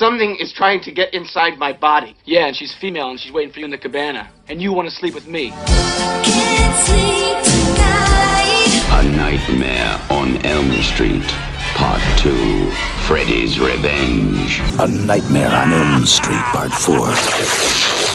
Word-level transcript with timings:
Something 0.00 0.36
is 0.36 0.50
trying 0.50 0.80
to 0.84 0.90
get 0.90 1.12
inside 1.12 1.58
my 1.58 1.74
body. 1.74 2.16
Yeah, 2.24 2.46
and 2.46 2.56
she's 2.56 2.74
female 2.74 3.10
and 3.10 3.20
she's 3.20 3.32
waiting 3.32 3.52
for 3.52 3.58
you 3.58 3.66
in 3.66 3.70
the 3.70 3.76
cabana. 3.76 4.30
And 4.48 4.62
you 4.62 4.72
want 4.72 4.88
to 4.88 4.94
sleep 4.94 5.12
with 5.12 5.26
me. 5.26 5.50
Can't 5.50 6.76
sleep 6.86 7.36
tonight. 7.44 8.88
A 8.92 9.02
Nightmare 9.14 10.00
on 10.08 10.38
Elm 10.46 10.72
Street, 10.80 11.28
Part 11.76 12.00
2 12.16 12.70
Freddy's 13.06 13.60
Revenge. 13.60 14.62
A 14.78 14.88
Nightmare 14.88 15.50
on 15.50 15.70
Elm 15.70 16.06
Street, 16.06 16.44
Part 16.54 16.72
4. 16.72 16.96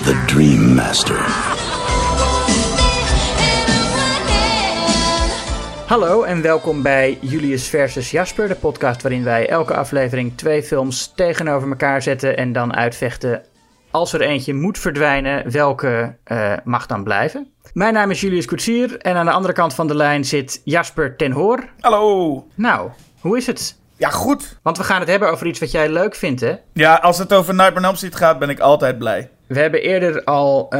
The 0.05 0.19
Dream 0.25 0.75
Master. 0.75 1.74
Hallo 5.85 6.23
en 6.23 6.41
welkom 6.41 6.81
bij 6.81 7.17
Julius 7.21 7.67
versus 7.67 8.11
Jasper, 8.11 8.47
de 8.47 8.55
podcast 8.55 9.01
waarin 9.01 9.23
wij 9.23 9.49
elke 9.49 9.73
aflevering 9.73 10.37
twee 10.37 10.63
films 10.63 11.13
tegenover 11.15 11.69
elkaar 11.69 12.01
zetten 12.01 12.37
en 12.37 12.51
dan 12.51 12.75
uitvechten. 12.75 13.43
Als 13.91 14.13
er 14.13 14.21
eentje 14.21 14.53
moet 14.53 14.79
verdwijnen, 14.79 15.51
welke 15.51 16.15
eh, 16.23 16.53
mag 16.63 16.85
dan 16.85 17.03
blijven? 17.03 17.47
Mijn 17.73 17.93
naam 17.93 18.11
is 18.11 18.21
Julius 18.21 18.45
Koetsier 18.45 18.97
en 18.97 19.15
aan 19.15 19.25
de 19.25 19.31
andere 19.31 19.53
kant 19.53 19.73
van 19.73 19.87
de 19.87 19.95
lijn 19.95 20.25
zit 20.25 20.61
Jasper 20.63 21.15
ten 21.15 21.31
Hoor. 21.31 21.69
Hallo. 21.79 22.47
Nou, 22.55 22.89
hoe 23.19 23.37
is 23.37 23.47
het? 23.47 23.79
Ja, 23.97 24.09
goed. 24.09 24.59
Want 24.61 24.77
we 24.77 24.83
gaan 24.83 24.99
het 24.99 25.09
hebben 25.09 25.31
over 25.31 25.47
iets 25.47 25.59
wat 25.59 25.71
jij 25.71 25.89
leuk 25.89 26.15
vindt, 26.15 26.41
hè? 26.41 26.55
Ja, 26.73 26.95
als 26.95 27.17
het 27.17 27.33
over 27.33 27.53
Nightmare 27.53 27.79
on 27.79 27.85
Elm 27.85 27.95
Street 27.95 28.15
gaat, 28.15 28.39
ben 28.39 28.49
ik 28.49 28.59
altijd 28.59 28.97
blij. 28.97 29.29
We 29.47 29.59
hebben 29.59 29.81
eerder 29.81 30.23
al 30.23 30.69
eh, 30.69 30.79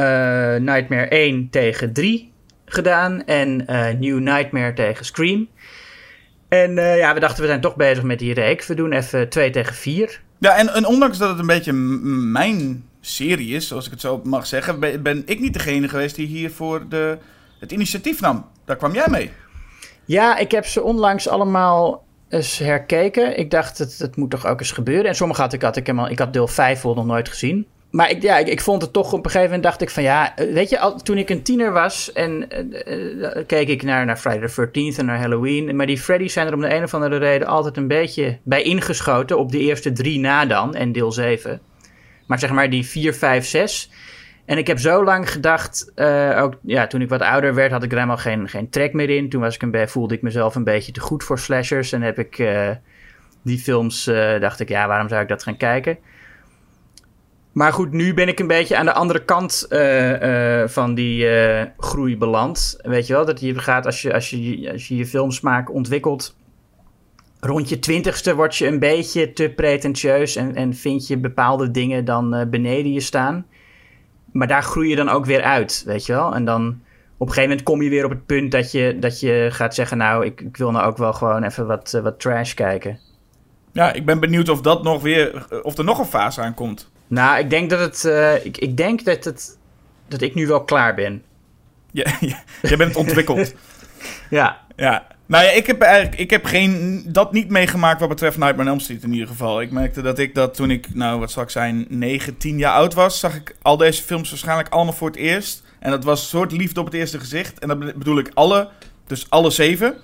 Nightmare 0.56 1.08
1 1.08 1.50
tegen 1.50 1.92
3 1.92 2.34
gedaan 2.66 3.24
en 3.24 3.66
eh, 3.66 3.98
New 3.98 4.18
Nightmare 4.18 4.72
tegen 4.72 5.04
Scream. 5.04 5.48
En 6.48 6.78
eh, 6.78 6.98
ja, 6.98 7.14
we 7.14 7.20
dachten 7.20 7.42
we 7.42 7.48
zijn 7.48 7.60
toch 7.60 7.76
bezig 7.76 8.04
met 8.04 8.18
die 8.18 8.34
reeks. 8.34 8.66
We 8.66 8.74
doen 8.74 8.92
even 8.92 9.28
2 9.28 9.50
tegen 9.50 9.74
4. 9.74 10.20
Ja, 10.38 10.56
en, 10.56 10.74
en 10.74 10.86
ondanks 10.86 11.18
dat 11.18 11.28
het 11.28 11.38
een 11.38 11.46
beetje 11.46 11.72
mijn 11.72 12.84
serie 13.00 13.54
is, 13.54 13.68
zoals 13.68 13.84
ik 13.84 13.90
het 13.90 14.00
zo 14.00 14.20
mag 14.24 14.46
zeggen, 14.46 14.80
ben, 14.80 15.02
ben 15.02 15.22
ik 15.26 15.40
niet 15.40 15.52
degene 15.52 15.88
geweest 15.88 16.16
die 16.16 16.26
hiervoor 16.26 16.88
de, 16.88 17.18
het 17.60 17.72
initiatief 17.72 18.20
nam. 18.20 18.46
Daar 18.64 18.76
kwam 18.76 18.94
jij 18.94 19.06
mee. 19.10 19.30
Ja, 20.04 20.36
ik 20.36 20.50
heb 20.50 20.66
ze 20.66 20.82
onlangs 20.82 21.28
allemaal 21.28 22.04
eens 22.28 22.58
herkeken. 22.58 23.38
Ik 23.38 23.50
dacht, 23.50 23.78
het, 23.78 23.98
het 23.98 24.16
moet 24.16 24.30
toch 24.30 24.46
ook 24.46 24.60
eens 24.60 24.72
gebeuren. 24.72 25.06
En 25.06 25.14
sommige 25.14 25.40
had 25.40 25.52
ik, 25.52 25.62
had 25.62 25.76
ik, 25.76 25.86
helemaal, 25.86 26.10
ik 26.10 26.18
had 26.18 26.32
deel 26.32 26.48
5 26.48 26.82
wel 26.82 26.94
nog 26.94 27.06
nooit 27.06 27.28
gezien. 27.28 27.66
Maar 27.90 28.10
ik, 28.10 28.22
ja, 28.22 28.36
ik, 28.36 28.60
vond 28.60 28.82
het 28.82 28.92
toch 28.92 29.12
op 29.12 29.24
een 29.24 29.30
gegeven 29.30 29.44
moment 29.44 29.62
dacht 29.62 29.80
ik 29.80 29.90
van 29.90 30.02
ja, 30.02 30.36
eh, 30.36 30.52
weet 30.52 30.70
je, 30.70 30.78
al, 30.78 30.96
toen 30.96 31.18
ik 31.18 31.30
een 31.30 31.42
tiener 31.42 31.72
was 31.72 32.12
en 32.12 32.50
eh, 32.50 33.36
eh, 33.36 33.46
keek 33.46 33.68
ik 33.68 33.82
naar, 33.82 34.04
naar 34.04 34.16
Friday 34.16 34.48
the 34.48 34.66
13th 34.66 34.98
en 34.98 35.06
naar 35.06 35.18
Halloween. 35.18 35.76
Maar 35.76 35.86
die 35.86 35.98
Freddy's 35.98 36.32
zijn 36.32 36.46
er 36.46 36.54
om 36.54 36.60
de 36.60 36.74
een 36.74 36.82
of 36.82 36.94
andere 36.94 37.16
reden 37.16 37.46
altijd 37.46 37.76
een 37.76 37.88
beetje 37.88 38.38
bij 38.42 38.62
ingeschoten 38.62 39.38
op 39.38 39.52
de 39.52 39.58
eerste 39.58 39.92
drie 39.92 40.18
na 40.18 40.46
dan 40.46 40.74
en 40.74 40.92
deel 40.92 41.12
7. 41.12 41.60
Maar 42.26 42.38
zeg 42.38 42.50
maar 42.50 42.70
die 42.70 42.86
4, 42.86 43.14
5, 43.14 43.46
6. 43.46 43.90
En 44.44 44.58
ik 44.58 44.66
heb 44.66 44.78
zo 44.78 45.04
lang 45.04 45.30
gedacht, 45.30 45.92
ook 46.36 46.54
ja, 46.62 46.86
toen 46.86 47.00
ik 47.00 47.08
wat 47.08 47.20
ouder 47.20 47.54
werd, 47.54 47.70
had 47.70 47.82
ik 47.82 47.90
er 47.90 47.96
helemaal 47.96 48.16
geen, 48.16 48.48
geen 48.48 48.70
trek 48.70 48.92
meer 48.92 49.10
in. 49.10 49.28
Toen 49.28 49.40
was 49.40 49.54
ik 49.54 49.62
een 49.62 49.88
voelde 49.88 50.14
ik 50.14 50.22
mezelf 50.22 50.54
een 50.54 50.64
beetje 50.64 50.92
te 50.92 51.00
goed 51.00 51.24
voor 51.24 51.38
slashers. 51.38 51.92
En 51.92 52.02
heb 52.02 52.18
ik 52.18 52.48
die 53.42 53.58
films, 53.58 54.04
dacht 54.40 54.60
ik, 54.60 54.68
ja, 54.68 54.86
waarom 54.86 55.08
zou 55.08 55.22
ik 55.22 55.28
dat 55.28 55.42
gaan 55.42 55.56
kijken? 55.56 55.98
Maar 57.56 57.72
goed, 57.72 57.92
nu 57.92 58.14
ben 58.14 58.28
ik 58.28 58.38
een 58.38 58.46
beetje 58.46 58.76
aan 58.76 58.84
de 58.84 58.92
andere 58.92 59.24
kant 59.24 59.66
eh, 59.68 60.62
eh, 60.62 60.68
van 60.68 60.94
die 60.94 61.28
eh, 61.28 61.66
groei 61.78 62.16
beland. 62.16 62.78
Weet 62.82 63.06
je 63.06 63.12
wel, 63.12 63.24
dat 63.24 63.40
je 63.40 63.58
gaat 63.58 63.86
als 63.86 64.02
je, 64.02 64.14
als 64.14 64.30
je, 64.30 64.70
als 64.72 64.88
je 64.88 64.96
je 64.96 65.06
filmsmaak 65.06 65.72
ontwikkelt. 65.72 66.36
Rond 67.40 67.68
je 67.68 67.78
twintigste 67.78 68.34
word 68.34 68.56
je 68.56 68.66
een 68.66 68.78
beetje 68.78 69.32
te 69.32 69.52
pretentieus 69.56 70.36
en, 70.36 70.54
en 70.54 70.74
vind 70.74 71.06
je 71.06 71.18
bepaalde 71.18 71.70
dingen 71.70 72.04
dan 72.04 72.46
beneden 72.50 72.92
je 72.92 73.00
staan. 73.00 73.46
Maar 74.32 74.48
daar 74.48 74.62
groei 74.62 74.88
je 74.88 74.96
dan 74.96 75.08
ook 75.08 75.24
weer 75.24 75.42
uit, 75.42 75.82
weet 75.86 76.06
je 76.06 76.12
wel. 76.12 76.34
En 76.34 76.44
dan 76.44 76.66
op 77.16 77.26
een 77.26 77.34
gegeven 77.34 77.48
moment 77.48 77.62
kom 77.62 77.82
je 77.82 77.90
weer 77.90 78.04
op 78.04 78.10
het 78.10 78.26
punt 78.26 78.52
dat 78.52 78.72
je, 78.72 78.96
dat 79.00 79.20
je 79.20 79.48
gaat 79.52 79.74
zeggen... 79.74 79.98
nou, 79.98 80.24
ik, 80.24 80.40
ik 80.40 80.56
wil 80.56 80.70
nou 80.70 80.86
ook 80.86 80.96
wel 80.96 81.12
gewoon 81.12 81.42
even 81.42 81.66
wat, 81.66 81.98
wat 82.02 82.20
trash 82.20 82.54
kijken. 82.54 82.98
Ja, 83.72 83.92
ik 83.92 84.06
ben 84.06 84.20
benieuwd 84.20 84.48
of 84.48 84.60
dat 84.60 84.82
nog 84.82 85.02
weer, 85.02 85.46
of 85.62 85.78
er 85.78 85.84
nog 85.84 85.98
een 85.98 86.04
fase 86.04 86.40
aankomt. 86.40 86.94
Nou, 87.06 87.38
ik 87.38 87.50
denk 87.50 87.70
dat 87.70 87.80
het... 87.80 88.04
eh, 88.04 88.44
ik, 88.44 88.58
ik 88.58 88.76
denk 88.76 89.04
dat, 89.04 89.24
het, 89.24 89.58
dat 90.08 90.20
ik 90.20 90.34
nu 90.34 90.46
wel 90.46 90.64
klaar 90.64 90.94
ben. 90.94 91.22
Ja, 91.90 92.16
ja, 92.20 92.42
jij 92.62 92.76
bent 92.76 92.96
ontwikkeld. 92.96 93.52
Ja, 94.30 94.60
Ja. 94.76 95.06
Nou 95.26 95.44
ja, 95.44 95.50
ik 95.50 95.66
heb 95.66 95.80
eigenlijk 95.80 96.20
ik 96.20 96.30
heb 96.30 96.44
geen, 96.44 97.02
dat 97.06 97.32
niet 97.32 97.48
meegemaakt 97.48 98.00
wat 98.00 98.08
betreft 98.08 98.36
Nightmare 98.36 98.62
on 98.62 98.74
Elm 98.74 98.80
Street 98.80 99.02
in 99.02 99.12
ieder 99.12 99.28
geval. 99.28 99.60
Ik 99.60 99.70
merkte 99.70 100.02
dat 100.02 100.18
ik 100.18 100.34
dat 100.34 100.54
toen 100.54 100.70
ik, 100.70 100.94
nou 100.94 101.20
wat 101.20 101.30
zal 101.30 101.42
ik 101.42 101.50
zijn, 101.50 101.86
9, 101.88 102.36
10 102.36 102.58
jaar 102.58 102.72
oud 102.72 102.94
was, 102.94 103.20
zag 103.20 103.34
ik 103.34 103.56
al 103.62 103.76
deze 103.76 104.02
films 104.02 104.30
waarschijnlijk 104.30 104.68
allemaal 104.68 104.92
voor 104.92 105.08
het 105.08 105.16
eerst. 105.16 105.62
En 105.78 105.90
dat 105.90 106.04
was 106.04 106.20
een 106.20 106.26
soort 106.26 106.52
liefde 106.52 106.80
op 106.80 106.86
het 106.86 106.94
eerste 106.94 107.18
gezicht. 107.18 107.58
En 107.58 107.68
dat 107.68 107.78
bedoel 107.78 108.18
ik 108.18 108.30
alle, 108.34 108.68
dus 109.06 109.30
alle 109.30 109.50
zeven. 109.50 109.94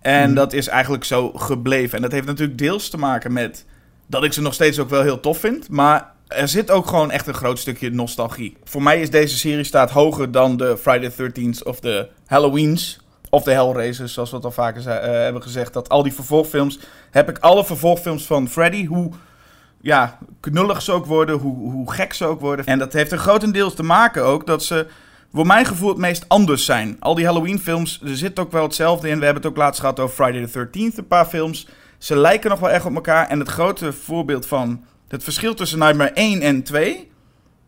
En 0.00 0.34
dat 0.34 0.52
is 0.52 0.68
eigenlijk 0.68 1.04
zo 1.04 1.32
gebleven. 1.32 1.96
En 1.96 2.02
dat 2.02 2.12
heeft 2.12 2.26
natuurlijk 2.26 2.58
deels 2.58 2.90
te 2.90 2.96
maken 2.98 3.32
met 3.32 3.64
dat 4.06 4.24
ik 4.24 4.32
ze 4.32 4.42
nog 4.42 4.54
steeds 4.54 4.78
ook 4.78 4.90
wel 4.90 5.02
heel 5.02 5.20
tof 5.20 5.38
vind. 5.38 5.68
Maar 5.68 6.12
er 6.28 6.48
zit 6.48 6.70
ook 6.70 6.86
gewoon 6.86 7.10
echt 7.10 7.26
een 7.26 7.34
groot 7.34 7.58
stukje 7.58 7.90
nostalgie. 7.90 8.56
Voor 8.64 8.82
mij 8.82 9.00
is 9.00 9.10
deze 9.10 9.38
serie 9.38 9.64
staat 9.64 9.90
hoger 9.90 10.30
dan 10.30 10.56
de 10.56 10.76
Friday 10.76 11.10
the 11.10 11.30
13th 11.30 11.62
of 11.62 11.80
de 11.80 12.08
Halloweens. 12.26 13.04
Of 13.30 13.42
de 13.42 13.52
Hellraisers, 13.52 14.12
zoals 14.12 14.30
we 14.30 14.36
het 14.36 14.44
al 14.44 14.50
vaker 14.50 14.88
eh, 14.88 15.22
hebben 15.22 15.42
gezegd. 15.42 15.72
Dat 15.72 15.88
al 15.88 16.02
die 16.02 16.14
vervolgfilms, 16.14 16.78
heb 17.10 17.28
ik 17.28 17.38
alle 17.38 17.64
vervolgfilms 17.64 18.26
van 18.26 18.48
Freddy, 18.48 18.86
hoe 18.86 19.12
ja, 19.80 20.18
knullig 20.40 20.82
ze 20.82 20.92
ook 20.92 21.06
worden, 21.06 21.36
hoe, 21.36 21.70
hoe 21.70 21.92
gek 21.92 22.12
ze 22.12 22.24
ook 22.24 22.40
worden. 22.40 22.66
En 22.66 22.78
dat 22.78 22.92
heeft 22.92 23.12
er 23.12 23.18
grotendeels 23.18 23.74
te 23.74 23.82
maken 23.82 24.24
ook 24.24 24.46
dat 24.46 24.64
ze, 24.64 24.86
voor 25.32 25.46
mijn 25.46 25.66
gevoel, 25.66 25.88
het 25.88 25.98
meest 25.98 26.24
anders 26.28 26.64
zijn. 26.64 26.96
Al 27.00 27.14
die 27.14 27.24
Halloween-films, 27.24 28.00
er 28.04 28.16
zit 28.16 28.38
ook 28.38 28.52
wel 28.52 28.62
hetzelfde 28.62 29.08
in. 29.08 29.18
We 29.18 29.24
hebben 29.24 29.42
het 29.42 29.52
ook 29.52 29.58
laatst 29.58 29.80
gehad 29.80 30.00
over 30.00 30.14
Friday 30.14 30.46
the 30.46 30.66
13th, 30.66 30.96
een 30.96 31.06
paar 31.06 31.26
films. 31.26 31.68
Ze 31.98 32.16
lijken 32.16 32.50
nog 32.50 32.60
wel 32.60 32.70
echt 32.70 32.84
op 32.84 32.94
elkaar. 32.94 33.28
En 33.28 33.38
het 33.38 33.48
grote 33.48 33.92
voorbeeld 33.92 34.46
van 34.46 34.84
het 35.08 35.22
verschil 35.22 35.54
tussen 35.54 35.78
Nightmare 35.78 36.10
1 36.10 36.40
en 36.40 36.62
2 36.62 37.10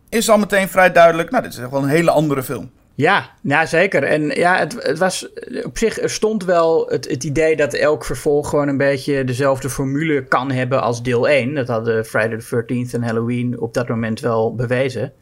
is 0.08 0.30
al 0.30 0.38
meteen 0.38 0.68
vrij 0.68 0.92
duidelijk. 0.92 1.30
Nou, 1.30 1.42
dit 1.42 1.52
is 1.52 1.58
echt 1.58 1.70
wel 1.70 1.82
een 1.82 1.88
hele 1.88 2.10
andere 2.10 2.42
film. 2.42 2.70
Ja, 2.94 3.30
ja 3.42 3.66
zeker. 3.66 4.02
En 4.02 4.22
ja, 4.22 4.58
het, 4.58 4.82
het 4.82 4.98
was 4.98 5.28
op 5.62 5.78
zich, 5.78 5.98
stond 6.04 6.44
wel 6.44 6.86
het, 6.88 7.08
het 7.08 7.24
idee 7.24 7.56
dat 7.56 7.74
elk 7.74 8.04
vervolg 8.04 8.48
gewoon 8.48 8.68
een 8.68 8.76
beetje 8.76 9.24
dezelfde 9.24 9.70
formule 9.70 10.24
kan 10.24 10.50
hebben 10.50 10.82
als 10.82 11.02
deel 11.02 11.28
1. 11.28 11.54
Dat 11.54 11.68
hadden 11.68 12.04
Friday 12.04 12.38
the 12.38 12.64
13th 12.64 12.90
en 12.94 13.02
Halloween 13.02 13.60
op 13.60 13.74
dat 13.74 13.88
moment 13.88 14.20
wel 14.20 14.54
bewezen. 14.54 15.12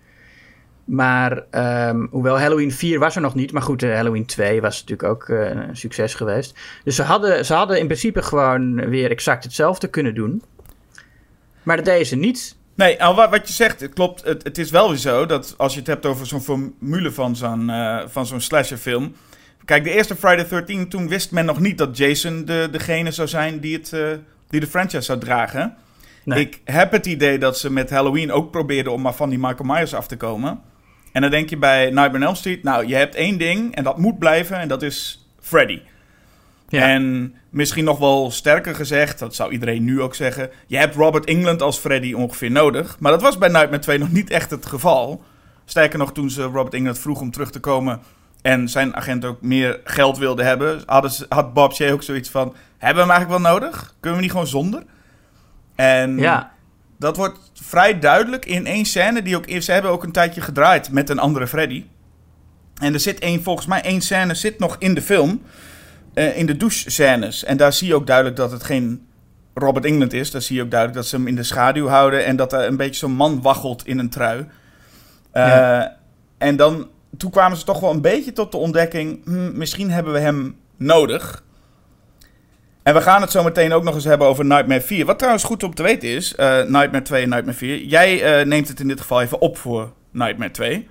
Maar 0.85 1.45
ehm, 1.51 2.07
hoewel 2.11 2.39
Halloween 2.39 2.73
4 2.73 2.99
was 2.99 3.17
er 3.17 3.23
nog 3.23 3.35
niet, 3.35 3.53
maar 3.53 3.63
goed, 3.63 3.83
eh, 3.83 3.95
Halloween 3.95 4.27
2 4.27 4.61
was 4.61 4.81
natuurlijk 4.81 5.09
ook 5.09 5.29
eh, 5.29 5.51
een 5.51 5.77
succes 5.77 6.15
geweest. 6.15 6.59
Dus 6.85 6.97
ze 6.97 7.03
hadden, 7.03 7.45
ze 7.45 7.55
hadden 7.55 7.79
in 7.79 7.87
principe 7.87 8.23
gewoon 8.23 8.89
weer 8.89 9.11
exact 9.11 9.45
hetzelfde 9.45 9.89
kunnen 9.89 10.15
doen. 10.15 10.43
Maar 11.67 11.77
dat 11.77 11.85
deden 11.85 12.07
ze 12.07 12.17
niet. 12.17 12.57
Nee, 12.75 13.03
al 13.03 13.15
wat, 13.15 13.31
wat 13.31 13.49
je 13.49 13.55
zegt, 13.55 13.81
het 13.81 13.93
klopt. 13.93 14.25
Het, 14.25 14.43
het 14.43 14.59
is 14.59 14.71
wel 14.71 14.89
weer 14.89 14.99
zo 14.99 15.27
dat 15.27 15.55
als 15.57 15.73
je 15.73 15.79
het 15.79 15.89
hebt 15.89 16.07
over 16.07 16.27
zo'n 16.27 16.41
formule 16.41 17.13
van 17.13 17.37
zo'n 17.37 17.71
eh, 17.71 18.03
van 18.07 18.27
zo'n 18.27 18.41
slasherfilm. 18.41 19.15
Kijk, 19.65 19.85
de 19.85 19.91
eerste 19.91 20.17
Friday 20.17 20.45
the 20.45 20.49
13, 20.49 20.89
toen 20.89 21.09
wist 21.09 21.31
men 21.31 21.45
nog 21.45 21.61
niet 21.61 21.79
dat 21.79 21.97
Jason 21.97 22.45
de, 22.45 22.69
degene 22.71 23.11
zou 23.11 23.29
zijn 23.29 23.61
die, 23.61 23.77
het, 23.77 23.93
eh, 23.93 24.09
die 24.49 24.61
de 24.61 24.67
franchise 24.67 25.03
zou 25.03 25.19
dragen. 25.19 25.77
Nee. 26.25 26.41
Ik 26.41 26.61
heb 26.65 26.93
het 26.93 27.07
idee 27.07 27.39
dat 27.39 27.59
ze 27.59 27.73
met 27.73 27.91
Halloween 27.91 28.33
ook 28.33 28.51
probeerden 28.51 28.93
om 28.93 29.03
maar 29.03 29.15
van 29.15 29.29
die 29.29 29.39
Michael 29.39 29.65
Myers 29.65 29.95
af 29.95 30.07
te 30.07 30.17
komen. 30.17 30.61
En 31.13 31.21
dan 31.21 31.31
denk 31.31 31.51
je 31.51 31.57
bij 31.57 31.85
Nightmare 31.85 32.17
on 32.17 32.23
Elm 32.23 32.35
Street, 32.35 32.63
nou, 32.63 32.87
je 32.87 32.95
hebt 32.95 33.15
één 33.15 33.39
ding 33.39 33.75
en 33.75 33.85
dat 33.85 33.99
moet 33.99 34.19
blijven 34.19 34.59
en 34.59 34.69
dat 34.69 34.83
is 34.83 35.27
Freddy. 35.41 35.81
Ja. 36.69 36.89
En 36.89 37.35
misschien 37.57 37.85
nog 37.85 37.99
wel 37.99 38.31
sterker 38.31 38.75
gezegd, 38.75 39.19
dat 39.19 39.35
zou 39.35 39.53
iedereen 39.53 39.85
nu 39.85 40.03
ook 40.03 40.15
zeggen. 40.15 40.51
Je 40.67 40.77
hebt 40.77 40.95
Robert 40.95 41.25
England 41.25 41.63
als 41.63 41.79
Freddy 41.79 42.13
ongeveer 42.13 42.51
nodig. 42.51 42.97
Maar 42.99 43.13
dat 43.13 43.23
was 43.23 43.39
bij 43.39 43.49
Nightmare 43.49 43.83
2 43.83 43.99
nog 43.99 44.13
niet 44.13 44.31
echt 44.31 44.51
het 44.51 44.67
geval. 44.67 45.23
Sterker 45.65 45.99
nog, 45.99 46.13
toen 46.13 46.31
ze 46.31 46.43
Robert 46.43 46.75
England 46.75 46.99
vroeg 46.99 47.21
om 47.21 47.31
terug 47.31 47.51
te 47.51 47.61
komen. 47.61 48.01
en 48.43 48.69
zijn 48.69 48.97
agent 48.97 49.25
ook 49.25 49.43
meer 49.43 49.81
geld 49.85 50.19
wilde 50.19 50.43
hebben. 50.43 50.83
Hadden 50.87 51.11
ze, 51.11 51.27
had 51.29 51.55
Bob 51.55 51.75
Shea 51.75 51.93
ook 51.93 52.03
zoiets 52.03 52.31
van: 52.31 52.55
Hebben 52.79 53.05
we 53.07 53.11
hem 53.11 53.19
eigenlijk 53.19 53.43
wel 53.43 53.53
nodig? 53.53 53.95
Kunnen 54.01 54.19
we 54.19 54.25
niet 54.25 54.35
gewoon 54.35 54.47
zonder? 54.47 54.83
En 55.75 56.19
Ja, 56.19 56.53
dat 56.99 57.17
wordt 57.17 57.51
vrij 57.55 57.99
duidelijk 57.99 58.47
in 58.47 58.67
één 58.67 58.85
scène. 58.85 59.23
Die 59.23 59.37
ook, 59.37 59.63
ze 59.63 59.73
hebben 59.73 59.91
ook 59.91 60.03
een 60.03 60.13
tijdje 60.13 60.41
gedraaid 60.41 60.91
met 60.91 61.11
een 61.11 61.19
andere 61.19 61.47
Freddy. 61.47 61.85
En 62.81 62.93
er 62.93 63.01
zit 63.01 63.19
één, 63.19 63.43
volgens 63.43 63.67
mij 63.67 63.83
één 63.83 64.01
scène 64.01 64.35
zit 64.35 64.59
nog 64.59 64.77
in 64.79 64.95
de 64.95 65.03
film. 65.03 65.43
Eh, 66.17 66.39
in 66.39 66.47
de 66.47 66.57
douche-scènes. 66.57 67.45
En 67.45 67.57
daar 67.57 67.73
zie 67.73 67.89
je 67.89 67.95
ook 67.95 68.07
duidelijk 68.07 68.37
dat 68.37 68.51
het 68.51 68.65
geen 68.65 69.07
Robert 69.55 69.85
England 69.85 70.13
is. 70.13 70.31
Daar 70.31 70.43
zie 70.43 70.57
je 70.57 70.63
ook 70.63 70.71
duidelijk 70.71 71.01
dat 71.01 71.09
ze 71.09 71.17
hem 71.17 71.27
in 71.27 71.35
de 71.35 71.43
schaduw 71.43 71.87
houden. 71.87 72.25
En 72.25 72.37
dat 72.37 72.53
er 72.53 72.67
een 72.67 72.77
beetje 72.77 72.95
zo'n 72.95 73.13
man 73.13 73.43
waggelt 73.43 73.87
in 73.87 73.99
een 73.99 74.11
trui. 74.11 74.47
Eh, 75.33 75.47
Ja. 75.47 75.97
En 76.39 76.57
dan, 76.57 76.89
toen 77.17 77.31
kwamen 77.31 77.59
ze 77.59 77.65
toch 77.65 77.81
wel 77.81 77.91
een 77.91 78.01
beetje 78.01 78.33
tot 78.33 78.53
de 78.53 78.57
ontdekking... 78.59 79.25
hm, 79.25 79.59
misschien 79.59 79.91
hebben 79.91 80.13
we 80.13 80.19
hem 80.19 80.57
nodig. 80.77 81.45
En 82.83 82.95
we 82.95 83.01
gaan 83.01 83.21
het 83.21 83.31
zo 83.31 83.43
meteen 83.43 83.73
ook 83.73 83.85
nog 83.85 83.95
eens 83.95 84.05
hebben 84.05 84.27
over 84.27 84.45
Nightmare 84.45 84.81
4. 84.81 85.05
Wat 85.07 85.19
trouwens 85.19 85.45
goed 85.45 85.63
om 85.63 85.75
te 85.75 85.83
weten 85.83 86.09
is, 86.09 86.35
eh, 86.35 86.63
Nightmare 86.63 87.03
2 87.03 87.23
en 87.23 87.29
Nightmare 87.29 87.57
4. 87.57 87.83
Jij 87.83 88.45
neemt 88.45 88.69
het 88.69 88.81
in 88.81 88.89
dit 88.89 89.01
geval 89.01 89.21
even 89.23 89.41
op 89.41 89.59
voor 89.59 89.93
Nightmare 90.11 90.51
2. 90.51 90.89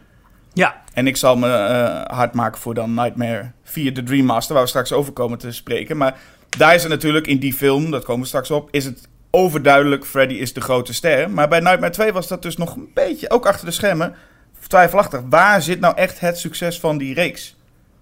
Ja, 0.55 0.81
En 0.93 1.07
ik 1.07 1.17
zal 1.17 1.37
me 1.37 1.47
eh, 1.47 2.15
hard 2.17 2.33
maken 2.33 2.61
voor 2.61 2.73
dan 2.73 2.93
Nightmare 2.93 3.51
4, 3.63 3.93
The 3.93 4.03
Dream 4.03 4.25
Master, 4.25 4.53
waar 4.53 4.63
we 4.63 4.69
straks 4.69 4.91
over 4.91 5.13
komen 5.13 5.37
te 5.37 5.51
spreken. 5.51 5.97
Maar 5.97 6.17
daar 6.57 6.75
is 6.75 6.81
het 6.81 6.91
natuurlijk 6.91 7.27
in 7.27 7.39
die 7.39 7.53
film, 7.53 7.91
dat 7.91 8.03
komen 8.03 8.21
we 8.21 8.27
straks 8.27 8.51
op, 8.51 8.67
is 8.71 8.85
het 8.85 9.07
overduidelijk 9.31 10.05
Freddy 10.05 10.33
is 10.33 10.53
de 10.53 10.61
grote 10.61 10.93
ster. 10.93 11.29
Maar 11.29 11.47
bij 11.47 11.59
Nightmare 11.59 11.93
2 11.93 12.13
was 12.13 12.27
dat 12.27 12.41
dus 12.41 12.57
nog 12.57 12.75
een 12.75 12.89
beetje, 12.93 13.29
ook 13.29 13.45
achter 13.45 13.65
de 13.65 13.71
schermen, 13.71 14.15
twijfelachtig. 14.67 15.21
Waar 15.29 15.61
zit 15.61 15.79
nou 15.79 15.95
echt 15.95 16.19
het 16.19 16.37
succes 16.37 16.79
van 16.79 16.97
die 16.97 17.13
reeks? 17.13 17.55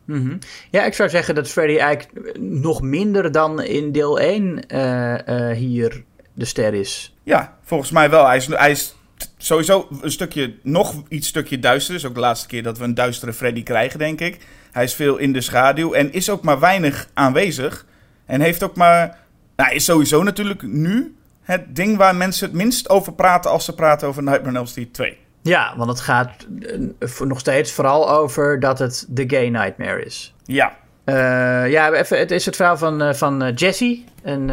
Mhm. 0.06 0.38
Ja, 0.70 0.86
ik 0.86 0.94
zou 0.94 1.10
zeggen 1.10 1.36
dat 1.36 1.50
Freddy 1.50 1.78
eigenlijk 1.78 2.38
nog 2.40 2.82
minder 2.82 3.32
dan 3.32 3.62
in 3.62 3.92
deel 3.92 4.20
1 4.20 4.68
eh, 4.68 5.50
eh, 5.50 5.58
hier 5.58 6.04
de 6.34 6.46
ster 6.46 6.74
is. 6.74 7.16
Ja, 7.24 7.58
volgens 7.64 7.92
mij 7.92 8.10
wel. 8.10 8.26
Hij 8.26 8.38
is, 8.38 8.48
hij 8.48 8.72
is 8.72 8.96
sowieso 9.38 9.88
een 10.02 10.12
stukje, 10.12 10.56
nog 10.62 11.04
iets 11.08 11.28
stukje 11.28 11.60
duister. 11.60 11.96
is 11.96 12.06
ook 12.06 12.14
de 12.14 12.20
laatste 12.20 12.48
keer 12.48 12.64
dat 12.64 12.78
we 12.78 12.84
een 12.84 12.94
duistere 12.94 13.34
Freddy 13.34 13.64
krijgen, 13.64 14.00
denk 14.00 14.20
ik. 14.20 14.46
Hij 14.72 14.84
is 14.84 14.94
veel 14.94 15.18
in 15.18 15.34
de 15.34 15.42
schaduw 15.42 15.94
en 15.94 16.14
is 16.14 16.30
ook 16.30 16.44
maar 16.44 16.60
weinig 16.60 17.08
aanwezig. 17.14 17.86
En 18.26 18.42
heeft 18.42 18.64
ook 18.64 18.76
maar, 18.76 19.18
nou, 19.56 19.74
is 19.74 19.86
sowieso 19.86 20.24
natuurlijk 20.24 20.62
nu 20.62 21.16
het 21.42 21.76
ding 21.76 21.98
waar 21.98 22.16
mensen 22.16 22.48
het 22.48 22.56
minst 22.56 22.90
over 22.90 23.14
praten 23.14 23.52
als 23.52 23.66
ze 23.66 23.76
praten 23.76 24.08
over 24.08 24.24
Nightmare 24.24 24.50
on 24.50 24.56
Elm 24.56 24.66
Street 24.66 24.94
2. 24.94 25.18
Ja, 25.42 25.74
want 25.78 25.90
het 25.90 26.00
gaat 26.00 26.48
eh, 27.00 27.20
nog 27.20 27.40
steeds 27.40 27.72
vooral 27.72 28.10
over 28.10 28.60
dat 28.60 28.80
het 28.80 29.06
de 29.10 29.24
gay 29.28 29.50
nightmare 29.50 30.06
is. 30.06 30.34
Ja, 30.46 30.82
Eh, 31.06 31.72
ja, 31.72 31.92
even, 31.92 32.20
het 32.20 32.32
is 32.32 32.46
het 32.46 32.56
verhaal 32.56 32.78
van, 32.78 33.02
eh, 33.02 33.14
van 33.14 33.52
Jesse, 33.56 34.04
een, 34.22 34.50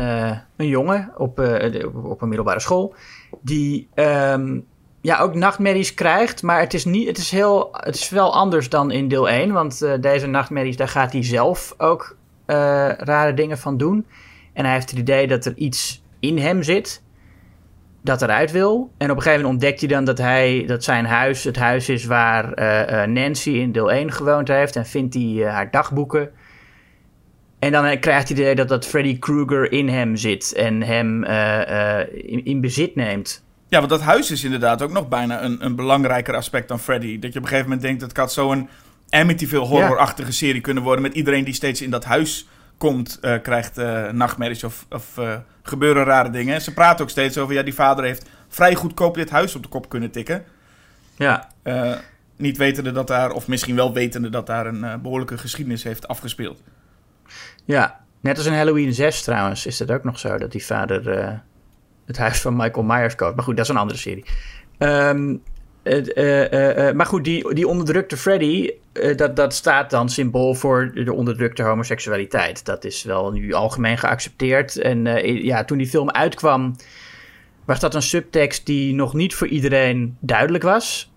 een 0.56 0.68
jongen 0.68 1.12
op, 1.16 1.38
op, 1.84 2.04
op 2.04 2.22
een 2.22 2.28
middelbare 2.28 2.60
school, 2.60 2.94
die 3.40 3.88
ehm, 3.94 4.60
ja, 5.00 5.18
ook 5.18 5.34
nachtmerries 5.34 5.94
krijgt, 5.94 6.42
maar 6.42 6.60
het 6.60 6.74
is, 6.74 6.84
niet, 6.84 7.06
het, 7.06 7.18
is 7.18 7.30
heel, 7.30 7.68
het 7.72 7.94
is 7.94 8.08
wel 8.08 8.34
anders 8.34 8.68
dan 8.68 8.90
in 8.90 9.08
deel 9.08 9.28
1, 9.28 9.52
want 9.52 9.82
eh, 9.82 9.92
deze 10.00 10.26
nachtmerries, 10.26 10.76
daar 10.76 10.88
gaat 10.88 11.12
hij 11.12 11.24
zelf 11.24 11.74
ook 11.76 12.16
eh, 12.46 12.56
rare 12.96 13.34
dingen 13.34 13.58
van 13.58 13.76
doen. 13.76 14.06
En 14.52 14.64
hij 14.64 14.74
heeft 14.74 14.90
het 14.90 14.98
idee 14.98 15.26
dat 15.26 15.44
er 15.44 15.56
iets 15.56 16.02
in 16.18 16.38
hem 16.38 16.62
zit 16.62 17.02
dat 18.02 18.22
eruit 18.22 18.50
wil. 18.50 18.90
En 18.98 19.10
op 19.10 19.16
een 19.16 19.22
gegeven 19.22 19.44
moment 19.44 19.62
ontdekt 19.62 19.80
hij 19.80 19.88
dan 19.88 20.04
dat, 20.04 20.18
hij, 20.18 20.64
dat 20.66 20.84
zijn 20.84 21.04
huis 21.04 21.44
het 21.44 21.56
huis 21.56 21.88
is 21.88 22.04
waar 22.04 22.52
eh, 22.52 23.06
Nancy 23.08 23.50
in 23.50 23.72
deel 23.72 23.92
1 23.92 24.12
gewoond 24.12 24.48
heeft. 24.48 24.76
En 24.76 24.86
vindt 24.86 25.14
hij 25.14 25.44
haar 25.46 25.70
dagboeken. 25.70 26.30
En 27.60 27.72
dan 27.72 27.84
eh, 27.84 28.00
krijgt 28.00 28.28
hij 28.28 28.36
het 28.36 28.38
idee 28.38 28.54
dat 28.54 28.68
dat 28.68 28.86
Freddy 28.86 29.18
Krueger 29.18 29.72
in 29.72 29.88
hem 29.88 30.16
zit 30.16 30.52
en 30.52 30.82
hem 30.82 31.24
eh, 31.24 32.00
eh, 32.00 32.08
in, 32.12 32.44
in 32.44 32.60
bezit 32.60 32.94
neemt. 32.94 33.42
Ja, 33.68 33.78
want 33.78 33.90
dat 33.90 34.00
huis 34.00 34.30
is 34.30 34.44
inderdaad 34.44 34.82
ook 34.82 34.92
nog 34.92 35.08
bijna 35.08 35.42
een, 35.42 35.64
een 35.64 35.76
belangrijker 35.76 36.34
aspect 36.34 36.68
dan 36.68 36.80
Freddy. 36.80 37.18
Dat 37.18 37.32
je 37.32 37.38
op 37.38 37.44
een 37.44 37.50
gegeven 37.50 37.70
moment 37.70 37.82
denkt, 37.86 38.00
dat 38.00 38.12
kan 38.12 38.30
zo'n 38.30 38.68
Amityville 39.10 39.64
horrorachtige 39.64 40.32
serie 40.32 40.60
kunnen 40.60 40.82
worden. 40.82 41.02
Met 41.02 41.14
iedereen 41.14 41.44
die 41.44 41.54
steeds 41.54 41.82
in 41.82 41.90
dat 41.90 42.04
huis 42.04 42.48
komt, 42.78 43.20
krijgt 43.42 43.78
eh, 43.78 44.08
nachtmerries 44.08 44.64
of, 44.64 44.86
of 44.90 45.18
gebeuren 45.62 46.04
rare 46.04 46.30
dingen. 46.30 46.54
En 46.54 46.60
ze 46.60 46.74
praten 46.74 47.04
ook 47.04 47.10
steeds 47.10 47.38
over, 47.38 47.54
ja, 47.54 47.62
die 47.62 47.74
vader 47.74 48.04
heeft 48.04 48.28
vrij 48.48 48.74
goedkoop 48.74 49.14
dit 49.14 49.30
huis 49.30 49.54
op 49.54 49.62
de 49.62 49.68
kop 49.68 49.88
kunnen 49.88 50.10
tikken. 50.10 50.44
Ja, 51.16 51.48
niet 52.40 52.56
wetende 52.56 52.92
dat 52.92 53.06
daar, 53.06 53.30
of 53.30 53.48
misschien 53.48 53.76
wel 53.76 53.92
wetende 53.92 54.28
dat 54.28 54.46
daar 54.46 54.66
een 54.66 54.84
eh, 54.84 54.94
behoorlijke 54.94 55.38
geschiedenis 55.38 55.82
heeft 55.82 56.08
afgespeeld. 56.08 56.62
Ja. 57.70 58.00
Net 58.20 58.36
als 58.36 58.46
in 58.46 58.52
Halloween 58.52 58.94
6 58.94 59.22
trouwens 59.22 59.66
is 59.66 59.78
het 59.78 59.90
ook 59.90 60.04
nog 60.04 60.18
zo 60.18 60.38
dat 60.38 60.52
die 60.52 60.64
vader 60.64 61.10
eh, 61.10 61.32
het 62.06 62.18
huis 62.18 62.40
van 62.40 62.56
Michael 62.56 62.86
Myers 62.86 63.14
koopt. 63.14 63.34
Maar 63.34 63.44
goed, 63.44 63.56
dat 63.56 63.64
is 63.64 63.70
een 63.70 63.78
andere 63.78 63.98
serie. 63.98 64.24
Ehm, 64.78 65.36
eh, 65.82 66.88
eh, 66.88 66.94
maar 66.94 67.06
goed, 67.06 67.24
die, 67.24 67.54
die 67.54 67.68
onderdrukte 67.68 68.16
Freddy, 68.16 68.70
dat, 69.16 69.36
dat 69.36 69.54
staat 69.54 69.90
dan 69.90 70.08
symbool 70.08 70.54
voor 70.54 70.90
de 70.94 71.12
onderdrukte 71.12 71.62
homoseksualiteit. 71.62 72.64
Dat 72.64 72.84
is 72.84 73.02
wel 73.02 73.30
nu 73.32 73.52
algemeen 73.52 73.98
geaccepteerd. 73.98 74.76
En 74.76 75.04
ja, 75.44 75.64
toen 75.64 75.78
die 75.78 75.86
film 75.86 76.10
uitkwam, 76.10 76.76
was 77.64 77.80
dat 77.80 77.94
een 77.94 78.02
subtekst 78.02 78.66
die 78.66 78.94
nog 78.94 79.14
niet 79.14 79.34
voor 79.34 79.46
iedereen 79.46 80.16
duidelijk 80.20 80.64
was. 80.64 81.12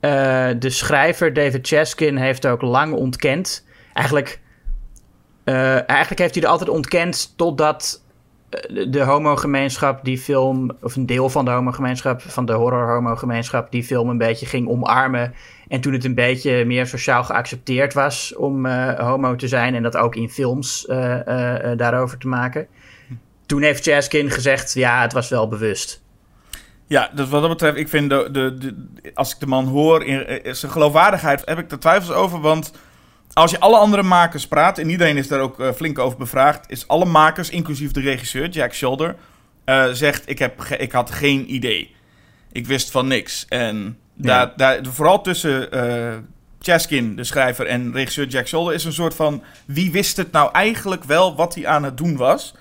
De 0.00 0.70
schrijver 0.70 1.32
David 1.32 1.66
Chaskin 1.66 2.16
heeft 2.16 2.46
ook 2.46 2.62
lang 2.62 2.92
ontkend. 2.92 3.66
Eigenlijk, 3.92 4.40
eh, 5.50 5.88
eigenlijk 5.88 6.20
heeft 6.20 6.34
hij 6.34 6.42
er 6.42 6.48
altijd 6.50 6.70
ontkend 6.70 7.32
totdat 7.36 8.02
eh, 8.50 8.86
de, 8.90 9.00
homogemeenschap 9.00 10.04
die 10.04 10.18
film, 10.18 10.70
of 10.82 10.96
een 10.96 11.06
deel 11.06 11.28
van 11.28 11.44
de 11.44 11.50
homogemeenschap, 11.50 12.22
van 12.22 12.46
de 12.46 12.52
horror-homogemeenschap, 12.52 13.70
die 13.70 13.84
film 13.84 14.08
een 14.08 14.18
beetje 14.18 14.46
ging 14.46 14.68
omarmen. 14.68 15.34
En 15.68 15.80
toen 15.80 15.92
het 15.92 16.04
een 16.04 16.14
beetje 16.14 16.64
meer 16.64 16.86
sociaal 16.86 17.24
geaccepteerd 17.24 17.94
was 17.94 18.34
om 18.36 18.66
eh, 18.66 18.98
homo 18.98 19.36
te 19.36 19.48
zijn 19.48 19.74
en 19.74 19.82
dat 19.82 19.96
ook 19.96 20.14
in 20.14 20.30
films 20.30 20.84
daarover 21.76 22.18
te 22.18 22.28
maken. 22.28 22.66
Toen 23.46 23.62
heeft 23.62 23.82
Chaskin 23.82 24.30
gezegd, 24.30 24.74
ja, 24.74 25.02
het 25.02 25.12
was 25.12 25.28
wel 25.28 25.48
bewust. 25.48 26.02
Ja, 26.86 27.10
dus 27.14 27.28
wat 27.28 27.40
dat 27.40 27.50
betreft, 27.50 27.76
ik 27.76 27.88
vind 27.88 28.10
de, 28.10 28.28
de, 28.32 28.58
de- 28.58 29.10
als 29.14 29.32
ik 29.34 29.40
de 29.40 29.46
man 29.46 29.66
hoor, 29.66 30.04
in, 30.04 30.40
zijn 30.54 30.72
geloofwaardigheid 30.72 31.42
heb 31.44 31.58
ik 31.58 31.70
er 31.70 31.78
twijfels 31.78 32.12
over. 32.16 32.40
Want 32.40 32.72
als 33.32 33.50
je 33.50 33.60
alle 33.60 33.76
andere 33.76 34.02
makers 34.02 34.46
praat, 34.46 34.78
en 34.78 34.90
iedereen 34.90 35.16
is 35.16 35.28
daar 35.28 35.40
ook 35.40 35.60
eh, 35.60 35.72
flink 35.72 35.98
over 35.98 36.18
bevraagd, 36.18 36.70
is 36.70 36.88
alle 36.88 37.04
makers, 37.04 37.50
inclusief 37.50 37.90
de 37.90 38.00
regisseur, 38.00 38.48
Jack 38.48 38.74
Shoulder, 38.74 39.16
eh, 39.64 39.88
zegt: 39.92 40.28
ik, 40.28 40.38
heb 40.38 40.62
ik 40.64 40.92
had 40.92 41.10
geen 41.10 41.54
idee. 41.54 41.94
Ik 42.52 42.66
wist 42.66 42.90
van 42.90 43.06
niks. 43.06 43.46
En 43.48 43.98
daar, 44.14 44.52
daar, 44.56 44.80
vooral 44.82 45.20
tussen 45.22 45.72
eh 45.72 46.16
Chaskin, 46.62 47.16
de 47.16 47.24
schrijver, 47.24 47.66
en 47.66 47.92
regisseur 47.92 48.26
Jack 48.26 48.46
Shoulder 48.46 48.74
is 48.74 48.84
een 48.84 48.92
soort 48.92 49.14
van: 49.14 49.42
wie 49.64 49.92
wist 49.92 50.16
het 50.16 50.32
nou 50.32 50.52
eigenlijk 50.52 51.04
wel 51.04 51.36
wat 51.36 51.54
hij 51.54 51.66
aan 51.66 51.82
het 51.82 51.96
doen 51.96 52.16
was? 52.16 52.54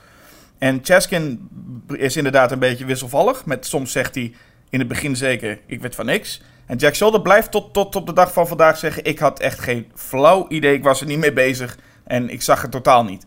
En 0.58 0.80
Chaskin 0.84 1.50
is 1.88 2.18
inderdaad 2.18 2.52
een 2.52 2.60
beetje 2.60 2.86
wisselvallig. 2.86 3.46
Met, 3.46 3.66
soms 3.66 3.92
zegt 3.92 4.16
hij 4.16 4.34
in 4.70 4.80
het 4.80 4.88
begin 4.88 5.16
zeker, 5.16 5.60
ik 5.66 5.82
weet 5.82 5.96
van 5.96 6.06
niks. 6.06 6.42
En 6.70 6.78
Jack 6.78 6.96
Shoulder 6.96 7.22
blijft 7.22 7.52
tot, 7.52 7.74
tot 7.74 7.96
op 7.96 8.06
de 8.06 8.14
dag 8.14 8.34
van 8.34 8.48
vandaag 8.48 8.78
zeggen... 8.78 9.04
ik 9.04 9.20
had 9.20 9.40
echt 9.40 9.60
geen 9.60 9.92
flauw 9.96 10.46
idee, 10.50 10.74
ik 10.74 10.84
was 10.84 11.02
er 11.02 11.08
niet 11.08 11.20
mee 11.20 11.34
bezig... 11.34 11.78
en 12.04 12.30
ik 12.30 12.42
zag 12.42 12.62
het 12.62 12.72
totaal 12.72 13.04
niet. 13.04 13.26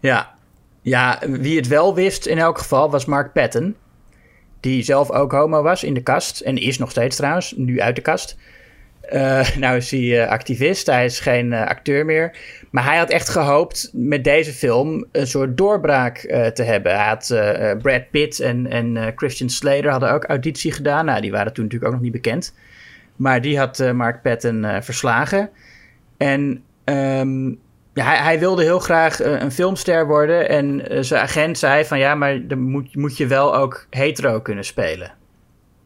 Ja. 0.00 0.34
ja, 0.80 1.18
wie 1.28 1.56
het 1.56 1.68
wel 1.68 1.94
wist 1.94 2.26
in 2.26 2.38
elk 2.38 2.58
geval 2.58 2.90
was 2.90 3.04
Mark 3.04 3.32
Patton. 3.32 3.76
Die 4.60 4.82
zelf 4.82 5.10
ook 5.10 5.32
homo 5.32 5.62
was 5.62 5.84
in 5.84 5.94
de 5.94 6.02
kast. 6.02 6.40
En 6.40 6.56
is 6.56 6.78
nog 6.78 6.90
steeds 6.90 7.16
trouwens, 7.16 7.54
nu 7.56 7.80
uit 7.80 7.96
de 7.96 8.02
kast. 8.02 8.36
Eh, 9.00 9.56
nou 9.62 9.76
is 9.76 9.90
hij 9.90 10.22
eh, 10.22 10.30
activist, 10.30 10.86
hij 10.86 11.04
is 11.04 11.20
geen 11.20 11.52
eh, 11.52 11.66
acteur 11.66 12.04
meer. 12.04 12.36
Maar 12.72 12.84
hij 12.84 12.96
had 12.96 13.10
echt 13.10 13.28
gehoopt 13.28 13.90
met 13.92 14.24
deze 14.24 14.52
film 14.52 15.04
een 15.12 15.26
soort 15.26 15.56
doorbraak 15.56 16.18
eh, 16.18 16.46
te 16.46 16.62
hebben. 16.62 16.94
Hij 16.96 17.08
had 17.08 17.30
eh, 17.30 17.70
eh, 17.70 17.78
Brad 17.78 18.10
Pitt 18.10 18.40
en, 18.40 18.66
en 18.66 19.12
Christian 19.16 19.50
Slater 19.50 19.90
hadden 19.90 20.12
ook 20.12 20.24
auditie 20.24 20.72
gedaan. 20.72 21.04
Nou, 21.04 21.20
die 21.20 21.30
waren 21.30 21.52
toen 21.52 21.64
natuurlijk 21.64 21.90
ook 21.92 21.96
nog 21.96 22.06
niet 22.06 22.22
bekend. 22.22 22.54
Maar 23.16 23.40
die 23.40 23.58
had 23.58 23.92
Mark 23.94 24.22
Patton 24.22 24.66
verslagen. 24.80 25.50
En 26.16 26.62
ehm, 26.84 27.48
ja, 27.94 28.22
hij, 28.22 28.38
wilde 28.38 28.62
heel 28.62 28.78
graag 28.78 29.22
een 29.24 29.52
filmster 29.52 30.06
worden. 30.06 30.48
En 30.48 30.82
zijn 31.04 31.22
agent 31.22 31.58
zei 31.58 31.84
van 31.84 31.98
ja, 31.98 32.14
maar 32.14 32.46
dan 32.46 32.60
moet, 32.60 32.96
moet 32.96 33.16
je 33.16 33.26
wel 33.26 33.56
ook 33.56 33.86
hetero 33.90 34.40
kunnen 34.40 34.64
spelen. 34.64 35.12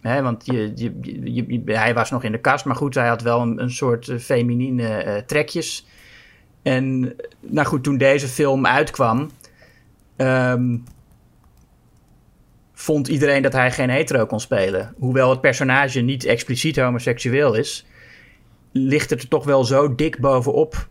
Hè, 0.01 0.23
want 0.23 0.47
je, 0.47 0.73
je, 0.75 1.63
hij 1.65 1.95
was 1.95 2.11
nog 2.11 2.25
in 2.25 2.33
de 2.33 2.41
kast, 2.41 2.65
maar 2.65 2.77
goed, 2.77 2.95
hij 2.95 3.09
had 3.09 3.23
wel 3.23 3.41
een, 3.41 3.63
een 3.63 3.71
soort 3.71 4.13
feminine 4.19 5.23
trekjes. 5.27 5.87
En 6.67 7.17
nou 7.41 7.67
goed, 7.67 7.85
toen 7.85 7.97
deze 7.97 8.29
film 8.29 8.67
uitkwam, 8.67 9.31
ehm, 10.17 10.77
vond 12.73 13.09
iedereen 13.09 13.43
dat 13.43 13.53
hij 13.53 13.73
geen 13.73 13.91
hetero 13.91 14.27
kon 14.27 14.41
spelen. 14.41 14.95
Hoewel 14.99 15.31
het 15.31 15.41
personage 15.41 16.01
niet 16.01 16.25
expliciet 16.25 16.77
homoseksueel 16.77 17.55
is, 17.55 17.87
ligt 18.73 19.11
het 19.11 19.23
er 19.23 19.29
toch 19.29 19.45
wel 19.45 19.65
zo 19.65 19.95
dik 19.95 20.21
bovenop 20.21 20.89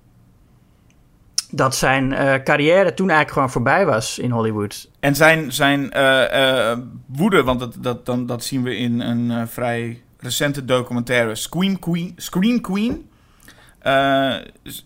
dat 1.52 1.76
zijn 1.76 2.14
eh, 2.14 2.44
carrière 2.44 2.94
toen 2.94 3.10
eigenlijk 3.10 3.32
gewoon 3.32 3.52
voorbij 3.52 3.86
was 3.86 4.20
in 4.20 4.32
Hollywood. 4.32 4.90
En 5.00 5.16
zijn, 5.16 5.52
zijn 5.52 5.92
eh, 5.92 6.72
eh, 6.72 6.80
woede, 7.06 7.44
want 7.44 7.60
dat, 7.60 7.76
dat, 7.80 8.06
dan, 8.06 8.26
dat 8.26 8.44
zien 8.44 8.64
we 8.64 8.76
in 8.76 9.00
een 9.00 9.48
vrij 9.48 10.02
recente 10.20 10.66
documentaire... 10.66 11.36
Scream 11.36 11.80
Queen... 11.80 12.14
Scream 12.16 12.62
Queen 12.62 13.10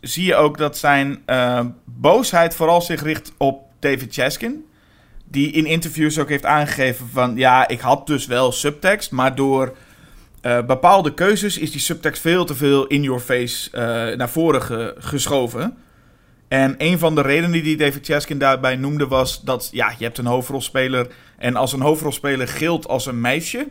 zie 0.01 0.25
je 0.25 0.35
ook 0.35 0.57
dat 0.57 0.77
zijn 0.77 1.21
eh, 1.25 1.65
boosheid 1.85 2.55
vooral 2.55 2.81
zich 2.81 3.01
richt 3.03 3.31
op 3.37 3.61
David 3.79 4.13
Chaskin. 4.13 4.65
Die 5.25 5.51
in 5.51 5.65
interviews 5.65 6.19
ook 6.19 6.29
heeft 6.29 6.45
aangegeven 6.45 7.09
van... 7.09 7.35
Ja, 7.35 7.67
ik 7.67 7.79
had 7.79 8.07
dus 8.07 8.25
wel 8.25 8.51
subtekst, 8.51 9.11
maar 9.11 9.35
door 9.35 9.75
eh, 10.41 10.65
bepaalde 10.65 11.13
keuzes... 11.13 11.57
is 11.57 11.71
die 11.71 11.79
subtekst 11.81 12.21
veel 12.21 12.45
te 12.45 12.55
veel 12.55 12.87
in 12.87 13.03
your 13.03 13.19
face 13.19 13.71
eh, 13.71 14.17
naar 14.17 14.29
voren 14.29 14.61
ge- 14.61 14.95
geschoven. 14.97 15.77
En 16.47 16.75
een 16.77 16.99
van 16.99 17.15
de 17.15 17.21
redenen 17.21 17.63
die 17.63 17.77
David 17.77 18.05
Chaskin 18.05 18.37
daarbij 18.39 18.75
noemde 18.75 19.07
was 19.07 19.41
dat 19.41 19.69
ja, 19.71 19.93
je 19.97 20.03
hebt 20.03 20.17
een 20.17 20.25
hoofdrolspeler. 20.25 21.07
En 21.37 21.55
als 21.55 21.73
een 21.73 21.81
hoofdrolspeler 21.81 22.47
gilt 22.47 22.87
als 22.87 23.05
een 23.05 23.21
meisje, 23.21 23.67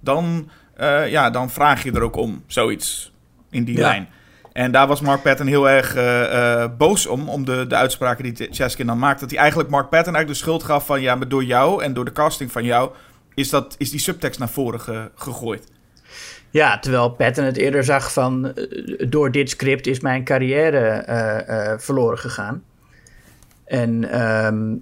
dan, 0.00 0.50
eh, 0.76 1.10
ja, 1.10 1.30
dan 1.30 1.50
vraag 1.50 1.82
je 1.84 1.92
er 1.92 2.02
ook 2.02 2.16
om. 2.16 2.42
Zoiets 2.46 3.12
in 3.50 3.64
die 3.64 3.76
Ja. 3.76 3.80
lijn. 3.88 4.08
En 4.52 4.72
daar 4.72 4.86
was 4.86 5.00
Mark 5.00 5.22
Patton 5.22 5.46
heel 5.46 5.68
erg 5.68 5.94
eh, 5.94 6.62
eh, 6.62 6.70
boos 6.78 7.06
om, 7.06 7.28
om 7.28 7.44
de, 7.44 7.66
de 7.66 7.74
uitspraken 7.74 8.34
die 8.34 8.48
Chaskin 8.50 8.86
dan 8.86 8.98
maakt. 8.98 9.20
Dat 9.20 9.30
hij 9.30 9.38
eigenlijk 9.38 9.70
Mark 9.70 9.88
Patton 9.88 10.14
eigenlijk 10.14 10.38
de 10.38 10.44
schuld 10.44 10.62
gaf 10.62 10.86
van... 10.86 11.00
ja, 11.00 11.14
maar 11.14 11.28
door 11.28 11.44
jou 11.44 11.82
en 11.82 11.92
door 11.92 12.04
de 12.04 12.12
casting 12.12 12.52
van 12.52 12.64
jou 12.64 12.90
is, 13.34 13.50
dat, 13.50 13.74
is 13.78 13.90
die 13.90 14.00
subtekst 14.00 14.38
naar 14.38 14.48
voren 14.48 14.80
ge- 14.80 15.10
gegooid. 15.14 15.64
Ja, 16.50 16.78
terwijl 16.78 17.10
Patton 17.10 17.44
het 17.44 17.56
eerder 17.56 17.84
zag 17.84 18.12
van... 18.12 18.54
eh, 18.54 19.08
door 19.08 19.30
dit 19.30 19.50
script 19.50 19.86
is 19.86 20.00
mijn 20.00 20.24
carrière 20.24 21.76
verloren 21.78 22.18
gegaan. 22.18 22.62
En, 23.64 24.10
ehm, 24.10 24.72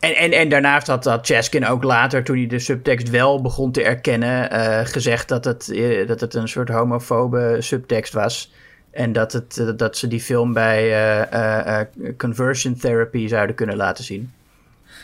en, 0.00 0.16
en, 0.16 0.32
en 0.32 0.48
daarnaast 0.48 0.86
had, 0.86 1.04
had 1.04 1.26
Chaskin 1.26 1.66
ook 1.66 1.82
later, 1.82 2.24
toen 2.24 2.36
hij 2.36 2.46
de 2.46 2.58
subtekst 2.58 3.10
wel 3.10 3.42
begon 3.42 3.72
te 3.72 3.82
erkennen... 3.82 4.50
eh, 4.50 4.86
gezegd 4.86 5.28
dat 5.28 5.44
het, 5.44 5.70
eh, 5.70 6.06
dat 6.06 6.20
het 6.20 6.34
een 6.34 6.48
soort 6.48 6.68
homofobe 6.68 7.56
subtekst 7.60 8.12
was... 8.12 8.52
En 8.90 9.12
dat, 9.12 9.32
het, 9.32 9.58
eh, 9.58 9.68
dat 9.76 9.96
ze 9.96 10.08
die 10.08 10.20
film 10.20 10.52
bij 10.52 11.88
conversion 12.16 12.76
therapy 12.76 13.28
zouden 13.28 13.56
kunnen 13.56 13.76
laten 13.76 14.04
zien. 14.04 14.32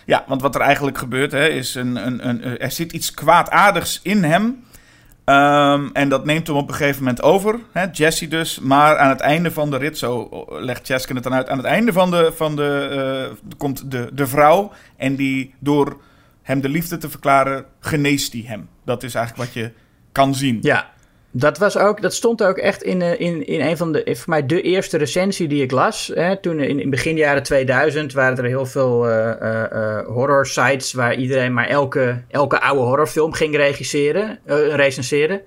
Ja, 0.06 0.24
want 0.28 0.42
wat 0.42 0.54
er 0.54 0.60
eigenlijk 0.60 0.98
gebeurt, 0.98 1.32
hè, 1.32 1.48
is 1.48 1.74
een, 1.74 2.06
een, 2.06 2.28
een, 2.28 2.58
er 2.58 2.70
zit 2.70 2.92
iets 2.92 3.14
kwaadaardigs 3.14 4.00
in 4.02 4.24
hem. 4.24 4.64
Ehm, 5.24 5.88
en 5.92 6.08
dat 6.08 6.24
neemt 6.24 6.46
hem 6.46 6.56
op 6.56 6.68
een 6.68 6.74
gegeven 6.74 6.98
moment 6.98 7.22
over, 7.22 7.58
hè, 7.72 7.86
Jesse 7.92 8.28
dus. 8.28 8.58
Maar 8.58 8.96
aan 8.96 9.08
het 9.08 9.20
einde 9.20 9.50
van 9.50 9.70
de 9.70 9.76
rit, 9.76 9.98
zo 9.98 10.28
legt 10.48 10.86
Chaskin 10.86 11.14
het 11.14 11.24
dan 11.24 11.34
uit, 11.34 11.48
aan 11.48 11.56
het 11.56 11.66
einde 11.66 11.92
van 11.92 12.10
de, 12.10 12.32
van 12.36 12.56
de 12.56 12.88
eh, 13.30 13.56
komt 13.56 13.90
de, 13.90 14.10
de 14.12 14.26
vrouw. 14.26 14.72
En 14.96 15.16
die 15.16 15.54
door 15.58 16.00
hem 16.42 16.60
de 16.60 16.68
liefde 16.68 16.96
te 16.96 17.10
verklaren, 17.10 17.64
geneest 17.80 18.32
die 18.32 18.48
hem. 18.48 18.68
Dat 18.84 19.02
is 19.02 19.14
eigenlijk 19.14 19.46
wat 19.46 19.62
je 19.62 19.72
kan 20.12 20.34
zien. 20.34 20.58
Ja, 20.60 20.91
dat, 21.32 21.58
was 21.58 21.76
ook, 21.76 22.02
dat 22.02 22.14
stond 22.14 22.42
ook 22.42 22.56
echt 22.56 22.82
in, 22.82 23.02
eh, 23.02 23.20
in, 23.20 23.46
in 23.46 23.60
een 23.60 23.76
van 23.76 23.92
de, 23.92 24.02
voor 24.06 24.30
mij 24.30 24.46
de 24.46 24.62
eerste 24.62 24.96
recensie 24.96 25.48
die 25.48 25.62
ik 25.62 25.70
las. 25.70 26.10
Hè, 26.14 26.36
toen 26.40 26.60
in, 26.60 26.80
in 26.80 26.90
begin 26.90 27.16
jaren 27.16 27.42
2000 27.42 28.12
waren 28.12 28.38
er 28.38 28.44
heel 28.44 28.66
veel 28.66 29.08
eh, 29.08 29.30
eh, 29.30 29.72
eh, 29.72 30.06
horror 30.06 30.46
sites 30.46 30.92
waar 30.92 31.14
iedereen 31.14 31.52
maar 31.52 31.68
elke, 31.68 32.22
elke 32.28 32.60
oude 32.60 32.82
horrorfilm 32.82 33.32
ging 33.32 33.56
regisseren, 33.56 34.38
eh, 34.44 34.74
recenseren. 34.74 35.40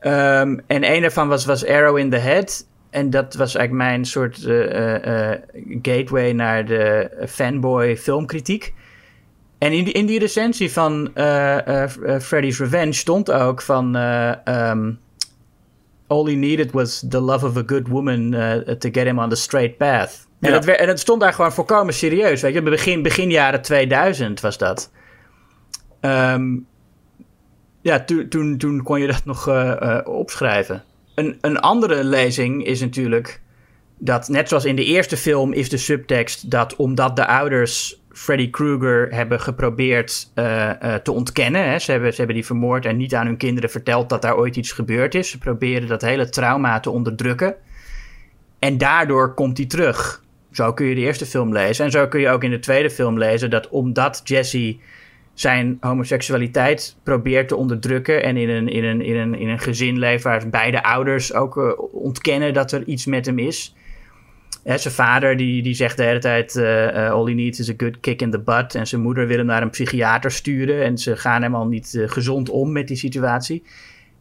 Ehm, 0.00 0.58
en 0.66 0.92
een 0.92 1.00
daarvan 1.00 1.28
was, 1.28 1.44
was 1.44 1.66
Arrow 1.66 1.98
in 1.98 2.10
the 2.10 2.16
Head. 2.16 2.66
En 2.92 3.10
dat 3.10 3.34
was 3.34 3.54
eigenlijk 3.54 3.88
mijn 3.88 4.04
soort 4.04 4.44
eh, 4.44 4.64
eh, 4.70 5.32
eh, 5.32 5.40
gateway 5.82 6.32
naar 6.32 6.64
de 6.64 7.10
fanboy 7.28 7.96
filmkritiek. 7.96 8.74
En 9.62 9.72
in 9.72 9.84
die, 9.84 9.92
in 9.92 10.06
die 10.06 10.18
recensie 10.18 10.72
van 10.72 11.10
eh, 11.14 11.66
eh, 11.66 11.82
eh, 12.04 12.20
Freddy's 12.20 12.58
Revenge 12.58 12.92
stond 12.92 13.30
ook 13.30 13.62
van... 13.62 13.96
eh, 13.96 14.46
ehm, 14.46 14.92
All 16.06 16.24
he 16.24 16.32
needed 16.34 16.70
was 16.72 17.04
the 17.08 17.20
love 17.20 17.46
of 17.46 17.56
a 17.56 17.62
good 17.66 17.88
woman 17.88 18.30
to 18.78 18.88
get 18.92 19.06
him 19.06 19.18
on 19.18 19.28
the 19.28 19.36
straight 19.36 19.76
path. 19.76 20.26
En, 20.40 20.64
wer- 20.64 20.78
en 20.78 20.88
het 20.88 21.00
stond 21.00 21.20
daar 21.20 21.32
gewoon 21.32 21.52
volkomen 21.52 21.94
serieus. 21.94 22.42
Weet 22.42 22.54
je, 22.54 22.62
begin, 22.62 23.02
begin 23.02 23.30
jaren 23.30 23.62
2000 23.62 24.40
was 24.40 24.58
dat. 24.58 24.90
Ehm, 26.00 26.56
ja, 27.80 28.00
toen- 28.04 28.28
toen, 28.28 28.56
toen 28.58 28.82
kon 28.82 29.00
je 29.00 29.06
dat 29.06 29.24
nog 29.24 29.50
opschrijven. 30.06 30.84
Een, 31.14 31.38
een 31.40 31.58
andere 31.58 32.04
lezing 32.04 32.64
is 32.66 32.80
natuurlijk 32.80 33.40
dat, 33.98 34.28
net 34.28 34.48
zoals 34.48 34.64
in 34.64 34.76
de 34.76 34.84
eerste 34.84 35.16
film, 35.16 35.52
is 35.52 35.68
de 35.68 35.76
subtekst 35.76 36.50
dat 36.50 36.76
omdat 36.76 37.16
de 37.16 37.26
ouders 37.26 38.01
Freddy 38.12 38.50
Krueger 38.50 39.14
hebben 39.14 39.40
geprobeerd 39.40 40.30
eh, 40.34 40.70
eh, 40.70 41.02
te 41.02 41.12
ontkennen. 41.12 41.70
Hè, 41.70 41.78
ze, 41.78 41.90
hebben, 41.90 42.10
ze 42.10 42.16
hebben 42.16 42.36
die 42.36 42.46
vermoord 42.46 42.86
en 42.86 42.96
niet 42.96 43.14
aan 43.14 43.26
hun 43.26 43.36
kinderen 43.36 43.70
verteld 43.70 44.08
dat 44.08 44.22
daar 44.22 44.36
ooit 44.36 44.56
iets 44.56 44.72
gebeurd 44.72 45.14
is. 45.14 45.30
Ze 45.30 45.38
proberen 45.38 45.88
dat 45.88 46.02
hele 46.02 46.28
trauma 46.28 46.80
te 46.80 46.90
onderdrukken. 46.90 47.54
En 48.58 48.78
daardoor 48.78 49.34
komt 49.34 49.56
hij 49.56 49.66
terug. 49.66 50.22
Zo 50.50 50.72
kun 50.72 50.86
je 50.86 50.94
de 50.94 51.00
eerste 51.00 51.26
film 51.26 51.52
lezen. 51.52 51.84
En 51.84 51.90
zo 51.90 52.08
kun 52.08 52.20
je 52.20 52.28
ook 52.28 52.44
in 52.44 52.50
de 52.50 52.58
tweede 52.58 52.90
film 52.90 53.18
lezen 53.18 53.50
dat 53.50 53.68
omdat 53.68 54.20
Jesse 54.24 54.76
zijn 55.34 55.76
homoseksualiteit 55.80 56.96
probeert 57.02 57.48
te 57.48 57.56
onderdrukken 57.56 58.22
en 58.22 58.36
in 58.36 58.48
een, 58.48 58.68
in 58.68 58.84
een, 58.84 59.00
in 59.00 59.16
een, 59.16 59.34
in 59.34 59.48
een 59.48 59.58
gezin 59.58 59.98
leeft 59.98 60.24
waar 60.24 60.48
beide 60.48 60.82
ouders 60.82 61.34
ook 61.34 61.56
eh, 61.56 61.72
ontkennen 61.92 62.54
dat 62.54 62.72
er 62.72 62.84
iets 62.84 63.06
met 63.06 63.26
hem 63.26 63.38
is. 63.38 63.74
Zijn 64.64 64.94
vader 64.94 65.36
die, 65.36 65.62
die 65.62 65.74
zegt 65.74 65.96
de 65.96 66.02
hele 66.02 66.18
tijd: 66.18 66.56
eh, 66.56 67.10
All 67.10 67.24
he 67.24 67.32
needs 67.32 67.58
is 67.58 67.70
a 67.70 67.74
good 67.76 68.00
kick 68.00 68.22
in 68.22 68.30
the 68.30 68.40
butt. 68.40 68.74
En 68.74 68.86
zijn 68.86 69.02
moeder 69.02 69.26
wil 69.26 69.36
hem 69.36 69.46
naar 69.46 69.62
een 69.62 69.70
psychiater 69.70 70.30
sturen. 70.30 70.84
En 70.84 70.98
ze 70.98 71.16
gaan 71.16 71.42
helemaal 71.42 71.66
niet 71.66 71.94
eh, 71.94 72.08
gezond 72.08 72.50
om 72.50 72.72
met 72.72 72.88
die 72.88 72.96
situatie. 72.96 73.62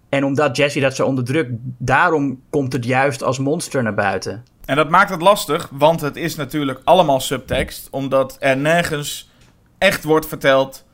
En 0.10 0.25
omdat 0.25 0.57
Jesse 0.57 0.79
dat 0.79 0.95
zo 0.95 1.05
onderdrukt, 1.05 1.51
daarom 1.77 2.41
komt 2.50 2.74
het 2.74 2.86
juist 2.86 3.24
als 3.24 3.39
monster 3.39 3.83
naar 3.83 3.93
buiten. 3.93 4.43
En 4.65 4.75
dat 4.75 4.89
maakt 4.89 5.10
het 5.10 5.21
lastig, 5.21 5.69
want 5.71 6.01
het 6.01 6.15
is 6.15 6.36
natuurlijk 6.36 6.81
allemaal 6.83 7.19
subtekst. 7.19 7.88
Omdat 7.91 8.38
er 8.39 8.57
nergens 8.57 9.31
echt 9.77 10.03
wordt 10.03 10.27
verteld, 10.27 10.86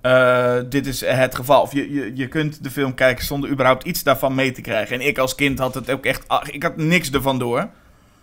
eh, 0.00 0.56
dit 0.68 0.86
is 0.86 1.00
het 1.00 1.34
geval. 1.34 1.62
Of 1.62 1.72
je, 1.72 1.92
je, 1.92 2.10
je 2.14 2.28
kunt 2.28 2.64
de 2.64 2.70
film 2.70 2.94
kijken 2.94 3.24
zonder 3.24 3.50
überhaupt 3.50 3.84
iets 3.84 4.02
daarvan 4.02 4.34
mee 4.34 4.52
te 4.52 4.60
krijgen. 4.60 5.00
En 5.00 5.06
ik 5.06 5.18
als 5.18 5.34
kind 5.34 5.58
had 5.58 5.74
het 5.74 5.90
ook 5.90 6.04
echt, 6.04 6.24
ik 6.50 6.62
had 6.62 6.76
niks 6.76 7.10
ervan 7.10 7.38
door. 7.38 7.68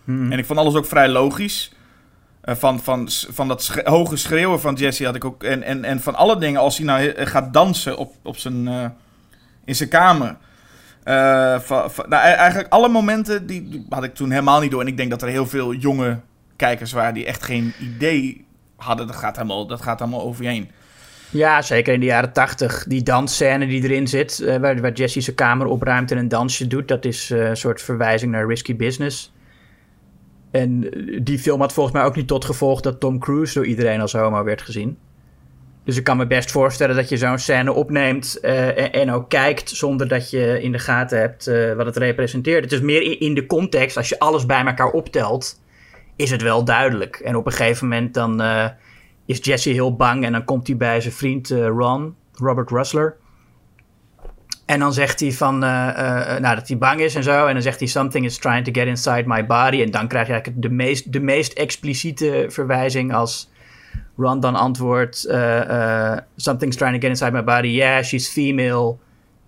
En 0.06 0.32
ik 0.38 0.44
vond 0.44 0.58
alles 0.58 0.74
ook 0.74 0.86
vrij 0.86 1.08
logisch. 1.08 1.72
Eh, 2.40 2.54
van, 2.54 2.80
van, 2.80 3.08
van 3.10 3.48
dat 3.48 3.62
sch- 3.62 3.84
hoge 3.84 4.16
schreeuwen 4.16 4.60
van 4.60 4.74
Jesse 4.74 5.04
had 5.04 5.14
ik 5.14 5.24
ook. 5.24 5.42
En, 5.42 5.62
en, 5.62 5.84
en 5.84 6.00
van 6.00 6.14
alle 6.14 6.38
dingen, 6.38 6.60
als 6.60 6.76
hij 6.76 6.86
nou 6.86 7.00
he- 7.00 7.26
gaat 7.26 7.52
dansen 7.52 7.96
op, 7.96 8.14
op 8.22 8.36
zijn, 8.36 8.68
eh, 8.68 8.84
in 9.64 9.74
zijn 9.76 9.88
kamer. 9.88 10.36
Eh, 11.04 11.14
va- 11.60 11.90
va- 11.90 12.06
nou, 12.08 12.22
e- 12.26 12.32
eigenlijk 12.32 12.72
alle 12.72 12.88
momenten 12.88 13.46
die, 13.46 13.68
die 13.68 13.86
had 13.88 14.04
ik 14.04 14.14
toen 14.14 14.30
helemaal 14.30 14.60
niet 14.60 14.70
door. 14.70 14.80
En 14.80 14.86
ik 14.86 14.96
denk 14.96 15.10
dat 15.10 15.22
er 15.22 15.28
heel 15.28 15.46
veel 15.46 15.74
jonge 15.74 16.18
kijkers 16.56 16.92
waren 16.92 17.14
die 17.14 17.26
echt 17.26 17.42
geen 17.42 17.72
idee 17.80 18.44
hadden. 18.76 19.06
Dat 19.06 19.16
gaat 19.16 19.36
helemaal, 19.36 19.66
dat 19.66 19.82
gaat 19.82 19.98
helemaal 19.98 20.22
over 20.22 20.42
je 20.44 20.48
heen. 20.50 20.70
Ja, 21.30 21.62
zeker 21.62 21.94
in 21.94 22.00
de 22.00 22.06
jaren 22.06 22.32
tachtig. 22.32 22.84
Die 22.88 23.02
dansscène 23.02 23.66
die 23.66 23.82
erin 23.82 24.06
zit, 24.08 24.40
eh, 24.40 24.56
waar, 24.56 24.80
waar 24.80 24.92
Jesse 24.92 25.20
zijn 25.20 25.36
kamer 25.36 25.66
opruimt 25.66 26.10
en 26.10 26.18
een 26.18 26.28
dansje 26.28 26.66
doet, 26.66 26.88
dat 26.88 27.04
is 27.04 27.30
eh, 27.30 27.48
een 27.48 27.56
soort 27.56 27.82
verwijzing 27.82 28.32
naar 28.32 28.46
Risky 28.46 28.76
Business. 28.76 29.32
En 30.52 30.90
die 31.22 31.38
film 31.38 31.60
had 31.60 31.72
volgens 31.72 31.94
mij 31.96 32.04
ook 32.04 32.16
niet 32.16 32.26
tot 32.26 32.44
gevolg 32.44 32.80
dat 32.80 33.00
Tom 33.00 33.18
Cruise 33.18 33.54
door 33.54 33.66
iedereen 33.66 34.00
als 34.00 34.12
homo 34.12 34.44
werd 34.44 34.62
gezien. 34.62 34.98
Dus 35.84 35.96
ik 35.96 36.04
kan 36.04 36.16
me 36.16 36.26
best 36.26 36.50
voorstellen 36.50 36.96
dat 36.96 37.08
je 37.08 37.16
zo'n 37.16 37.38
scène 37.38 37.72
opneemt 37.72 38.40
eh, 38.40 38.94
en, 38.94 39.10
ook 39.10 39.28
kijkt 39.28 39.70
zonder 39.70 40.08
dat 40.08 40.30
je 40.30 40.62
in 40.62 40.72
de 40.72 40.78
gaten 40.78 41.18
hebt 41.18 41.46
eh, 41.46 41.72
wat 41.72 41.86
het 41.86 41.96
representeert. 41.96 42.64
Het 42.64 42.72
is 42.72 42.80
meer 42.80 43.20
in, 43.20 43.34
de 43.34 43.46
context, 43.46 43.96
als 43.96 44.08
je 44.08 44.18
alles 44.18 44.46
bij 44.46 44.64
elkaar 44.64 44.90
optelt, 44.90 45.60
is 46.16 46.30
het 46.30 46.42
wel 46.42 46.64
duidelijk. 46.64 47.16
En 47.16 47.36
op 47.36 47.46
een 47.46 47.52
gegeven 47.52 47.88
moment 47.88 48.14
dan 48.14 48.40
eh, 48.40 48.68
is 49.26 49.38
Jesse 49.44 49.70
heel 49.70 49.96
bang 49.96 50.24
en 50.24 50.32
dan 50.32 50.44
komt 50.44 50.66
hij 50.66 50.76
bij 50.76 51.00
zijn 51.00 51.14
vriend 51.14 51.48
Ron, 51.50 52.14
Robert 52.32 52.70
Russler. 52.70 53.16
En 54.66 54.78
dan 54.78 54.92
zegt 54.92 55.20
hij 55.20 55.32
van, 55.32 55.64
eh, 55.64 55.88
eh, 55.88 56.40
nou, 56.40 56.54
dat 56.54 56.68
hij 56.68 56.78
bang 56.78 57.00
is 57.00 57.14
en 57.14 57.22
zo. 57.22 57.46
En 57.46 57.52
dan 57.52 57.62
zegt 57.62 57.78
hij, 57.78 57.88
something 57.88 58.24
is 58.24 58.38
trying 58.38 58.64
to 58.64 58.72
get 58.72 58.86
inside 58.86 59.22
my 59.26 59.46
body. 59.46 59.82
En 59.82 59.90
dan 59.90 60.08
krijg 60.08 60.26
je 60.26 60.32
eigenlijk 60.32 60.62
de 60.62 60.70
meest, 60.70 61.12
de 61.12 61.20
meest 61.20 61.52
expliciete 61.52 62.46
verwijzing 62.48 63.14
als 63.14 63.50
Ron 64.16 64.40
dan 64.40 64.54
antwoordt, 64.54 65.24
eh, 65.24 66.12
eh, 66.12 66.18
something's 66.36 66.76
trying 66.76 66.94
to 66.94 67.00
get 67.00 67.10
inside 67.10 67.32
my 67.32 67.44
body. 67.44 67.68
Yeah, 67.68 68.02
she's 68.02 68.28
female 68.28 68.98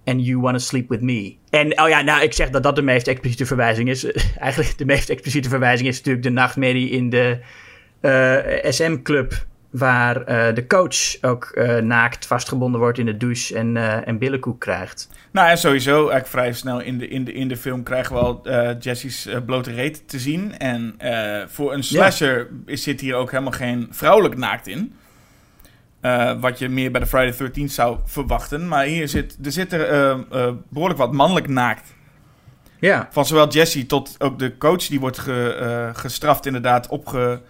and 0.05 0.27
you 0.27 0.41
want 0.41 0.59
to 0.59 0.65
sleep 0.65 0.89
with 0.89 1.01
me. 1.01 1.37
En, 1.51 1.81
oh 1.81 1.89
ja, 1.89 2.01
nou, 2.01 2.23
ik 2.23 2.33
zeg 2.33 2.51
dat 2.51 2.63
dat 2.63 2.77
de 2.77 2.83
meest 2.83 3.07
expliciete 3.07 3.47
verwijzing 3.47 3.89
is. 3.89 4.05
Eigenlijk 4.39 4.79
de 4.79 4.85
meest 4.85 5.09
expliciete 5.09 5.49
verwijzing 5.49 5.89
is 5.89 5.97
natuurlijk 5.97 6.25
de 6.25 6.31
nachtmerrie 6.31 6.91
in 6.91 7.11
de 7.11 7.39
eh, 8.01 8.71
SM-club... 8.71 9.47
waar 9.75 10.23
eh, 10.23 10.55
de 10.55 10.67
coach 10.67 11.23
ook 11.23 11.45
eh, 11.45 11.77
naakt 11.77 12.27
vastgebonden 12.27 12.81
wordt 12.81 12.99
in 12.99 13.07
de 13.07 13.17
douche 13.17 13.57
en, 13.57 13.77
eh, 13.77 14.09
en 14.09 14.19
billenkoek 14.19 14.61
krijgt. 14.61 15.09
Nou, 15.31 15.49
en 15.49 15.59
sowieso, 15.59 15.97
eigenlijk 15.97 16.27
vrij 16.27 16.53
snel 16.53 16.81
in 16.81 16.99
de, 16.99 17.09
in 17.09 17.25
de, 17.25 17.33
in 17.33 17.49
de 17.49 17.57
film 17.57 17.83
krijgen 17.83 18.15
we 18.15 18.21
al 18.21 18.49
Jesse's 18.79 19.27
eh, 19.27 19.37
blote 19.47 19.73
reet 19.73 20.09
te 20.09 20.19
zien. 20.19 20.59
En 20.59 20.95
voor 21.49 21.73
een 21.73 21.85
slasher 21.85 22.49
is, 22.67 22.83
zit 22.83 23.01
hier 23.01 23.15
ook 23.15 23.31
helemaal 23.31 23.53
geen 23.53 23.87
vrouwelijk 23.91 24.37
naakt 24.37 24.67
in. 24.67 24.95
Wat 26.41 26.59
je 26.59 26.69
meer 26.69 26.91
bij 26.91 27.01
de 27.01 27.07
Friday 27.07 27.37
13 27.37 27.69
zou 27.69 27.99
verwachten. 28.05 28.69
Maar 28.69 28.85
hier 28.85 29.09
zit, 29.09 29.39
er 29.45 29.53
zit 29.53 29.73
er 29.73 29.89
eh, 29.89 30.11
eh, 30.11 30.55
behoorlijk 30.69 31.01
wat 31.01 31.13
mannelijk 31.13 31.49
naakt. 31.49 31.95
Ja, 32.81 33.09
Van 33.11 33.27
zowel 33.27 33.49
Jesse 33.49 33.87
tot 33.87 34.15
ook 34.19 34.39
de 34.39 34.59
coach, 34.59 34.87
die 34.87 35.01
wordt 35.01 35.19
ge, 35.19 35.91
gestraft 35.95 36.47
inderdaad, 36.47 36.89
opge, 36.89 37.41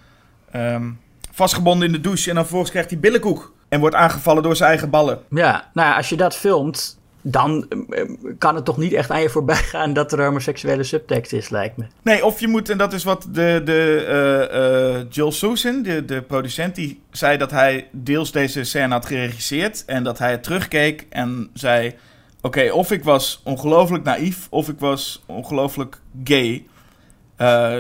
ehm, 0.51 0.91
vastgebonden 1.35 1.87
in 1.87 1.93
de 1.93 2.01
douche. 2.01 2.29
En 2.29 2.35
dan 2.35 2.43
vervolgens 2.43 2.71
krijgt 2.73 2.91
hij 2.91 2.99
billenkoek. 2.99 3.53
En 3.69 3.81
wordt 3.81 3.95
aangevallen 3.95 4.43
door 4.43 4.57
zijn 4.57 4.69
eigen 4.69 4.91
ballen. 4.91 5.21
ja. 5.31 5.71
nou 5.73 5.89
ja, 5.89 5.97
als 5.97 6.09
je 6.09 6.17
dat 6.17 6.37
filmt... 6.37 6.99
dan 7.23 7.67
eh, 7.69 8.01
eh, 8.01 8.09
kan 8.39 8.55
het 8.55 8.65
toch 8.65 8.77
niet 8.77 8.93
echt 8.93 9.11
aan 9.11 9.23
je 9.23 9.29
voorbij 9.29 9.57
gaan 9.73 9.93
dat 9.93 10.13
er 10.13 10.25
homoseksuele 10.25 10.83
subtekst 10.83 11.33
is, 11.33 11.49
lijkt 11.49 11.77
me. 11.77 11.85
Nee, 12.03 12.25
of 12.25 12.41
je 12.41 12.49
moet, 12.49 12.71
en 12.71 12.79
dat 12.79 12.93
is 12.93 13.05
wat 13.05 13.27
de, 13.31 13.61
de 13.65 14.05
eh, 14.05 15.11
Joel 15.11 15.33
Sousin, 15.33 15.83
de, 15.83 16.05
de 16.05 16.23
producent, 16.23 16.75
die 16.75 17.01
zei 17.11 17.37
dat 17.37 17.51
hij 17.51 17.89
deels 17.93 18.33
deze 18.33 18.65
scène 18.65 18.93
had 18.93 19.07
geregisseerd. 19.07 19.85
En 19.85 20.05
dat 20.05 20.19
hij 20.19 20.31
het 20.31 20.43
terugkeek 20.43 21.07
en 21.11 21.51
zei: 21.55 21.95
Oké, 22.41 22.71
of 22.73 22.91
ik 22.91 23.05
was 23.05 23.41
ongelooflijk 23.45 24.05
naïef, 24.05 24.47
of 24.51 24.69
ik 24.69 24.79
was 24.79 25.23
ongelooflijk 25.27 26.01
gay. 26.25 26.67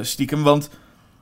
stiekem. 0.02 0.42
Want 0.42 0.70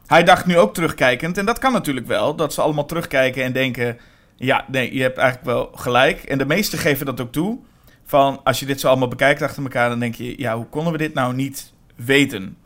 hij 0.06 0.24
dacht 0.24 0.46
nu 0.46 0.58
ook 0.58 0.74
terugkijkend, 0.74 1.38
en 1.38 1.44
dat 1.46 1.58
kan 1.58 1.72
natuurlijk 1.72 2.06
wel, 2.06 2.34
dat 2.34 2.52
ze 2.54 2.60
allemaal 2.60 2.86
terugkijken 2.86 3.44
en 3.44 3.52
denken: 3.52 3.98
Ja, 4.36 4.64
nee, 4.68 4.94
je 4.94 5.02
hebt 5.02 5.18
eigenlijk 5.18 5.46
wel 5.48 5.70
gelijk. 5.74 6.22
En 6.22 6.38
de 6.38 6.46
meesten 6.46 6.78
geven 6.78 7.06
dat 7.06 7.20
ook 7.20 7.32
toe. 7.32 7.58
Van 8.04 8.40
als 8.44 8.60
je 8.60 8.66
dit 8.66 8.80
zo 8.80 8.88
allemaal 8.88 9.08
bekijkt 9.08 9.42
achter 9.42 9.62
elkaar, 9.62 9.88
dan 9.88 9.98
denk 9.98 10.14
je: 10.14 10.38
Ja, 10.38 10.56
hoe 10.56 10.66
konden 10.66 10.92
we 10.92 10.98
dit 10.98 11.14
nou 11.14 11.34
niet 11.34 11.72
weten? 11.96 12.56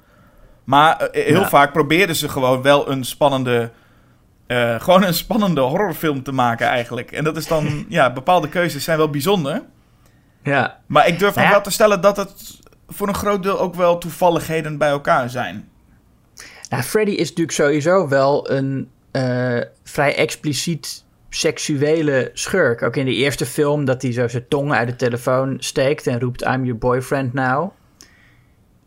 Maar 0.64 0.97
eh, 0.97 1.25
heel 1.26 1.40
Ja. 1.40 1.49
vaak 1.49 1.73
probeerden 1.73 2.16
ze 2.16 2.28
gewoon 2.28 2.62
wel 2.62 2.90
een 2.90 3.05
spannende. 3.05 3.71
eh, 4.47 4.81
gewoon 4.81 5.02
een 5.05 5.14
spannende 5.14 5.61
horrorfilm 5.61 6.23
te 6.23 6.33
maken, 6.33 6.66
eigenlijk. 6.66 7.12
En 7.12 7.25
dat 7.25 7.37
is 7.37 7.47
dan. 7.47 7.85
ja, 7.88 8.12
bepaalde 8.12 8.49
keuzes 8.49 8.85
zijn 8.85 8.99
wel 8.99 9.11
bijzonder. 9.11 9.62
Ja, 10.43 10.78
Maar 10.87 11.07
ik 11.09 11.19
durf 11.19 11.35
Nou 11.35 11.47
nog 11.47 11.47
ja. 11.47 11.50
wel 11.52 11.61
te 11.62 11.71
stellen 11.71 12.00
dat 12.00 12.16
het 12.16 12.59
voor 12.88 13.09
een 13.09 13.14
groot 13.14 13.43
deel 13.43 13.61
ook 13.61 13.75
wel 13.75 13.99
toevalligheden 13.99 14.78
bij 14.78 14.88
elkaar 14.88 15.31
zijn. 15.31 15.69
Nou, 16.68 16.82
Freddy 16.82 17.12
is 17.12 17.28
natuurlijk 17.28 17.56
sowieso 17.56 18.08
wel 18.08 18.50
een 18.50 18.88
eh, 19.11 19.61
vrij 19.85 20.16
expliciet 20.16 21.04
seksuele 21.28 22.30
schurk. 22.32 22.82
Ook 22.82 22.96
in 22.96 23.04
de 23.04 23.14
eerste 23.14 23.46
film 23.46 23.85
dat 23.85 24.02
hij 24.02 24.12
zo 24.12 24.28
zijn 24.28 24.49
tong 24.49 24.73
uit 24.73 24.88
de 24.88 24.96
telefoon 24.96 25.56
steekt 25.58 26.06
en 26.06 26.20
roept 26.20 26.42
I'm 26.42 26.64
your 26.64 26.78
boyfriend 26.78 27.32
now. 27.32 27.70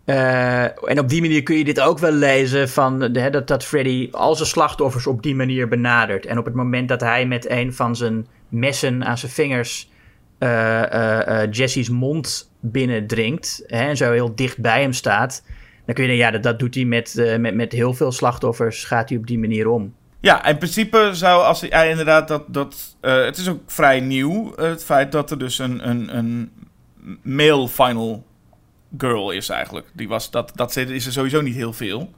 Eh, 0.06 0.64
en 0.64 1.00
op 1.00 1.10
die 1.10 1.22
manier 1.22 1.44
kun 1.44 1.58
je 1.58 1.64
dit 1.64 1.80
ook 1.80 2.00
wel 2.00 2.12
lezen 2.12 2.70
van 2.70 3.00
dat, 3.00 3.48
dat 3.48 3.66
Freddy 3.66 4.08
al 4.12 4.36
zijn 4.36 4.48
slachtoffers 4.48 5.08
op 5.08 5.24
die 5.24 5.36
manier 5.36 5.68
benadert. 5.68 6.26
En 6.26 6.38
op 6.38 6.46
het 6.46 6.54
moment 6.54 6.88
dat 6.88 7.02
hij 7.02 7.26
met 7.26 7.50
een 7.50 7.74
van 7.74 7.96
zijn 7.96 8.28
messen 8.48 9.06
aan 9.06 9.18
zijn 9.18 9.32
vingers 9.32 9.90
eh, 10.38 11.42
eh, 11.42 11.52
Jesse's 11.52 11.90
mond 11.90 12.52
binnendringt 12.60 13.64
hè, 13.68 13.88
en 13.88 13.98
zo 13.98 14.12
heel 14.12 14.36
dicht 14.36 14.58
bij 14.58 14.82
hem 14.82 14.94
staat, 14.94 15.44
dan 15.90 15.98
kun 15.98 16.08
je 16.08 16.18
denken, 16.18 16.26
ja, 16.26 16.32
dat, 16.32 16.44
dat 16.44 16.60
doet 16.60 16.76
hij 16.76 16.86
met, 16.86 17.18
eh, 17.18 17.38
met, 17.38 17.56
met 17.56 17.72
heel 17.72 17.94
veel 17.94 18.12
slachtoffers, 18.12 18.84
gaat 18.84 19.10
hij 19.10 19.18
op 19.18 19.28
die 19.28 19.40
manier 19.40 19.68
om. 19.68 19.94
Ja, 20.20 20.46
in 20.46 20.58
principe 20.58 21.10
zou 21.14 21.44
als 21.44 21.62
hij 21.62 21.70
ja, 21.70 21.84
inderdaad 21.84 22.28
dat. 22.28 22.44
dat 22.48 22.96
eh, 23.02 23.24
het 23.24 23.38
is 23.38 23.50
ook 23.50 23.60
vrij 23.66 24.00
nieuw, 24.00 24.56
eh, 24.56 24.68
het 24.68 24.84
feit 24.84 25.12
dat 25.12 25.32
er 25.32 25.40
dus 25.40 25.60
een, 25.60 25.90
een, 25.90 26.18
een 26.18 26.52
male 27.22 27.68
final 27.68 28.26
girl 28.98 29.32
is 29.32 29.50
eigenlijk. 29.50 29.88
Die 29.94 30.08
was, 30.08 30.32
dat, 30.32 30.52
dat 30.56 30.76
is 30.76 31.06
er 31.06 31.12
sowieso 31.12 31.42
niet 31.42 31.56
heel 31.56 31.74
veel. 31.74 32.14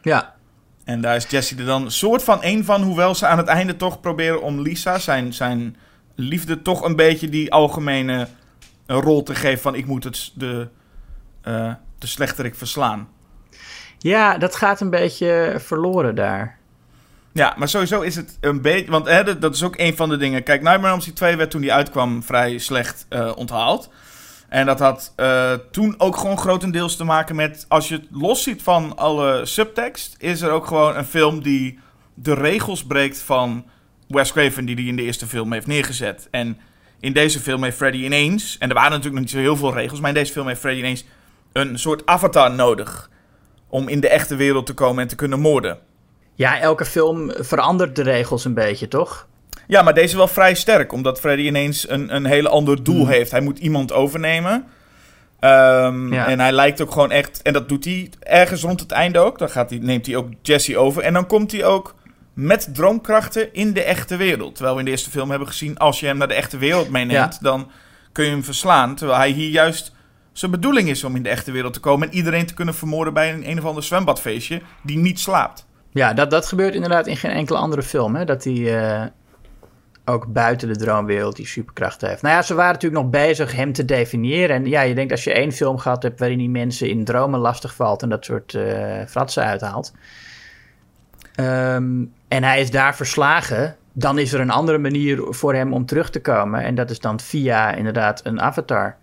Ja, 0.00 0.34
En 0.84 1.00
daar 1.00 1.16
is 1.16 1.26
Jesse 1.30 1.56
er 1.56 1.64
dan 1.64 1.84
een 1.84 1.90
soort 1.90 2.22
van 2.22 2.42
één 2.42 2.64
van, 2.64 2.82
hoewel 2.82 3.14
ze 3.14 3.26
aan 3.26 3.38
het 3.38 3.48
einde 3.48 3.76
toch 3.76 4.00
proberen 4.00 4.42
om 4.42 4.60
Lisa, 4.60 4.98
zijn, 4.98 5.32
zijn 5.32 5.76
liefde, 6.14 6.62
toch 6.62 6.84
een 6.84 6.96
beetje 6.96 7.28
die 7.28 7.52
algemene 7.52 8.28
rol 8.86 9.22
te 9.22 9.34
geven 9.34 9.60
van 9.60 9.74
ik 9.74 9.86
moet 9.86 10.04
het, 10.04 10.32
de, 10.34 10.68
eh 11.42 11.72
de 11.98 12.06
slechterik 12.06 12.54
verslaan. 12.54 13.08
Ja 13.98 14.38
dat 14.38 14.56
gaat 14.56 14.80
een 14.80 14.90
beetje 14.90 15.54
verloren 15.58 16.14
daar. 16.14 16.58
Ja, 17.36 17.54
maar 17.56 17.68
sowieso 17.68 18.00
is 18.00 18.16
het 18.16 18.38
een 18.40 18.60
beetje, 18.60 18.90
want 18.90 19.06
hè, 19.06 19.38
dat, 19.38 19.54
is 19.54 19.62
ook 19.62 19.78
een 19.78 19.96
van 19.96 20.08
de 20.08 20.16
dingen. 20.16 20.42
Kijk, 20.42 20.62
Nightmare 20.62 20.86
on 20.86 20.92
Elm 20.92 21.00
Street 21.00 21.16
2 21.16 21.36
werd 21.36 21.50
toen 21.50 21.60
die 21.60 21.72
uitkwam 21.72 22.22
vrij 22.22 22.58
slecht 22.58 23.06
eh, 23.08 23.32
onthaald. 23.36 23.90
En 24.48 24.66
dat 24.66 24.78
had 24.78 25.12
eh, 25.16 25.52
toen 25.70 25.94
ook 25.98 26.16
gewoon 26.16 26.38
grotendeels 26.38 26.96
te 26.96 27.04
maken 27.04 27.36
met... 27.36 27.64
Als 27.68 27.88
je 27.88 27.94
het 27.94 28.06
los 28.10 28.42
ziet 28.42 28.62
van 28.62 28.96
alle 28.96 29.46
subtekst... 29.46 30.14
is 30.18 30.40
er 30.40 30.50
ook 30.50 30.66
gewoon 30.66 30.96
een 30.96 31.04
film 31.04 31.42
die 31.42 31.78
de 32.14 32.34
regels 32.34 32.84
breekt 32.84 33.18
van 33.18 33.64
Wes 34.08 34.32
Craven... 34.32 34.64
die 34.64 34.76
die 34.76 34.88
in 34.88 34.96
de 34.96 35.02
eerste 35.02 35.26
film 35.26 35.52
heeft 35.52 35.66
neergezet. 35.66 36.28
En 36.30 36.58
in 37.00 37.12
deze 37.12 37.40
film 37.40 37.62
heeft 37.62 37.76
Freddy 37.76 37.98
ineens... 37.98 38.58
en 38.58 38.68
er 38.68 38.74
waren 38.74 38.90
natuurlijk 38.90 39.14
nog 39.14 39.24
niet 39.24 39.34
zo 39.34 39.38
heel 39.38 39.56
veel 39.56 39.74
regels... 39.74 40.00
maar 40.00 40.08
in 40.08 40.16
deze 40.16 40.32
film 40.32 40.46
heeft 40.46 40.60
Freddy 40.60 40.78
ineens 40.78 41.04
een 41.52 41.78
soort 41.78 42.06
avatar 42.06 42.50
nodig... 42.50 43.10
om 43.68 43.88
in 43.88 44.00
de 44.00 44.08
echte 44.08 44.36
wereld 44.36 44.66
te 44.66 44.74
komen 44.74 45.02
en 45.02 45.08
te 45.08 45.14
kunnen 45.16 45.40
moorden. 45.40 45.78
Ja, 46.34 46.60
elke 46.60 46.84
film 46.84 47.30
verandert 47.38 47.96
de 47.96 48.02
regels 48.02 48.44
een 48.44 48.54
beetje, 48.54 48.88
toch? 48.88 49.26
Ja, 49.66 49.82
maar 49.82 49.94
deze 49.94 50.16
wel 50.16 50.28
vrij 50.28 50.54
sterk, 50.54 50.92
omdat 50.92 51.20
Freddy 51.20 51.42
ineens 51.42 51.88
een, 51.88 52.14
een 52.14 52.24
hele 52.24 52.48
ander 52.48 52.82
doel 52.84 53.00
Hmm. 53.00 53.08
heeft. 53.08 53.30
Hij 53.30 53.40
moet 53.40 53.58
iemand 53.58 53.92
overnemen. 53.92 54.64
Ehm, 55.40 56.12
Ja. 56.12 56.26
En 56.26 56.40
hij 56.40 56.52
lijkt 56.52 56.80
ook 56.80 56.90
gewoon 56.92 57.10
echt, 57.10 57.42
en 57.42 57.52
dat 57.52 57.68
doet 57.68 57.84
hij 57.84 58.10
ergens 58.20 58.62
rond 58.62 58.80
het 58.80 58.90
einde 58.90 59.18
ook. 59.18 59.38
Dan 59.38 59.50
gaat 59.50 59.70
hij, 59.70 59.78
neemt 59.78 60.06
hij 60.06 60.16
ook 60.16 60.28
Jesse 60.42 60.78
over. 60.78 61.02
En 61.02 61.12
dan 61.12 61.26
komt 61.26 61.52
hij 61.52 61.64
ook 61.64 61.94
met 62.34 62.68
droomkrachten 62.74 63.54
in 63.54 63.72
de 63.72 63.82
echte 63.82 64.16
wereld. 64.16 64.54
Terwijl 64.54 64.74
we 64.74 64.80
in 64.80 64.84
de 64.86 64.92
eerste 64.92 65.10
film 65.10 65.30
hebben 65.30 65.48
gezien, 65.48 65.78
als 65.78 66.00
je 66.00 66.06
hem 66.06 66.16
naar 66.18 66.28
de 66.28 66.34
echte 66.34 66.58
wereld 66.58 66.90
meeneemt, 66.90 67.34
Ja. 67.34 67.38
dan 67.50 67.70
kun 68.12 68.24
je 68.24 68.30
hem 68.30 68.44
verslaan. 68.44 68.94
Terwijl 68.94 69.18
hij 69.18 69.30
hier 69.30 69.48
juist 69.50 69.92
zijn 70.38 70.50
bedoeling 70.50 70.88
is 70.88 71.04
om 71.04 71.16
in 71.16 71.22
de 71.22 71.28
echte 71.28 71.52
wereld 71.52 71.72
te 71.72 71.80
komen 71.80 72.08
en 72.08 72.14
iedereen 72.14 72.46
te 72.46 72.54
kunnen 72.54 72.74
vermoorden 72.74 73.14
bij 73.14 73.32
een, 73.32 73.50
een 73.50 73.58
of 73.58 73.64
ander 73.64 73.82
zwembadfeestje 73.82 74.60
die 74.82 74.98
niet 74.98 75.20
slaapt. 75.20 75.66
Ja, 75.90 76.12
dat, 76.12 76.30
dat 76.30 76.46
gebeurt 76.46 76.74
inderdaad 76.74 77.06
in 77.06 77.16
geen 77.16 77.30
enkele 77.30 77.58
andere 77.58 77.82
film. 77.82 78.14
Hè? 78.14 78.24
Dat 78.24 78.44
hij 78.44 78.78
eh, 78.78 79.06
ook 80.04 80.32
buiten 80.32 80.68
de 80.68 80.76
droomwereld 80.76 81.36
die 81.36 81.46
superkrachten 81.46 82.08
heeft. 82.08 82.22
Nou 82.22 82.34
ja, 82.34 82.42
ze 82.42 82.54
waren 82.54 82.72
natuurlijk 82.72 83.02
nog 83.02 83.10
bezig 83.10 83.52
hem 83.52 83.72
te 83.72 83.84
definiëren. 83.84 84.56
En 84.56 84.66
ja, 84.66 84.80
je 84.80 84.94
denkt 84.94 85.12
als 85.12 85.24
je 85.24 85.32
één 85.32 85.52
film 85.52 85.78
gehad 85.78 86.02
hebt 86.02 86.18
waarin 86.18 86.38
die 86.38 86.50
mensen 86.50 86.88
in 86.88 87.04
dromen 87.04 87.40
lastig 87.40 87.74
valt 87.74 88.02
en 88.02 88.08
dat 88.08 88.24
soort 88.24 88.54
eh 88.54 89.06
fratsen 89.06 89.44
uithaalt. 89.44 89.92
Ehm, 91.34 92.04
en 92.28 92.44
hij 92.44 92.60
is 92.60 92.70
daar 92.70 92.96
verslagen. 92.96 93.76
Dan 93.92 94.18
is 94.18 94.32
er 94.32 94.40
een 94.40 94.50
andere 94.50 94.78
manier 94.78 95.26
voor 95.28 95.54
hem 95.54 95.72
om 95.72 95.86
terug 95.86 96.10
te 96.10 96.20
komen. 96.20 96.62
En 96.62 96.74
dat 96.74 96.90
is 96.90 97.00
dan 97.00 97.20
via 97.20 97.74
inderdaad 97.74 98.20
een 98.24 98.40
avatar. 98.40 98.96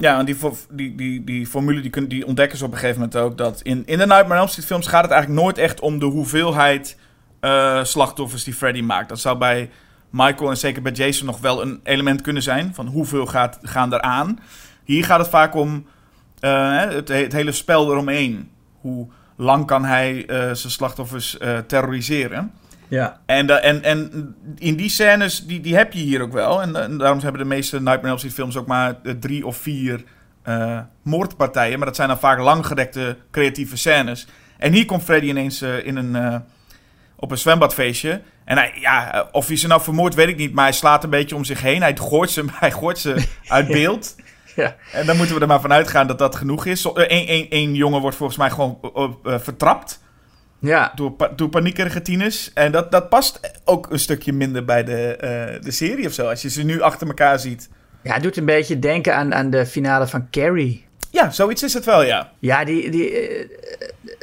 Ja, 0.00 0.18
en 0.18 0.24
die, 0.24 0.36
die, 0.70 0.94
die, 0.94 1.24
die 1.24 1.46
formule 1.46 1.80
die, 1.80 2.06
die 2.06 2.26
ontdekken 2.26 2.58
ze 2.58 2.64
op 2.64 2.72
een 2.72 2.78
gegeven 2.78 3.00
moment 3.00 3.18
ook. 3.18 3.38
Dat 3.38 3.60
in, 3.62 3.82
in 3.86 3.98
de 3.98 4.06
Nightmare 4.06 4.32
on 4.32 4.36
Elm 4.36 4.48
Street 4.48 4.66
films 4.66 4.86
gaat 4.86 5.02
het 5.02 5.10
eigenlijk 5.10 5.42
nooit 5.42 5.58
echt 5.58 5.80
om 5.80 5.98
de 5.98 6.06
hoeveelheid 6.06 6.96
eh, 7.40 7.84
slachtoffers 7.84 8.44
die 8.44 8.54
Freddy 8.54 8.80
maakt. 8.80 9.08
Dat 9.08 9.20
zou 9.20 9.38
bij 9.38 9.70
Michael 10.10 10.50
en 10.50 10.56
zeker 10.56 10.82
bij 10.82 10.92
Jason 10.92 11.26
nog 11.26 11.40
wel 11.40 11.62
een 11.62 11.80
element 11.82 12.20
kunnen 12.20 12.42
zijn. 12.42 12.74
Van 12.74 12.86
hoeveel 12.86 13.26
gaat, 13.26 13.58
gaan 13.62 13.92
er 13.92 14.00
aan. 14.00 14.38
Hier 14.84 15.04
gaat 15.04 15.18
het 15.18 15.28
vaak 15.28 15.54
om 15.54 15.86
eh, 16.40 16.78
het, 16.78 17.08
het 17.08 17.32
hele 17.32 17.52
spel 17.52 17.90
eromheen. 17.90 18.50
Hoe 18.80 19.08
lang 19.36 19.66
kan 19.66 19.84
hij 19.84 20.26
eh, 20.26 20.36
zijn 20.36 20.72
slachtoffers 20.72 21.38
terroriseren. 21.66 22.52
Ja. 22.90 23.20
En, 23.26 23.62
en, 23.62 23.82
en 23.82 24.34
in 24.58 24.76
die 24.76 24.88
scènes, 24.88 25.46
die, 25.46 25.60
die 25.60 25.76
heb 25.76 25.92
je 25.92 26.00
hier 26.00 26.20
ook 26.20 26.32
wel. 26.32 26.62
En, 26.62 26.76
en 26.76 26.98
daarom 26.98 27.20
hebben 27.20 27.40
de 27.40 27.46
meeste 27.46 27.76
Nightmare 27.76 28.02
on 28.02 28.08
Elm 28.08 28.18
Street 28.18 28.34
films 28.34 28.56
ook 28.56 28.66
maar 28.66 28.94
eh, 29.02 29.12
drie 29.12 29.46
of 29.46 29.56
vier 29.56 30.04
eh, 30.42 30.78
moordpartijen. 31.02 31.76
Maar 31.76 31.86
dat 31.86 31.96
zijn 31.96 32.08
dan 32.08 32.18
vaak 32.18 32.38
langgerekte 32.38 33.16
creatieve 33.30 33.76
scènes. 33.76 34.26
En 34.58 34.72
hier 34.72 34.84
komt 34.84 35.02
Freddy 35.02 35.26
ineens 35.26 35.62
eh, 35.62 35.86
in 35.86 35.96
een, 35.96 36.42
op 37.16 37.30
een 37.30 37.38
zwembadfeestje. 37.38 38.22
En 38.44 38.56
hij, 38.56 38.72
ja, 38.74 39.28
of 39.32 39.46
hij 39.46 39.56
ze 39.56 39.66
nou 39.66 39.80
vermoord, 39.80 40.14
weet 40.14 40.28
ik 40.28 40.36
niet. 40.36 40.54
Maar 40.54 40.64
hij 40.64 40.72
slaat 40.72 41.04
een 41.04 41.10
beetje 41.10 41.36
om 41.36 41.44
zich 41.44 41.60
heen. 41.60 41.82
Hij 41.82 41.96
gooit 41.96 42.30
ze, 42.30 42.44
hij 42.64 42.72
gooit 42.72 42.98
ze 42.98 43.26
uit 43.46 43.66
beeld. 43.66 44.16
Ja. 44.56 44.76
En 44.92 45.06
dan 45.06 45.16
moeten 45.16 45.34
we 45.34 45.40
er 45.40 45.46
maar 45.46 45.60
van 45.60 45.72
uitgaan 45.72 46.06
dat 46.06 46.18
dat 46.18 46.36
genoeg 46.36 46.66
is. 46.66 46.86
Eén 46.94 47.74
jongen 47.74 48.00
wordt 48.00 48.16
volgens 48.16 48.38
mij 48.38 48.50
gewoon 48.50 48.78
vertrapt 49.24 50.00
Ja, 50.60 50.92
door, 50.94 51.12
pa 51.12 51.28
door 51.36 51.48
paniekerige 51.48 52.02
tieners. 52.02 52.52
En 52.52 52.72
dat, 52.72 52.90
dat 52.90 53.08
past 53.08 53.40
ook 53.64 53.90
een 53.90 53.98
stukje 53.98 54.32
minder 54.32 54.64
bij 54.64 54.84
de, 54.84 55.16
eh, 55.16 55.62
de 55.62 55.70
serie 55.70 56.06
of 56.06 56.12
zo. 56.12 56.28
Als 56.28 56.42
je 56.42 56.50
ze 56.50 56.62
nu 56.62 56.80
achter 56.80 57.06
elkaar 57.06 57.38
ziet. 57.38 57.68
ja 58.02 58.14
het 58.14 58.22
doet 58.22 58.36
een 58.36 58.44
beetje 58.44 58.78
denken 58.78 59.16
aan, 59.16 59.34
aan 59.34 59.50
de 59.50 59.66
finale 59.66 60.06
van 60.06 60.30
Carrie. 60.30 60.88
Ja, 61.10 61.30
zoiets 61.30 61.62
is 61.62 61.74
het 61.74 61.84
wel, 61.84 62.02
ja. 62.02 62.32
Ja, 62.38 62.64
die, 62.64 62.90
die, 62.90 63.10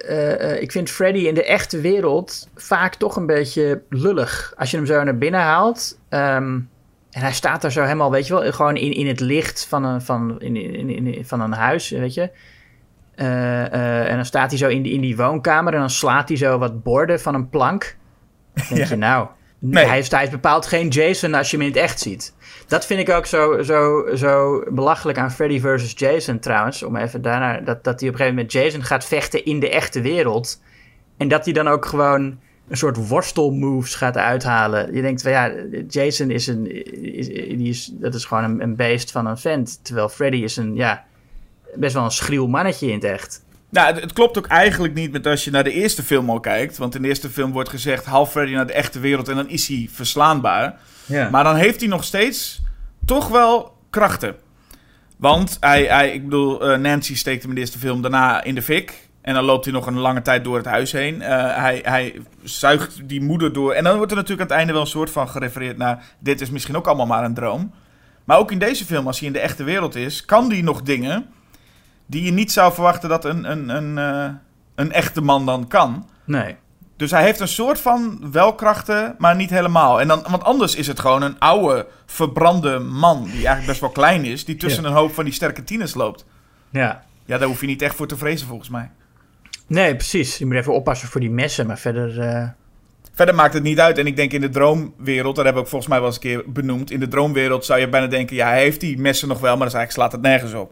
eh, 0.07 0.51
eh, 0.51 0.61
ik 0.61 0.71
vind 0.71 0.89
Freddy 0.89 1.19
in 1.19 1.33
de 1.33 1.45
echte 1.45 1.81
wereld 1.81 2.49
vaak 2.55 2.95
toch 2.95 3.15
een 3.15 3.25
beetje 3.25 3.81
lullig. 3.89 4.53
Als 4.57 4.71
je 4.71 4.77
hem 4.77 4.85
zo 4.85 5.03
naar 5.03 5.17
binnen 5.17 5.39
haalt. 5.41 5.97
ehm, 6.09 6.59
en 7.11 7.23
hij 7.23 7.33
staat 7.33 7.61
daar 7.61 7.71
zo 7.71 7.81
helemaal, 7.81 8.11
weet 8.11 8.27
je 8.27 8.33
wel, 8.33 8.51
gewoon 8.51 8.75
in, 8.75 8.93
in 8.93 9.07
het 9.07 9.19
licht 9.19 9.65
van 9.65 9.83
een, 9.83 10.01
van, 10.01 10.41
in, 10.41 10.55
in, 10.55 10.89
in, 10.89 11.25
van 11.25 11.41
een 11.41 11.53
huis, 11.53 11.89
weet 11.89 12.13
je. 12.13 12.29
Eh, 13.17 13.65
eh, 13.73 14.09
en 14.09 14.15
dan 14.15 14.25
staat 14.25 14.49
hij 14.49 14.59
zo 14.59 14.67
in 14.67 14.81
die, 14.81 14.93
in 14.93 15.01
die 15.01 15.17
woonkamer 15.17 15.73
en 15.73 15.79
dan 15.79 15.89
slaat 15.89 16.27
hij 16.27 16.37
zo 16.37 16.57
wat 16.57 16.83
borden 16.83 17.19
van 17.19 17.33
een 17.35 17.49
plank. 17.49 17.97
Dan 18.53 18.65
denk 18.69 18.79
Ja. 18.81 18.87
je, 18.89 18.95
nou, 18.95 19.27
Nee. 19.59 19.85
hij, 19.85 19.99
is, 19.99 20.11
hij 20.11 20.23
is 20.23 20.29
bepaald 20.29 20.65
geen 20.65 20.87
Jason 20.87 21.33
als 21.33 21.51
je 21.51 21.57
hem 21.57 21.65
in 21.65 21.71
het 21.71 21.81
echt 21.81 21.99
ziet. 21.99 22.35
Dat 22.67 22.85
vind 22.85 22.99
ik 22.99 23.09
ook 23.15 23.25
zo, 23.25 23.61
zo, 23.63 24.05
zo 24.15 24.63
belachelijk 24.69 25.17
aan 25.17 25.31
Freddy 25.31 25.59
versus 25.59 25.93
Jason 25.95 26.39
trouwens. 26.39 26.83
Om 26.83 26.95
even 26.95 27.21
daarna, 27.21 27.59
dat, 27.59 27.83
dat 27.83 27.99
hij 27.99 28.09
op 28.09 28.15
een 28.15 28.19
gegeven 28.19 28.35
moment 28.35 28.51
Jason 28.51 28.83
gaat 28.83 29.05
vechten 29.05 29.45
in 29.45 29.59
de 29.59 29.69
echte 29.69 30.01
wereld. 30.01 30.61
En 31.17 31.27
dat 31.27 31.45
hij 31.45 31.53
dan 31.53 31.67
ook 31.67 31.85
gewoon 31.85 32.39
een 32.69 32.77
soort 32.77 33.07
worstelmoves 33.07 33.95
gaat 33.95 34.17
uithalen. 34.17 34.95
Je 34.95 35.01
denkt 35.01 35.21
van 35.21 35.31
ja, 35.31 35.51
Jason 35.87 36.31
is 36.31 36.47
een, 36.47 36.85
is, 37.17 37.27
die 37.27 37.69
is, 37.69 37.91
dat 37.93 38.13
is 38.13 38.25
gewoon 38.25 38.43
een, 38.43 38.61
een 38.61 38.75
beest 38.75 39.11
van 39.11 39.25
een 39.25 39.37
vent. 39.37 39.79
Terwijl 39.83 40.09
Freddy 40.09 40.37
is 40.37 40.57
een, 40.57 40.75
ja, 40.75 41.05
best 41.75 41.93
wel 41.93 42.03
een 42.03 42.11
schriel 42.11 42.47
mannetje 42.47 42.87
in 42.87 42.93
het 42.93 43.03
echt. 43.03 43.45
Nou, 43.69 43.93
het, 43.93 44.01
het 44.01 44.13
klopt 44.13 44.37
ook 44.37 44.47
eigenlijk 44.47 44.93
niet 44.93 45.11
met 45.11 45.27
als 45.27 45.43
je 45.43 45.51
naar 45.51 45.63
de 45.63 45.71
eerste 45.71 46.03
film 46.03 46.29
al 46.29 46.39
kijkt. 46.39 46.77
Want 46.77 46.95
in 46.95 47.01
de 47.01 47.07
eerste 47.07 47.29
film 47.29 47.51
wordt 47.51 47.69
gezegd, 47.69 48.05
haal 48.05 48.25
Freddy 48.25 48.53
naar 48.53 48.67
de 48.67 48.73
echte 48.73 48.99
wereld 48.99 49.27
en 49.27 49.35
dan 49.35 49.49
is 49.49 49.67
hij 49.67 49.89
verslaanbaar. 49.91 50.79
Ja. 51.05 51.29
Maar 51.29 51.43
dan 51.43 51.55
heeft 51.55 51.79
hij 51.79 51.89
nog 51.89 52.03
steeds 52.03 52.61
toch 53.05 53.27
wel 53.27 53.77
krachten. 53.89 54.35
Want 55.17 55.57
hij, 55.59 55.83
hij 55.83 56.13
ik 56.13 56.23
bedoel, 56.23 56.69
eh, 56.69 56.79
Nancy 56.79 57.15
steekt 57.15 57.41
hem 57.41 57.49
in 57.49 57.55
de 57.55 57.61
eerste 57.61 57.79
film 57.79 58.01
daarna 58.01 58.43
in 58.43 58.55
de 58.55 58.61
fik. 58.61 59.05
En 59.21 59.33
dan 59.33 59.43
loopt 59.43 59.65
hij 59.65 59.73
nog 59.73 59.85
een 59.85 59.99
lange 59.99 60.21
tijd 60.21 60.43
door 60.43 60.57
het 60.57 60.65
huis 60.65 60.91
heen. 60.91 61.21
Eh, 61.21 61.55
hij, 61.55 61.79
hij 61.83 62.21
zuigt 62.43 63.09
die 63.09 63.21
moeder 63.21 63.53
door. 63.53 63.73
En 63.73 63.83
dan 63.83 63.97
wordt 63.97 64.11
er 64.11 64.17
natuurlijk 64.17 64.41
aan 64.41 64.47
het 64.47 64.57
einde 64.57 64.73
wel 64.73 64.81
een 64.81 64.87
soort 64.87 65.09
van 65.09 65.29
gerefereerd 65.29 65.77
naar... 65.77 66.03
dit 66.19 66.41
is 66.41 66.49
misschien 66.49 66.75
ook 66.75 66.87
allemaal 66.87 67.05
maar 67.05 67.23
een 67.23 67.33
droom. 67.33 67.73
Maar 68.23 68.37
ook 68.37 68.51
in 68.51 68.59
deze 68.59 68.85
film, 68.85 69.07
als 69.07 69.19
hij 69.19 69.27
in 69.27 69.33
de 69.33 69.39
echte 69.39 69.63
wereld 69.63 69.95
is... 69.95 70.25
kan 70.25 70.51
hij 70.51 70.61
nog 70.61 70.81
dingen 70.81 71.25
die 72.07 72.23
je 72.23 72.31
niet 72.31 72.51
zou 72.51 72.73
verwachten 72.73 73.09
dat 73.09 73.25
een, 73.25 73.51
een, 73.51 73.69
een, 73.69 73.97
eh, 73.97 74.29
een 74.75 74.91
echte 74.91 75.21
man 75.21 75.45
dan 75.45 75.67
kan. 75.67 76.09
Nee. 76.25 76.55
Dus 76.97 77.11
hij 77.11 77.23
heeft 77.23 77.39
een 77.39 77.47
soort 77.47 77.79
van 77.79 78.27
welkrachten, 78.31 79.15
maar 79.17 79.35
niet 79.35 79.49
helemaal. 79.49 80.01
En 80.01 80.07
dan, 80.07 80.25
want 80.29 80.43
anders 80.43 80.75
is 80.75 80.87
het 80.87 80.99
gewoon 80.99 81.21
een 81.21 81.39
oude, 81.39 81.87
verbrande 82.05 82.79
man... 82.79 83.23
die 83.23 83.31
eigenlijk 83.33 83.65
best 83.67 83.79
wel 83.79 83.89
klein 83.89 84.25
is... 84.25 84.45
die 84.45 84.55
tussen 84.55 84.83
Ja. 84.83 84.89
een 84.89 84.95
hoop 84.95 85.13
van 85.13 85.23
die 85.23 85.33
sterke 85.33 85.63
tieners 85.63 85.93
loopt. 85.93 86.25
Ja. 86.69 87.03
Ja, 87.25 87.37
daar 87.37 87.47
hoef 87.47 87.61
je 87.61 87.67
niet 87.67 87.81
echt 87.81 87.95
voor 87.95 88.07
te 88.07 88.17
vrezen 88.17 88.47
volgens 88.47 88.69
mij. 88.69 88.91
Nee, 89.67 89.95
precies. 89.95 90.37
Je 90.37 90.45
moet 90.45 90.55
even 90.55 90.73
oppassen 90.73 91.07
voor 91.07 91.21
die 91.21 91.29
messen, 91.29 91.67
maar 91.67 91.77
verder... 91.77 92.19
eh, 92.19 92.47
Verder 93.13 93.35
maakt 93.35 93.53
het 93.53 93.63
niet 93.63 93.79
uit. 93.79 93.97
En 93.97 94.07
ik 94.07 94.15
denk 94.15 94.31
in 94.31 94.41
de 94.41 94.49
droomwereld, 94.49 95.35
dat 95.35 95.43
hebben 95.45 95.53
we 95.53 95.59
ook 95.59 95.67
volgens 95.67 95.89
mij 95.89 95.97
wel 95.99 96.07
eens 96.07 96.15
een 96.15 96.21
keer 96.21 96.43
benoemd. 96.47 96.91
In 96.91 96.99
de 96.99 97.07
droomwereld 97.07 97.65
zou 97.65 97.79
je 97.79 97.89
bijna 97.89 98.07
denken, 98.07 98.35
ja, 98.35 98.47
hij 98.47 98.61
heeft 98.61 98.79
die 98.79 98.97
messen 98.99 99.27
nog 99.27 99.39
wel, 99.39 99.57
maar 99.57 99.67
dat 99.67 99.75
eigenlijk 99.75 99.91
slaat 99.91 100.11
het 100.11 100.21
nergens 100.31 100.53
op. 100.53 100.71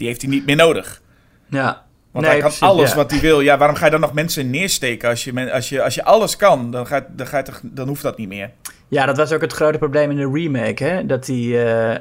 Die 0.00 0.08
heeft 0.08 0.22
hij 0.22 0.30
niet 0.30 0.46
meer 0.46 0.56
nodig. 0.56 1.02
ja. 1.48 1.88
Want 2.12 2.24
Nee, 2.24 2.34
hij 2.34 2.42
kan 2.42 2.50
precies, 2.50 2.68
alles 2.68 2.90
ja. 2.90 2.96
wat 2.96 3.10
hij 3.10 3.20
wil. 3.20 3.40
Ja, 3.40 3.58
waarom 3.58 3.76
ga 3.76 3.84
je 3.84 3.90
dan 3.90 4.00
nog 4.00 4.12
mensen 4.12 4.50
neersteken? 4.50 5.08
Als 5.08 5.24
je, 5.24 5.32
men- 5.32 5.50
als 5.52 5.68
je, 5.68 5.82
als 5.82 5.94
je 5.94 6.04
alles 6.04 6.36
kan, 6.36 6.70
dan, 6.70 6.86
gaat, 6.86 7.04
dan, 7.10 7.26
gaat 7.26 7.60
dan 7.64 7.88
hoeft 7.88 8.02
dat 8.02 8.18
niet 8.18 8.28
meer. 8.28 8.50
Ja, 8.88 9.06
dat 9.06 9.16
was 9.16 9.32
ook 9.32 9.40
het 9.40 9.52
grote 9.52 9.78
probleem 9.78 10.10
in 10.10 10.16
de 10.16 10.30
remake, 10.32 10.84
hè? 10.84 11.06
Dat 11.06 11.26
hij 11.26 11.36
eh, 11.36 11.98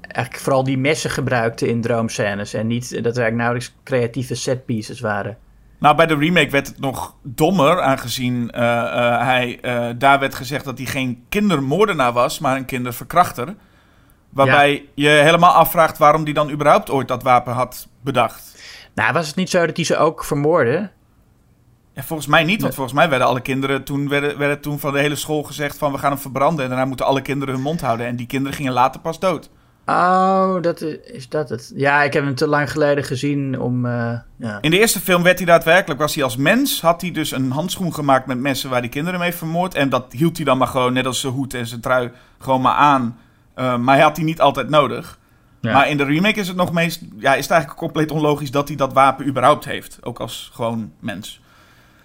eigenlijk 0.00 0.36
vooral 0.42 0.64
die 0.64 0.78
messen 0.78 1.10
gebruikte 1.10 1.68
in 1.68 1.80
droomscènes 1.80 2.54
en 2.54 2.66
niet 2.66 2.82
dat 2.90 2.98
er 2.98 3.04
eigenlijk 3.04 3.36
nauwelijks 3.36 3.74
creatieve 3.84 4.34
setpieces 4.34 5.00
waren. 5.00 5.36
Nou, 5.78 5.96
bij 5.96 6.06
de 6.06 6.16
remake 6.16 6.50
werd 6.50 6.66
het 6.66 6.80
nog 6.80 7.14
dommer, 7.22 7.80
aangezien 7.80 8.50
eh, 8.50 8.62
eh, 8.80 9.22
hij, 9.26 9.60
daar 9.98 10.18
werd 10.18 10.34
gezegd 10.34 10.64
dat 10.64 10.78
hij 10.78 10.86
geen 10.86 11.24
kindermoordenaar 11.28 12.12
was, 12.12 12.38
maar 12.38 12.56
een 12.56 12.64
kinderverkrachter. 12.64 13.54
Waarbij 14.30 14.88
je 14.94 15.08
helemaal 15.08 15.52
afvraagt 15.52 15.98
waarom 15.98 16.24
hij 16.24 16.32
dan 16.32 16.50
überhaupt 16.50 16.90
ooit 16.90 17.08
dat 17.08 17.22
wapen 17.22 17.52
had 17.52 17.88
bedacht. 18.00 18.58
Nou, 18.94 19.12
was 19.12 19.26
het 19.26 19.36
niet 19.36 19.50
zo 19.50 19.66
dat 19.66 19.76
hij 19.76 19.84
ze 19.84 19.96
ook 19.96 20.24
vermoordde? 20.24 20.90
Ja, 21.94 22.02
volgens 22.02 22.28
mij 22.28 22.44
niet, 22.44 22.62
want 22.62 22.74
volgens 22.74 22.96
mij 22.96 23.08
werden 23.08 23.26
alle 23.26 23.40
kinderen 23.40 23.84
toen, 23.84 24.08
werden, 24.08 24.38
werden 24.38 24.60
toen 24.60 24.78
van 24.78 24.92
de 24.92 24.98
hele 24.98 25.16
school 25.16 25.42
gezegd 25.42 25.78
van 25.78 25.92
we 25.92 25.98
gaan 25.98 26.10
hem 26.10 26.20
verbranden. 26.20 26.64
En 26.64 26.70
daarna 26.70 26.84
moeten 26.84 27.06
alle 27.06 27.22
kinderen 27.22 27.54
hun 27.54 27.62
mond 27.62 27.80
houden. 27.80 28.06
En 28.06 28.16
die 28.16 28.26
kinderen 28.26 28.56
gingen 28.56 28.72
later 28.72 29.00
pas 29.00 29.18
dood. 29.18 29.50
Oh, 29.86 30.62
dat 30.62 30.80
is, 30.80 30.96
is 31.00 31.28
dat 31.28 31.48
het? 31.48 31.72
Ja, 31.74 32.02
ik 32.02 32.12
heb 32.12 32.24
hem 32.24 32.34
te 32.34 32.46
lang 32.46 32.70
geleden 32.70 33.04
gezien 33.04 33.60
om... 33.60 33.86
eh, 33.86 34.18
ja. 34.36 34.58
In 34.60 34.70
de 34.70 34.78
eerste 34.78 35.00
film 35.00 35.22
werd 35.22 35.38
hij 35.38 35.46
daadwerkelijk, 35.46 36.00
was 36.00 36.14
hij 36.14 36.24
als 36.24 36.36
mens, 36.36 36.80
had 36.80 37.00
hij 37.00 37.10
dus 37.10 37.30
een 37.30 37.50
handschoen 37.50 37.94
gemaakt 37.94 38.26
met 38.26 38.38
messen 38.38 38.70
waar 38.70 38.80
die 38.80 38.90
kinderen 38.90 39.20
mee 39.20 39.34
vermoord. 39.34 39.74
En 39.74 39.88
dat 39.88 40.12
hield 40.12 40.36
hij 40.36 40.44
dan 40.44 40.58
maar 40.58 40.66
gewoon, 40.66 40.92
net 40.92 41.06
als 41.06 41.20
zijn 41.20 41.32
hoed 41.32 41.54
en 41.54 41.66
zijn 41.66 41.80
trui, 41.80 42.10
gewoon 42.38 42.60
maar 42.60 42.74
aan. 42.74 43.18
Eh, 43.60 43.76
maar 43.76 43.94
hij 43.94 44.04
had 44.04 44.14
die 44.14 44.24
niet 44.24 44.40
altijd 44.40 44.68
nodig. 44.68 45.18
Ja. 45.60 45.72
Maar 45.72 45.88
in 45.88 45.96
de 45.96 46.04
remake 46.04 46.40
is 46.40 46.48
het 46.48 46.56
nog 46.56 46.72
meest, 46.72 47.00
ja, 47.18 47.34
is 47.34 47.42
het 47.42 47.50
eigenlijk 47.50 47.80
compleet 47.80 48.10
onlogisch 48.10 48.50
dat 48.50 48.68
hij 48.68 48.76
dat 48.76 48.92
wapen 48.92 49.26
überhaupt 49.26 49.64
heeft. 49.64 49.98
Ook 50.02 50.20
als 50.20 50.50
gewoon 50.52 50.92
mens. 50.98 51.40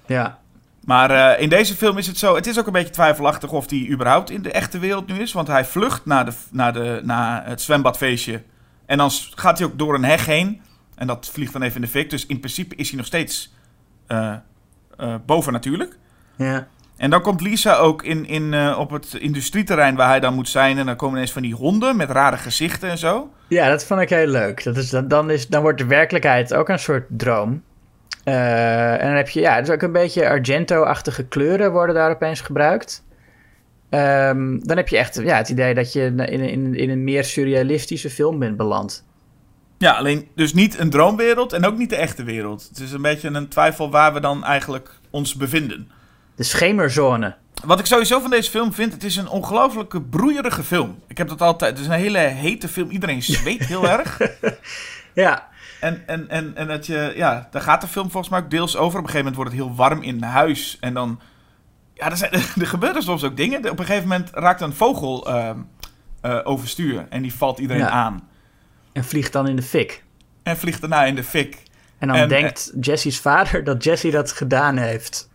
ja. 0.05 0.39
Maar 0.85 1.11
eh, 1.11 1.41
in 1.41 1.49
deze 1.49 1.75
film 1.75 1.97
is 1.97 2.07
het 2.07 2.17
zo. 2.17 2.35
Het 2.35 2.47
is 2.47 2.59
ook 2.59 2.67
een 2.67 2.73
beetje 2.73 2.93
twijfelachtig 2.93 3.51
of 3.51 3.69
hij 3.69 3.87
überhaupt 3.89 4.29
in 4.29 4.41
de 4.41 4.51
echte 4.51 4.79
wereld 4.79 5.07
nu 5.07 5.19
is. 5.19 5.33
Want 5.33 5.47
hij 5.47 5.65
vlucht 5.65 6.05
naar, 6.05 6.25
de, 6.25 6.31
naar, 6.51 6.73
de, 6.73 7.01
naar 7.03 7.45
het 7.45 7.61
zwembadfeestje. 7.61 8.41
En 8.85 8.97
dan 8.97 9.11
gaat 9.35 9.57
hij 9.57 9.67
ook 9.67 9.77
door 9.77 9.95
een 9.95 10.03
heg 10.03 10.25
heen. 10.25 10.61
En 10.95 11.07
dat 11.07 11.29
vliegt 11.33 11.53
dan 11.53 11.61
even 11.61 11.75
in 11.75 11.81
de 11.81 11.87
fik. 11.87 12.09
Dus 12.09 12.25
in 12.25 12.39
principe 12.39 12.75
is 12.75 12.87
hij 12.87 12.97
nog 12.97 13.05
steeds 13.05 13.53
eh 14.07 14.35
eh, 14.97 15.15
boven 15.25 15.53
natuurlijk. 15.53 15.97
ja. 16.35 16.67
En 16.97 17.09
dan 17.09 17.21
komt 17.21 17.41
Lisa 17.41 17.75
ook 17.75 18.03
in, 18.03 18.25
in, 18.25 18.53
eh, 18.53 18.75
op 18.79 18.89
het 18.89 19.13
industrieterrein 19.13 19.95
waar 19.95 20.07
hij 20.07 20.19
dan 20.19 20.33
moet 20.33 20.49
zijn. 20.49 20.77
En 20.77 20.85
dan 20.85 20.95
komen 20.95 21.15
ineens 21.15 21.31
van 21.31 21.41
die 21.41 21.53
honden 21.53 21.95
met 21.95 22.09
rare 22.09 22.37
gezichten 22.37 22.89
en 22.89 22.97
zo. 22.97 23.29
Ja, 23.47 23.69
dat 23.69 23.85
vond 23.85 24.01
ik 24.01 24.09
heel 24.09 24.27
leuk. 24.27 24.63
Dat 24.63 24.77
is, 24.77 24.89
dan, 24.89 25.07
dan, 25.07 25.29
is, 25.29 25.47
dan 25.47 25.61
wordt 25.61 25.77
de 25.77 25.85
werkelijkheid 25.85 26.53
ook 26.53 26.69
een 26.69 26.79
soort 26.79 27.05
droom. 27.09 27.63
Eh, 28.23 28.93
en 28.93 29.07
dan 29.07 29.15
heb 29.15 29.29
je, 29.29 29.39
ja, 29.39 29.59
dus 29.59 29.69
ook 29.69 29.81
een 29.81 29.91
beetje 29.91 30.29
Argento-achtige 30.29 31.23
kleuren 31.23 31.71
worden 31.71 31.95
daar 31.95 32.11
opeens 32.11 32.41
gebruikt. 32.41 33.03
Ehm, 33.89 34.59
dan 34.59 34.77
heb 34.77 34.87
je 34.87 34.97
echt 34.97 35.15
ja, 35.15 35.37
het 35.37 35.49
idee 35.49 35.73
dat 35.73 35.93
je 35.93 36.05
in, 36.05 36.19
in, 36.19 36.75
in 36.75 36.89
een 36.89 37.03
meer 37.03 37.23
surrealistische 37.23 38.09
film 38.09 38.39
bent 38.39 38.57
beland. 38.57 39.05
Ja, 39.77 39.91
alleen 39.91 40.27
dus 40.35 40.53
niet 40.53 40.79
een 40.79 40.89
droomwereld 40.89 41.53
en 41.53 41.65
ook 41.65 41.77
niet 41.77 41.89
de 41.89 41.95
echte 41.95 42.23
wereld. 42.23 42.67
Het 42.69 42.79
is 42.79 42.91
een 42.91 43.01
beetje 43.01 43.29
een 43.29 43.47
twijfel 43.47 43.91
waar 43.91 44.13
we 44.13 44.19
dan 44.19 44.43
eigenlijk 44.43 44.89
ons 45.09 45.35
bevinden. 45.35 45.89
De 46.35 46.43
schemerzone. 46.43 47.35
Wat 47.65 47.79
ik 47.79 47.85
sowieso 47.85 48.19
van 48.19 48.29
deze 48.29 48.49
film 48.49 48.73
vind, 48.73 48.93
het 48.93 49.03
is 49.03 49.15
een 49.15 49.27
ongelooflijke 49.27 50.01
broeierige 50.01 50.63
film. 50.63 50.99
Ik 51.07 51.17
heb 51.17 51.27
dat 51.27 51.41
altijd. 51.41 51.71
Het 51.71 51.79
is 51.79 51.85
een 51.87 51.99
hele 51.99 52.17
hete 52.17 52.67
film. 52.67 52.89
Iedereen 52.89 53.23
zweet 53.23 53.65
heel 53.65 53.89
erg. 53.97 54.19
Ja, 55.13 55.47
En, 55.79 56.03
en, 56.07 56.29
en, 56.29 56.55
en 56.55 56.67
dat 56.67 56.85
je, 56.85 57.13
ja, 57.15 57.47
daar 57.51 57.61
gaat 57.61 57.81
de 57.81 57.87
film 57.87 58.09
volgens 58.11 58.31
mij 58.31 58.41
ook 58.41 58.49
deels 58.49 58.75
over. 58.77 58.99
Op 58.99 59.05
een 59.05 59.11
gegeven 59.11 59.17
moment 59.17 59.35
wordt 59.35 59.51
het 59.51 59.61
heel 59.61 59.75
warm 59.75 60.01
in 60.01 60.23
huis. 60.23 60.77
En 60.79 60.93
dan, 60.93 61.19
ja, 61.93 62.09
er, 62.11 62.17
zijn, 62.17 62.31
er 62.61 62.67
gebeuren 62.67 63.03
soms 63.03 63.23
ook 63.23 63.37
dingen. 63.37 63.69
Op 63.69 63.79
een 63.79 63.85
gegeven 63.85 64.07
moment 64.07 64.29
raakt 64.33 64.61
een 64.61 64.73
vogel 64.73 65.27
ehm, 65.27 65.57
eh, 66.21 66.39
overstuur. 66.43 67.05
En 67.09 67.21
die 67.21 67.33
valt 67.33 67.59
iedereen 67.59 67.81
Ja. 67.83 67.89
aan. 67.89 68.27
en 68.93 69.03
vliegt 69.03 69.33
dan 69.33 69.47
in 69.47 69.55
de 69.55 69.61
fik. 69.61 70.03
En 70.43 70.57
vliegt 70.57 70.81
daarna 70.81 71.03
in 71.05 71.15
de 71.15 71.23
fik. 71.23 71.63
En 71.97 72.07
dan 72.07 72.17
En, 72.17 72.29
denkt 72.29 72.71
Jesse's 72.81 73.19
vader 73.19 73.63
dat 73.63 73.83
Jesse 73.83 74.09
dat 74.11 74.31
gedaan 74.31 74.77
heeft. 74.77 75.29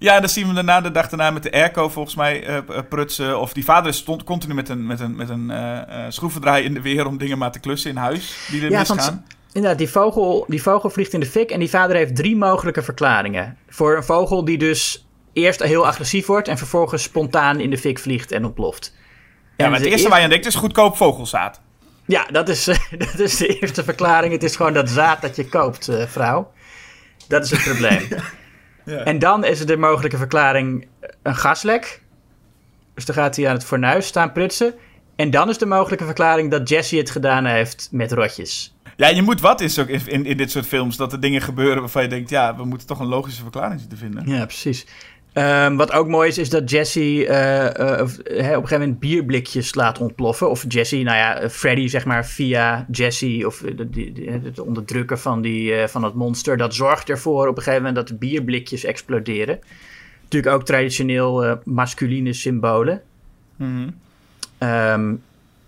Ja, 0.00 0.14
en 0.14 0.20
dan 0.20 0.30
zien 0.30 0.48
we 0.48 0.54
daarna 0.54 0.80
de 0.80 0.90
dag 0.90 1.08
daarna 1.08 1.30
met 1.30 1.42
de 1.42 1.52
airco 1.52 1.88
volgens 1.88 2.14
mij 2.14 2.44
eh, 2.46 2.56
eh, 2.56 2.64
prutsen. 2.88 3.40
Of 3.40 3.52
die 3.52 3.64
vader 3.64 3.94
stond 3.94 4.24
continu 4.24 4.54
met 4.54 4.68
een, 4.68 4.86
met 4.86 5.00
een, 5.00 5.16
met 5.16 5.28
een 5.28 5.50
eh, 5.50 5.78
eh, 5.78 6.10
schroevendraai 6.10 6.64
in 6.64 6.74
de 6.74 6.80
weer 6.80 7.06
om 7.06 7.18
dingen 7.18 7.38
maar 7.38 7.52
te 7.52 7.58
klussen 7.60 7.90
in 7.90 7.96
huis. 7.96 8.36
Die 8.50 8.62
er 8.62 8.70
Ja, 8.70 8.78
misgaan. 8.78 8.96
want 8.96 9.22
inderdaad, 9.52 9.78
die 9.78 9.88
vogel, 9.90 10.44
die 10.48 10.62
vogel 10.62 10.90
vliegt 10.90 11.12
in 11.12 11.20
de 11.20 11.26
fik 11.26 11.50
en 11.50 11.58
die 11.58 11.70
vader 11.70 11.96
heeft 11.96 12.16
drie 12.16 12.36
mogelijke 12.36 12.82
verklaringen. 12.82 13.56
Voor 13.68 13.96
een 13.96 14.04
vogel 14.04 14.44
die 14.44 14.58
dus 14.58 15.06
eerst 15.32 15.62
heel 15.62 15.86
agressief 15.86 16.26
wordt 16.26 16.48
en 16.48 16.58
vervolgens 16.58 17.02
spontaan 17.02 17.60
in 17.60 17.70
de 17.70 17.78
fik 17.78 17.98
vliegt 17.98 18.32
en 18.32 18.44
ontploft. 18.44 18.94
Ja, 19.56 19.64
En 19.64 19.70
maar 19.70 19.74
het 19.74 19.82
de 19.82 19.90
eerste 19.90 20.08
waar 20.08 20.18
je 20.18 20.24
aan 20.24 20.30
denkt 20.30 20.46
is 20.46 20.54
goedkoop 20.54 20.96
vogelzaad. 20.96 21.60
Ja, 22.06 22.26
dat 22.30 22.48
is, 22.48 22.64
dat 22.98 23.18
is 23.18 23.36
de 23.36 23.60
eerste 23.60 23.84
verklaring. 23.84 24.32
Het 24.32 24.42
is 24.42 24.56
gewoon 24.56 24.72
dat 24.72 24.90
zaad 24.90 25.22
dat 25.22 25.36
je 25.36 25.48
koopt, 25.48 25.88
eh, 25.88 26.06
vrouw. 26.06 26.52
Dat 27.28 27.44
is 27.44 27.50
het 27.50 27.62
probleem. 27.62 28.08
En 28.84 29.18
dan 29.18 29.44
is 29.44 29.60
er 29.60 29.66
de 29.66 29.76
mogelijke 29.76 30.16
verklaring 30.16 30.82
eh, 31.00 31.08
een 31.22 31.36
gaslek. 31.36 32.02
Dus 32.94 33.04
dan 33.04 33.14
gaat 33.14 33.36
hij 33.36 33.48
aan 33.48 33.54
het 33.54 33.64
fornuis 33.64 34.06
staan 34.06 34.32
prutsen. 34.32 34.74
En 35.16 35.30
dan 35.30 35.48
is 35.48 35.58
de 35.58 35.66
mogelijke 35.66 36.04
verklaring 36.04 36.50
dat 36.50 36.68
Jesse 36.68 36.96
het 36.96 37.10
gedaan 37.10 37.44
heeft 37.44 37.88
met 37.92 38.12
rotjes. 38.12 38.74
Ja, 38.96 39.08
je 39.08 39.22
moet 39.22 39.40
wat 39.40 39.60
is 39.60 39.78
ook 39.78 39.88
in, 39.88 40.00
in, 40.06 40.26
in 40.26 40.36
dit 40.36 40.50
soort 40.50 40.66
films 40.66 40.96
dat 40.96 41.12
er 41.12 41.20
dingen 41.20 41.40
gebeuren 41.40 41.80
waarvan 41.80 42.02
je 42.02 42.08
denkt, 42.08 42.30
ja, 42.30 42.56
we 42.56 42.64
moeten 42.64 42.86
toch 42.86 43.00
een 43.00 43.06
logische 43.06 43.42
verklaring 43.42 43.80
zien 43.80 43.88
te 43.88 43.96
vinden. 43.96 44.28
Ja, 44.28 44.44
precies. 44.44 44.86
Ehm, 45.32 45.76
wat 45.76 45.92
ook 45.92 46.08
mooi 46.08 46.28
is, 46.28 46.38
is 46.38 46.50
dat 46.50 46.70
Jesse 46.70 47.26
eh, 47.26 47.98
eh, 47.98 48.02
of, 48.02 48.16
hè, 48.24 48.56
op 48.56 48.62
een 48.62 48.68
gegeven 48.68 48.78
moment 48.78 48.98
bierblikjes 48.98 49.74
laat 49.74 49.98
ontploffen. 49.98 50.50
Of 50.50 50.64
Jesse, 50.68 50.96
nou 50.96 51.16
ja, 51.16 51.50
Freddy 51.50 51.88
zeg 51.88 52.04
maar 52.04 52.26
via 52.26 52.86
Jesse 52.90 53.42
of 53.46 53.62
eh, 53.62 54.42
het 54.42 54.58
onderdrukken 54.58 55.18
van, 55.18 55.40
die, 55.40 55.74
eh, 55.74 55.88
van 55.88 56.04
het 56.04 56.14
monster. 56.14 56.56
Dat 56.56 56.74
zorgt 56.74 57.10
ervoor 57.10 57.48
op 57.48 57.56
een 57.56 57.62
gegeven 57.62 57.84
moment 57.84 57.96
dat 57.96 58.08
de 58.08 58.26
bierblikjes 58.26 58.84
exploderen. 58.84 59.58
Natuurlijk 60.30 60.60
ook 60.60 60.66
traditioneel 60.66 61.44
eh, 61.44 61.56
masculine 61.64 62.32
symbolen. 62.32 63.02
Mhm. 63.56 63.88
Ehm, 64.58 65.14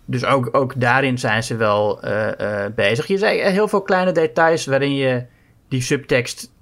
dus 0.05 0.25
ook, 0.25 0.49
ook 0.53 0.81
daarin 0.81 1.19
zijn 1.19 1.43
ze 1.43 1.57
wel 1.57 2.03
eh, 2.03 2.65
eh, 2.65 2.73
bezig. 2.75 3.07
Je 3.07 3.19
zei 3.19 3.41
heel 3.41 3.69
veel 3.69 3.83
kleine 3.83 4.13
details 4.13 4.67
waarin 4.67 4.95
je 4.95 5.25
die 5.69 5.81
subtekst 5.81 6.53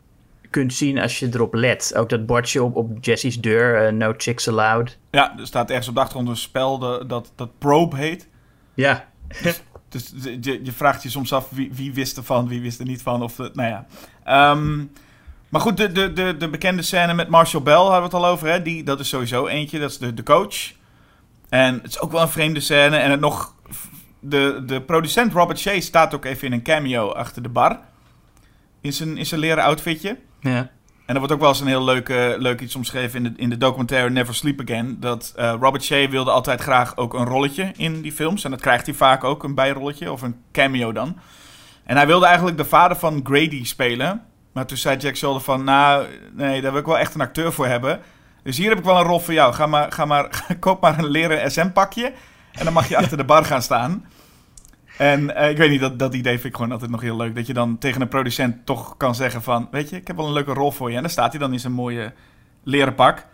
kunt 0.51 0.75
zien 0.75 0.99
als 0.99 1.19
je 1.19 1.29
erop 1.33 1.55
let. 1.55 1.93
Ook 1.97 2.09
dat 2.09 2.27
bordje 2.27 2.63
op, 2.63 2.77
op 2.77 2.91
Jesse's 3.05 3.41
deur, 3.41 3.87
eh, 3.87 3.93
no 3.93 4.15
chicks 4.17 4.49
allowed. 4.49 4.99
Ja, 5.11 5.39
er 5.39 5.47
staat 5.47 5.69
ergens 5.69 5.89
op 5.89 5.95
de 5.95 6.01
achtergrond 6.01 6.29
een 6.29 6.37
spel 6.37 6.79
de- 6.79 7.05
dat, 7.07 7.33
dat 7.37 7.59
Probe 7.59 7.97
heet. 7.97 8.29
Ja, 8.75 9.09
Dus 9.89 10.13
je, 10.41 10.61
je 10.65 10.73
vraagt 10.73 11.03
je 11.03 11.09
soms 11.11 11.33
af 11.33 11.49
wie, 11.51 11.71
wie 11.73 11.93
wist 11.95 12.17
ervan, 12.17 12.49
wie 12.49 12.61
wist 12.61 12.79
er 12.81 12.87
niet 12.87 13.03
van. 13.03 13.23
Of, 13.23 13.35
de- 13.35 13.51
nou 13.55 13.69
ja. 13.69 13.87
Ehm, 14.25 14.85
Maar 15.49 15.61
goed, 15.61 15.77
de, 15.77 15.93
de, 15.93 16.13
de, 16.13 16.37
de 16.37 16.49
bekende 16.49 16.83
scène 16.83 17.15
met 17.15 17.29
Marshall 17.29 17.63
Bell 17.63 17.75
hadden 17.75 17.99
we 17.99 18.05
het 18.05 18.15
al 18.15 18.27
over. 18.27 18.49
Hè? 18.49 18.63
Die, 18.63 18.83
dat 18.85 19.01
is 19.01 19.09
sowieso 19.09 19.47
eentje, 19.47 19.79
dat 19.79 19.91
is 19.91 19.99
de, 19.99 20.15
de 20.15 20.23
coach. 20.23 20.73
En 21.49 21.75
het 21.75 21.87
is 21.87 22.01
ook 22.01 22.13
wel 22.13 22.21
een 22.23 22.29
vreemde 22.29 22.61
scène. 22.61 22.97
En 22.97 23.11
het 23.11 23.21
nog, 23.21 23.55
de, 24.21 24.63
de 24.67 24.81
producent 24.83 25.33
Robert 25.33 25.59
Shea 25.59 25.81
staat 25.81 26.15
ook 26.15 26.25
even 26.25 26.47
in 26.47 26.53
een 26.53 26.63
cameo 26.63 27.09
achter 27.13 27.43
de 27.43 27.49
bar. 27.49 27.79
In 28.81 28.93
zijn, 28.93 29.17
in 29.17 29.27
zijn 29.27 29.41
leren 29.41 29.65
outfitje. 29.65 30.17
Ja. 30.41 30.71
En 31.07 31.17
er 31.17 31.19
wordt 31.19 31.33
ook 31.33 31.41
wel 31.41 31.49
eens 31.49 31.61
een 31.61 31.67
heel 31.67 31.85
leuk, 31.85 32.09
leuk 32.39 32.61
iets 32.61 32.75
omschreven 32.75 33.25
in 33.25 33.33
de, 33.33 33.43
in 33.43 33.51
de 33.51 33.57
documentaire 33.57 34.11
Never 34.11 34.35
Sleep 34.35 34.61
Again. 34.61 34.97
Dat 35.01 35.33
eh, 35.37 35.55
Robert 35.61 35.85
Shea 35.85 36.09
wilde 36.09 36.31
altijd 36.31 36.61
graag 36.61 36.97
ook 36.97 37.15
een 37.15 37.25
rolletje 37.25 37.73
in 37.77 38.01
die 38.01 38.13
films. 38.13 38.45
En 38.45 38.51
dat 38.51 38.61
krijgt 38.61 38.87
hij 38.87 38.95
vaak 38.95 39.25
ook, 39.25 39.43
een 39.43 39.55
bijrolletje 39.55 40.13
of 40.13 40.23
een 40.23 40.37
cameo 40.53 40.93
dan. 40.93 41.19
En 41.85 41.97
hij 41.97 42.07
wilde 42.07 42.27
eigenlijk 42.27 42.57
de 42.57 42.65
vader 42.65 42.97
van 42.97 43.21
Grady 43.25 43.65
spelen. 43.65 44.23
Maar 44.53 44.67
toen 44.67 44.77
zei 44.77 44.97
Jack 44.97 45.17
Sheldon 45.17 45.41
van, 45.41 45.65
nou, 45.65 46.07
nee, 46.33 46.61
daar 46.61 46.71
wil 46.71 46.81
ik 46.81 46.87
wel 46.87 46.99
echt 46.99 47.15
een 47.15 47.21
acteur 47.21 47.53
voor 47.53 47.67
hebben. 47.67 48.01
Dus 48.43 48.57
hier 48.57 48.69
heb 48.69 48.79
ik 48.79 48.85
wel 48.85 48.99
een 48.99 49.05
rol 49.05 49.21
voor 49.21 49.35
jou. 49.35 49.53
Ga 49.55 49.67
maar, 49.67 49.93
ga 49.93 50.05
maar, 50.05 50.45
koop 50.61 50.81
maar 50.81 50.99
een 50.99 51.11
leren 51.11 51.51
SM-pakje. 51.51 52.13
En 52.53 52.65
dan 52.65 52.73
mag 52.73 52.89
je 52.89 52.97
achter 53.03 53.17
de 53.17 53.25
bar 53.25 53.45
gaan 53.45 53.63
staan. 53.63 54.05
En 55.01 55.35
eh, 55.35 55.51
ik 55.51 55.57
weet 55.57 55.71
niet, 55.71 55.81
dat, 55.81 55.99
dat 55.99 56.15
idee 56.15 56.33
vind 56.33 56.45
ik 56.45 56.55
gewoon 56.57 56.73
altijd 56.73 56.91
nog 56.91 57.01
heel 57.01 57.17
leuk. 57.17 57.35
Dat 57.35 57.47
je 57.47 57.53
dan 57.53 57.79
tegen 57.79 58.01
een 58.01 58.09
producent 58.09 58.67
toch 58.67 58.97
kan 58.97 59.15
zeggen 59.15 59.43
van... 59.43 59.69
Weet 59.71 59.91
je, 59.91 59.97
ik 59.97 60.07
heb 60.07 60.17
wel 60.17 60.27
een 60.27 60.33
leuke 60.33 60.53
rol 60.53 60.71
voor 60.71 60.91
je. 60.91 60.97
En 60.97 61.03
dan 61.03 61.11
staat 61.11 61.31
hij 61.31 61.41
dan 61.41 61.53
in 61.53 61.61
zijn 61.61 61.73
mooie 61.73 62.13
leren 62.65 62.95
pak. 62.95 63.27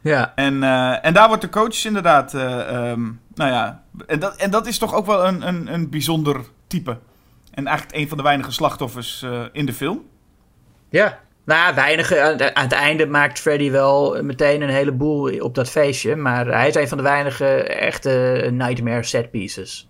Ja. 0.00 0.32
En, 0.34 0.62
eh, 0.62 1.04
en 1.04 1.14
daar 1.14 1.26
wordt 1.28 1.42
de 1.42 1.48
coach 1.48 1.84
inderdaad... 1.84 2.34
ehm, 2.34 3.00
nou 3.34 3.50
ja, 3.52 3.82
en 4.06 4.18
dat, 4.18 4.36
en 4.36 4.50
dat 4.50 4.66
is 4.66 4.78
toch 4.78 4.94
ook 4.94 5.06
wel 5.06 5.26
een, 5.26 5.48
een, 5.48 5.72
een 5.72 5.90
bijzonder 5.90 6.40
type. 6.66 6.98
En 7.50 7.66
eigenlijk 7.66 7.98
een 7.98 8.08
van 8.08 8.16
de 8.16 8.22
weinige 8.22 8.52
slachtoffers 8.52 9.26
in 9.52 9.66
de 9.66 9.72
film. 9.72 10.02
Ja. 10.88 11.18
Nou, 11.44 11.74
weinig. 11.74 12.16
Aan 12.16 12.30
het- 12.38 12.54
aan 12.54 12.64
het 12.64 12.72
einde 12.72 13.06
maakt 13.06 13.40
Freddy 13.40 13.70
wel 13.70 14.22
meteen 14.22 14.62
een 14.62 14.68
heleboel 14.68 15.38
op 15.40 15.54
dat 15.54 15.70
feestje. 15.70 16.16
Maar 16.16 16.46
hij 16.46 16.68
is 16.68 16.74
een 16.74 16.88
van 16.88 16.96
de 16.96 17.02
weinige 17.04 17.46
echte 17.62 18.48
nightmare 18.52 19.02
set 19.02 19.30
pieces. 19.30 19.87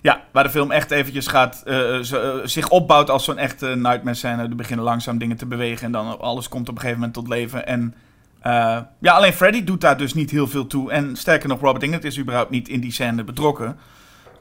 Ja, 0.00 0.20
waar 0.32 0.44
de 0.44 0.50
film 0.50 0.70
echt 0.70 0.90
eventjes 0.90 1.26
gaat, 1.26 1.62
eh, 1.66 1.98
zo- 1.98 2.38
eh, 2.38 2.46
zich 2.46 2.68
opbouwt 2.68 3.10
als 3.10 3.24
zo'n 3.24 3.38
echte 3.38 3.66
nightmare 3.66 4.14
scène. 4.16 4.42
Er 4.42 4.56
beginnen 4.56 4.84
langzaam 4.84 5.18
dingen 5.18 5.36
te 5.36 5.46
bewegen 5.46 5.86
en 5.86 5.92
dan 5.92 6.20
alles 6.20 6.48
komt 6.48 6.68
op 6.68 6.74
een 6.74 6.80
gegeven 6.80 7.00
moment 7.00 7.16
tot 7.16 7.28
leven. 7.28 7.66
En 7.66 7.94
eh, 8.40 8.78
ja, 9.00 9.12
alleen 9.12 9.32
Freddy 9.32 9.64
doet 9.64 9.80
daar 9.80 9.96
dus 9.96 10.14
niet 10.14 10.30
heel 10.30 10.46
veel 10.46 10.66
toe. 10.66 10.90
En 10.90 11.16
sterker 11.16 11.48
nog, 11.48 11.60
Robert 11.60 11.82
England 11.82 12.04
is 12.04 12.18
überhaupt 12.18 12.50
niet 12.50 12.68
in 12.68 12.80
die 12.80 12.92
scène 12.92 13.24
betrokken. 13.24 13.76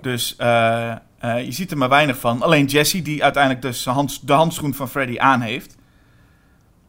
Dus 0.02 0.36
eh, 0.36 0.92
eh, 0.92 0.98
je 1.46 1.52
ziet 1.52 1.72
er 1.72 1.78
maar 1.78 1.90
weinig 1.90 2.18
van. 2.20 2.42
Alleen 2.42 2.66
Jesse, 2.66 3.02
die 3.02 3.24
uiteindelijk 3.24 3.64
dus 3.64 3.82
zijn 3.82 3.96
hand, 3.96 4.28
de 4.28 4.34
handschoen 4.34 4.74
van 4.74 4.90
Freddy 4.90 5.20
aan 5.20 5.42
heeft. 5.42 5.76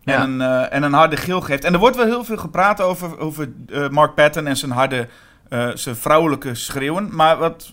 En, 0.04 0.20
een, 0.22 0.40
eh, 0.40 0.72
en 0.72 0.82
een 0.82 0.92
harde 0.92 1.16
gil 1.16 1.40
geeft. 1.40 1.64
En 1.64 1.72
er 1.72 1.78
wordt 1.78 1.96
wel 1.96 2.04
heel 2.06 2.24
veel 2.24 2.36
gepraat 2.36 2.80
over, 2.80 3.18
over 3.18 3.48
eh, 3.68 3.88
Mark 3.88 4.14
Patton 4.14 4.46
en 4.46 4.56
zijn 4.56 4.70
harde, 4.70 5.08
eh, 5.48 5.68
zijn 5.74 5.96
vrouwelijke 5.96 6.54
schreeuwen. 6.54 7.14
Maar 7.16 7.36
wat 7.38 7.72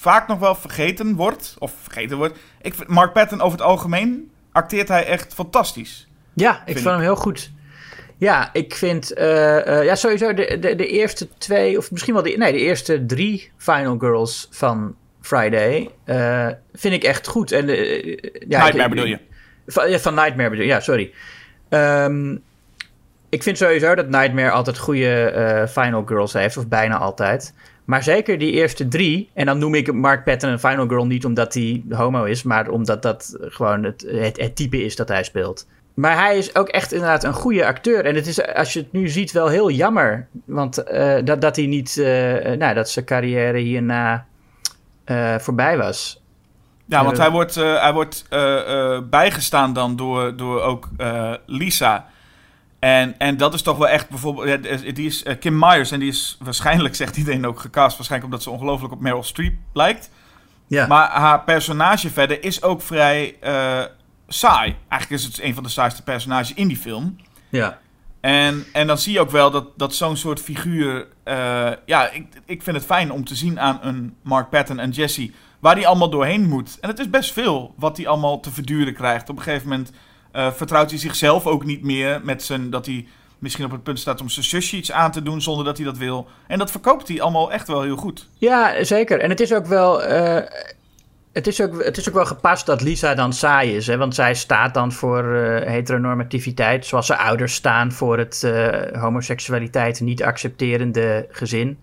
vaak 0.00 0.28
nog 0.28 0.38
wel 0.38 0.54
vergeten 0.54 1.14
wordt, 1.14 1.56
of 1.58 1.72
vergeten 1.82 2.16
wordt. 2.16 2.38
Ik 2.62 2.74
vind 2.74 2.88
Mark 2.88 3.12
Patton 3.12 3.40
over 3.40 3.58
het 3.58 3.66
algemeen 3.66 4.30
acteert 4.52 4.88
hij 4.88 5.06
echt 5.06 5.34
fantastisch. 5.34 6.08
Ja, 6.34 6.56
ik 6.56 6.62
Vind 6.64 6.78
vond 6.80 6.90
hem 6.94 7.00
heel 7.04 7.16
goed. 7.16 7.50
Ja, 8.16 8.50
ik 8.52 8.74
vind 8.74 9.12
eh, 9.12 9.78
eh, 9.78 9.84
ja, 9.84 9.94
sowieso 9.94 10.34
de, 10.34 10.58
de, 10.60 10.74
de 10.74 10.86
eerste 10.86 11.28
twee, 11.38 11.78
of 11.78 11.90
misschien 11.90 12.14
wel 12.14 12.22
de, 12.22 12.30
nee, 12.30 12.52
de 12.52 12.58
eerste 12.58 13.06
drie 13.06 13.50
Final 13.56 13.98
Girls 13.98 14.48
van 14.50 14.94
Friday 15.20 15.90
eh, 16.04 16.48
vind 16.72 16.94
ik 16.94 17.04
echt 17.04 17.26
goed. 17.26 17.52
En, 17.52 17.66
ja, 17.66 17.74
Nightmare 18.48 18.82
ik- 18.82 18.88
bedoel 18.88 19.04
je? 19.04 19.18
Van, 19.66 19.90
ja, 19.90 19.98
van 19.98 20.14
Nightmare 20.14 20.50
bedoel 20.50 20.64
je, 20.64 20.70
ja, 20.70 20.80
sorry. 20.80 21.12
Ehm, 21.68 22.36
ik 23.28 23.42
vind 23.42 23.58
sowieso 23.58 23.94
dat 23.94 24.08
Nightmare 24.08 24.50
altijd 24.50 24.78
goede 24.78 25.24
eh, 25.24 25.66
Final 25.66 26.02
Girls 26.06 26.32
heeft, 26.32 26.56
of 26.56 26.68
bijna 26.68 26.98
altijd. 26.98 27.54
Maar 27.84 28.02
zeker 28.02 28.38
die 28.38 28.52
eerste 28.52 28.88
drie, 28.88 29.30
en 29.34 29.46
dan 29.46 29.58
noem 29.58 29.74
ik 29.74 29.92
Mark 29.92 30.24
Patton 30.24 30.50
een 30.50 30.58
Final 30.58 30.86
Girl 30.88 31.06
niet 31.06 31.24
omdat 31.24 31.54
hij 31.54 31.82
homo 31.90 32.24
is, 32.24 32.42
maar 32.42 32.68
omdat 32.68 33.02
dat 33.02 33.36
gewoon 33.40 33.84
het, 33.84 34.04
het, 34.10 34.40
het 34.40 34.56
type 34.56 34.84
is 34.84 34.96
dat 34.96 35.08
hij 35.08 35.24
speelt. 35.24 35.66
Maar 35.94 36.16
hij 36.24 36.38
is 36.38 36.54
ook 36.56 36.68
echt 36.68 36.92
inderdaad 36.92 37.24
een 37.24 37.32
goede 37.32 37.66
acteur. 37.66 38.04
En 38.04 38.14
het 38.14 38.26
is, 38.26 38.44
als 38.54 38.72
je 38.72 38.78
het 38.78 38.92
nu 38.92 39.08
ziet, 39.08 39.32
wel 39.32 39.48
heel 39.48 39.70
jammer. 39.70 40.26
Want 40.44 40.78
eh, 40.78 41.16
dat, 41.24 41.40
dat 41.40 41.56
hij 41.56 41.66
niet, 41.66 41.96
eh, 41.98 42.04
nou, 42.56 42.74
dat 42.74 42.90
zijn 42.90 43.04
carrière 43.04 43.58
hierna 43.58 44.26
eh, 45.04 45.38
voorbij 45.38 45.76
was. 45.76 46.22
Ja, 46.86 47.04
want 47.04 47.16
Eh, 47.16 47.22
hij 47.22 47.30
wordt, 47.32 47.56
eh, 47.56 47.82
hij 47.82 47.92
wordt 47.92 48.24
eh, 48.28 48.94
eh, 48.94 49.02
bijgestaan 49.10 49.72
dan 49.72 49.96
door, 49.96 50.36
door 50.36 50.60
ook 50.62 50.88
eh, 50.96 51.34
Lisa. 51.46 52.06
En, 52.80 53.18
en 53.18 53.36
dat 53.36 53.54
is 53.54 53.62
toch 53.62 53.76
wel 53.76 53.88
echt 53.88 54.08
bijvoorbeeld... 54.08 54.94
die 54.94 55.06
is 55.06 55.22
eh, 55.22 55.38
Kim 55.38 55.58
Myers 55.58 55.90
en 55.90 56.00
die 56.00 56.08
is 56.08 56.36
waarschijnlijk, 56.40 56.94
zegt 57.02 57.16
iedereen 57.16 57.46
ook, 57.46 57.60
gecast. 57.60 57.96
Waarschijnlijk 57.96 58.32
omdat 58.32 58.42
ze 58.42 58.50
ongelooflijk 58.50 58.92
op 58.92 59.00
Meryl 59.00 59.22
Streep 59.22 59.54
lijkt. 59.72 60.10
Ja. 60.66 60.86
Maar 60.86 61.10
haar 61.10 61.44
personage 61.44 62.10
verder 62.10 62.44
is 62.44 62.62
ook 62.62 62.82
vrij 62.82 63.36
eh, 63.40 63.84
saai. 64.28 64.76
Eigenlijk 64.88 65.22
is 65.22 65.28
het 65.28 65.42
een 65.42 65.54
van 65.54 65.62
de 65.62 65.68
saaiste 65.68 66.02
personages 66.02 66.54
in 66.54 66.68
die 66.68 66.76
film. 66.76 67.16
ja. 67.48 67.78
En, 68.20 68.64
en 68.72 68.86
dan 68.86 68.98
zie 68.98 69.12
je 69.12 69.20
ook 69.20 69.30
wel 69.30 69.50
dat, 69.50 69.78
dat 69.78 69.94
zo'n 69.94 70.16
soort 70.16 70.40
figuur... 70.40 71.06
eh, 71.24 71.70
ja, 71.86 72.10
ik, 72.10 72.26
ik 72.46 72.62
vind 72.62 72.76
het 72.76 72.86
fijn 72.86 73.12
om 73.12 73.24
te 73.24 73.34
zien 73.34 73.60
aan 73.60 73.78
een 73.82 74.16
Mark 74.22 74.50
Patton 74.50 74.78
en 74.78 74.90
Jesse... 74.90 75.32
waar 75.58 75.74
die 75.74 75.86
allemaal 75.86 76.10
doorheen 76.10 76.48
moet. 76.48 76.78
En 76.80 76.88
het 76.88 76.98
is 76.98 77.10
best 77.10 77.32
veel 77.32 77.74
wat 77.76 77.96
hij 77.96 78.06
allemaal 78.06 78.40
te 78.40 78.50
verduren 78.50 78.94
krijgt. 78.94 79.28
Op 79.28 79.36
een 79.36 79.42
gegeven 79.42 79.68
moment 79.68 79.92
eh, 80.32 80.52
vertrouwt 80.52 80.90
hij 80.90 80.98
zichzelf 80.98 81.46
ook 81.46 81.64
niet 81.64 81.82
meer... 81.82 82.20
met 82.24 82.42
zijn, 82.42 82.70
dat 82.70 82.86
hij 82.86 83.06
misschien 83.38 83.64
op 83.64 83.70
het 83.70 83.82
punt 83.82 83.98
staat 83.98 84.20
om 84.20 84.28
zijn 84.28 84.44
zusje 84.44 84.76
iets 84.76 84.92
aan 84.92 85.10
te 85.12 85.22
doen... 85.22 85.42
zonder 85.42 85.64
dat 85.64 85.76
hij 85.76 85.86
dat 85.86 85.96
wil. 85.98 86.26
En 86.46 86.58
dat 86.58 86.70
verkoopt 86.70 87.08
hij 87.08 87.20
allemaal 87.20 87.52
echt 87.52 87.66
wel 87.68 87.82
heel 87.82 87.96
goed. 87.96 88.28
Ja, 88.38 88.84
zeker. 88.84 89.20
En 89.20 89.30
het 89.30 89.40
is 89.40 89.52
ook 89.52 89.66
wel. 89.66 90.02
eh, 90.02 90.46
het, 91.32 91.46
is 91.46 91.60
ook, 91.60 91.84
het 91.84 91.96
is 91.96 92.08
ook 92.08 92.14
wel 92.14 92.26
gepast 92.26 92.66
dat 92.66 92.80
Lisa 92.82 93.14
dan 93.14 93.32
saai 93.32 93.76
is. 93.76 93.86
Hè? 93.86 93.96
Want 93.96 94.14
zij 94.14 94.34
staat 94.34 94.74
dan 94.74 94.92
voor 94.92 95.34
eh, 95.34 95.68
heteronormativiteit. 95.70 96.86
Zoals 96.86 97.06
zijn 97.06 97.18
ouders 97.18 97.54
staan 97.54 97.92
voor 97.92 98.18
het 98.18 98.52
homoseksualiteit 98.92 100.00
niet 100.00 100.22
accepterende 100.22 101.26
gezin. 101.30 101.78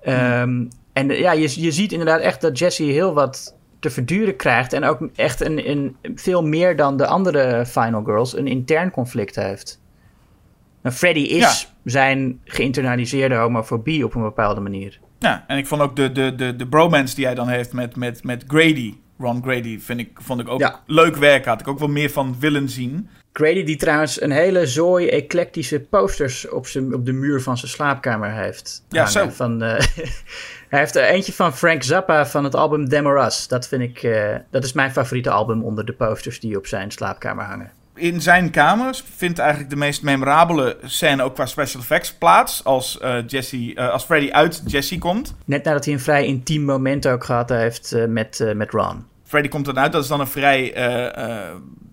Ehm, 0.00 0.64
En 0.92 1.08
ja, 1.08 1.32
je, 1.32 1.60
je 1.60 1.72
ziet 1.72 1.92
inderdaad 1.92 2.20
echt 2.20 2.40
dat 2.40 2.58
Jesse 2.58 2.82
heel 2.82 3.14
wat 3.14 3.55
te 3.80 3.90
verduren 3.90 4.36
krijgt. 4.36 4.72
En 4.72 4.84
ook 4.84 5.08
echt 5.14 5.40
een, 5.40 5.70
een, 5.70 5.96
veel 6.14 6.42
meer 6.46 6.76
dan 6.76 6.96
de 6.96 7.06
andere 7.06 7.66
Final 7.66 8.04
Girls 8.04 8.36
een 8.36 8.46
intern 8.46 8.90
conflict 8.90 9.34
heeft. 9.36 9.80
En 10.82 10.92
Freddy 10.92 11.20
is 11.20 11.72
zijn 11.84 12.40
geïnternaliseerde 12.44 13.34
homofobie 13.34 14.04
op 14.04 14.14
een 14.14 14.22
bepaalde 14.22 14.60
manier. 14.60 14.98
Ja, 15.18 15.44
en 15.46 15.56
ik 15.58 15.66
vond 15.66 15.80
ook 15.82 15.96
de, 15.96 16.12
de, 16.12 16.34
de, 16.34 16.56
de 16.56 16.66
bromance 16.68 17.14
die 17.14 17.24
hij 17.24 17.34
dan 17.34 17.48
heeft 17.48 17.72
met, 17.72 17.96
met, 17.96 18.24
met 18.24 18.44
Grady... 18.46 18.94
Ron 19.18 19.42
Grady 19.42 19.78
vind 19.80 20.00
ik, 20.00 20.10
vond 20.14 20.40
ik 20.40 20.48
ook 20.48 20.60
Ja. 20.60 20.80
leuk 20.86 21.16
werk. 21.16 21.44
Had 21.44 21.60
ik 21.60 21.68
ook 21.68 21.78
wel 21.78 21.88
meer 21.88 22.10
van 22.10 22.36
willen 22.38 22.68
zien. 22.68 23.08
Grady 23.36 23.64
die 23.64 23.76
trouwens 23.76 24.20
een 24.20 24.30
hele 24.30 24.66
zooi 24.66 25.08
eclectische 25.08 25.80
posters 25.80 26.48
op, 26.48 26.66
zijn, 26.66 26.94
op 26.94 27.06
de 27.06 27.12
muur 27.12 27.42
van 27.42 27.58
zijn 27.58 27.70
slaapkamer 27.70 28.32
heeft. 28.32 28.84
Ja, 28.88 28.96
hangen. 28.96 29.12
zo. 29.12 29.28
Van, 29.28 29.62
eh, 29.62 29.86
hij 30.68 30.78
heeft 30.78 30.96
er 30.96 31.04
eentje 31.04 31.32
van 31.32 31.56
Frank 31.56 31.82
Zappa 31.82 32.26
van 32.26 32.44
het 32.44 32.54
album 32.54 32.88
Demoras. 32.88 33.48
Dat 33.48 33.68
vind 33.68 33.82
ik, 33.82 34.02
eh, 34.02 34.36
dat 34.50 34.64
is 34.64 34.72
mijn 34.72 34.92
favoriete 34.92 35.30
album 35.30 35.62
onder 35.62 35.84
de 35.84 35.92
posters 35.92 36.40
die 36.40 36.56
op 36.56 36.66
zijn 36.66 36.90
slaapkamer 36.90 37.44
hangen. 37.44 37.70
in 37.94 38.20
zijn 38.20 38.50
kamers 38.50 39.04
vindt 39.16 39.38
eigenlijk 39.38 39.70
de 39.70 39.76
meest 39.76 40.02
memorabele 40.02 40.76
scène 40.84 41.22
ook 41.22 41.34
qua 41.34 41.46
special 41.46 41.82
effects 41.82 42.12
plaats. 42.12 42.64
Als, 42.64 42.98
eh 42.98 43.16
Jesse, 43.26 43.80
als 43.90 44.04
Freddy 44.04 44.30
uit 44.30 44.62
Jesse 44.66 44.98
komt. 44.98 45.34
Net 45.44 45.64
nadat 45.64 45.84
hij 45.84 45.94
een 45.94 46.00
vrij 46.00 46.26
intiem 46.26 46.62
moment 46.64 47.08
ook 47.08 47.24
gehad 47.24 47.48
heeft 47.48 47.94
met, 48.08 48.52
met 48.54 48.70
Ron. 48.70 49.04
Freddy 49.24 49.48
komt 49.48 49.64
dan 49.64 49.78
uit. 49.78 49.92
Dat 49.92 50.02
is 50.02 50.08
dan 50.08 50.20
een 50.20 50.26
vrij. 50.26 50.72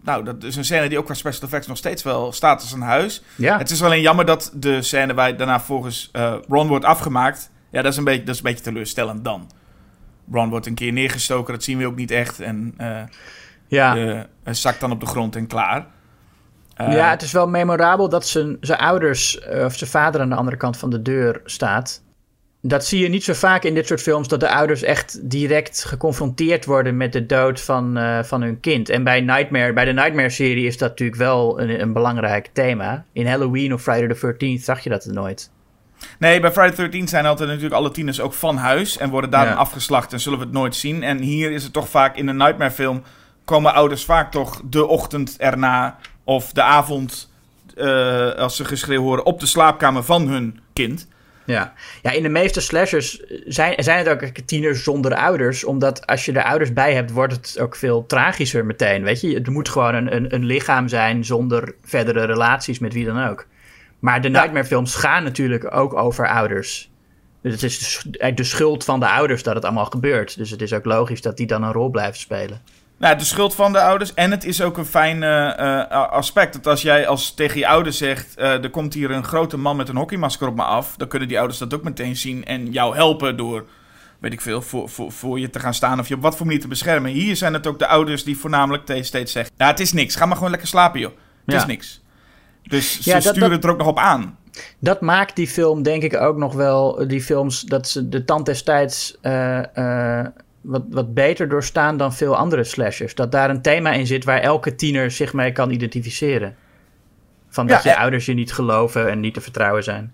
Nou, 0.04 0.24
dat 0.24 0.44
is 0.44 0.56
een 0.56 0.66
scène 0.66 0.90
die 0.90 0.98
ook 0.98 1.06
qua 1.06 1.14
special 1.14 1.44
effects 1.44 1.68
nog 1.68 1.78
steeds 1.78 2.04
wel 2.04 2.32
staat 2.32 2.62
als 2.62 2.72
een 2.72 2.82
huis. 2.82 3.24
Ja, 3.36 3.58
Het 3.58 3.70
is 3.70 3.84
alleen 3.84 4.02
jammer 4.02 4.26
dat 4.26 4.52
de 4.54 4.82
scène 4.82 5.14
waar 5.14 5.38
daarna 5.38 5.60
volgens 5.60 6.10
eh, 6.12 6.36
Ron 6.48 6.68
wordt 6.68 6.86
afgemaakt. 6.86 7.52
Ja, 7.72 7.82
dat 7.82 7.92
is, 7.92 7.98
een 7.98 8.04
beetje, 8.04 8.24
dat 8.24 8.36
is 8.36 8.38
een 8.38 8.50
beetje 8.50 8.64
teleurstellend 8.64 9.24
dan. 9.24 9.52
Ron 10.32 10.50
wordt 10.50 10.66
een 10.66 10.74
keer 10.74 10.92
neergestoken, 10.92 11.54
dat 11.54 11.64
zien 11.64 11.78
we 11.78 11.86
ook 11.86 11.96
niet 11.96 12.12
echt. 12.12 12.40
En 12.40 12.74
eh, 12.78 13.02
ja. 13.68 13.98
eh, 13.98 14.22
hij 14.44 14.54
zakt 14.54 14.80
dan 14.80 14.92
op 14.92 15.00
de 15.00 15.06
grond 15.06 15.36
en 15.36 15.48
klaar. 15.48 15.86
Ja, 16.78 17.10
het 17.10 17.22
is 17.22 17.32
wel 17.32 17.48
memorabel 17.48 18.10
dat 18.10 18.28
zijn, 18.28 18.58
zijn 18.62 18.80
ouders, 18.80 19.40
of 19.48 19.76
zijn 19.76 19.90
vader 19.90 20.22
aan 20.22 20.30
de 20.30 20.36
andere 20.36 20.58
kant 20.58 20.78
van 20.78 20.90
de 20.90 21.02
deur 21.02 21.42
staat. 21.46 22.03
Dat 22.66 22.86
zie 22.86 23.00
je 23.02 23.10
niet 23.10 23.24
zo 23.24 23.34
vaak 23.34 23.64
in 23.64 23.74
dit 23.74 23.88
soort 23.88 24.02
films, 24.02 24.28
dat 24.28 24.40
de 24.40 24.50
ouders 24.50 24.84
echt 24.84 25.30
direct 25.30 25.84
geconfronteerd 25.84 26.66
worden 26.66 26.98
met 26.98 27.14
de 27.14 27.26
dood 27.26 27.62
van, 27.62 27.98
eh, 27.98 28.24
van 28.24 28.42
hun 28.42 28.60
kind. 28.60 28.90
En 28.90 29.04
bij, 29.04 29.22
Nightmare, 29.22 29.74
bij 29.74 29.86
de 29.86 29.94
Nightmare-serie 29.94 30.66
is 30.66 30.78
dat 30.78 30.90
natuurlijk 30.90 31.18
wel 31.18 31.62
een, 31.62 31.82
een 31.82 31.94
belangrijk 31.94 32.50
thema. 32.54 33.06
In 33.14 33.28
Halloween 33.28 33.74
of 33.74 33.82
Friday 33.82 34.08
the 34.08 34.36
13th 34.58 34.64
zag 34.64 34.80
je 34.80 34.90
dat 34.90 35.06
nooit. 35.06 35.52
Nee, 36.20 36.40
bij 36.40 36.52
Friday 36.52 36.72
the 36.72 36.82
13 36.82 37.08
zijn 37.08 37.26
altijd 37.26 37.50
natuurlijk 37.50 37.76
alle 37.76 37.92
tieners 37.92 38.22
ook 38.22 38.34
van 38.34 38.58
huis 38.58 38.98
en 38.98 39.10
worden 39.10 39.30
daar 39.30 39.46
Ja. 39.46 39.54
afgeslacht 39.54 40.14
en 40.14 40.20
zullen 40.20 40.40
we 40.40 40.46
het 40.46 40.54
nooit 40.54 40.76
zien. 40.76 41.04
En 41.04 41.18
hier 41.18 41.52
is 41.52 41.64
het 41.64 41.74
toch 41.74 41.90
vaak 41.90 42.16
in 42.18 42.28
een 42.28 42.38
Nightmare 42.38 42.72
film 42.72 43.04
komen 43.46 43.74
ouders 43.74 44.06
vaak 44.06 44.32
toch 44.32 44.62
de 44.70 44.86
ochtend 44.86 45.36
erna 45.38 45.98
of 46.24 46.52
de 46.52 46.62
avond 46.62 47.32
eh, 47.76 48.32
als 48.32 48.56
ze 48.56 48.66
geschreeuw 48.66 49.02
horen 49.02 49.26
op 49.26 49.40
de 49.40 49.46
slaapkamer 49.46 50.04
van 50.04 50.28
hun 50.28 50.60
kind. 50.74 51.08
Ja. 51.46 51.74
ja, 52.02 52.12
in 52.12 52.24
de 52.24 52.30
meeste 52.30 52.62
slashers 52.62 53.22
zijn, 53.46 53.84
zijn 53.84 53.98
het 53.98 54.10
ook 54.10 54.22
tieners 54.46 54.84
zonder 54.84 55.16
ouders. 55.16 55.64
Omdat 55.64 56.08
als 56.08 56.26
je 56.26 56.32
er 56.32 56.44
ouders 56.44 56.74
bij 56.74 56.94
hebt, 56.94 57.12
wordt 57.12 57.34
het 57.34 57.60
ook 57.60 57.76
veel 57.76 58.06
tragischer 58.06 58.66
meteen. 58.66 59.04
Weet 59.04 59.22
je, 59.22 59.42
er 59.42 59.52
moet 59.52 59.70
gewoon 59.70 59.96
een, 59.96 60.16
een, 60.16 60.34
een 60.34 60.46
lichaam 60.46 60.88
zijn 60.88 61.26
zonder 61.26 61.76
verdere 61.84 62.26
relaties 62.26 62.80
met 62.80 62.94
wie 62.94 63.06
dan 63.06 63.28
ook. 63.28 63.46
Maar 64.00 64.22
de 64.22 64.30
Nightmare 64.30 64.66
films 64.66 64.96
gaan 64.96 65.24
natuurlijk 65.24 65.76
ook 65.76 65.94
over 65.94 66.28
ouders. 66.28 66.92
Dus 67.42 67.54
het 67.54 67.64
is 67.64 68.06
de 68.36 68.44
schuld 68.44 68.84
van 68.84 69.00
de 69.00 69.08
ouders 69.08 69.44
dat 69.44 69.56
het 69.56 69.66
allemaal 69.66 69.86
gebeurt. 69.86 70.38
Dus 70.38 70.50
het 70.50 70.62
is 70.62 70.74
ook 70.74 70.86
logisch 70.86 71.22
dat 71.22 71.38
die 71.38 71.48
dan 71.48 71.64
een 71.64 71.72
rol 71.72 71.90
blijven 71.90 72.20
spelen. 72.20 72.62
Nou, 73.04 73.18
de 73.18 73.24
schuld 73.24 73.56
van 73.56 73.72
de 73.72 73.82
ouders. 73.82 74.14
En 74.14 74.32
het 74.32 74.44
is 74.46 74.62
ook 74.62 74.78
een 74.78 74.86
fijn 74.86 75.24
eh, 75.24 75.80
eh, 75.82 75.90
aspect. 76.12 76.54
Dat 76.54 76.68
als 76.68 76.82
jij 76.82 77.08
als 77.08 77.34
tegen 77.34 77.60
je 77.60 77.68
ouders 77.68 77.98
zegt... 77.98 78.36
eh, 78.36 78.64
er 78.64 78.70
komt 78.70 78.94
hier 78.94 79.12
een 79.12 79.24
grote 79.24 79.58
man 79.58 79.76
met 79.76 79.90
een 79.90 79.96
hockeymasker 79.96 80.48
op 80.48 80.56
me 80.56 80.64
af... 80.64 80.94
dan 80.98 81.08
kunnen 81.08 81.28
die 81.28 81.38
ouders 81.38 81.60
dat 81.60 81.74
ook 81.74 81.84
meteen 81.84 82.16
zien 82.16 82.46
en 82.46 82.72
jou 82.72 82.96
helpen 82.96 83.38
door... 83.38 83.66
weet 84.20 84.34
ik 84.34 84.42
veel, 84.42 84.62
voor, 84.62 84.90
voor, 84.90 85.12
voor 85.12 85.40
je 85.40 85.50
te 85.50 85.60
gaan 85.60 85.74
staan 85.74 86.00
of 86.00 86.08
je 86.08 86.16
op 86.16 86.22
wat 86.22 86.36
voor 86.36 86.46
manier 86.46 86.62
te 86.62 86.68
beschermen. 86.68 87.12
Hier 87.12 87.36
zijn 87.36 87.54
het 87.54 87.68
ook 87.68 87.80
de 87.80 87.88
ouders 87.88 88.24
die 88.24 88.38
voornamelijk 88.38 88.86
te- 88.86 89.04
steeds 89.04 89.32
zeggen... 89.32 89.54
ja, 89.58 89.68
het 89.68 89.80
is 89.80 89.94
niks, 89.94 90.16
ga 90.16 90.26
maar 90.26 90.36
gewoon 90.36 90.52
lekker 90.52 90.68
slapen 90.70 91.00
joh. 91.00 91.12
Het 91.46 91.54
Ja. 91.56 91.60
is 91.60 91.66
niks. 91.66 92.02
Dus 92.64 93.02
ze 93.02 93.10
Ja, 93.10 93.14
dat- 93.16 93.24
sturen 93.24 93.42
dat- 93.42 93.52
het 93.52 93.64
er 93.64 93.70
ook 93.72 93.78
nog 93.78 93.88
op 93.88 93.98
aan. 94.00 94.38
Dat 94.80 95.02
maakt 95.02 95.36
die 95.36 95.48
film 95.48 95.84
denk 95.84 96.04
ik 96.04 96.16
ook 96.16 96.38
nog 96.38 96.54
wel, 96.54 97.08
die 97.08 97.22
films, 97.22 97.62
dat 97.62 97.90
ze 97.90 98.10
de 98.10 98.26
tand 98.26 98.46
destijds 98.46 99.18
wat, 100.64 100.84
wat 100.90 101.14
beter 101.14 101.50
doorstaan 101.50 101.98
dan 101.98 102.14
veel 102.14 102.36
andere 102.36 102.64
slashers. 102.64 103.16
Dat 103.16 103.32
daar 103.32 103.50
een 103.50 103.62
thema 103.62 103.92
in 103.92 104.08
zit 104.08 104.24
waar 104.24 104.40
elke 104.40 104.76
tiener 104.76 105.12
zich 105.12 105.34
mee 105.34 105.52
kan 105.52 105.72
identificeren. 105.72 106.56
Van 107.50 107.68
dat 107.68 107.84
Ja, 107.84 107.92
je 107.92 107.98
ouders 107.98 108.26
je 108.26 108.34
niet 108.34 108.54
geloven 108.54 109.10
en 109.10 109.20
niet 109.20 109.34
te 109.34 109.42
vertrouwen 109.42 109.84
zijn. 109.84 110.14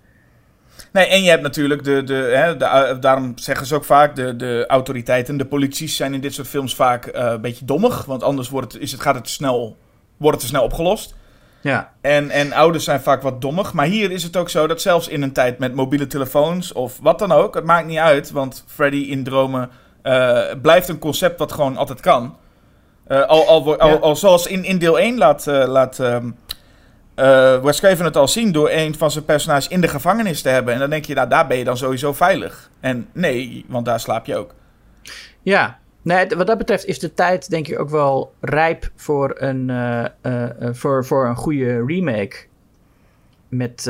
Nee, 0.92 1.06
en 1.06 1.22
je 1.22 1.30
hebt 1.30 1.42
natuurlijk 1.42 1.84
de, 1.84 2.02
de, 2.02 2.14
hè, 2.14 2.56
de, 2.56 2.96
daarom 3.00 3.32
zeggen 3.38 3.66
ze 3.66 3.74
ook 3.74 3.84
vaak, 3.84 4.16
de, 4.16 4.36
de 4.36 4.64
autoriteiten, 4.68 5.36
de 5.36 5.44
polities 5.44 5.96
zijn 5.96 6.14
in 6.14 6.20
dit 6.20 6.34
soort 6.34 6.48
films 6.48 6.74
vaak 6.74 7.06
eh, 7.06 7.24
een 7.24 7.40
beetje 7.40 7.64
dommig. 7.64 8.04
Want 8.04 8.22
anders 8.22 8.48
wordt 8.48 8.72
het, 8.72 8.82
is 8.82 8.92
het, 8.92 9.00
gaat 9.00 9.14
het 9.14 9.28
snel, 9.28 9.76
wordt 10.16 10.36
het 10.36 10.40
te 10.46 10.56
snel 10.56 10.64
opgelost. 10.64 11.14
Ja, 11.60 11.92
En, 12.00 12.30
en 12.30 12.52
ouders 12.52 12.84
zijn 12.84 13.00
vaak 13.00 13.22
wat 13.22 13.40
dommig. 13.40 13.72
Maar 13.72 13.86
hier 13.86 14.10
is 14.10 14.22
het 14.22 14.36
ook 14.36 14.48
zo 14.48 14.66
dat 14.66 14.80
zelfs 14.80 15.08
in 15.08 15.22
een 15.22 15.32
tijd 15.32 15.58
met 15.58 15.74
mobiele 15.74 16.06
telefoons 16.06 16.72
of 16.72 16.98
wat 17.02 17.18
dan 17.18 17.32
ook, 17.32 17.54
het 17.54 17.64
maakt 17.64 17.86
niet 17.86 17.98
uit. 17.98 18.30
Want 18.30 18.64
Freddy 18.66 18.96
in 18.96 19.24
dromen 19.24 19.70
eh, 20.02 20.40
blijft 20.62 20.88
een 20.88 20.98
concept 20.98 21.38
wat 21.38 21.52
gewoon 21.52 21.76
altijd 21.76 22.00
kan. 22.00 22.36
Eh, 23.10 23.22
al, 23.26 23.46
al, 23.46 23.78
al, 23.78 23.88
Ja. 23.88 23.94
al 23.94 24.16
zoals 24.16 24.46
in, 24.46 24.64
in 24.64 24.78
deel 24.78 24.98
1 24.98 25.18
laat, 25.18 25.46
eh, 25.46 25.66
laat 25.68 25.98
ehm, 25.98 26.30
eh, 27.14 27.62
Wes 27.62 27.80
Craven 27.80 28.04
het 28.04 28.16
al 28.16 28.28
zien 28.28 28.52
door 28.52 28.70
een 28.70 28.94
van 28.94 29.10
zijn 29.10 29.24
personages 29.24 29.68
in 29.68 29.80
de 29.80 29.88
gevangenis 29.88 30.42
te 30.42 30.48
hebben. 30.48 30.74
En 30.74 30.80
dan 30.80 30.90
denk 30.90 31.04
je, 31.04 31.14
nou 31.14 31.28
daar 31.28 31.46
ben 31.46 31.56
je 31.58 31.64
dan 31.64 31.76
sowieso 31.76 32.12
veilig. 32.12 32.70
En 32.80 33.08
nee, 33.12 33.64
want 33.68 33.84
daar 33.86 34.00
slaap 34.00 34.26
je 34.26 34.36
ook. 34.36 34.54
ja. 35.42 35.78
Nee, 36.02 36.26
wat 36.36 36.46
dat 36.46 36.58
betreft 36.58 36.84
is 36.84 36.98
de 36.98 37.14
tijd 37.14 37.50
denk 37.50 37.68
ik 37.68 37.80
ook 37.80 37.90
wel 37.90 38.34
rijp 38.40 38.90
voor 38.96 39.34
een, 39.38 39.70
voor, 40.74 41.04
voor 41.04 41.26
een 41.26 41.36
goede 41.36 41.84
remake. 41.86 42.36
Met 43.48 43.82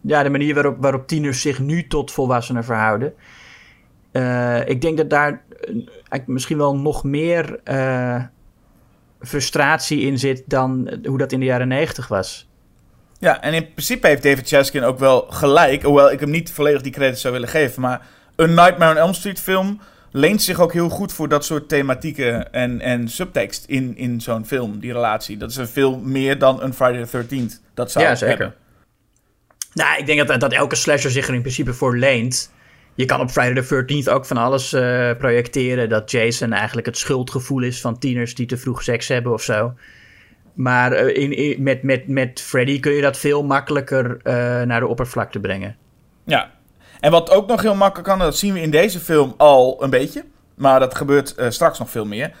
ja, 0.00 0.22
de 0.22 0.30
manier 0.30 0.54
waarop, 0.54 0.76
waarop 0.80 1.06
tieners 1.06 1.40
zich 1.40 1.58
nu 1.58 1.86
tot 1.86 2.12
volwassenen 2.12 2.64
verhouden. 2.64 3.14
Eh, 4.14 4.68
ik 4.68 4.80
denk 4.80 4.96
dat 4.96 5.10
daar 5.10 5.30
eh, 5.30 5.74
eigenlijk 5.88 6.26
misschien 6.26 6.58
wel 6.58 6.76
nog 6.76 7.04
meer 7.04 7.60
eh, 7.64 8.22
frustratie 9.20 10.00
in 10.00 10.18
zit 10.18 10.42
dan 10.46 10.98
hoe 11.04 11.18
dat 11.18 11.32
in 11.32 11.40
de 11.40 11.46
jaren 11.46 11.68
negentig 11.68 12.08
was. 12.08 12.48
Ja, 13.18 13.42
en 13.42 13.54
in 13.54 13.72
principe 13.72 14.06
heeft 14.06 14.22
David 14.22 14.48
Chaskin 14.48 14.82
ook 14.82 14.98
wel 14.98 15.26
gelijk. 15.28 15.82
Hoewel 15.82 16.12
ik 16.12 16.20
hem 16.20 16.30
niet 16.30 16.52
volledig 16.52 16.82
die 16.82 16.92
credits 16.92 17.20
zou 17.20 17.32
willen 17.32 17.48
geven. 17.48 17.82
Maar 17.82 18.06
een 18.36 18.54
Nightmare 18.54 18.90
on 18.90 18.96
Elm 18.96 19.14
Street 19.14 19.40
film 19.40 19.80
leent 20.10 20.42
zich 20.42 20.60
ook 20.60 20.72
heel 20.72 20.88
goed 20.88 21.12
voor 21.12 21.28
dat 21.28 21.44
soort 21.44 21.68
thematieken 21.68 22.52
en, 22.52 22.80
en 22.80 23.08
subtekst 23.08 23.64
in, 23.64 23.96
in 23.96 24.20
zo'n 24.20 24.46
film, 24.46 24.78
die 24.78 24.92
relatie. 24.92 25.36
Dat 25.36 25.50
is 25.50 25.56
een 25.56 25.68
veel 25.68 25.98
meer 25.98 26.38
dan 26.38 26.62
een 26.62 26.74
Friday 26.74 27.04
the 27.04 27.24
13th. 27.24 27.60
Dat 27.74 27.90
zou 27.90 28.04
Ja, 28.04 28.14
zeker. 28.14 28.38
hebben. 28.38 28.56
Nou, 29.72 29.98
ik 29.98 30.06
denk 30.06 30.26
dat, 30.26 30.40
dat 30.40 30.52
elke 30.52 30.74
slasher 30.74 31.10
zich 31.10 31.28
er 31.28 31.34
in 31.34 31.40
principe 31.40 31.72
voor 31.72 31.96
leent. 31.96 32.52
Je 32.94 33.04
kan 33.04 33.20
op 33.20 33.30
Friday 33.30 33.62
the 33.62 33.84
13th 34.04 34.12
ook 34.12 34.24
van 34.26 34.36
alles 34.36 34.72
eh, 34.72 35.10
projecteren. 35.18 35.88
Dat 35.88 36.10
Jason 36.10 36.52
eigenlijk 36.52 36.86
het 36.86 36.98
schuldgevoel 36.98 37.62
is 37.62 37.80
van 37.80 37.98
tieners 37.98 38.34
die 38.34 38.46
te 38.46 38.56
vroeg 38.56 38.82
seks 38.82 39.08
hebben 39.08 39.32
of 39.32 39.42
zo. 39.42 39.74
Maar 40.54 40.92
eh, 40.92 41.22
in, 41.22 41.32
in- 41.36 41.62
met, 41.62 41.82
met, 41.82 42.08
met 42.08 42.40
Freddy 42.40 42.80
kun 42.80 42.92
je 42.92 43.02
dat 43.02 43.16
veel 43.18 43.42
makkelijker 43.44 44.20
eh, 44.22 44.34
naar 44.62 44.80
de 44.80 44.86
oppervlakte 44.86 45.40
brengen. 45.40 45.76
Ja. 46.24 46.50
En 47.00 47.10
wat 47.10 47.30
ook 47.30 47.46
nog 47.48 47.62
heel 47.62 47.74
makkelijk 47.74 48.08
kan, 48.08 48.18
dat 48.18 48.36
zien 48.36 48.52
we 48.52 48.60
in 48.60 48.70
deze 48.70 49.00
film 49.00 49.34
al 49.36 49.82
een 49.82 49.90
beetje. 49.90 50.24
Maar 50.54 50.80
dat 50.80 50.94
gebeurt 50.94 51.34
straks 51.48 51.78
nog 51.78 51.90
veel 51.90 52.04
meer. 52.06 52.32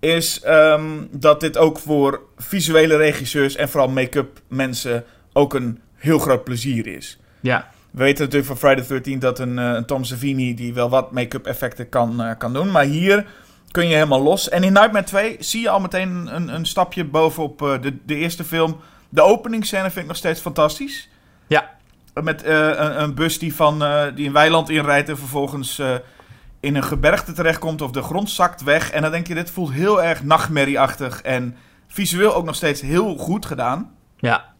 Is 0.00 0.40
ehm, 0.40 0.86
dat 1.10 1.40
dit 1.40 1.58
ook 1.58 1.78
voor 1.78 2.20
visuele 2.36 2.96
regisseurs 2.96 3.56
en 3.56 3.68
vooral 3.68 3.88
make-up 3.88 4.40
mensen 4.48 5.04
ook 5.32 5.54
een 5.54 5.80
heel 5.94 6.18
groot 6.18 6.44
plezier 6.44 6.86
is. 6.86 7.20
Ja, 7.40 7.70
We 7.92 8.02
weten 8.02 8.24
natuurlijk 8.24 8.46
van 8.46 8.56
Friday 8.56 8.84
the 8.84 8.88
13 8.88 9.18
dat 9.18 9.38
een, 9.38 9.58
eh, 9.58 9.72
een 9.72 9.84
Tom 9.84 10.04
Savini 10.04 10.54
die 10.54 10.74
wel 10.74 10.88
wat 10.88 11.12
make-up 11.12 11.46
effecten 11.46 11.88
kan, 11.88 12.22
eh, 12.22 12.30
kan 12.38 12.52
doen. 12.52 12.70
Maar 12.70 12.84
hier 12.84 13.26
kun 13.70 13.88
je 13.88 13.94
helemaal 13.94 14.22
los. 14.22 14.48
En 14.48 14.64
in 14.64 14.72
Nightmare 14.72 15.04
2 15.04 15.36
zie 15.38 15.60
je 15.60 15.68
al 15.68 15.80
meteen 15.80 16.34
een, 16.34 16.54
een 16.54 16.66
stapje 16.66 17.04
bovenop 17.04 17.62
eh, 17.62 17.80
de, 17.80 17.96
de 18.06 18.14
eerste 18.14 18.44
film. 18.44 18.80
De 19.08 19.22
openingsscène 19.22 19.90
vind 19.90 19.96
ik 19.96 20.06
nog 20.06 20.16
steeds 20.16 20.40
fantastisch. 20.40 21.08
ja, 21.46 21.70
Met 22.14 22.44
een, 22.44 23.02
een 23.02 23.14
bus 23.14 23.38
die, 23.38 23.54
van, 23.54 23.84
die 24.14 24.26
een 24.26 24.32
weiland 24.32 24.70
inrijdt 24.70 25.08
en 25.08 25.18
vervolgens 25.18 25.82
in 26.60 26.76
een 26.76 26.82
gebergte 26.82 27.32
terechtkomt 27.32 27.82
of 27.82 27.90
de 27.90 28.02
grond 28.02 28.30
zakt 28.30 28.62
weg. 28.62 28.90
En 28.90 29.02
dan 29.02 29.10
denk 29.10 29.26
je, 29.26 29.34
dit 29.34 29.50
voelt 29.50 29.72
heel 29.72 30.02
erg 30.02 30.22
nachtmerrieachtig 30.22 31.22
en 31.22 31.56
visueel 31.86 32.34
ook 32.34 32.44
nog 32.44 32.54
steeds 32.54 32.80
heel 32.80 33.16
goed 33.16 33.46
gedaan. 33.46 33.90
ja. 34.16 34.51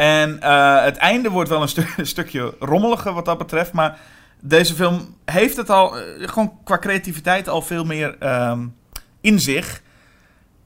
En 0.00 0.40
eh, 0.42 0.82
het 0.82 0.96
einde 0.96 1.30
wordt 1.30 1.48
wel 1.48 1.62
een, 1.62 1.68
stu- 1.68 1.86
een 1.96 2.06
stukje 2.06 2.54
rommeliger 2.58 3.12
wat 3.12 3.24
dat 3.24 3.38
betreft. 3.38 3.72
Maar 3.72 3.98
deze 4.40 4.74
film 4.74 5.16
heeft 5.24 5.56
het 5.56 5.70
al, 5.70 5.98
eh, 5.98 6.28
gewoon 6.28 6.58
qua 6.64 6.78
creativiteit, 6.78 7.48
al 7.48 7.62
veel 7.62 7.84
meer 7.84 8.16
ehm, 8.18 8.66
in 9.20 9.40
zich. 9.40 9.82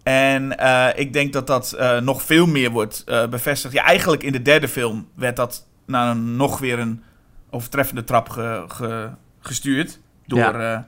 En 0.03 0.59
eh, 0.59 0.89
ik 0.95 1.13
denk 1.13 1.33
dat 1.33 1.47
dat 1.47 1.77
nog 2.03 2.23
veel 2.23 2.47
meer 2.47 2.71
wordt 2.71 3.05
bevestigd. 3.31 3.75
Ja, 3.75 3.85
eigenlijk 3.85 4.23
in 4.23 4.33
de 4.33 4.43
derde 4.43 4.69
film 4.69 5.09
werd 5.15 5.37
dat 5.37 5.67
naar 5.87 6.11
een, 6.11 6.37
nog 6.37 6.59
weer 6.59 6.79
een 6.79 7.03
overtreffende 7.51 8.05
trap 8.05 8.29
ge- 8.29 8.65
ge- 8.69 9.11
gestuurd. 9.41 9.99
Door 10.27 10.39
Ja. 10.39 10.87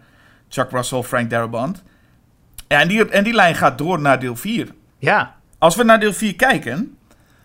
Chuck 0.48 0.70
Russell, 0.70 1.02
Frank 1.02 1.30
Darabont. 1.30 1.82
Ja, 2.68 2.80
en 2.80 2.88
die, 2.88 3.08
en 3.08 3.24
die 3.24 3.34
lijn 3.34 3.54
gaat 3.54 3.78
door 3.78 4.00
naar 4.00 4.20
deel 4.20 4.36
4 4.36 4.68
Ja, 4.98 5.34
als 5.58 5.76
we 5.76 5.82
naar 5.84 6.00
deel 6.00 6.12
4 6.12 6.36
kijken, 6.36 6.96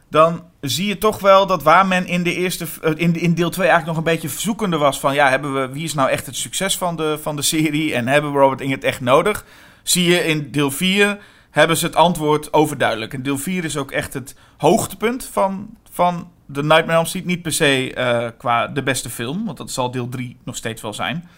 dan 0.10 0.44
zie 0.62 0.88
je 0.88 0.98
toch 0.98 1.20
wel 1.20 1.46
dat 1.48 1.64
waar 1.64 1.86
men 1.86 2.08
in, 2.08 2.24
de 2.24 2.36
eerste, 2.36 2.66
eh, 2.82 2.92
in, 2.96 3.16
in 3.16 3.34
deel 3.34 3.50
2 3.50 3.68
eigenlijk 3.68 3.98
nog 3.98 3.98
een 3.98 4.20
beetje 4.20 4.40
zoekende 4.40 4.78
was 4.78 5.00
van... 5.00 5.14
ja, 5.14 5.30
hebben 5.30 5.54
we, 5.54 5.70
wie 5.74 5.84
is 5.84 5.94
nou 5.94 6.10
echt 6.10 6.26
het 6.26 6.36
succes 6.36 6.78
van 6.78 6.96
de, 6.96 7.20
van 7.22 7.36
de 7.36 7.42
serie 7.42 7.94
en 7.94 8.08
hebben 8.08 8.32
we 8.32 8.40
Robert 8.40 8.62
Ingert 8.62 8.84
echt 8.84 9.02
nodig? 9.02 9.46
Zie 9.84 10.10
je 10.10 10.26
in 10.26 10.52
deel 10.52 10.72
4 10.72 11.18
hebben 11.52 11.78
ze 11.78 11.86
het 11.86 11.96
antwoord 11.96 12.54
overduidelijk. 12.54 13.14
En 13.14 13.24
deel 13.24 13.38
4 13.38 13.64
is 13.64 13.78
ook 13.78 13.92
echt 13.92 14.14
het 14.14 14.36
hoogtepunt 14.58 15.30
van, 15.32 15.70
van 15.92 16.32
de 16.46 16.64
Nightmare 16.64 16.92
on 16.92 16.96
Elm 16.96 17.06
Street. 17.06 17.26
Niet 17.26 17.42
per 17.42 17.52
se 17.52 17.94
eh, 17.94 18.30
qua 18.38 18.68
de 18.68 18.84
beste 18.84 19.10
film, 19.10 19.46
want 19.46 19.58
dat 19.58 19.72
zal 19.72 19.92
deel 19.92 20.10
3 20.10 20.38
nog 20.44 20.56
steeds 20.56 20.82
wel 20.82 20.94
zijn. 20.94 21.30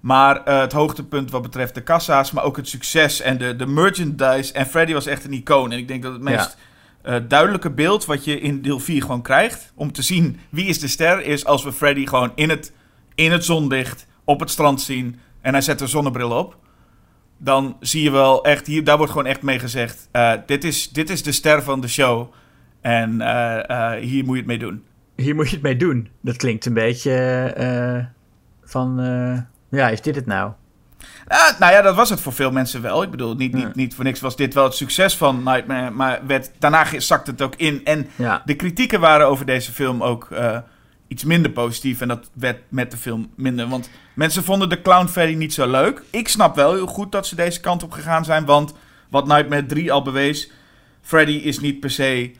Maar 0.00 0.44
eh, 0.44 0.60
het 0.60 0.72
hoogtepunt 0.72 1.30
wat 1.30 1.42
betreft 1.42 1.74
de 1.74 1.82
kassa's, 1.82 2.30
maar 2.30 2.44
ook 2.44 2.56
het 2.56 2.68
succes 2.68 3.20
en 3.20 3.38
de, 3.38 3.56
de 3.56 3.66
merchandise. 3.66 4.52
En 4.52 4.66
Freddy 4.66 4.92
was 4.92 5.06
echt 5.06 5.24
een 5.24 5.32
icoon. 5.32 5.72
En 5.72 5.78
ik 5.78 5.88
denk 5.88 6.02
dat 6.02 6.12
het 6.12 6.22
meest 6.22 6.56
eh, 7.04 7.16
duidelijke 7.28 7.70
beeld 7.70 8.04
wat 8.04 8.24
je 8.24 8.40
in 8.40 8.62
deel 8.62 8.80
4 8.80 9.02
gewoon 9.02 9.22
krijgt... 9.22 9.72
om 9.74 9.92
te 9.92 10.02
zien 10.02 10.38
wie 10.50 10.66
is 10.66 10.78
de 10.78 10.88
ster, 10.88 11.24
is 11.24 11.44
als 11.44 11.64
we 11.64 11.72
Freddy 11.72 12.06
gewoon 12.06 12.32
in 12.34 12.50
het, 12.50 12.72
in 13.14 13.32
het 13.32 13.44
zonlicht 13.44 14.06
op 14.24 14.40
het 14.40 14.50
strand 14.50 14.80
zien... 14.80 15.18
en 15.40 15.52
hij 15.52 15.62
zet 15.62 15.80
een 15.80 15.88
zonnebril 15.88 16.30
op. 16.30 16.56
Dan 17.38 17.76
zie 17.80 18.02
je 18.02 18.10
wel 18.10 18.44
echt, 18.44 18.66
hier, 18.66 18.84
daar 18.84 18.96
wordt 18.96 19.12
gewoon 19.12 19.26
echt 19.26 19.42
mee 19.42 19.58
gezegd... 19.58 20.08
eh, 20.12 20.32
dit, 20.46 20.64
is, 20.64 20.88
dit 20.88 21.10
is 21.10 21.22
de 21.22 21.32
ster 21.32 21.62
van 21.62 21.80
de 21.80 21.88
show 21.88 22.32
en 22.80 23.20
eh, 23.20 23.92
hier 23.92 24.24
moet 24.24 24.34
je 24.34 24.40
het 24.40 24.46
mee 24.46 24.58
doen. 24.58 24.84
hier 25.16 25.34
moet 25.34 25.48
je 25.48 25.54
het 25.54 25.64
mee 25.64 25.76
doen. 25.76 26.08
Dat 26.20 26.36
klinkt 26.36 26.66
een 26.66 26.74
beetje 26.74 28.08
van, 28.64 28.96
ja, 29.70 29.88
is 29.88 30.00
dit 30.00 30.14
het 30.14 30.26
nou? 30.26 30.52
Nou 31.58 31.72
ja, 31.72 31.82
dat 31.82 31.94
was 31.94 32.10
het 32.10 32.20
voor 32.20 32.32
veel 32.32 32.50
mensen 32.50 32.82
wel. 32.82 33.02
Ik 33.02 33.10
bedoel, 33.10 33.34
niet, 33.34 33.52
niet, 33.52 33.74
niet 33.74 33.94
voor 33.94 34.04
niks 34.04 34.20
was 34.20 34.36
dit 34.36 34.54
wel 34.54 34.64
het 34.64 34.74
succes 34.74 35.16
van 35.16 35.42
Nightmare. 35.42 35.90
Maar 35.90 36.20
werd, 36.26 36.50
daarna 36.58 36.86
zakte 36.98 37.30
het 37.30 37.42
ook 37.42 37.54
in. 37.56 37.80
En 37.84 38.06
Ja, 38.16 38.42
de 38.44 38.54
kritieken 38.54 39.00
waren 39.00 39.26
over 39.26 39.46
deze 39.46 39.72
film 39.72 40.02
ook 40.02 40.30
eh, 40.30 40.58
iets 41.08 41.24
minder 41.24 41.50
positief. 41.50 42.00
En 42.00 42.08
dat 42.08 42.30
werd 42.32 42.58
met 42.68 42.90
de 42.90 42.96
film 42.96 43.30
minder. 43.36 43.68
Want 43.68 43.90
mensen 44.14 44.44
vonden 44.44 44.68
de 44.68 44.82
Clown 44.82 45.06
Freddy 45.06 45.34
niet 45.34 45.54
zo 45.54 45.70
leuk. 45.70 46.02
Ik 46.10 46.28
snap 46.28 46.56
wel 46.56 46.72
heel 46.74 46.86
goed 46.86 47.12
dat 47.12 47.26
ze 47.26 47.34
deze 47.36 47.60
kant 47.60 47.82
op 47.82 47.92
gegaan 47.92 48.24
zijn. 48.24 48.44
Want 48.44 48.74
wat 49.10 49.26
Nightmare 49.26 49.66
3 49.66 49.92
al 49.92 50.02
bewees... 50.02 50.50
Freddy 51.02 51.32
is 51.32 51.60
niet 51.60 51.80
per 51.80 51.90
se... 51.90 52.30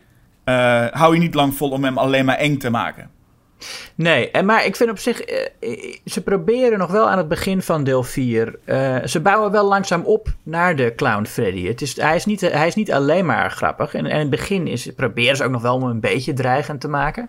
eh, 0.45 0.87
hou 0.91 1.15
je 1.15 1.21
niet 1.21 1.35
lang 1.35 1.55
vol 1.55 1.71
om 1.71 1.85
hem 1.85 1.99
alleen 1.99 2.25
maar 2.25 2.37
eng 2.37 2.57
te 2.59 2.71
maken. 2.71 3.11
Nee, 3.95 4.31
en 4.31 4.45
maar 4.47 4.65
ik 4.65 4.77
vind 4.77 4.91
op 4.91 4.99
zich, 4.99 5.21
eh, 5.21 5.45
eh, 5.61 5.97
ze 6.05 6.23
proberen 6.23 6.79
nog 6.79 6.91
wel 6.91 7.09
aan 7.11 7.19
het 7.19 7.29
begin 7.29 7.63
van 7.63 7.85
deel 7.85 8.03
4. 8.03 8.59
eh, 8.65 8.97
ze 9.05 9.21
bouwen 9.21 9.51
wel 9.51 9.69
langzaam 9.69 10.03
op 10.05 10.29
naar 10.43 10.77
de 10.77 10.93
Clown 10.97 11.25
Freddy. 11.25 11.67
Het 11.67 11.83
is, 11.83 12.01
hij, 12.01 12.17
is 12.17 12.25
niet, 12.25 12.41
hij 12.41 12.67
is 12.67 12.75
niet 12.75 12.93
alleen 12.93 13.27
maar 13.27 13.51
grappig. 13.51 13.95
En, 13.95 14.05
en 14.07 14.11
in 14.13 14.19
het 14.19 14.31
begin 14.31 14.67
is, 14.67 14.89
proberen 14.97 15.37
ze 15.37 15.45
ook 15.45 15.51
nog 15.51 15.63
wel 15.63 15.75
om 15.75 15.83
hem 15.83 15.91
een 15.91 16.01
beetje 16.01 16.33
dreigend 16.33 16.81
te 16.81 16.89
maken. 16.89 17.29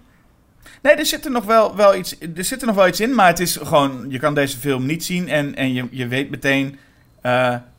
Nee, 0.82 0.93
er 0.93 1.05
zit 1.05 1.26
er 1.26 1.32
nog 1.32 1.45
wel, 1.45 1.76
wel 1.76 1.95
iets, 1.95 2.15
er 2.36 2.43
zit 2.43 2.61
er 2.61 2.67
nog 2.67 2.76
wel 2.76 2.88
iets 2.88 2.99
in, 2.99 3.15
maar 3.15 3.28
het 3.28 3.39
is 3.39 3.57
gewoon, 3.63 4.05
je 4.09 4.19
kan 4.19 4.34
deze 4.34 4.57
film 4.57 4.86
niet 4.86 5.03
zien 5.05 5.30
en, 5.30 5.55
en 5.55 5.73
je, 5.73 5.88
je 5.91 6.07
weet 6.07 6.30
meteen, 6.30 6.80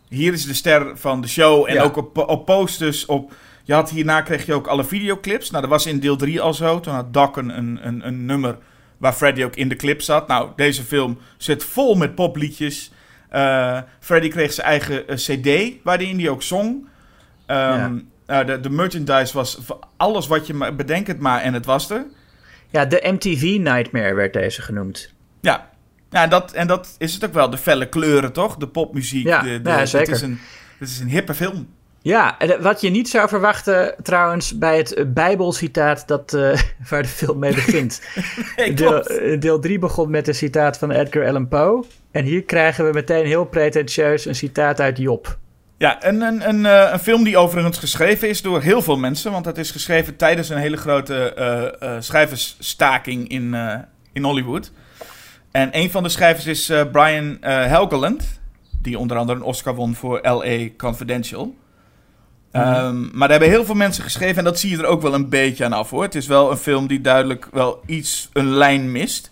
hier 0.09 0.33
is 0.33 0.47
de 0.47 0.55
ster 0.55 0.91
van 0.95 1.21
de 1.21 1.29
show. 1.29 1.69
En 1.69 1.75
Ja. 1.75 1.83
ook 1.83 1.97
op, 1.97 2.19
op 2.19 2.45
posters, 2.47 3.07
op, 3.07 3.33
je 3.67 3.73
had 3.73 3.91
hierna 3.91 4.21
kreeg 4.21 4.47
je 4.47 4.55
ook 4.55 4.67
alle 4.67 4.85
videoclips. 4.85 5.51
Nou, 5.51 5.63
dat 5.63 5.71
was 5.71 5.87
in 5.87 6.01
deel 6.01 6.17
3 6.17 6.41
al 6.41 6.55
zo. 6.55 6.81
Toen 6.81 6.95
had 6.95 7.13
Doc 7.13 7.37
een, 7.37 7.57
een, 7.59 8.07
een, 8.07 8.25
nummer 8.25 8.59
waar 8.97 9.13
Freddy 9.13 9.45
ook 9.45 9.57
in 9.57 9.69
de 9.69 9.77
clip 9.77 10.03
zat. 10.03 10.29
Nou, 10.29 10.51
deze 10.57 10.83
film 10.83 11.19
zit 11.37 11.65
vol 11.65 11.95
met 11.95 12.15
popliedjes. 12.15 12.93
Eh 13.29 13.79
Freddy 14.01 14.29
kreeg 14.29 14.53
zijn 14.53 14.67
eigen 14.67 15.09
eh, 15.09 15.17
cd, 15.17 15.75
waarin 15.83 16.19
hij 16.19 16.29
ook 16.29 16.43
zong. 16.43 16.89
Ehm, 17.47 17.99
eh, 18.27 18.47
de, 18.47 18.61
de 18.61 18.71
merchandise 18.71 19.35
was 19.35 19.59
alles 19.97 20.27
wat 20.27 20.47
je 20.47 20.55
maar 20.55 20.73
het 20.77 21.21
maar 21.21 21.41
en 21.41 21.55
het 21.55 21.67
was 21.67 21.91
er. 21.91 22.07
Ja, 22.71 22.85
de 22.85 23.09
MTV 23.13 23.43
Nightmare 23.43 24.15
werd 24.15 24.33
deze 24.33 24.63
genoemd. 24.63 25.13
Ja, 25.41 25.71
ja 26.11 26.23
en, 26.23 26.31
dat, 26.31 26.53
en 26.53 26.67
dat 26.67 26.95
is 26.99 27.15
het 27.15 27.25
ook 27.25 27.33
wel. 27.33 27.51
De 27.51 27.59
felle 27.59 27.89
kleuren, 27.89 28.33
toch? 28.33 28.57
De 28.57 28.69
popmuziek. 28.69 29.27
Ja, 29.27 29.43
de, 29.43 29.61
de, 29.63 29.71
ja, 29.71 29.87
zeker. 29.87 30.13
Het 30.13 30.17
is, 30.17 30.23
een, 30.23 30.39
het 30.79 30.89
is 30.89 30.99
een 30.99 31.09
hippe 31.09 31.35
film. 31.35 31.69
Ja, 32.07 32.39
en 32.39 32.63
wat 32.63 32.81
je 32.81 32.91
niet 32.91 33.09
zou 33.09 33.29
verwachten 33.29 33.95
trouwens 34.03 34.59
bij 34.59 34.77
het 34.77 34.95
eh, 34.95 35.05
Bijbelcitaat 35.07 36.09
dat, 36.09 36.35
eh, 36.35 36.59
waar 36.91 37.03
de 37.03 37.09
film 37.09 37.39
mee 37.39 37.55
begint. 37.55 38.01
Nee, 38.57 38.75
Deel, 38.75 38.91
klopt. 38.91 39.19
eh, 39.19 39.41
deel 39.41 39.59
3 39.61 39.79
begon 39.79 40.11
met 40.11 40.29
een 40.29 40.35
citaat 40.35 40.79
van 40.79 40.91
Edgar 40.91 41.27
Allan 41.27 41.49
Poe. 41.49 41.85
En 42.11 42.25
hier 42.25 42.43
krijgen 42.43 42.85
we 42.87 42.93
meteen 42.93 43.27
heel 43.27 43.45
pretentieus 43.45 44.25
een 44.25 44.35
citaat 44.35 44.81
uit 44.81 44.99
Job. 44.99 45.39
Ja, 45.79 46.07
een, 46.07 46.21
een, 46.21 46.49
een, 46.49 46.67
eh, 46.67 46.89
een 46.93 46.99
film 46.99 47.25
die 47.25 47.37
overigens 47.37 47.79
geschreven 47.79 48.29
is 48.29 48.43
door 48.43 48.61
heel 48.63 48.83
veel 48.83 48.97
mensen. 48.97 49.33
Want 49.33 49.45
het 49.45 49.59
is 49.59 49.71
geschreven 49.71 50.17
tijdens 50.17 50.49
een 50.49 50.59
hele 50.59 50.77
grote 50.77 51.33
eh, 51.35 51.83
eh, 51.83 52.01
schrijversstaking 52.03 53.29
in, 53.29 53.55
eh, 53.55 53.75
in 54.13 54.25
Hollywood. 54.25 54.73
En 55.51 55.69
een 55.73 55.91
van 55.91 56.03
de 56.03 56.09
schrijvers 56.09 56.47
is 56.47 56.69
eh, 56.69 56.83
Brian 56.93 57.39
eh, 57.41 57.65
Helgeland. 57.67 58.41
Die 58.83 58.99
onder 58.99 59.17
andere 59.17 59.39
een 59.39 59.45
Oscar 59.45 59.75
won 59.75 59.95
voor 59.95 60.19
L.A. 60.29 60.69
Confidential. 60.77 61.55
Ehm, 62.57 63.01
maar 63.01 63.29
daar 63.29 63.39
hebben 63.39 63.49
heel 63.49 63.65
veel 63.65 63.75
mensen 63.75 64.05
geschreven. 64.05 64.39
En 64.39 64.45
dat 64.45 64.59
zie 64.59 64.71
je 64.71 64.79
er 64.79 64.87
ook 64.87 65.03
wel 65.03 65.15
een 65.15 65.29
beetje 65.29 65.65
aan 65.65 65.73
af 65.73 65.91
hoor. 65.91 66.03
Het 66.03 66.15
is 66.15 66.27
wel 66.27 66.51
een 66.51 66.57
film 66.57 66.87
die 66.87 67.01
duidelijk 67.01 67.49
wel 67.53 67.83
iets, 67.87 68.29
een 68.33 68.51
lijn 68.51 68.93
mist. 68.93 69.31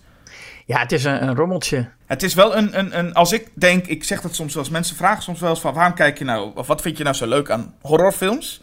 Ja, 0.65 0.79
het 0.79 0.91
is 0.91 1.03
een, 1.03 1.23
een 1.23 1.35
rommeltje. 1.35 1.89
Het 2.05 2.23
is 2.23 2.33
wel 2.33 2.55
een, 2.55 2.79
een, 2.79 2.97
een. 2.97 3.13
Als 3.13 3.31
ik 3.31 3.47
denk, 3.53 3.85
ik 3.85 4.03
zeg 4.03 4.21
dat 4.21 4.35
soms 4.35 4.53
wel 4.53 4.63
eens. 4.63 4.71
Mensen 4.71 4.95
vragen 4.95 5.23
soms 5.23 5.39
wel 5.39 5.49
eens 5.49 5.59
van 5.59 5.73
waarom 5.73 5.93
kijk 5.93 6.17
je 6.17 6.23
nou. 6.25 6.51
Of 6.55 6.67
wat 6.67 6.81
vind 6.81 6.97
je 6.97 7.03
nou 7.03 7.15
zo 7.15 7.27
leuk 7.27 7.49
aan 7.49 7.73
horrorfilms? 7.81 8.61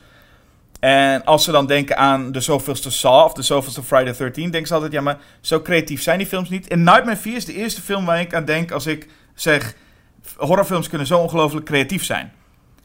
En 0.81 1.25
als 1.25 1.45
ze 1.45 1.51
dan 1.51 1.67
denken 1.67 1.97
aan 1.97 2.33
de 2.33 2.41
zoveelste 2.41 2.91
Saw 2.91 3.25
of 3.25 3.33
de 3.33 3.43
zoveelste 3.43 3.83
Friday 3.83 4.15
13, 4.17 4.51
denken 4.51 4.69
ze 4.69 4.75
altijd, 4.75 4.93
ja, 4.93 5.01
maar 5.01 5.19
zo 5.41 5.63
creatief 5.63 6.03
zijn 6.03 6.19
die 6.19 6.27
films 6.27 6.49
niet. 6.49 6.69
En 6.69 6.83
Nightmare 6.83 7.17
4 7.17 7.37
is 7.37 7.45
de 7.45 7.55
eerste 7.55 7.81
film 7.81 8.05
waar 8.05 8.21
ik 8.21 8.35
aan 8.35 8.45
denk 8.45 8.71
als 8.71 8.87
ik 8.87 9.09
zeg, 9.35 9.75
horrorfilms 10.37 10.89
kunnen 10.89 11.07
zo 11.07 11.19
ongelooflijk 11.19 11.67
creatief 11.67 12.05
zijn. 12.05 12.33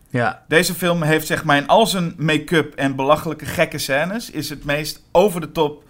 Ja, 0.10 0.44
Deze 0.48 0.74
film 0.74 1.02
heeft 1.04 1.28
zeg 1.28 1.44
maar 1.44 1.58
in 1.58 1.68
al 1.68 1.88
zijn 1.88 2.14
make-up 2.18 2.74
en 2.76 2.96
belachelijke 2.96 3.46
gekke 3.46 3.78
scènes, 3.78 4.30
is 4.32 4.50
het 4.50 4.64
meest 4.66 5.04
over 5.12 5.42
de 5.42 5.52
top. 5.52 5.84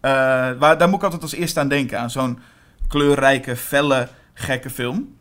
eh, 0.00 0.10
waar, 0.58 0.78
daar 0.78 0.88
moet 0.88 0.96
ik 0.96 1.04
altijd 1.04 1.22
als 1.22 1.32
eerste 1.34 1.60
aan 1.60 1.68
denken, 1.68 1.98
aan 1.98 2.10
zo'n 2.10 2.38
kleurrijke, 2.88 3.56
felle, 3.56 4.08
gekke 4.34 4.70
film. 4.70 5.16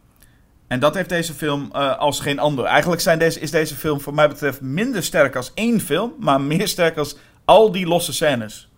En 0.67 0.79
dat 0.79 0.95
heeft 0.95 1.09
deze 1.09 1.33
film 1.33 1.69
eh, 1.73 1.97
als 1.97 2.19
geen 2.19 2.39
ander. 2.39 2.65
Eigenlijk 2.65 3.01
zijn 3.01 3.19
deze, 3.19 3.39
is 3.39 3.51
deze 3.51 3.75
film 3.75 4.01
voor 4.01 4.13
mij 4.13 4.27
betreft 4.27 4.61
minder 4.61 5.03
sterk 5.03 5.35
als 5.35 5.51
één 5.53 5.79
film, 5.79 6.13
maar 6.19 6.41
meer 6.41 6.67
sterk 6.67 6.97
als 6.97 7.15
al 7.45 7.71
die 7.71 7.87
losse 7.87 8.13
scènes. 8.13 8.69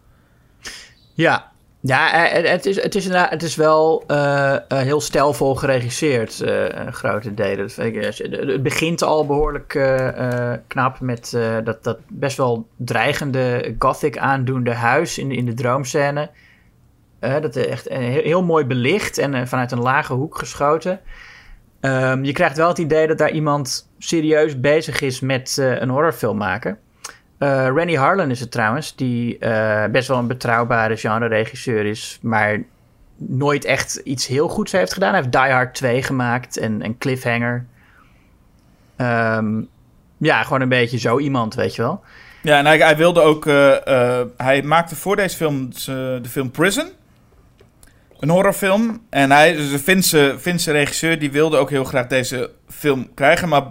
ja. 1.13 1.51
Ja, 1.85 2.31
eh, 2.31 2.51
het 2.51 2.65
is, 2.65 2.81
het 2.81 2.95
is, 2.95 3.07
het 3.07 3.43
is 3.43 3.55
wel 3.55 4.03
eh, 4.07 4.53
eh, 4.53 4.61
heel 4.67 5.01
stijlvol 5.01 5.55
geregisseerd, 5.55 6.41
eh, 6.41 6.85
in 6.85 6.93
grote 6.93 7.33
delen. 7.33 7.69
Eh, 7.77 8.03
Het 8.51 8.63
begint 8.63 9.01
al 9.01 9.25
behoorlijk 9.25 9.75
eh, 9.75 10.51
eh, 10.51 10.59
knap 10.67 10.99
met 10.99 11.33
eh, 11.33 11.57
dat, 11.63 11.83
dat 11.83 11.97
best 12.07 12.37
wel 12.37 12.67
dreigende 12.77 13.75
gothic 13.79 14.17
aandoende 14.17 14.73
huis 14.73 15.17
in 15.17 15.31
in 15.31 15.45
de 15.45 15.53
droomscène. 15.53 16.29
Eh, 17.19 17.41
dat 17.41 17.55
is 17.55 17.65
echt 17.65 17.87
eh, 17.87 17.97
heel, 17.97 18.43
mooi 18.43 18.65
belicht 18.65 19.17
en 19.17 19.33
eh, 19.33 19.45
vanuit 19.45 19.71
een 19.71 19.81
lage 19.81 20.13
hoek 20.13 20.37
geschoten. 20.37 20.99
Ehm, 21.79 22.23
je 22.23 22.31
krijgt 22.31 22.57
wel 22.57 22.67
het 22.67 22.77
idee 22.77 23.07
dat 23.07 23.17
daar 23.17 23.31
iemand 23.31 23.89
serieus 23.97 24.59
bezig 24.59 25.01
is 25.01 25.19
met 25.19 25.57
eh, 25.57 25.79
een 25.79 25.89
horrorfilm 25.89 26.37
maken. 26.37 26.77
Eh 27.43 27.69
Rennie 27.75 27.97
Harlan 27.97 28.29
is 28.29 28.39
het 28.39 28.51
trouwens, 28.51 28.95
die 28.95 29.37
eh, 29.37 29.85
best 29.91 30.07
wel 30.07 30.17
een 30.17 30.27
betrouwbare 30.27 30.97
genre-regisseur 30.97 31.85
is, 31.85 32.19
maar 32.21 32.63
nooit 33.17 33.65
echt 33.65 33.95
iets 33.95 34.27
heel 34.27 34.47
goeds 34.47 34.71
heeft 34.71 34.93
gedaan. 34.93 35.09
Hij 35.09 35.19
heeft 35.19 35.31
Die 35.31 35.51
Hard 35.51 35.73
2 35.75 36.03
gemaakt 36.03 36.57
en, 36.57 36.81
en 36.81 36.97
Cliffhanger. 36.97 37.65
Ehm, 38.95 39.61
ja, 40.17 40.43
gewoon 40.43 40.61
een 40.61 40.69
beetje 40.69 40.97
zo 40.97 41.19
iemand, 41.19 41.55
weet 41.55 41.75
je 41.75 41.81
wel. 41.81 42.01
Ja, 42.41 42.57
en 42.57 42.65
hij, 42.65 42.77
hij 42.77 42.97
wilde 42.97 43.21
ook. 43.21 43.45
eh, 43.45 44.21
hij 44.37 44.61
maakte 44.61 44.95
voor 44.95 45.15
deze 45.15 45.35
film 45.35 45.69
de 46.21 46.29
film 46.29 46.51
Prison. 46.51 46.87
Een 48.19 48.29
horrorfilm. 48.29 49.01
En 49.09 49.31
hij, 49.31 49.53
dus 49.55 49.71
een 49.71 49.79
Finse, 49.79 50.35
Finse 50.39 50.71
regisseur, 50.71 51.19
die 51.19 51.31
wilde 51.31 51.57
ook 51.57 51.69
heel 51.69 51.83
graag 51.83 52.07
deze 52.07 52.51
film 52.67 53.13
krijgen. 53.13 53.49
Maar 53.49 53.63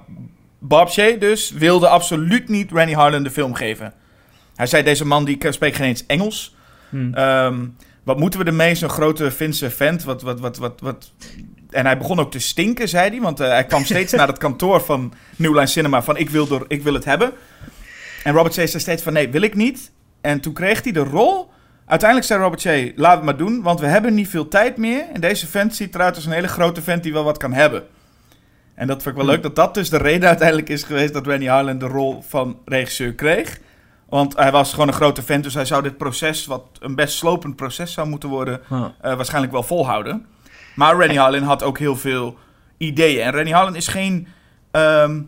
Bob 0.65 0.91
Shea 0.91 1.17
dus 1.17 1.51
wilde 1.51 1.89
absoluut 1.89 2.49
niet 2.49 2.73
Rennie 2.73 2.97
Harlan 2.97 3.23
de 3.23 3.31
film 3.31 3.55
geven. 3.55 3.93
Hij 4.55 4.67
zei, 4.67 4.83
deze 4.83 5.05
man 5.05 5.25
die 5.25 5.39
spreekt 5.49 5.77
geen 5.77 5.87
eens 5.87 6.07
Engels. 6.07 6.57
Hmm. 6.89 7.15
Ehm, 7.15 7.67
wat 8.03 8.19
moeten 8.19 8.41
we 8.41 8.47
ermee? 8.47 8.75
Zo'n 8.75 8.89
grote 8.89 9.31
Finse 9.31 9.71
vent. 9.71 10.05
Wat, 10.05 10.23
wat, 10.23 10.41
wat, 10.41 10.57
wat, 10.57 10.81
wat... 10.81 11.13
En 11.71 11.87
hij 11.87 11.99
begon 11.99 12.21
ook 12.21 12.31
te 12.31 12.39
stinken, 12.39 12.89
zei 12.89 13.11
hij. 13.11 13.21
Want 13.21 13.41
eh, 13.41 13.49
hij 13.49 13.65
kwam 13.65 13.85
steeds 13.95 14.13
naar 14.13 14.27
het 14.27 14.39
kantoor 14.39 14.81
van 14.81 15.13
New 15.37 15.55
Line 15.55 15.67
Cinema 15.67 16.03
van 16.03 16.17
ik 16.17 16.31
wil, 16.31 16.47
door, 16.47 16.65
ik 16.69 16.83
wil 16.83 16.95
het 16.95 17.05
hebben. 17.05 17.33
En 18.25 18.33
Robert 18.35 18.55
Shea 18.55 18.67
zei 18.67 18.83
steeds 18.83 19.03
van 19.03 19.13
nee, 19.13 19.29
wil 19.29 19.43
ik 19.43 19.55
niet. 19.55 19.91
En 20.21 20.41
toen 20.41 20.53
kreeg 20.53 20.83
hij 20.83 20.93
de 20.93 21.01
rol. 21.01 21.51
Uiteindelijk 21.87 22.29
zei 22.29 22.43
Robert 22.43 22.61
Shea, 22.61 22.93
laat 22.97 23.17
het 23.17 23.25
maar 23.25 23.37
doen, 23.37 23.63
want 23.63 23.81
we 23.81 23.87
hebben 23.87 24.15
niet 24.15 24.29
veel 24.29 24.49
tijd 24.49 24.77
meer. 24.77 25.05
En 25.13 25.21
deze 25.21 25.47
vent 25.47 25.75
ziet 25.75 25.95
eruit 25.95 26.15
als 26.15 26.27
een 26.27 26.33
hele 26.33 26.49
grote 26.49 26.83
vent 26.83 27.03
die 27.03 27.13
wel 27.13 27.25
wat 27.25 27.39
kan 27.39 27.53
hebben. 27.53 27.83
En 28.75 28.87
dat 28.87 29.03
vond 29.03 29.17
ik 29.17 29.23
wel 29.23 29.31
leuk, 29.31 29.43
dat 29.43 29.57
dat 29.57 29.75
dus 29.75 29.91
de 29.91 29.97
reden 29.99 30.29
uiteindelijk 30.29 30.69
is 30.69 30.83
geweest 30.83 31.13
dat 31.13 31.27
Rennie 31.27 31.49
Harlan 31.51 31.79
de 31.79 31.87
rol 31.87 32.23
van 32.29 32.59
regisseur 32.65 33.15
kreeg. 33.15 33.59
Want 34.09 34.37
hij 34.37 34.51
was 34.53 34.71
gewoon 34.73 34.89
een 34.89 34.95
grote 34.95 35.23
vent, 35.23 35.45
dus 35.45 35.55
hij 35.55 35.65
zou 35.65 35.83
dit 35.83 35.97
proces, 35.97 36.47
wat 36.47 36.65
een 36.81 36.95
best 36.95 37.17
slopend 37.17 37.57
proces 37.57 37.93
zou 37.93 38.09
moeten 38.09 38.29
worden, 38.29 38.61
Huh. 38.69 38.85
eh, 39.01 39.15
waarschijnlijk 39.15 39.53
wel 39.53 39.63
volhouden. 39.63 40.27
Maar 40.75 40.97
Rennie 40.97 41.19
Harlan 41.19 41.43
had 41.43 41.63
ook 41.63 41.79
heel 41.79 41.97
veel 41.97 42.37
ideeën. 42.77 43.23
En 43.23 43.31
Rennie 43.33 43.55
Harlan 43.55 43.77
is 43.77 43.89
geen, 43.89 44.29
ehm, 44.71 45.21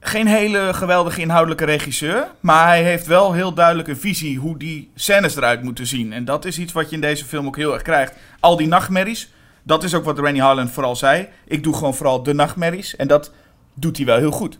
geen 0.00 0.26
hele 0.26 0.74
geweldige 0.74 1.20
inhoudelijke 1.20 1.64
regisseur. 1.64 2.26
Maar 2.40 2.66
hij 2.66 2.82
heeft 2.82 3.06
wel 3.06 3.32
heel 3.32 3.52
duidelijk 3.54 3.88
een 3.88 3.96
visie 3.96 4.38
hoe 4.38 4.58
die 4.58 4.90
scènes 4.94 5.36
eruit 5.36 5.62
moeten 5.62 5.86
zien. 5.86 6.12
En 6.12 6.24
dat 6.24 6.44
is 6.44 6.58
iets 6.58 6.72
wat 6.72 6.88
je 6.88 6.94
in 6.94 7.00
deze 7.00 7.24
film 7.24 7.46
ook 7.46 7.56
heel 7.56 7.72
erg 7.72 7.82
krijgt. 7.82 8.12
Al 8.40 8.56
die 8.56 8.66
nachtmerries, 8.68 9.32
dat 9.68 9.84
is 9.84 9.94
ook 9.94 10.04
wat 10.04 10.18
Rennie 10.18 10.42
Harlan 10.42 10.68
vooral 10.68 10.96
zei. 10.96 11.28
Ik 11.44 11.62
doe 11.62 11.74
gewoon 11.74 11.94
vooral 11.94 12.22
de 12.22 12.32
nachtmerries. 12.32 12.96
En 12.96 13.08
dat 13.08 13.32
doet 13.74 13.96
hij 13.96 14.06
wel 14.06 14.16
heel 14.16 14.30
goed. 14.30 14.58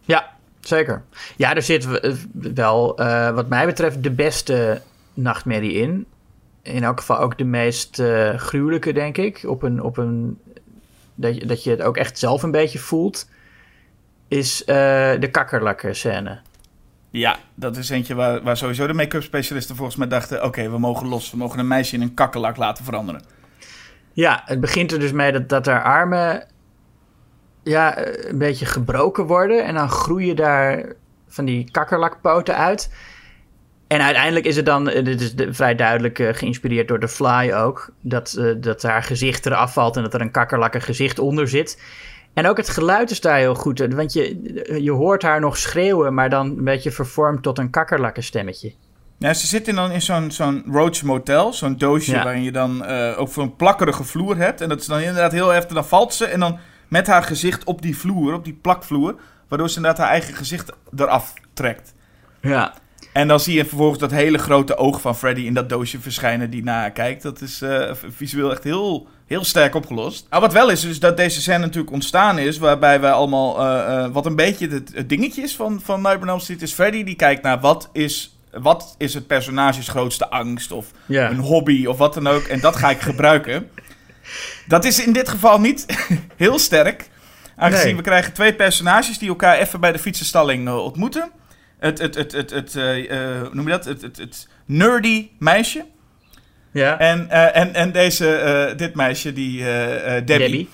Ja, 0.00 0.30
zeker. 0.60 1.02
Ja, 1.36 1.54
er 1.54 1.62
zit 1.62 1.86
wel, 2.32 2.98
eh, 2.98 3.30
wat 3.30 3.48
mij 3.48 3.66
betreft, 3.66 4.02
de 4.02 4.10
beste 4.10 4.82
nachtmerrie 5.14 5.72
in. 5.72 6.06
In 6.62 6.82
elk 6.82 6.98
geval 6.98 7.18
ook 7.18 7.38
de 7.38 7.44
meest 7.44 7.98
eh, 7.98 8.34
gruwelijke, 8.34 8.92
denk 8.92 9.16
ik. 9.16 9.44
Op 9.46 9.62
een, 9.62 9.82
op 9.82 9.96
een, 9.96 10.38
dat, 11.14 11.36
je, 11.36 11.46
dat 11.46 11.64
je 11.64 11.70
het 11.70 11.82
ook 11.82 11.96
echt 11.96 12.18
zelf 12.18 12.42
een 12.42 12.50
beetje 12.50 12.78
voelt. 12.78 13.28
Is 14.28 14.64
eh, 14.64 14.76
de 15.20 15.28
kakkerlakken 15.30 15.96
scène. 15.96 16.38
Ja, 17.10 17.38
dat 17.54 17.76
is 17.76 17.90
eentje 17.90 18.14
waar, 18.14 18.42
waar 18.42 18.56
sowieso 18.56 18.86
de 18.86 18.92
make-up 18.92 19.22
specialisten 19.22 19.76
volgens 19.76 19.96
mij 19.96 20.08
dachten... 20.08 20.44
oké, 20.44 20.70
we 20.70 20.78
mogen 20.78 21.08
los. 21.08 21.30
We 21.30 21.36
mogen 21.36 21.58
een 21.58 21.68
meisje 21.68 21.94
in 21.94 22.02
een 22.02 22.14
kakkerlak 22.14 22.56
laten 22.56 22.84
veranderen. 22.84 23.36
Ja, 24.16 24.42
het 24.44 24.60
begint 24.60 24.92
er 24.92 24.98
dus 24.98 25.12
mee 25.12 25.32
dat, 25.32 25.48
dat 25.48 25.66
haar 25.66 25.82
armen 25.82 26.46
ja, 27.62 27.96
eh, 27.96 28.30
een 28.30 28.38
beetje 28.38 28.66
gebroken 28.66 29.26
worden. 29.26 29.64
En 29.64 29.74
dan 29.74 29.88
groeien 29.88 30.36
daar 30.36 30.92
van 31.28 31.44
die 31.44 31.70
kakkerlakpoten 31.70 32.56
uit. 32.56 32.92
En 33.86 34.00
uiteindelijk 34.00 34.46
is 34.46 34.56
het 34.56 34.66
dan, 34.66 34.88
eh, 34.88 35.04
dit 35.04 35.20
is 35.20 35.34
vrij 35.50 35.74
duidelijk 35.74 36.18
eh, 36.18 36.34
geïnspireerd 36.34 36.88
door 36.88 37.00
The 37.00 37.08
Fly 37.08 37.52
ook, 37.52 37.90
dat, 38.00 38.54
dat 38.60 38.82
haar 38.82 39.02
gezicht 39.02 39.46
eraf 39.46 39.72
valt 39.72 39.96
en 39.96 40.02
dat 40.02 40.14
er 40.14 40.20
een 40.20 40.30
kakkerlakken 40.30 40.82
gezicht 40.82 41.18
onder 41.18 41.48
zit. 41.48 41.82
En 42.34 42.46
ook 42.46 42.56
het 42.56 42.68
geluid 42.68 43.10
is 43.10 43.20
daar 43.20 43.38
heel 43.38 43.54
goed. 43.54 43.94
Want 43.94 44.12
je, 44.12 44.82
je 44.82 44.92
hoort 44.92 45.22
haar 45.22 45.40
nog 45.40 45.56
schreeuwen, 45.56 46.14
maar 46.14 46.30
dan 46.30 46.46
een 46.46 46.64
beetje 46.64 46.90
vervormd 46.90 47.42
tot 47.42 47.58
een 47.58 47.70
kakkerlakkenstemmetje. 47.70 48.72
Ja, 49.18 49.34
ze 49.34 49.46
zitten 49.46 49.74
dan 49.74 49.90
in 49.90 50.02
zo'n 50.02 50.30
zo'n 50.30 50.64
Roach 50.70 51.02
Motel, 51.02 51.52
zo'n 51.52 51.76
doosje 51.76 52.10
Ja. 52.12 52.22
waarin 52.24 52.42
je 52.42 52.52
dan 52.52 52.84
eh, 52.84 53.18
ook 53.20 53.32
zo'n 53.32 53.56
plakkerige 53.56 54.04
vloer 54.04 54.36
hebt. 54.36 54.60
En 54.60 54.68
dat 54.68 54.80
is 54.80 54.86
dan 54.86 54.98
inderdaad 55.00 55.32
heel 55.32 55.48
heftig. 55.48 55.74
Dan 55.74 55.86
valt 55.86 56.14
ze 56.14 56.24
en 56.26 56.40
dan 56.40 56.58
met 56.88 57.06
haar 57.06 57.22
gezicht 57.22 57.64
op 57.64 57.82
die 57.82 57.96
vloer, 57.98 58.34
op 58.34 58.44
die 58.44 58.58
plakvloer, 58.62 59.14
waardoor 59.48 59.68
ze 59.70 59.76
inderdaad 59.76 60.00
haar 60.00 60.10
eigen 60.10 60.34
gezicht 60.34 60.72
eraf 60.96 61.34
trekt. 61.52 61.94
Ja. 62.40 62.74
En 63.12 63.28
dan 63.28 63.40
zie 63.40 63.54
je 63.54 63.64
vervolgens 63.64 63.98
dat 63.98 64.10
hele 64.10 64.38
grote 64.38 64.76
oog 64.76 65.00
van 65.00 65.16
Freddy 65.16 65.40
in 65.40 65.54
dat 65.54 65.68
doosje 65.68 66.00
verschijnen 66.00 66.50
die 66.50 66.62
naar 66.64 66.90
kijkt. 66.90 67.22
Dat 67.22 67.40
is 67.40 67.62
eh, 67.62 67.90
visueel 68.16 68.50
echt 68.50 68.64
heel, 68.64 69.06
heel 69.26 69.44
sterk 69.44 69.74
opgelost. 69.74 70.26
Maar 70.30 70.40
wat 70.40 70.52
wel 70.52 70.70
is, 70.70 70.84
is 70.84 71.00
dat 71.00 71.16
deze 71.16 71.40
scène 71.40 71.58
natuurlijk 71.58 71.92
ontstaan 71.92 72.38
is, 72.38 72.58
waarbij 72.58 73.00
wij 73.00 73.10
allemaal, 73.12 73.60
eh, 73.60 74.06
wat 74.12 74.26
een 74.26 74.36
beetje 74.36 74.68
het, 74.68 74.90
het 74.94 75.08
dingetje 75.08 75.42
is 75.42 75.56
van, 75.56 75.80
van 75.82 75.94
Nightmare 75.96 76.22
on 76.22 76.28
Elm 76.28 76.40
Street, 76.40 76.62
is 76.62 76.72
Freddy 76.72 77.04
die 77.04 77.16
kijkt 77.16 77.42
naar 77.42 77.60
wat 77.60 77.88
is, 77.92 78.35
wat 78.62 78.94
is 78.98 79.14
het 79.14 79.26
personages 79.26 79.88
grootste 79.88 80.30
angst 80.30 80.72
of 80.72 80.86
Ja. 81.06 81.30
een 81.30 81.38
hobby 81.38 81.86
of 81.86 81.98
wat 81.98 82.14
dan 82.14 82.26
ook. 82.26 82.42
En 82.42 82.60
dat 82.60 82.76
ga 82.76 82.90
ik 82.90 83.00
gebruiken. 83.10 83.70
Dat 84.66 84.84
is 84.84 85.04
in 85.06 85.12
dit 85.12 85.28
geval 85.28 85.60
niet 85.60 85.86
heel 86.36 86.58
sterk. 86.58 87.08
Aangezien 87.56 87.86
Nee. 87.86 87.96
we 87.96 88.02
krijgen 88.02 88.32
twee 88.32 88.54
personages 88.54 89.18
die 89.18 89.28
elkaar 89.28 89.58
even 89.58 89.80
bij 89.80 89.92
de 89.92 89.98
fietsenstalling 89.98 90.66
eh, 90.68 90.84
ontmoeten. 90.84 91.30
Het, 91.78 91.98
het, 91.98 92.14
het, 92.14 92.32
het, 92.32 92.50
het, 92.50 92.76
eh, 92.76 93.10
eh, 93.40 93.52
noem 93.52 93.64
je 93.64 93.70
dat? 93.70 93.84
Het, 93.84 94.02
het, 94.02 94.16
het 94.16 94.48
nerdy 94.64 95.28
meisje. 95.38 95.84
Ja. 96.72 96.98
En, 96.98 97.30
en, 97.54 97.74
en 97.74 97.92
deze, 97.92 98.72
dit 98.76 98.94
meisje, 98.94 99.32
die 99.32 99.58
Debbie. 99.62 100.24
Debbie. 100.24 100.68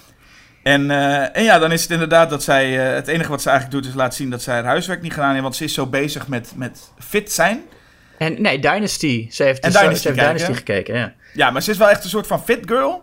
En, 0.62 0.90
eh, 0.90 1.36
en 1.36 1.42
ja, 1.42 1.58
dan 1.58 1.72
is 1.72 1.82
het 1.82 1.90
inderdaad 1.90 2.30
dat 2.30 2.42
zij... 2.42 2.88
eh, 2.88 2.94
het 2.94 3.08
enige 3.08 3.30
wat 3.30 3.42
ze 3.42 3.50
eigenlijk 3.50 3.80
doet 3.82 3.90
is 3.92 3.96
laten 3.98 4.16
zien 4.16 4.30
dat 4.30 4.42
zij 4.42 4.54
haar 4.54 4.64
huiswerk 4.64 5.02
niet 5.02 5.12
gedaan 5.12 5.30
heeft. 5.30 5.42
Want 5.42 5.56
ze 5.56 5.64
is 5.64 5.74
zo 5.74 5.86
bezig 5.86 6.28
met, 6.28 6.52
met 6.56 6.90
fit 6.98 7.32
zijn. 7.32 7.62
En 8.18 8.42
nee, 8.42 8.58
Dynasty. 8.58 9.30
Ze 9.30 9.42
heeft, 9.42 9.60
En 9.60 9.70
dus- 9.70 9.80
Dynasty 9.80 10.02
ze 10.02 10.08
heeft 10.08 10.20
Dynasty 10.20 10.52
gekeken, 10.52 10.94
ja. 10.96 11.12
Ja, 11.34 11.50
maar 11.50 11.62
ze 11.62 11.70
is 11.70 11.76
wel 11.76 11.90
echt 11.90 12.04
een 12.04 12.10
soort 12.10 12.26
van 12.26 12.44
fit 12.44 12.60
girl. 12.66 13.02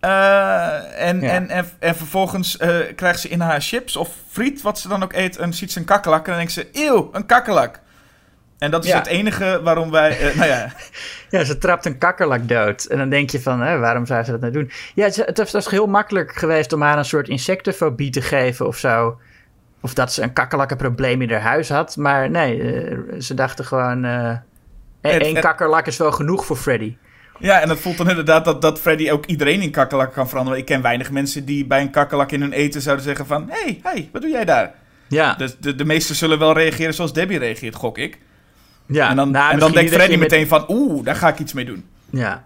Eh, 0.00 1.08
en, 1.08 1.20
Ja. 1.20 1.30
en, 1.30 1.48
en, 1.50 1.66
en 1.78 1.96
vervolgens 1.96 2.56
krijgt 2.96 3.20
ze 3.20 3.28
in 3.28 3.40
haar 3.40 3.60
chips 3.60 3.96
of 3.96 4.10
friet, 4.30 4.62
wat 4.62 4.78
ze 4.78 4.88
dan 4.88 5.02
ook 5.02 5.12
eet, 5.12 5.36
en 5.36 5.52
ziet 5.52 5.72
ze 5.72 5.78
een 5.78 5.84
kakkelak. 5.84 6.20
En 6.24 6.26
dan 6.30 6.36
denkt 6.36 6.52
ze, 6.52 6.68
eeuw, 6.72 7.08
een 7.12 7.26
kakkelak. 7.26 7.80
En 8.58 8.70
dat 8.70 8.84
is 8.84 8.90
Ja. 8.90 8.96
het 8.98 9.06
enige 9.06 9.60
waarom 9.62 9.90
wij, 9.90 10.32
nou 10.34 10.48
ja, 10.48 10.72
Ja, 11.32 11.44
ze 11.44 11.58
trapt 11.58 11.86
een 11.86 11.98
kakkerlak 11.98 12.48
dood. 12.48 12.84
En 12.84 12.98
dan 12.98 13.08
denk 13.08 13.30
je 13.30 13.40
van, 13.40 13.60
hè, 13.60 13.78
waarom 13.78 14.06
zou 14.06 14.24
ze 14.24 14.30
dat 14.30 14.40
nou 14.40 14.52
doen? 14.52 14.70
Ja, 14.94 15.04
het, 15.04 15.16
het 15.16 15.26
was, 15.38 15.52
het 15.52 15.64
was 15.64 15.70
heel 15.70 15.86
makkelijk 15.86 16.32
geweest 16.34 16.72
om 16.72 16.82
haar 16.82 16.98
een 16.98 17.04
soort 17.04 17.28
insectenfobie 17.28 18.10
te 18.10 18.20
geven 18.22 18.66
of 18.66 18.76
zo. 18.76 19.20
Of 19.80 19.94
dat 19.94 20.12
ze 20.12 20.22
een 20.22 20.32
kakkerlakkenprobleem 20.32 21.22
in 21.22 21.30
haar 21.30 21.40
huis 21.40 21.68
had. 21.68 21.96
Maar 21.96 22.30
nee, 22.30 22.62
eh, 22.62 22.98
ze 23.20 23.34
dachten 23.34 23.64
gewoon... 23.64 24.02
Het- 24.04 25.22
één 25.22 25.40
kakkerlak 25.40 25.86
is 25.86 25.96
wel 25.96 26.12
genoeg 26.12 26.44
voor 26.46 26.56
Freddy. 26.56 26.96
ja, 27.38 27.60
en 27.60 27.68
het 27.68 27.78
voelt 27.80 27.96
dan 27.98 28.08
inderdaad 28.08 28.44
dat, 28.44 28.62
dat 28.62 28.80
Freddy 28.80 29.10
ook 29.10 29.26
iedereen 29.26 29.60
in 29.60 29.70
kakkelak 29.70 30.12
kan 30.12 30.28
veranderen. 30.28 30.58
Ik 30.58 30.64
ken 30.64 30.82
weinig 30.82 31.10
mensen 31.10 31.44
die 31.44 31.66
bij 31.66 31.80
een 31.80 31.90
kakkelak 31.90 32.32
in 32.32 32.40
hun 32.40 32.52
eten 32.52 32.80
zouden 32.82 33.04
zeggen 33.04 33.26
van, 33.26 33.48
hé, 33.50 33.60
hey, 33.62 33.80
hey, 33.82 34.08
wat 34.12 34.22
doe 34.22 34.30
jij 34.30 34.44
daar? 34.44 34.74
Ja, 35.08 35.34
De, 35.34 35.54
de, 35.60 35.74
de 35.74 35.84
meesten 35.84 36.14
zullen 36.14 36.38
wel 36.38 36.52
reageren 36.54 36.94
zoals 36.94 37.12
Debbie 37.12 37.38
reageert, 37.38 37.74
gok 37.74 37.98
ik. 37.98 38.18
Ja. 38.86 39.08
en 39.10 39.16
dan, 39.16 39.30
nou, 39.30 39.52
en 39.52 39.58
dan 39.58 39.72
denkt 39.72 39.92
Freddy 39.92 40.10
met- 40.16 40.30
meteen 40.30 40.46
van, 40.48 40.64
oeh, 40.68 41.04
daar 41.04 41.14
ga 41.16 41.28
ik 41.28 41.38
iets 41.38 41.52
mee 41.52 41.64
doen. 41.64 41.84
Ja. 42.10 42.44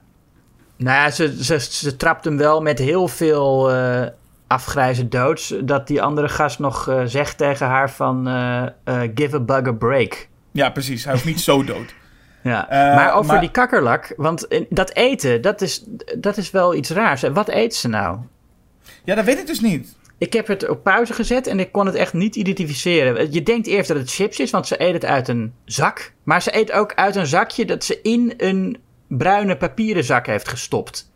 Nou 0.76 0.96
ja, 0.96 1.10
ze, 1.10 1.44
ze, 1.44 1.58
ze 1.60 1.96
trapt 1.96 2.24
hem 2.24 2.36
wel 2.36 2.62
met 2.62 2.78
heel 2.78 3.08
veel 3.08 3.72
eh 3.72 4.02
afgrijzen 4.48 5.10
doods. 5.10 5.54
Dat 5.62 5.86
die 5.86 6.02
andere 6.02 6.28
gast 6.28 6.58
nog 6.58 6.88
eh, 6.88 7.02
zegt 7.04 7.38
tegen 7.38 7.66
haar 7.66 7.90
van... 7.90 8.28
eh, 8.28 9.00
give 9.14 9.36
a 9.36 9.40
bug 9.40 9.66
a 9.66 9.72
break. 9.72 10.28
Ja, 10.52 10.70
precies, 10.70 11.04
hij 11.04 11.12
hoeft 11.12 11.24
niet 11.24 11.40
zo 11.40 11.64
dood. 11.64 11.94
Ja. 12.42 12.66
Maar 12.70 13.12
over 13.14 13.32
maar- 13.32 13.40
die 13.40 13.50
kakkerlak, 13.50 14.12
want 14.16 14.46
dat 14.68 14.92
eten, 14.94 15.42
dat 15.42 15.60
is, 15.60 15.84
dat 16.18 16.36
is 16.36 16.50
wel 16.50 16.74
iets 16.74 16.90
raars. 16.90 17.22
En 17.22 17.32
Wat 17.32 17.48
eet 17.48 17.74
ze 17.74 17.88
nou? 17.88 18.18
Ja, 19.04 19.14
dat 19.14 19.24
weet 19.24 19.38
ik 19.38 19.46
dus 19.46 19.60
niet. 19.60 19.96
Ik 20.18 20.32
heb 20.32 20.46
het 20.46 20.68
op 20.68 20.82
pauze 20.82 21.12
gezet 21.12 21.46
en 21.46 21.60
ik 21.60 21.72
kon 21.72 21.86
het 21.86 21.94
echt 21.94 22.12
niet 22.12 22.36
identificeren. 22.36 23.32
Je 23.32 23.42
denkt 23.42 23.66
eerst 23.66 23.88
dat 23.88 23.96
het 23.96 24.10
chips 24.12 24.40
is, 24.40 24.50
want 24.50 24.66
ze 24.66 24.82
eet 24.82 24.92
het 24.92 25.04
uit 25.04 25.28
een 25.28 25.54
zak. 25.64 26.12
Maar 26.22 26.42
ze 26.42 26.56
eet 26.56 26.72
ook 26.72 26.94
uit 26.94 27.16
een 27.16 27.26
zakje 27.26 27.64
dat 27.64 27.84
ze 27.84 28.00
in 28.02 28.34
een 28.36 28.78
bruine 29.08 29.56
papieren 29.56 30.04
zak 30.04 30.26
heeft 30.26 30.48
gestopt. 30.48 31.10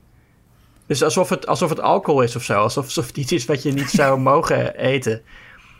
Dus 0.86 1.02
alsof 1.02 1.28
het, 1.28 1.46
alsof 1.46 1.68
het 1.70 1.80
alcohol 1.80 2.22
is 2.22 2.36
of 2.36 2.42
zo. 2.44 2.60
Alsof, 2.62 2.84
alsof 2.84 3.06
het 3.06 3.16
iets 3.16 3.32
is 3.32 3.44
wat 3.44 3.62
je 3.62 3.72
niet 3.72 3.90
zou 3.90 4.20
mogen 4.30 4.74
eten. 4.76 5.22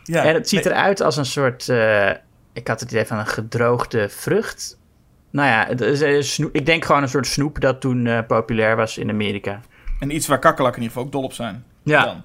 Ja, 0.03 0.23
en 0.23 0.33
het 0.33 0.49
ziet 0.49 0.65
eruit 0.65 1.01
als 1.01 1.17
een 1.17 1.25
soort... 1.25 1.69
eh, 1.69 2.09
ik 2.53 2.67
had 2.67 2.79
het 2.79 2.91
idee 2.91 3.05
van 3.05 3.17
een 3.17 3.27
gedroogde 3.27 4.09
vrucht. 4.09 4.79
Nou 5.31 5.47
ja, 5.47 5.65
het 5.67 5.81
is, 6.01 6.33
snoep- 6.33 6.55
ik 6.55 6.65
denk 6.65 6.85
gewoon 6.85 7.01
een 7.01 7.09
soort 7.09 7.27
snoep 7.27 7.59
dat 7.59 7.81
toen 7.81 8.07
eh, 8.07 8.19
populair 8.27 8.75
was 8.75 8.97
in 8.97 9.09
Amerika. 9.09 9.59
En 9.99 10.15
iets 10.15 10.27
waar 10.27 10.39
kakkelakken 10.39 10.81
in 10.81 10.87
ieder 10.87 10.97
geval 10.97 11.03
ook 11.07 11.11
dol 11.21 11.29
op 11.29 11.33
zijn. 11.33 11.63
Ja. 11.83 12.05
Dan. 12.05 12.21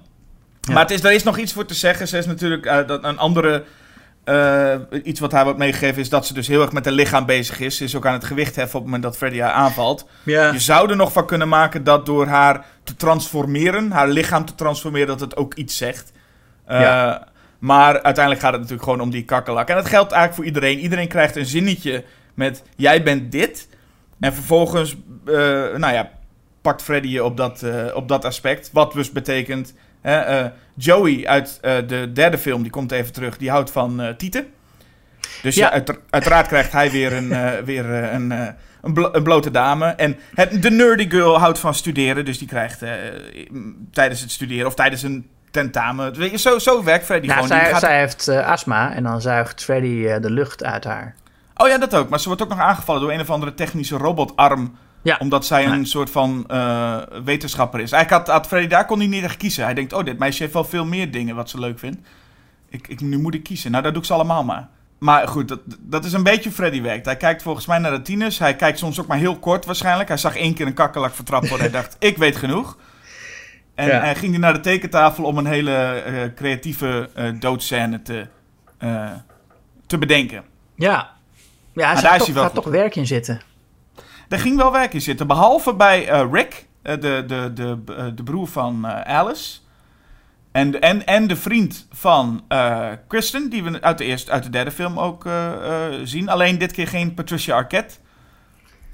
Maar 0.73 0.81
het 0.81 0.91
is, 0.91 1.03
er 1.03 1.11
is 1.11 1.23
nog 1.23 1.37
iets 1.37 1.53
voor 1.53 1.65
te 1.65 1.73
zeggen. 1.73 2.07
Ze 2.07 2.17
is 2.17 2.25
natuurlijk 2.25 2.65
eh, 2.65 2.87
dat 2.87 3.03
een 3.03 3.17
andere. 3.17 3.63
eh, 4.23 4.75
iets 5.03 5.19
wat 5.19 5.31
haar 5.31 5.43
wordt 5.43 5.59
meegegeven 5.59 6.01
is 6.01 6.09
dat 6.09 6.25
ze 6.27 6.33
dus 6.33 6.47
heel 6.47 6.61
erg 6.61 6.71
met 6.71 6.85
haar 6.85 6.93
lichaam 6.93 7.25
bezig 7.25 7.59
is. 7.59 7.77
Ze 7.77 7.83
is 7.83 7.95
ook 7.95 8.05
aan 8.05 8.13
het 8.13 8.23
gewicht 8.25 8.55
heffen 8.55 8.79
op 8.79 8.85
het 8.85 8.93
moment 8.93 9.03
dat 9.03 9.17
Freddy 9.17 9.39
haar 9.39 9.51
aanvalt. 9.51 10.07
Ja. 10.23 10.51
Je 10.51 10.59
zou 10.59 10.89
er 10.89 10.95
nog 10.95 11.11
van 11.11 11.25
kunnen 11.25 11.47
maken 11.47 11.83
dat 11.83 12.05
door 12.05 12.27
haar 12.27 12.65
te 12.83 12.95
transformeren, 12.95 13.91
haar 13.91 14.07
lichaam 14.07 14.45
te 14.45 14.55
transformeren, 14.55 15.07
dat 15.07 15.19
het 15.19 15.35
ook 15.35 15.53
iets 15.53 15.77
zegt. 15.77 16.11
Eh, 16.65 16.81
Ja. 16.81 17.27
Maar 17.59 17.93
uiteindelijk 18.01 18.39
gaat 18.43 18.51
het 18.51 18.61
natuurlijk 18.61 18.89
gewoon 18.89 19.01
om 19.01 19.09
die 19.09 19.23
kakkelak. 19.25 19.67
En 19.69 19.75
dat 19.75 19.85
geldt 19.89 20.11
eigenlijk 20.11 20.33
voor 20.35 20.45
iedereen. 20.55 20.79
Iedereen 20.79 21.07
krijgt 21.07 21.35
een 21.35 21.45
zinnetje 21.45 22.03
met 22.33 22.63
jij 22.75 23.03
bent 23.03 23.31
dit. 23.31 23.67
En 24.19 24.33
vervolgens, 24.33 24.95
nou 25.77 25.93
ja, 25.93 26.09
pakt 26.61 26.81
Freddy 26.81 27.07
je 27.07 27.23
op 27.23 27.37
dat, 27.37 27.63
op 27.93 28.07
dat 28.07 28.25
aspect. 28.25 28.69
Wat 28.73 28.93
dus 28.93 29.11
betekent, 29.11 29.73
hè, 30.11 30.19
eh, 30.19 30.45
Joey 30.75 31.27
uit 31.27 31.57
eh, 31.61 31.75
de 31.87 32.11
derde 32.13 32.37
film, 32.37 32.61
die 32.61 32.71
komt 32.71 32.91
even 32.91 33.13
terug, 33.13 33.37
die 33.37 33.49
houdt 33.49 33.71
van 33.71 34.01
eh 34.01 34.09
tieten. 34.13 34.45
Dus 35.41 35.55
ja. 35.55 35.65
Ja. 35.65 35.71
uit- 35.71 35.99
uiteraard 36.09 36.47
krijgt 36.47 36.71
hij 36.71 36.91
weer 36.91 37.13
een, 37.13 37.31
eh, 37.31 37.51
weer, 37.65 37.93
eh, 38.03 38.13
een, 38.13 38.31
eh, 38.31 38.47
een, 38.81 38.93
blo- 38.93 39.09
een 39.11 39.23
blote 39.23 39.51
dame. 39.51 39.85
En 39.85 40.17
het, 40.35 40.61
de 40.61 40.71
nerdy 40.71 41.09
girl 41.09 41.39
houdt 41.39 41.59
van 41.59 41.73
studeren, 41.73 42.25
dus 42.25 42.37
die 42.37 42.47
krijgt 42.47 42.81
eh, 42.81 42.91
tijdens 43.91 44.21
het 44.21 44.31
studeren 44.31 44.65
of 44.67 44.73
tijdens 44.75 45.01
een 45.03 45.27
tentamen. 45.51 46.39
Zo, 46.39 46.59
zo 46.59 46.83
werkt 46.83 47.05
Freddy 47.05 47.27
Nou, 47.27 47.43
gewoon. 47.43 47.57
Zij, 47.59 47.69
gaat- 47.71 47.79
zij 47.79 47.99
heeft 47.99 48.27
eh, 48.27 48.47
astma 48.47 48.93
en 48.93 49.03
dan 49.03 49.21
zuigt 49.21 49.63
Freddy 49.63 50.05
eh, 50.05 50.21
de 50.21 50.31
lucht 50.31 50.63
uit 50.63 50.83
haar. 50.83 51.15
Oh 51.55 51.67
ja, 51.67 51.77
dat 51.77 51.95
ook. 51.95 52.09
Maar 52.09 52.19
ze 52.19 52.27
wordt 52.27 52.41
ook 52.41 52.49
nog 52.49 52.59
aangevallen 52.59 53.01
door 53.01 53.11
een 53.11 53.19
of 53.19 53.29
andere 53.29 53.53
technische 53.53 53.97
robotarm. 53.97 54.77
Ja. 55.01 55.17
Omdat 55.19 55.45
zij 55.45 55.65
een 55.65 55.85
soort 55.85 56.09
van 56.09 56.43
eh, 56.47 56.97
wetenschapper 57.23 57.79
is. 57.79 57.91
Eigenlijk 57.91 58.25
had, 58.25 58.35
had 58.35 58.47
Freddy 58.47 58.67
daar 58.67 58.85
kon 58.85 58.97
hij 58.97 59.07
niet 59.07 59.23
echt 59.23 59.37
kiezen. 59.37 59.63
Hij 59.63 59.73
denkt, 59.73 59.93
oh, 59.93 60.05
dit 60.05 60.17
meisje 60.19 60.41
heeft 60.41 60.53
wel 60.53 60.63
veel 60.63 60.85
meer 60.85 61.11
dingen 61.11 61.35
wat 61.35 61.49
ze 61.49 61.59
leuk 61.59 61.79
vindt. 61.79 61.97
Ik, 62.69 62.87
ik, 62.87 63.01
nu 63.01 63.17
moet 63.19 63.33
ik 63.33 63.43
kiezen. 63.43 63.71
Nou, 63.71 63.83
dat 63.83 63.91
doe 63.93 64.01
ik 64.01 64.07
ze 64.07 64.13
allemaal 64.13 64.43
maar. 64.43 64.67
Maar 64.97 65.27
goed, 65.27 65.47
dat, 65.47 65.59
dat 65.79 66.05
is 66.05 66.13
een 66.13 66.23
beetje 66.23 66.51
Freddy 66.51 66.81
werkt. 66.81 67.05
Hij 67.05 67.17
kijkt 67.17 67.41
volgens 67.41 67.65
mij 67.65 67.77
naar 67.77 67.91
de 67.91 68.01
tieners. 68.01 68.39
Hij 68.39 68.55
kijkt 68.55 68.77
soms 68.77 68.99
ook 68.99 69.07
maar 69.07 69.17
heel 69.17 69.37
kort 69.39 69.65
waarschijnlijk. 69.65 70.07
Hij 70.07 70.17
zag 70.17 70.35
één 70.35 70.53
keer 70.53 70.67
een 70.67 70.73
kakkelak 70.73 71.13
vertrapt 71.13 71.49
worden. 71.49 71.71
Hij 71.71 71.81
dacht, 71.81 71.95
ik 72.09 72.17
weet 72.17 72.35
genoeg. 72.35 72.77
En 73.75 73.87
Ja. 73.87 73.99
hij 73.99 74.15
ging 74.15 74.31
hij 74.31 74.39
naar 74.39 74.53
de 74.53 74.59
tekentafel 74.59 75.23
om 75.23 75.37
een 75.37 75.45
hele 75.45 75.73
eh, 75.75 76.33
creatieve 76.35 77.09
eh 77.13 77.31
doodscène 77.39 78.01
te, 78.01 78.27
te 79.87 79.97
bedenken. 79.97 80.43
Ja. 80.75 81.15
Ja, 81.73 81.93
daar 81.93 82.09
hij 82.09 82.17
toch, 82.17 82.27
wel 82.27 82.43
gaat 82.43 82.51
goed 82.53 82.63
toch 82.63 82.71
werk 82.71 82.95
in 82.95 83.07
zitten. 83.07 83.41
Er 84.27 84.39
ging 84.39 84.57
wel 84.57 84.71
werk 84.71 84.93
in 84.93 85.01
zitten. 85.01 85.27
Behalve 85.27 85.75
bij 85.75 86.07
eh, 86.07 86.27
Rick, 86.31 86.67
eh, 86.81 86.93
de, 86.99 87.23
de, 87.27 87.51
de, 87.53 87.77
eh, 87.97 88.05
de 88.15 88.23
broer 88.23 88.47
van 88.47 88.87
Alice. 88.87 89.59
En, 90.51 90.81
en, 90.81 91.05
en 91.05 91.27
de 91.27 91.35
vriend 91.35 91.87
van 91.91 92.43
Kristen, 93.07 93.49
die 93.49 93.63
we 93.63 93.81
uit 93.81 93.97
de, 93.97 94.03
eerste, 94.03 94.31
uit 94.31 94.43
de 94.43 94.49
derde 94.49 94.71
film 94.71 94.99
ook 94.99 95.29
zien. 96.03 96.29
Alleen 96.29 96.57
dit 96.57 96.71
keer 96.71 96.87
geen 96.87 97.13
Patricia 97.13 97.55
Arquette. 97.55 97.95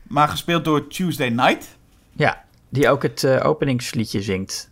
Maar 0.03 0.27
gespeeld 0.27 0.65
door 0.65 0.87
Tuesday 0.87 1.29
Night. 1.29 1.77
Ja, 2.15 2.43
die 2.69 2.89
ook 2.89 3.03
het 3.03 3.25
openingsliedje 3.25 4.21
zingt. 4.21 4.71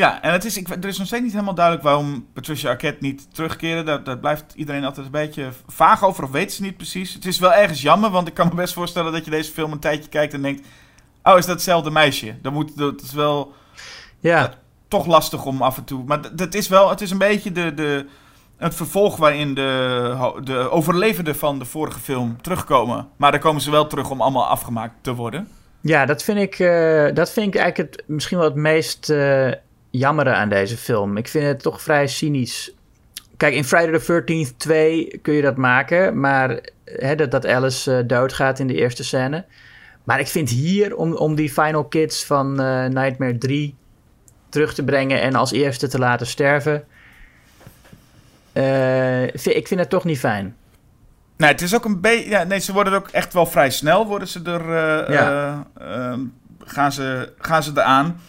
Ja, 0.00 0.22
en 0.22 0.32
het 0.32 0.44
is, 0.44 0.56
ik, 0.56 0.68
er 0.68 0.86
is 0.86 0.98
nog 0.98 1.06
steeds 1.06 1.22
niet 1.22 1.32
helemaal 1.32 1.54
duidelijk 1.54 1.84
waarom 1.84 2.26
Patricia 2.32 2.70
Arquette 2.70 2.98
niet 3.00 3.34
terugkeren. 3.34 3.84
Daar, 3.84 4.04
daar 4.04 4.18
blijft 4.18 4.52
iedereen 4.54 4.84
altijd 4.84 5.06
een 5.06 5.12
beetje 5.12 5.48
vaag 5.66 6.04
over 6.04 6.24
of 6.24 6.30
weet 6.30 6.52
ze 6.52 6.62
niet 6.62 6.76
precies. 6.76 7.14
Het 7.14 7.26
is 7.26 7.38
wel 7.38 7.52
ergens 7.52 7.82
jammer, 7.82 8.10
want 8.10 8.28
ik 8.28 8.34
kan 8.34 8.48
me 8.48 8.54
best 8.54 8.74
voorstellen 8.74 9.12
dat 9.12 9.24
je 9.24 9.30
deze 9.30 9.52
film 9.52 9.72
een 9.72 9.78
tijdje 9.78 10.08
kijkt 10.08 10.34
en 10.34 10.42
denkt... 10.42 10.66
Oh, 11.22 11.38
is 11.38 11.46
dat 11.46 11.54
hetzelfde 11.54 11.90
meisje? 11.90 12.34
Dan 12.42 12.52
moet, 12.52 12.76
dat 12.78 13.00
is 13.00 13.12
wel 13.12 13.52
Ja, 14.20 14.52
toch 14.88 15.06
lastig 15.06 15.44
om 15.44 15.62
af 15.62 15.76
en 15.76 15.84
toe... 15.84 16.04
Maar 16.04 16.36
dat 16.36 16.54
is 16.54 16.68
wel, 16.68 16.90
het 16.90 17.00
is 17.00 17.10
een 17.10 17.18
beetje 17.18 17.52
de, 17.52 17.74
de, 17.74 18.06
het 18.56 18.74
vervolg 18.74 19.16
waarin 19.16 19.54
de, 19.54 20.40
de 20.44 20.70
overlevenden 20.70 21.36
van 21.36 21.58
de 21.58 21.64
vorige 21.64 22.00
film 22.00 22.42
terugkomen. 22.42 23.08
Maar 23.16 23.30
dan 23.30 23.40
komen 23.40 23.60
ze 23.60 23.70
wel 23.70 23.86
terug 23.86 24.10
om 24.10 24.20
allemaal 24.20 24.46
afgemaakt 24.46 24.94
te 25.00 25.14
worden. 25.14 25.48
ja 25.80 26.06
dat, 26.06 26.22
vind 26.22 26.38
ik, 26.38 26.58
eh, 26.58 27.14
dat 27.14 27.32
vind 27.32 27.54
ik 27.54 27.60
eigenlijk 27.60 27.96
het, 27.96 28.04
misschien 28.06 28.38
wel 28.38 28.46
het 28.46 28.56
meest 28.56 29.10
eh, 29.10 29.50
jammeren 29.90 30.36
aan 30.36 30.48
deze 30.48 30.76
film. 30.76 31.16
Ik 31.16 31.28
vind 31.28 31.44
het 31.46 31.62
toch 31.62 31.82
vrij 31.82 32.06
cynisch. 32.06 32.72
Kijk, 33.36 33.54
in 33.54 33.64
Friday 33.64 33.98
the 33.98 34.22
13th 34.52 34.56
2 34.56 35.18
kun 35.22 35.34
je 35.34 35.42
dat 35.42 35.56
maken, 35.56 36.20
maar 36.20 36.60
hè, 36.84 37.14
dat, 37.14 37.30
dat 37.30 37.46
Alice 37.46 37.96
eh, 37.96 38.06
doodgaat 38.06 38.58
in 38.58 38.66
de 38.66 38.74
eerste 38.74 39.04
scène. 39.04 39.44
Maar 40.04 40.20
ik 40.20 40.26
vind 40.28 40.48
hier, 40.48 40.96
om, 40.96 41.14
om 41.14 41.34
die 41.34 41.50
Final 41.52 41.84
Kids 41.84 42.24
van 42.24 42.60
eh, 42.60 42.84
Nightmare 42.86 43.38
3 43.38 43.74
terug 44.48 44.74
te 44.74 44.84
brengen 44.84 45.20
en 45.20 45.34
als 45.34 45.52
eerste 45.52 45.88
te 45.88 45.98
laten 45.98 46.26
sterven, 46.26 46.84
eh, 48.52 49.24
ik 49.34 49.66
vind 49.68 49.80
het 49.80 49.90
toch 49.90 50.04
niet 50.04 50.18
fijn. 50.18 50.56
Nee, 51.36 51.50
het 51.50 51.60
is 51.60 51.74
ook 51.74 51.84
een 51.84 52.00
beetje. 52.00 52.28
Ja, 52.30 52.42
nee, 52.44 52.58
ze 52.58 52.72
worden 52.72 52.92
ook 52.92 53.08
echt 53.08 53.32
wel 53.32 53.46
vrij 53.46 53.70
snel. 53.70 54.06
Worden 54.06 54.28
ze 54.28 54.40
er. 54.44 54.60
eh, 54.60 55.14
Ja. 55.14 55.66
eh, 55.80 55.94
ehm, 55.96 56.20
gaan, 56.64 56.92
ze, 56.92 57.32
gaan 57.38 57.62
ze 57.62 57.70
eraan. 57.70 58.20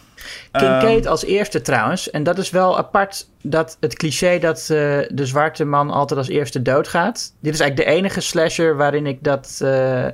Kincaid 0.51 1.03
Ehm, 1.03 1.11
als 1.11 1.25
eerste 1.25 1.61
trouwens. 1.61 2.09
En 2.09 2.23
dat 2.23 2.37
is 2.37 2.49
wel 2.49 2.77
apart, 2.77 3.27
dat 3.41 3.77
het 3.79 3.95
cliché 3.95 4.39
dat 4.39 4.59
eh, 4.59 4.67
de 5.09 5.25
zwarte 5.25 5.65
man 5.65 5.89
altijd 5.89 6.19
als 6.19 6.29
eerste 6.29 6.61
doodgaat. 6.61 7.33
Dit 7.39 7.53
is 7.53 7.59
eigenlijk 7.59 7.89
de 7.89 7.95
enige 7.95 8.21
slasher 8.21 8.75
waarin 8.75 9.05
ik 9.05 9.23
dat 9.23 9.59
eh, 9.61 10.05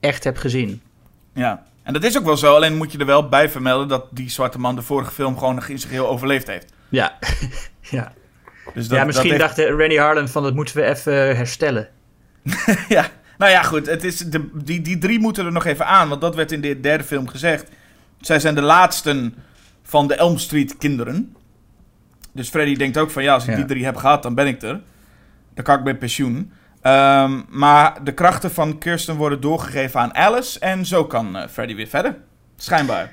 echt 0.00 0.24
heb 0.24 0.36
gezien. 0.36 0.82
ja. 1.32 1.64
En 1.82 1.92
dat 1.92 2.04
is 2.04 2.18
ook 2.18 2.24
wel 2.24 2.36
zo. 2.36 2.54
Alleen 2.54 2.76
moet 2.76 2.92
je 2.92 2.98
er 2.98 3.06
wel 3.06 3.28
bij 3.28 3.48
vermelden 3.48 3.88
dat 3.88 4.04
die 4.10 4.30
zwarte 4.30 4.58
man 4.58 4.76
de 4.76 4.82
vorige 4.82 5.10
film 5.10 5.38
gewoon 5.38 5.54
nog 5.54 5.68
in 5.68 5.78
zijn 5.78 5.90
geheel 5.90 6.08
overleefd 6.08 6.46
heeft. 6.46 6.72
Ja, 6.88 7.18
ja. 7.80 8.12
Dus 8.74 8.88
dat, 8.88 8.98
ja 8.98 9.04
misschien 9.04 9.30
dat 9.30 9.38
dacht 9.38 9.58
Randy 9.58 9.96
Harlan 9.96 10.28
van 10.28 10.42
dat 10.42 10.54
moeten 10.54 10.76
we 10.76 10.84
even 10.84 11.36
herstellen. 11.36 11.88
ja, 12.88 13.06
nou 13.38 13.50
ja, 13.50 13.62
goed. 13.62 13.86
Het 13.86 14.04
is 14.04 14.18
de, 14.18 14.48
die, 14.52 14.82
die 14.82 14.98
drie 14.98 15.18
moeten 15.18 15.46
er 15.46 15.52
nog 15.52 15.64
even 15.64 15.86
aan, 15.86 16.08
want 16.08 16.20
dat 16.20 16.34
werd 16.34 16.52
in 16.52 16.60
de 16.60 16.80
derde 16.80 17.04
film 17.04 17.28
gezegd. 17.28 17.70
Zij 18.20 18.40
zijn 18.40 18.54
de 18.54 18.62
laatsten 18.62 19.34
van 19.86 20.06
de 20.08 20.14
Elm 20.14 20.38
Street 20.38 20.76
kinderen. 20.76 21.36
Dus 22.32 22.48
Freddy 22.48 22.76
denkt 22.76 22.98
ook 22.98 23.10
van 23.10 23.22
ja, 23.22 23.34
als 23.34 23.42
ik 23.44 23.50
Ja. 23.50 23.56
die 23.56 23.64
drie 23.64 23.84
heb 23.84 23.96
gehad, 23.96 24.22
dan 24.22 24.34
ben 24.34 24.46
ik 24.46 24.62
er. 24.62 24.80
Dan 25.54 25.64
kan 25.64 25.78
ik 25.78 25.84
bij 25.84 25.96
pensioen. 25.96 26.52
Ehm, 26.82 27.40
maar 27.48 28.04
de 28.04 28.12
krachten 28.12 28.50
van 28.50 28.78
Kirsten 28.78 29.16
worden 29.16 29.40
doorgegeven 29.40 30.00
aan 30.00 30.14
Alice 30.14 30.58
en 30.58 30.86
zo 30.86 31.04
kan 31.04 31.36
eh, 31.36 31.48
Freddy 31.48 31.74
weer 31.74 31.86
verder. 31.86 32.16
Schijnbaar. 32.56 33.12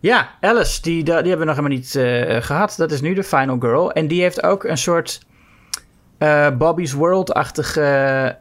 Ja, 0.00 0.28
Alice, 0.40 0.82
die, 0.82 1.02
die 1.04 1.12
hebben 1.14 1.38
we 1.38 1.44
nog 1.44 1.56
helemaal 1.56 1.76
niet 1.78 1.94
eh, 1.94 2.42
gehad. 2.42 2.74
Dat 2.76 2.92
is 2.92 3.00
nu 3.00 3.14
de 3.14 3.24
final 3.24 3.58
girl. 3.58 3.92
En 3.92 4.06
die 4.08 4.22
heeft 4.22 4.42
ook 4.42 4.64
een 4.64 4.78
soort 4.78 5.20
eh, 6.18 6.50
Bobby's 6.56 6.92
World-achtige 6.92 8.36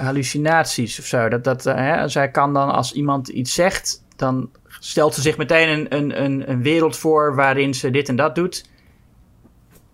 hallucinaties 0.00 0.98
of 0.98 1.04
zo. 1.04 1.28
Dat, 1.28 1.44
dat, 1.44 1.64
hè, 1.64 2.08
zij 2.08 2.30
kan 2.30 2.52
dan, 2.54 2.70
als 2.70 2.92
iemand 2.92 3.28
iets 3.28 3.54
zegt, 3.54 4.04
dan 4.16 4.50
stelt 4.84 5.14
ze 5.14 5.20
zich 5.20 5.36
meteen 5.36 5.68
een, 5.68 5.96
een, 5.96 6.22
een, 6.24 6.50
een 6.50 6.62
wereld 6.62 6.96
voor 6.96 7.34
waarin 7.34 7.74
ze 7.74 7.90
dit 7.90 8.08
en 8.08 8.16
dat 8.16 8.34
doet. 8.34 8.64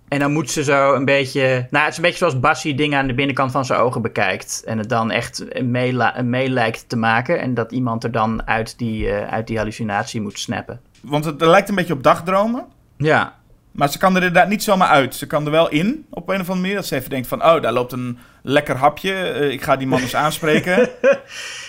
En 0.09 0.19
dan 0.19 0.33
moet 0.33 0.51
ze 0.51 0.65
zo 0.65 0.95
een 0.95 1.05
beetje... 1.05 1.67
Nou, 1.71 1.85
het 1.85 1.91
is 1.91 1.97
een 1.97 2.03
beetje 2.03 2.19
zoals 2.19 2.41
Bassie 2.41 2.75
dingen 2.75 2.99
aan 2.99 3.07
de 3.07 3.15
binnenkant 3.15 3.53
van 3.53 3.65
zijn 3.65 3.81
ogen 3.81 4.03
bekijkt. 4.03 4.63
En 4.65 4.79
het 4.79 4.89
dan 4.89 5.11
echt 5.11 5.63
mee, 5.63 5.95
mee 6.23 6.49
lijkt 6.49 6.89
te 6.89 6.97
maken. 6.97 7.41
En 7.41 7.55
dat 7.55 7.73
iemand 7.73 8.05
er 8.05 8.13
dan 8.13 8.47
uit 8.47 8.79
die, 8.79 9.11
eh, 9.11 9.33
uit 9.33 9.47
die 9.47 9.57
hallucinatie 9.57 10.21
moet 10.21 10.39
snappen. 10.39 10.81
Want 11.01 11.25
het, 11.25 11.41
het 11.41 11.49
lijkt 11.49 11.69
een 11.69 11.75
beetje 11.75 11.93
op 11.93 12.03
dagdromen. 12.03 12.67
Ja, 12.97 13.40
Maar 13.73 13.91
ze 13.91 13.99
kan 13.99 14.17
er 14.17 14.23
inderdaad 14.23 14.49
niet 14.49 14.63
zomaar 14.63 14.89
uit. 14.89 15.15
Ze 15.15 15.27
kan 15.27 15.45
er 15.45 15.51
wel 15.51 15.69
in, 15.69 16.07
op 16.11 16.29
een 16.29 16.35
of 16.35 16.41
andere 16.41 16.59
manier. 16.61 16.75
Dat 16.75 16.87
ze 16.87 16.97
even 16.97 17.11
denkt 17.11 17.29
van, 17.29 17.45
oh, 17.45 17.63
daar 17.63 17.73
loopt 17.73 17.93
een 17.93 18.19
lekker 18.43 18.77
hapje. 18.77 19.13
Eh, 19.13 19.51
ik 19.51 19.63
ga 19.63 19.77
die 19.77 19.87
man 19.87 20.01
eens 20.01 20.15
aanspreken. 20.25 20.89
Ja, 21.03 21.19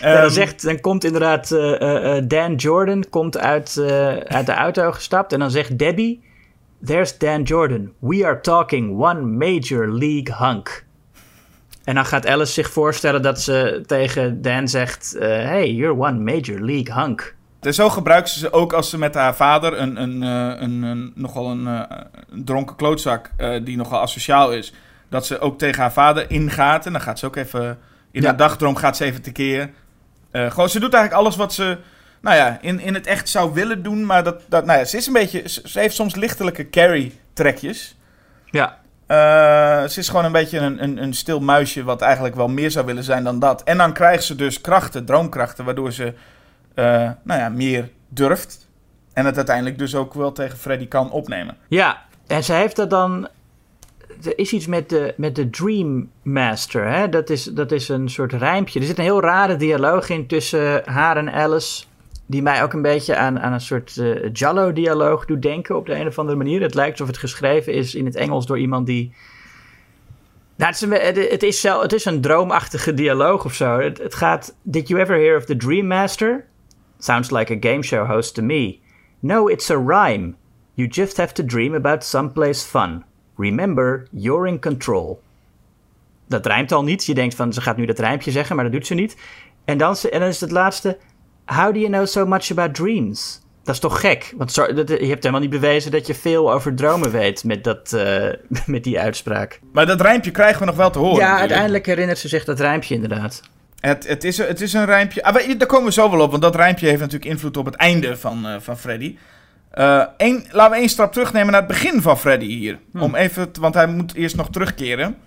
Ehm, 0.01 0.21
dan, 0.21 0.31
zegt, 0.31 0.63
dan 0.63 0.79
komt 0.79 1.03
inderdaad 1.03 1.51
eh, 1.51 2.17
eh, 2.17 2.23
Dan 2.27 2.55
Jordan 2.55 3.05
komt 3.09 3.37
uit, 3.37 3.77
uit 4.27 4.45
de 4.45 4.53
auto 4.53 4.91
gestapt. 4.91 5.33
En 5.33 5.39
dan 5.39 5.51
zegt 5.51 5.77
Debbie... 5.77 6.29
There's 6.85 7.17
Dan 7.17 7.43
Jordan. 7.43 7.91
We 7.99 8.25
are 8.25 8.39
talking 8.39 9.01
one 9.01 9.21
major 9.21 9.93
league 9.93 10.35
hunk. 10.37 10.85
En 11.83 11.95
dan 11.95 12.05
gaat 12.05 12.27
Alice 12.27 12.53
zich 12.53 12.71
voorstellen 12.71 13.21
dat 13.21 13.41
ze 13.41 13.83
tegen 13.85 14.41
Dan 14.41 14.67
zegt... 14.67 15.15
hey, 15.19 15.71
you're 15.71 15.99
one 15.99 16.19
major 16.19 16.59
league 16.59 16.93
hunk. 16.93 17.35
En 17.61 17.73
zo 17.73 17.89
gebruikt 17.89 18.29
ze 18.29 18.39
ze 18.39 18.53
ook 18.53 18.73
als 18.73 18.89
ze 18.89 18.97
met 18.97 19.15
haar 19.15 19.35
vader, 19.35 19.79
een, 19.79 20.01
een, 20.01 20.23
eh, 20.23 20.61
een, 20.61 20.81
een- 20.83 21.11
nogal 21.15 21.49
een, 21.51 21.67
eh, 21.67 21.97
een 22.29 22.45
dronken 22.45 22.75
klootzak 22.75 23.31
eh, 23.37 23.59
die 23.63 23.77
nogal 23.77 24.01
asociaal 24.01 24.51
is, 24.51 24.73
dat 25.09 25.25
ze 25.25 25.39
ook 25.39 25.57
tegen 25.57 25.81
haar 25.81 25.93
vader 25.93 26.31
ingaat. 26.31 26.85
En 26.85 26.91
dan 26.91 27.01
gaat 27.01 27.19
ze 27.19 27.25
ook 27.25 27.35
even, 27.35 27.77
in 28.11 28.21
Ja. 28.21 28.27
haar 28.27 28.37
dagdroom 28.37 28.75
gaat 28.75 28.97
ze 28.97 29.05
even 29.05 29.21
tekeer. 29.21 29.69
Eh 30.31 30.51
gewoon, 30.51 30.69
ze 30.69 30.79
doet 30.79 30.93
eigenlijk 30.93 31.23
alles 31.23 31.35
wat 31.35 31.53
ze, 31.53 31.77
nou 32.21 32.35
ja, 32.35 32.57
in, 32.61 32.79
in 32.79 32.93
het 32.93 33.07
echt 33.07 33.29
zou 33.29 33.53
willen 33.53 33.83
doen. 33.83 34.05
Maar 34.05 34.23
dat, 34.23 34.41
dat, 34.49 34.65
nou 34.65 34.79
ja, 34.79 34.85
ze 34.85 34.97
is 34.97 35.07
een 35.07 35.13
beetje, 35.13 35.49
ze, 35.49 35.61
ze 35.65 35.79
heeft 35.79 35.95
soms 35.95 36.15
lichtelijke 36.15 36.69
Carrie-trekjes. 36.69 37.95
Ja, 38.45 38.79
ze 39.87 39.99
is 39.99 40.09
gewoon 40.09 40.25
een 40.25 40.31
beetje 40.31 40.59
een, 40.59 40.83
een, 40.83 41.01
een 41.03 41.13
stil 41.13 41.39
muisje 41.39 41.83
wat 41.83 42.01
eigenlijk 42.01 42.35
wel 42.35 42.47
meer 42.47 42.71
zou 42.71 42.85
willen 42.85 43.03
zijn 43.03 43.23
dan 43.23 43.39
dat. 43.39 43.63
En 43.63 43.77
dan 43.77 43.93
krijgt 43.93 44.23
ze 44.23 44.35
dus 44.35 44.61
krachten, 44.61 45.05
droomkrachten, 45.05 45.65
waardoor 45.65 45.91
ze 45.91 46.13
eh, 46.73 47.09
nou 47.23 47.39
ja, 47.39 47.49
meer 47.49 47.89
durft. 48.09 48.69
En 49.13 49.25
het 49.25 49.35
uiteindelijk 49.35 49.77
dus 49.77 49.95
ook 49.95 50.13
wel 50.13 50.31
tegen 50.31 50.57
Freddy 50.57 50.87
kan 50.87 51.11
opnemen. 51.11 51.57
Ja, 51.67 52.05
en 52.27 52.43
ze 52.43 52.53
heeft 52.53 52.75
dat 52.75 52.89
dan. 52.89 53.27
Er 54.23 54.37
is 54.37 54.53
iets 54.53 54.67
met 54.67 54.89
de, 54.89 55.13
met 55.17 55.35
de 55.35 55.49
Dream 55.49 56.09
Master. 56.21 56.87
Hè? 56.87 57.09
Dat, 57.09 57.29
is, 57.29 57.43
dat 57.43 57.71
is 57.71 57.89
een 57.89 58.09
soort 58.09 58.33
rijmpje. 58.33 58.79
Er 58.79 58.85
zit 58.85 58.97
een 58.97 59.03
heel 59.03 59.21
rare 59.21 59.55
dialoog 59.55 60.09
in 60.09 60.27
tussen 60.27 60.81
haar 60.85 61.17
en 61.17 61.33
Alice. 61.33 61.83
Die 62.25 62.41
mij 62.41 62.63
ook 62.63 62.73
een 62.73 62.81
beetje 62.81 63.15
aan, 63.15 63.39
aan 63.39 63.53
een 63.53 63.61
soort 63.61 63.97
eh 63.97 64.29
Jallo-dialoog 64.33 65.25
doet 65.25 65.41
denken 65.41 65.75
op 65.75 65.85
de 65.85 65.95
een 65.95 66.07
of 66.07 66.19
andere 66.19 66.37
manier. 66.37 66.61
Het 66.61 66.73
lijkt 66.73 66.91
alsof 66.91 67.07
het 67.07 67.17
geschreven 67.17 67.73
is 67.73 67.95
in 67.95 68.05
het 68.05 68.15
Engels 68.15 68.45
door 68.45 68.59
iemand 68.59 68.85
die. 68.85 69.13
Nou, 70.55 70.71
het, 70.71 70.81
is 70.81 70.81
een, 70.81 71.29
het, 71.31 71.43
is 71.43 71.63
het 71.63 71.93
is 71.93 72.05
een 72.05 72.21
droomachtige 72.21 72.93
dialoog 72.93 73.45
of 73.45 73.53
zo. 73.53 73.79
Het 73.79 74.15
gaat. 74.15 74.55
Did 74.61 74.87
you 74.87 75.01
ever 75.01 75.15
hear 75.15 75.37
of 75.37 75.45
the 75.45 75.57
Dream 75.57 75.87
Master? 75.87 76.45
Sounds 77.03 77.29
like 77.31 77.53
a 77.53 77.57
game 77.71 77.81
show 77.83 78.05
host 78.07 78.33
to 78.35 78.41
me. 78.41 78.79
No, 79.19 79.47
it's 79.47 79.69
a 79.71 79.77
rhyme. 79.77 80.33
You 80.73 80.87
just 80.89 81.17
have 81.17 81.33
to 81.33 81.43
dream 81.45 81.73
about 81.75 82.03
someplace 82.03 82.65
fun. 82.65 83.03
Remember, 83.37 84.07
you're 84.11 84.47
in 84.47 84.59
control. 84.59 85.21
Dat 86.27 86.45
rijmt 86.45 86.71
al 86.71 86.83
niet. 86.83 87.05
Je 87.05 87.13
denkt 87.13 87.35
van, 87.35 87.53
ze 87.53 87.61
gaat 87.61 87.77
nu 87.77 87.85
dat 87.85 87.99
rijmpje 87.99 88.31
zeggen, 88.31 88.55
maar 88.55 88.63
dat 88.65 88.73
doet 88.73 88.87
ze 88.87 88.93
niet. 88.93 89.17
En 89.65 89.77
dan, 89.77 89.95
ze- 89.95 90.09
en 90.09 90.19
dan 90.19 90.29
is 90.29 90.41
het 90.41 90.51
laatste... 90.51 90.97
How 91.45 91.73
do 91.73 91.79
you 91.79 91.91
know 91.91 92.05
so 92.07 92.25
much 92.25 92.51
about 92.51 92.75
dreams? 92.75 93.41
Dat 93.63 93.73
is 93.75 93.81
toch 93.81 93.99
gek? 93.99 94.33
Want 94.37 94.51
zo, 94.51 94.73
dat, 94.73 94.89
je 94.89 94.95
hebt 95.05 95.23
helemaal 95.23 95.39
niet 95.41 95.49
bewezen 95.49 95.91
dat 95.91 96.07
je 96.07 96.13
veel 96.15 96.53
over 96.53 96.75
dromen 96.75 97.11
weet 97.11 97.43
met, 97.43 97.63
dat, 97.63 97.93
eh, 97.93 98.27
met 98.65 98.83
die 98.83 98.99
uitspraak. 98.99 99.59
Maar 99.73 99.85
dat 99.85 100.01
rijmpje 100.01 100.31
krijgen 100.31 100.59
we 100.59 100.65
nog 100.65 100.75
wel 100.75 100.89
te 100.89 100.99
horen. 100.99 101.13
ja, 101.15 101.19
natuurlijk. 101.21 101.41
uiteindelijk 101.49 101.85
herinnert 101.85 102.17
ze 102.17 102.27
zich 102.27 102.43
dat 102.45 102.59
rijmpje 102.59 102.95
inderdaad. 102.95 103.41
Het, 103.81 104.07
het, 104.07 104.23
is, 104.23 104.37
het 104.37 104.61
is 104.61 104.73
een 104.73 104.85
rijmpje. 104.85 105.23
Ah, 105.23 105.57
daar 105.57 105.67
komen 105.67 105.85
we 105.85 105.91
zo 105.91 106.11
wel 106.11 106.21
op, 106.21 106.29
want 106.31 106.41
dat 106.41 106.55
rijmpje 106.55 106.87
heeft 106.87 106.99
natuurlijk 106.99 107.31
invloed 107.31 107.57
op 107.57 107.65
het 107.65 107.75
einde 107.75 108.17
van, 108.17 108.47
eh, 108.47 108.55
van 108.59 108.77
Freddy. 108.77 109.17
Één- 110.17 110.45
laten 110.51 110.71
we 110.71 110.77
één 110.77 110.89
stap 110.89 111.13
terugnemen 111.13 111.51
naar 111.51 111.61
het 111.61 111.69
begin 111.69 112.01
van 112.01 112.19
Freddy 112.19 112.45
hier. 112.45 112.79
Om 112.93 113.15
even, 113.15 113.49
want 113.59 113.73
hij 113.73 113.87
moet 113.87 114.13
eerst 114.13 114.35
nog 114.35 114.49
terugkeren. 114.49 115.17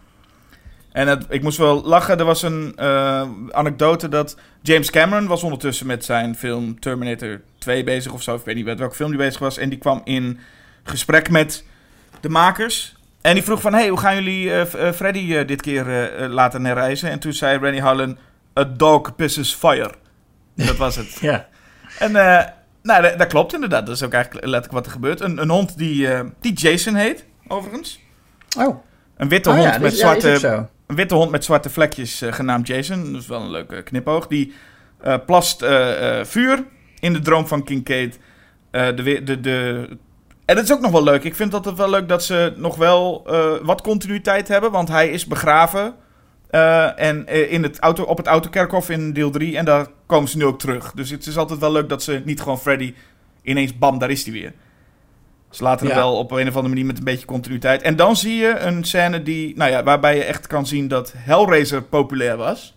En 0.93 1.09
het, 1.09 1.25
ik 1.29 1.43
moest 1.43 1.59
wel 1.59 1.83
lachen. 1.85 2.19
Er 2.19 2.25
was 2.25 2.43
een 2.43 2.73
eh, 2.77 3.29
anekdote 3.51 4.09
dat 4.09 4.37
James 4.63 4.91
Cameron 4.91 5.27
was 5.27 5.43
ondertussen 5.43 5.87
met 5.87 6.05
zijn 6.05 6.37
film 6.37 6.81
Terminator 6.81 7.41
2 7.59 7.85
bezig 7.85 8.13
of 8.13 8.23
zo. 8.23 8.35
Ik 8.35 8.45
weet 8.45 8.55
niet 8.55 8.65
met 8.65 8.79
welke 8.79 8.95
film 8.95 9.09
die 9.11 9.19
bezig 9.19 9.39
was. 9.41 9.59
En 9.59 9.69
die 9.69 9.79
kwam 9.79 10.01
in 10.05 10.39
gesprek 10.83 11.31
met 11.31 11.65
de 12.21 12.29
makers. 12.29 12.97
En 13.21 13.35
die 13.35 13.43
vroeg 13.43 13.61
van, 13.61 13.75
hey, 13.75 13.89
hoe 13.89 13.99
gaan 13.99 14.15
jullie 14.15 14.67
Freddy 14.95 15.45
dit 15.45 15.63
keer 15.63 16.11
laten 16.29 16.65
herreizen? 16.65 17.11
En 17.11 17.19
toen 17.19 17.33
zei 17.33 17.59
Randy 17.59 17.79
Harlan, 17.81 18.19
a 18.59 18.65
dog 18.65 19.15
pisses 19.17 19.55
fire. 19.55 19.95
Dat 20.55 20.77
was 20.77 20.97
het. 20.97 21.19
Ja. 21.21 21.49
En 21.99 22.17
eh, 22.17 22.47
nou, 22.83 23.03
dat, 23.03 23.19
dat 23.19 23.27
klopt 23.27 23.55
inderdaad. 23.55 23.87
Dat 23.87 23.95
is 23.95 24.03
ook 24.03 24.13
eigenlijk 24.13 24.45
letterlijk 24.45 24.73
wat 24.73 24.87
er 24.87 24.93
gebeurt. 24.93 25.21
Een, 25.21 25.39
een 25.39 25.51
hond 25.51 25.79
die, 25.79 26.13
eh, 26.13 26.21
die 26.41 26.53
Jason 26.53 26.95
heet, 26.95 27.25
overigens. 27.49 28.01
Oh, 28.59 28.85
Een 29.17 29.29
witte 29.29 29.49
oh 29.49 29.55
hond 29.55 29.69
ja, 29.69 29.79
met 29.79 29.81
ja, 29.81 29.95
is 29.95 29.99
zwarte... 29.99 30.39
zo. 30.39 30.69
Een 30.87 30.97
witte 30.97 31.15
hond 31.15 31.31
met 31.31 31.45
zwarte 31.45 31.71
vlekjes, 31.71 32.23
eh, 32.23 32.33
genaamd 32.33 32.67
Jason. 32.67 33.13
Dat 33.13 33.21
is 33.21 33.27
wel 33.27 33.41
een 33.41 33.51
leuke 33.51 33.83
knipoog. 33.83 34.27
Die 34.27 34.53
plast 35.27 35.65
vuur 36.23 36.65
in 37.01 37.13
de 37.13 37.19
droom 37.19 37.47
van 37.47 37.65
Kincaid. 37.65 38.19
De, 38.71 39.21
de, 39.25 39.41
de... 39.41 39.89
En 40.45 40.55
dat 40.55 40.65
is 40.65 40.73
ook 40.73 40.81
nog 40.81 40.91
wel 40.91 41.03
leuk. 41.03 41.25
Ik 41.25 41.35
vind 41.35 41.51
dat 41.51 41.65
het 41.65 41.77
wel 41.77 41.91
leuk 41.91 42.09
dat 42.09 42.25
ze 42.25 42.53
nog 42.57 42.77
wel 42.77 43.29
wat 43.63 43.83
continuïteit 43.83 44.49
hebben. 44.49 44.71
Want 44.71 44.89
hij 44.89 45.09
is 45.09 45.27
begraven. 45.27 45.95
Eh, 46.55 47.01
en 47.09 47.27
eh, 47.27 47.53
in 47.53 47.63
het 47.63 47.79
auto, 47.79 48.03
op 48.03 48.17
het 48.17 48.27
autokerkhof 48.27 48.91
in 48.91 49.13
deel 49.13 49.31
3. 49.31 49.57
En 49.57 49.65
daar 49.65 49.87
komen 50.07 50.29
ze 50.29 50.37
nu 50.37 50.45
ook 50.45 50.59
terug. 50.59 50.93
Dus 50.93 51.11
het 51.11 51.27
is 51.27 51.37
altijd 51.37 51.61
wel 51.61 51.73
leuk 51.73 51.89
dat 51.89 52.03
ze 52.03 52.23
niet 52.25 52.41
gewoon 52.41 52.59
Freddy 52.59 52.95
ineens 53.43 53.79
bam, 53.79 53.99
daar 53.99 54.11
is 54.11 54.25
hij 54.25 54.33
weer. 54.33 54.53
Ze 55.51 55.63
laten 55.63 55.87
hem 55.87 55.97
Ja. 55.97 56.03
wel 56.03 56.17
op 56.17 56.31
een 56.31 56.49
of 56.49 56.55
andere 56.55 56.69
manier 56.69 56.87
met 56.87 56.99
een 56.99 57.05
beetje 57.05 57.27
continuïteit. 57.27 57.83
En 57.83 57.97
dan 57.97 58.17
zie 58.17 58.37
je 58.37 58.59
een 58.59 58.85
scène 58.85 59.23
die, 59.23 59.57
nou 59.57 59.71
ja, 59.71 59.83
waarbij 59.83 60.17
je 60.17 60.25
echt 60.25 60.47
kan 60.47 60.67
zien 60.67 60.89
dat 60.89 61.13
Hellraiser 61.17 61.83
populair 61.83 62.37
was. 62.37 62.77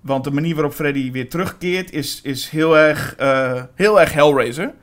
Want 0.00 0.24
de 0.24 0.30
manier 0.30 0.54
waarop 0.54 0.72
Freddy 0.72 1.12
weer 1.12 1.28
terugkeert 1.28 1.92
is, 1.92 2.20
is 2.22 2.48
heel, 2.48 2.78
erg, 2.78 3.16
eh, 3.16 3.62
heel 3.74 4.00
erg 4.00 4.12
Hellraiser. 4.12 4.74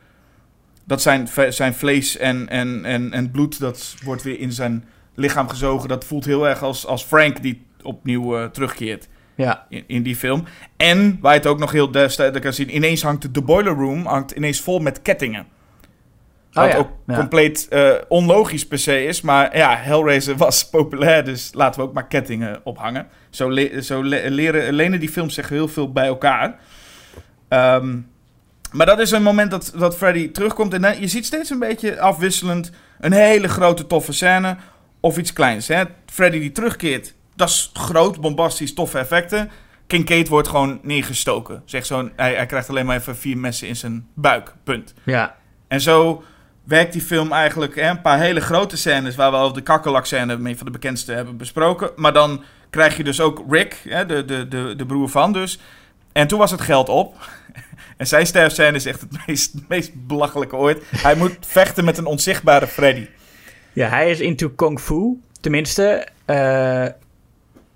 dat 0.84 1.02
zijn, 1.02 1.28
zijn 1.50 1.74
vlees 1.74 2.18
en, 2.18 2.50
en, 2.50 2.86
en, 2.86 3.14
en 3.14 3.32
bloed, 3.32 3.60
dat 3.60 3.96
wordt 4.04 4.24
weer 4.24 4.40
in 4.40 4.52
zijn 4.52 4.86
lichaam 5.14 5.50
gezogen. 5.50 5.90
Dat 5.90 6.06
voelt 6.06 6.26
heel 6.26 6.48
erg 6.48 6.64
als, 6.64 6.86
als 6.86 7.04
Frank 7.04 7.42
die 7.42 7.66
opnieuw 7.86 8.38
eh, 8.38 8.46
terugkeert 8.46 9.08
Ja, 9.36 9.66
in, 9.70 9.84
in 9.88 10.04
die 10.04 10.16
film. 10.16 10.44
En, 10.78 11.18
waar 11.22 11.34
je 11.34 11.40
het 11.40 11.48
ook 11.48 11.60
nog 11.60 11.72
heel 11.72 11.90
duidelijk 11.92 12.42
kan 12.42 12.54
zien, 12.54 12.76
ineens 12.76 13.02
hangt 13.04 13.34
de 13.34 13.42
boiler 13.42 13.74
room 13.74 14.06
hangt 14.06 14.32
ineens 14.32 14.62
vol 14.62 14.80
met 14.80 15.02
kettingen. 15.02 15.46
Wat 16.52 16.66
Oh 16.66 16.72
ja, 16.72 16.78
ook 16.78 16.90
ja. 17.08 17.16
compleet 17.16 17.68
eh, 17.68 17.92
onlogisch 18.08 18.68
per 18.68 18.78
se 18.80 19.04
is. 19.06 19.22
Maar 19.22 19.58
ja, 19.58 19.76
Hellraiser 19.78 20.38
was 20.46 20.70
populair, 20.70 21.24
dus 21.26 21.50
laten 21.54 21.82
we 21.82 21.88
ook 21.88 21.94
maar 21.94 22.08
kettingen 22.08 22.62
ophangen. 22.64 23.08
Zo, 23.30 23.50
le- 23.52 23.82
zo 23.82 24.04
le- 24.04 24.28
leren, 24.30 24.74
lenen 24.74 25.00
die 25.00 25.10
films 25.10 25.34
zich 25.34 25.50
heel 25.50 25.68
veel 25.68 25.92
bij 25.92 26.06
elkaar. 26.06 26.60
Ehm, 27.48 27.98
maar 28.72 28.86
dat 28.86 29.00
is 29.00 29.12
een 29.12 29.24
moment 29.24 29.52
dat, 29.52 29.74
dat 29.78 29.98
Freddy 29.98 30.32
terugkomt. 30.32 30.74
En 30.74 30.82
dan- 30.82 31.00
je 31.00 31.08
ziet 31.08 31.26
steeds 31.26 31.50
een 31.50 31.60
beetje 31.60 32.00
afwisselend 32.00 32.72
een 33.00 33.14
hele 33.14 33.48
grote 33.48 33.88
toffe 33.88 34.14
scène 34.14 34.58
of 35.00 35.18
iets 35.18 35.34
kleins. 35.34 35.68
Hè? 35.68 35.84
Freddy 36.06 36.40
die 36.40 36.52
terugkeert, 36.52 37.14
dat 37.36 37.50
is 37.50 37.70
groot, 37.74 38.22
bombastisch, 38.22 38.74
toffe 38.74 38.98
effecten. 38.98 39.52
Kincaid 39.88 40.28
wordt 40.28 40.48
gewoon 40.48 40.80
neergestoken. 40.82 41.62
Zeg 41.66 41.86
zo'n, 41.86 42.12
hij, 42.16 42.34
hij 42.34 42.46
krijgt 42.46 42.70
alleen 42.70 42.86
maar 42.86 42.98
even 42.98 43.18
vier 43.18 43.38
messen 43.38 43.68
in 43.68 43.76
zijn 43.76 44.08
buik, 44.14 44.54
punt. 44.64 44.94
ja. 45.04 45.36
En 45.68 45.82
zo 45.82 46.24
werkt 46.64 46.94
die 46.94 47.02
film 47.02 47.32
eigenlijk 47.32 47.76
hè, 47.76 47.90
een 47.90 48.02
paar 48.02 48.20
hele 48.20 48.40
grote 48.40 48.78
scènes... 48.78 49.16
waar 49.16 49.32
we 49.32 49.38
al 49.38 49.54
de 49.54 49.62
kakkelak-scène, 49.62 50.34
een 50.34 50.58
van 50.58 50.66
de 50.66 50.72
bekendste, 50.72 51.12
hebben 51.12 51.38
besproken. 51.38 51.92
Maar 51.96 52.14
dan 52.14 52.44
krijg 52.70 52.98
je 52.98 53.04
dus 53.04 53.22
ook 53.22 53.44
Rick, 53.50 53.82
hè, 53.90 54.06
de, 54.06 54.26
de, 54.26 54.48
de, 54.48 54.74
de 54.78 54.86
broer 54.86 55.10
van 55.10 55.34
dus. 55.34 55.60
En 56.12 56.28
toen 56.28 56.40
was 56.40 56.52
het 56.52 56.62
geld 56.62 56.90
op. 56.90 57.16
En 57.98 58.08
zijn 58.08 58.26
sterfscène 58.28 58.76
is 58.76 58.86
echt 58.86 59.02
het 59.02 59.28
meest, 59.28 59.54
meest 59.68 60.08
belachelijke 60.08 60.56
ooit. 60.56 60.84
Hij 60.90 61.16
moet 61.16 61.38
vechten 61.40 61.86
met 61.86 61.98
een 61.98 62.06
onzichtbare 62.06 62.68
Freddy. 62.68 63.08
Ja, 63.74 63.90
hij 63.90 64.10
is 64.10 64.20
into 64.20 64.50
kung 64.50 64.80
fu. 64.80 65.22
Tenminste, 65.42 66.08
eh, 66.26 66.86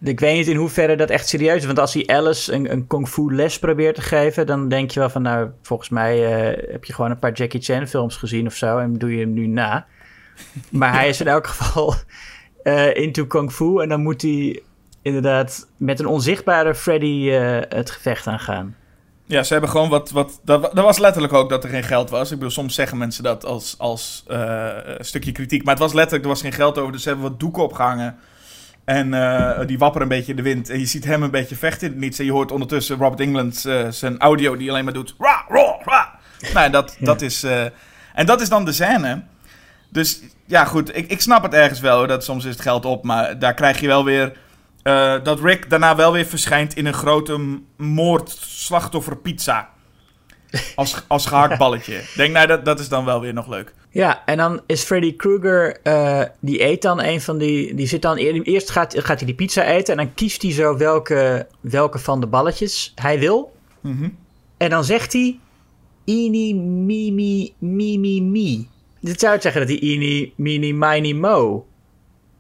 ik 0.02 0.20
weet 0.20 0.36
niet 0.36 0.48
in 0.48 0.56
hoeverre 0.56 0.96
dat 0.96 1.10
echt 1.10 1.28
serieus 1.28 1.58
is. 1.58 1.66
Want 1.66 1.80
als 1.80 1.94
hij 1.94 2.08
Alice 2.08 2.54
een, 2.54 2.72
een 2.72 2.88
kung 2.88 3.08
fu 3.08 3.36
les 3.36 3.60
probeert 3.60 3.96
te 3.96 4.02
geven... 4.02 4.46
dan 4.46 4.70
denk 4.70 4.92
je 4.92 5.00
wel 5.00 5.10
van, 5.10 5.22
nou, 5.22 5.50
volgens 5.62 5.90
mij 5.90 6.26
eh, 6.26 6.72
heb 6.72 6.86
je 6.86 6.94
gewoon 6.94 7.12
een 7.12 7.20
paar 7.20 7.34
Jackie 7.34 7.62
Chan 7.62 7.88
films 7.88 8.16
gezien 8.16 8.48
of 8.48 8.56
zo... 8.56 8.78
en 8.78 8.94
doe 8.94 9.14
je 9.14 9.20
hem 9.20 9.34
nu 9.34 9.48
na. 9.48 9.86
Maar 10.70 10.94
hij 10.94 11.10
is 11.10 11.22
in 11.22 11.28
elk 11.28 11.48
geval 11.48 11.94
eh, 12.64 12.96
into 12.96 13.26
kung 13.26 13.52
fu... 13.52 13.82
en 13.82 13.90
dan 13.90 14.02
moet 14.02 14.22
hij 14.22 14.62
inderdaad 15.02 15.68
met 15.78 16.00
een 16.00 16.06
onzichtbare 16.06 16.76
Freddy 16.76 17.30
eh, 17.30 17.58
het 17.70 17.90
gevecht 17.92 18.28
aangaan. 18.28 18.76
Ja, 19.26 19.44
ze 19.44 19.52
hebben 19.52 19.70
gewoon 19.72 19.90
wat... 19.90 20.12
wat 20.12 20.40
dat, 20.44 20.62
dat 20.62 20.86
was 20.86 20.98
letterlijk 20.98 21.34
ook 21.34 21.50
dat 21.50 21.64
er 21.64 21.70
geen 21.70 21.84
geld 21.84 22.10
was. 22.10 22.32
Ik 22.32 22.38
bedoel, 22.38 22.52
soms 22.52 22.76
zeggen 22.76 22.98
mensen 22.98 23.24
dat 23.24 23.46
als, 23.46 23.76
als 23.78 24.26
stukje 25.00 25.32
kritiek. 25.32 25.64
Maar 25.64 25.74
het 25.74 25.84
was 25.84 25.94
letterlijk, 25.94 26.24
er 26.24 26.30
was 26.30 26.42
geen 26.42 26.52
geld 26.52 26.78
over. 26.78 26.92
Dus 26.92 27.02
ze 27.02 27.10
hebben 27.10 27.30
wat 27.30 27.40
doeken 27.40 27.64
opgehangen. 27.64 28.20
En 28.90 29.14
eh, 29.14 29.68
die 29.68 29.78
wapperen 29.78 30.02
een 30.10 30.16
beetje 30.18 30.32
in 30.32 30.36
de 30.38 30.42
wind. 30.44 30.70
En 30.70 30.80
je 30.80 30.86
ziet 30.86 31.06
hem 31.06 31.24
een 31.24 31.32
beetje 31.32 31.56
vechten 31.56 31.88
in 31.88 31.94
het 31.94 32.02
niets. 32.02 32.20
En 32.20 32.26
je 32.26 32.32
hoort 32.32 32.52
ondertussen 32.52 32.98
Robert 32.98 33.20
England 33.20 33.66
eh, 33.66 33.88
zijn 33.90 34.20
audio 34.20 34.58
die 34.58 34.70
alleen 34.70 34.84
maar 34.84 34.94
doet... 34.94 35.16
Ra, 35.20 35.46
ra, 35.50 35.78
ra. 35.86 36.20
Nou, 36.54 36.70
dat, 36.72 36.98
dat 37.00 37.22
is... 37.22 37.44
eh, 37.44 37.64
en 38.14 38.26
dat 38.26 38.42
is 38.42 38.50
dan 38.50 38.66
de 38.66 38.72
scène. 38.72 39.24
Dus 39.90 40.22
ja, 40.46 40.66
goed. 40.66 40.96
Ik, 40.98 41.10
ik 41.12 41.22
snap 41.22 41.44
het 41.44 41.54
ergens 41.54 41.80
wel. 41.80 41.98
hoor, 41.98 42.08
Dat 42.08 42.24
soms 42.24 42.46
is 42.46 42.52
het 42.52 42.62
geld 42.62 42.86
op. 42.86 43.04
Maar 43.04 43.40
daar 43.40 43.54
krijg 43.54 43.80
je 43.80 43.88
wel 43.88 44.04
weer... 44.06 44.38
dat 45.24 45.40
Rick 45.42 45.70
daarna 45.70 45.96
wel 45.96 46.12
weer 46.12 46.26
verschijnt 46.26 46.76
in 46.76 46.86
een 46.86 46.94
grote 46.94 47.38
m- 47.40 47.66
moord-slachtoffer 47.78 49.18
pizza. 49.18 49.70
Als, 50.76 51.02
als 51.08 51.26
gehaktballetje. 51.26 51.96
Ik 51.96 52.14
Denk, 52.16 52.34
nou, 52.34 52.48
dat, 52.48 52.66
dat 52.66 52.80
is 52.80 52.90
dan 52.90 53.06
wel 53.06 53.22
weer 53.22 53.34
nog 53.34 53.48
leuk. 53.48 53.74
Ja, 53.92 54.26
en 54.26 54.38
dan 54.38 54.62
is 54.66 54.84
Freddy 54.84 55.16
Krueger, 55.16 55.78
eh, 55.84 56.22
die 56.40 56.64
eet 56.64 56.82
dan 56.82 57.02
een 57.04 57.22
van 57.22 57.38
die, 57.38 57.74
die 57.76 57.88
zit 57.88 58.02
dan, 58.02 58.18
eer- 58.18 58.42
eerst 58.42 58.70
gaat, 58.70 58.94
gaat 58.98 59.18
hij 59.18 59.26
die 59.26 59.36
pizza 59.36 59.64
eten 59.66 59.98
en 59.98 60.06
dan 60.06 60.14
kiest 60.14 60.42
hij 60.42 60.52
zo 60.52 60.78
welke, 60.78 61.48
welke 61.62 62.00
van 62.00 62.20
de 62.20 62.28
balletjes 62.28 62.92
hij 62.96 63.20
wil. 63.20 63.56
Mhm. 63.82 64.10
En 64.58 64.70
dan 64.70 64.84
zegt 64.84 65.14
hij, 65.14 65.40
Eeny, 66.06 66.54
mimi, 66.54 67.54
mimi, 67.58 68.22
mi. 68.22 68.68
Dit 69.00 69.20
zou 69.20 69.42
zeggen 69.42 69.62
dat 69.68 69.70
hij 69.70 69.80
Eeny, 69.90 70.34
mini, 70.36 70.74
mini, 70.74 71.14
mo. 71.14 71.68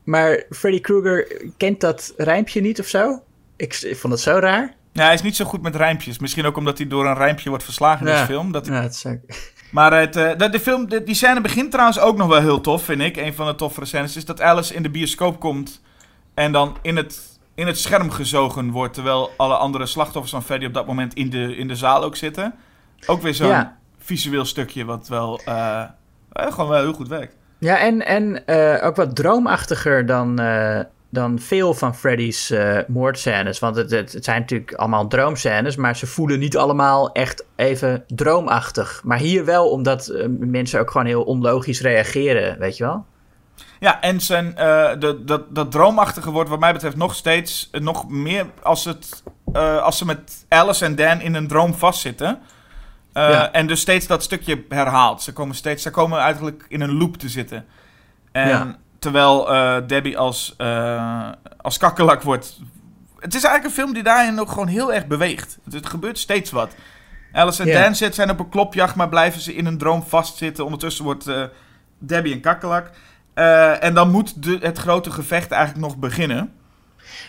Maar 0.03 0.43
Freddy 0.49 0.79
Krueger 0.81 1.41
kent 1.57 1.79
dat 1.81 2.13
rijmpje 2.17 2.61
niet 2.61 2.79
of 2.79 2.87
zo? 2.87 3.21
Ik, 3.55 3.75
ik 3.81 3.97
vond 3.97 4.13
het 4.13 4.21
zo 4.21 4.37
raar. 4.39 4.75
Ja, 4.93 5.03
hij 5.05 5.13
is 5.13 5.21
niet 5.21 5.35
zo 5.35 5.45
goed 5.45 5.61
met 5.61 5.75
rijmpjes. 5.75 6.19
Misschien 6.19 6.45
ook 6.45 6.57
omdat 6.57 6.77
hij 6.77 6.87
door 6.87 7.05
een 7.05 7.17
rijmpje 7.17 7.49
wordt 7.49 7.63
verslagen 7.63 8.05
in 8.07 8.11
Ja. 8.11 8.19
deze 8.19 8.31
film. 8.33 8.51
Dat 8.51 8.65
Ja, 8.65 8.81
het 8.81 8.93
is 8.93 9.05
ook... 9.05 9.17
Maar 9.71 9.99
het, 9.99 10.15
eh, 10.15 10.37
de, 10.37 10.49
de 10.49 10.59
film, 10.59 10.89
de- 10.89 11.03
die 11.03 11.15
scène 11.15 11.41
begint 11.41 11.71
trouwens 11.71 11.99
ook 11.99 12.17
nog 12.17 12.27
wel 12.27 12.39
heel 12.41 12.61
tof, 12.61 12.83
vind 12.83 13.01
ik. 13.01 13.17
Een 13.17 13.33
van 13.33 13.45
de 13.47 13.55
toffere 13.55 13.85
scènes 13.85 14.15
is 14.15 14.25
dat 14.25 14.41
Alice 14.41 14.73
in 14.73 14.83
de 14.83 14.89
bioscoop 14.89 15.39
komt 15.39 15.81
en 16.33 16.51
dan 16.51 16.77
in 16.81 16.95
het, 16.97 17.39
in 17.55 17.67
het 17.67 17.79
scherm 17.79 18.11
gezogen 18.11 18.71
wordt. 18.71 18.93
Terwijl 18.93 19.31
alle 19.37 19.55
andere 19.55 19.85
slachtoffers 19.85 20.31
van 20.31 20.43
Freddy 20.43 20.65
op 20.65 20.73
dat 20.73 20.87
moment 20.87 21.13
in 21.13 21.29
de, 21.29 21.55
in 21.55 21.67
de 21.67 21.75
zaal 21.75 22.03
ook 22.03 22.15
zitten. 22.15 22.53
Ook 23.05 23.21
weer 23.21 23.33
zo'n 23.33 23.47
Ja. 23.47 23.77
visueel 23.97 24.45
stukje 24.45 24.85
wat 24.85 25.07
wel 25.07 25.41
eh, 25.45 25.81
eh, 26.31 26.51
gewoon 26.51 26.69
wel 26.69 26.79
heel 26.81 26.93
goed 26.93 27.07
werkt. 27.07 27.35
Ja, 27.57 27.79
en, 27.79 28.05
en 28.05 28.43
ook 28.81 28.95
wat 28.95 29.15
droomachtiger 29.15 30.05
dan, 30.05 30.39
dan 31.09 31.39
veel 31.39 31.73
van 31.73 31.95
Freddy's 31.95 32.49
eh 32.49 32.77
moordscènes. 32.87 33.59
Want 33.59 33.75
het, 33.75 33.91
het, 33.91 34.13
het 34.13 34.23
zijn 34.23 34.39
natuurlijk 34.39 34.73
allemaal 34.73 35.07
droomscènes, 35.07 35.75
maar 35.75 35.95
ze 35.95 36.07
voelen 36.07 36.39
niet 36.39 36.57
allemaal 36.57 37.11
echt 37.11 37.45
even 37.55 38.03
droomachtig. 38.07 39.01
Maar 39.03 39.17
hier 39.17 39.45
wel, 39.45 39.69
omdat 39.69 40.07
eh, 40.07 40.25
mensen 40.39 40.79
ook 40.79 40.91
gewoon 40.91 41.07
heel 41.07 41.23
onlogisch 41.23 41.81
reageren, 41.81 42.59
weet 42.59 42.77
je 42.77 42.83
wel? 42.83 43.05
Ja, 43.79 44.01
en 44.01 44.21
zijn, 44.21 44.57
eh, 44.57 44.99
de, 44.99 45.23
dat, 45.23 45.55
dat 45.55 45.71
droomachtige 45.71 46.31
wordt 46.31 46.49
wat 46.49 46.59
mij 46.59 46.73
betreft 46.73 46.95
nog 46.95 47.15
steeds 47.15 47.69
nog 47.71 48.09
meer 48.09 48.45
als, 48.61 48.85
het, 48.85 49.23
als 49.81 49.97
ze 49.97 50.05
met 50.05 50.45
Alice 50.47 50.85
en 50.85 50.95
Dan 50.95 51.21
in 51.21 51.35
een 51.35 51.47
droom 51.47 51.73
vastzitten. 51.73 52.39
Ja. 53.13 53.51
En 53.51 53.67
dus 53.67 53.79
steeds 53.79 54.07
dat 54.07 54.23
stukje 54.23 54.63
herhaalt. 54.69 55.21
Ze 55.21 55.33
komen, 55.33 55.55
steeds, 55.55 55.83
ze 55.83 55.89
komen 55.89 56.19
eigenlijk 56.19 56.65
in 56.67 56.81
een 56.81 56.97
loop 56.97 57.17
te 57.17 57.29
zitten. 57.29 57.65
En 58.31 58.47
Ja. 58.47 58.77
Terwijl 58.99 59.53
eh, 59.53 59.77
Debbie 59.87 60.17
als, 60.17 60.53
eh 60.57 61.31
als 61.57 61.77
kakkelak 61.77 62.21
wordt... 62.21 62.59
Het 63.19 63.35
is 63.35 63.43
eigenlijk 63.43 63.65
een 63.65 63.81
film 63.81 63.93
die 63.93 64.03
daarin 64.03 64.39
ook 64.39 64.49
gewoon 64.49 64.67
heel 64.67 64.93
erg 64.93 65.07
beweegt. 65.07 65.59
Het, 65.63 65.73
het 65.73 65.85
gebeurt 65.85 66.17
steeds 66.17 66.51
wat. 66.51 66.75
Alice 67.31 67.61
en 67.61 67.67
Ja. 67.67 67.83
Dan 67.83 67.95
zit, 67.95 68.15
zijn 68.15 68.29
op 68.29 68.39
een 68.39 68.49
klopjacht, 68.49 68.95
maar 68.95 69.09
blijven 69.09 69.41
ze 69.41 69.55
in 69.55 69.65
een 69.65 69.77
droom 69.77 70.03
vastzitten. 70.03 70.65
Ondertussen 70.65 71.03
wordt 71.03 71.27
eh, 71.27 71.43
Debbie 71.97 72.33
een 72.33 72.41
kakkelak. 72.41 72.91
En 73.79 73.93
dan 73.93 74.11
moet 74.11 74.43
de, 74.43 74.57
het 74.61 74.77
grote 74.77 75.11
gevecht 75.11 75.51
eigenlijk 75.51 75.85
nog 75.85 75.97
beginnen. 75.97 76.53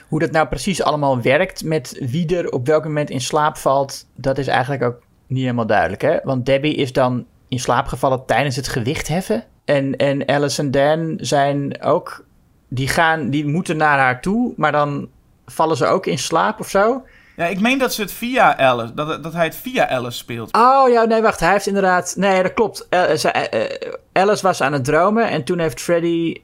Hoe 0.09 0.21
dat 0.21 0.31
nou 0.31 0.49
precies 0.49 0.83
allemaal 0.83 1.21
werkt 1.23 1.64
met 1.64 1.97
wie 2.01 2.37
er 2.37 2.51
op 2.51 2.66
welk 2.66 2.85
moment 2.85 3.11
in 3.11 3.21
slaap 3.21 3.57
valt, 3.57 4.07
dat 4.16 4.39
is 4.39 4.47
eigenlijk 4.47 4.83
ook 4.83 5.03
niet 5.27 5.43
helemaal 5.43 5.66
duidelijk. 5.66 6.03
Hè? 6.03 6.18
Want 6.23 6.47
Debbie 6.47 6.75
is 6.75 6.93
dan 6.93 7.27
in 7.49 7.61
slaap 7.61 7.87
gevallen 7.87 8.27
tijdens 8.27 8.57
het 8.57 8.68
gewicht 8.68 9.09
heffen. 9.09 9.45
En, 9.71 9.97
en 9.97 10.29
Alice 10.29 10.62
en 10.62 10.71
Dan 10.71 11.18
zijn 11.21 11.83
ook, 11.83 12.25
die, 12.68 12.89
gaan, 12.89 13.31
die 13.31 13.47
moeten 13.47 13.77
naar 13.77 13.99
haar 13.99 14.21
toe, 14.21 14.53
maar 14.57 14.73
dan 14.73 15.09
vallen 15.47 15.77
ze 15.77 15.87
ook 15.87 16.07
in 16.07 16.18
slaap 16.18 16.61
of 16.61 16.68
zo. 16.68 17.05
Ja, 17.37 17.47
ik 17.47 17.61
meen 17.61 17.79
dat 17.79 17.95
ze 17.95 18.01
het 18.01 18.12
via 18.12 18.57
Alice, 18.57 18.95
dat, 18.95 19.23
dat 19.23 19.33
hij 19.33 19.45
het 19.45 19.57
via 19.57 19.89
Alice 19.89 20.18
speelt. 20.18 20.57
Oh 20.57 20.89
ja, 20.89 21.05
nee, 21.05 21.23
wacht. 21.23 21.41
Hij 21.41 21.53
heeft 21.53 21.66
inderdaad. 21.66 22.14
Nee, 22.16 22.43
dat 22.43 22.55
klopt. 22.55 22.87
Eh, 22.89 23.25
eh, 23.25 23.64
eh, 23.64 23.93
Alice 24.12 24.43
was 24.43 24.62
aan 24.62 24.73
het 24.73 24.85
dromen 24.85 25.29
en 25.29 25.45
toen 25.45 25.59
heeft 25.59 25.81
Freddy 25.81 26.35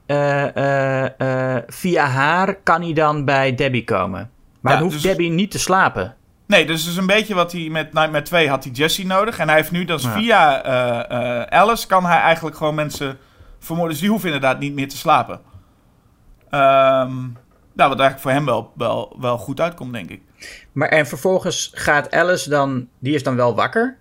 via 1.66 2.04
haar 2.04 2.54
kan 2.54 2.82
hij 2.82 2.92
dan 2.92 3.24
bij 3.24 3.54
Debbie 3.54 3.84
komen. 3.84 4.30
Maar 4.60 4.72
Ja, 4.72 4.78
dan 4.78 4.88
hoeft 4.88 5.02
dus- 5.02 5.10
Debbie 5.10 5.30
niet 5.30 5.50
te 5.50 5.58
slapen. 5.58 6.14
Nee, 6.46 6.66
dus 6.66 6.88
is 6.88 6.96
een 6.96 7.06
beetje 7.06 7.34
wat 7.34 7.52
hij 7.52 7.68
met 7.70 7.92
Nightmare 7.92 8.24
2 8.24 8.48
had 8.48 8.64
hij 8.64 8.72
Jesse 8.72 9.06
nodig. 9.06 9.38
En 9.38 9.48
hij 9.48 9.56
heeft 9.56 9.70
nu 9.70 9.84
dus 9.84 10.02
Ja. 10.02 10.12
via 10.12 10.62
eh, 10.62 11.40
eh, 11.40 11.60
Alice 11.60 11.86
kan 11.86 12.04
hij 12.04 12.20
eigenlijk 12.20 12.56
gewoon 12.56 12.74
mensen 12.74 13.18
vermoorden. 13.58 13.92
Dus 13.92 14.00
die 14.00 14.10
hoeven 14.10 14.32
inderdaad 14.32 14.58
niet 14.58 14.74
meer 14.74 14.88
te 14.88 14.96
slapen. 14.96 15.40
Ehm 16.50 17.14
nou, 17.76 17.90
wat 17.90 18.00
eigenlijk 18.00 18.20
voor 18.20 18.30
hem 18.30 18.44
wel, 18.44 18.72
wel, 18.76 19.16
wel 19.20 19.38
goed 19.38 19.60
uitkomt, 19.60 19.92
denk 19.92 20.10
ik. 20.10 20.20
Maar 20.72 20.88
en 20.88 21.06
vervolgens 21.06 21.70
gaat 21.74 22.10
Alice 22.10 22.48
dan, 22.48 22.88
die 22.98 23.14
is 23.14 23.22
dan 23.22 23.36
wel 23.36 23.54
wakker. 23.54 23.98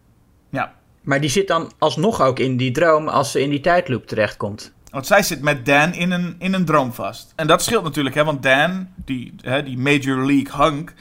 Ja. 0.49 0.73
Maar 1.01 1.21
die 1.21 1.29
zit 1.29 1.47
dan 1.47 1.71
alsnog 1.77 2.21
ook 2.21 2.39
in 2.39 2.57
die 2.57 2.71
droom 2.71 3.07
als 3.07 3.31
ze 3.31 3.41
in 3.41 3.49
die 3.49 3.59
tijdloop 3.59 4.07
terechtkomt. 4.07 4.73
Want 4.89 5.07
zij 5.07 5.23
zit 5.23 5.41
met 5.41 5.65
Dan 5.65 5.93
in 5.93 6.11
een, 6.11 6.35
in 6.39 6.53
een 6.53 6.65
droom 6.65 6.93
vast. 6.93 7.33
En 7.35 7.47
dat 7.47 7.63
scheelt 7.63 7.83
natuurlijk, 7.83 8.15
hè, 8.15 8.23
want 8.23 8.43
Dan, 8.43 8.87
die, 8.95 9.35
hè, 9.41 9.63
die 9.63 9.77
Major 9.77 10.25
League 10.25 10.65
Hunk. 10.65 10.93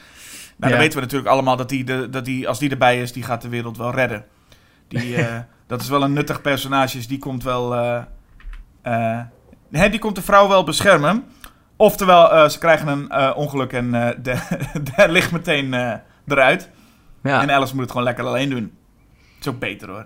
Nou, 0.55 0.71
dan 0.71 0.81
weten 0.81 0.97
we 0.97 1.03
natuurlijk 1.03 1.31
allemaal 1.31 1.55
dat, 1.55 1.69
die 1.69 1.83
de, 1.83 2.09
dat 2.09 2.25
die, 2.25 2.47
als 2.47 2.59
die 2.59 2.69
erbij 2.69 3.01
is, 3.01 3.11
die 3.13 3.23
gaat 3.23 3.41
de 3.41 3.49
wereld 3.49 3.77
wel 3.77 3.91
redden. 3.91 4.25
Die, 4.87 5.15
eh, 5.25 5.39
dat 5.67 5.81
is 5.81 5.89
wel 5.89 6.03
een 6.03 6.13
nuttig 6.13 6.41
personage, 6.41 6.97
dus 6.97 7.07
die 7.07 7.17
komt 7.19 7.43
wel. 7.43 7.75
eh, 8.81 9.19
hè, 9.71 9.89
die 9.89 9.99
komt 9.99 10.15
de 10.15 10.21
vrouw 10.21 10.47
wel 10.47 10.63
beschermen. 10.63 11.23
Oftewel, 11.77 12.49
ze 12.49 12.59
krijgen 12.59 12.87
een 12.87 13.33
ongeluk 13.33 13.73
en 13.73 13.91
de, 13.91 14.15
de 14.95 15.05
ligt 15.07 15.31
meteen 15.31 15.73
eruit. 16.27 16.69
Ja. 17.23 17.41
En 17.41 17.51
Alice 17.51 17.73
moet 17.73 17.81
het 17.81 17.91
gewoon 17.91 18.05
lekker 18.05 18.25
alleen 18.25 18.49
doen. 18.49 18.73
is 19.39 19.47
ook 19.47 19.59
beter 19.59 19.89
hoor. 19.89 20.05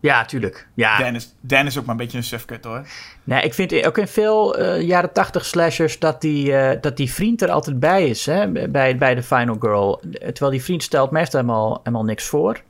Ja, 0.00 0.24
tuurlijk. 0.24 0.66
Ja. 0.74 0.98
Dan, 0.98 1.14
is, 1.14 1.34
Dan 1.40 1.66
is 1.66 1.78
ook 1.78 1.84
maar 1.84 1.94
een 1.94 2.00
beetje 2.00 2.16
een 2.18 2.24
sufkut 2.24 2.64
hoor. 2.64 2.86
Nee, 3.24 3.42
ik 3.42 3.54
vind 3.54 3.86
ook 3.86 3.98
in 3.98 4.08
veel 4.08 4.56
eh, 4.56 4.80
jaren 4.82 5.12
tachtig 5.12 5.44
slashers 5.44 5.98
dat 5.98 6.20
die, 6.20 6.56
eh, 6.56 6.80
dat 6.80 6.96
die 6.96 7.12
vriend 7.12 7.42
er 7.42 7.50
altijd 7.50 7.80
bij 7.80 8.08
is, 8.08 8.26
hè, 8.26 8.68
bij, 8.68 8.96
bij 8.96 9.14
de 9.14 9.22
Final 9.22 9.56
Girl. 9.60 10.00
Terwijl 10.10 10.50
die 10.50 10.62
vriend 10.62 10.82
stelt 10.82 11.10
meestal 11.10 11.40
helemaal, 11.40 11.78
helemaal 11.82 12.04
niks 12.04 12.24
voor. 12.24 12.54
En 12.54 12.62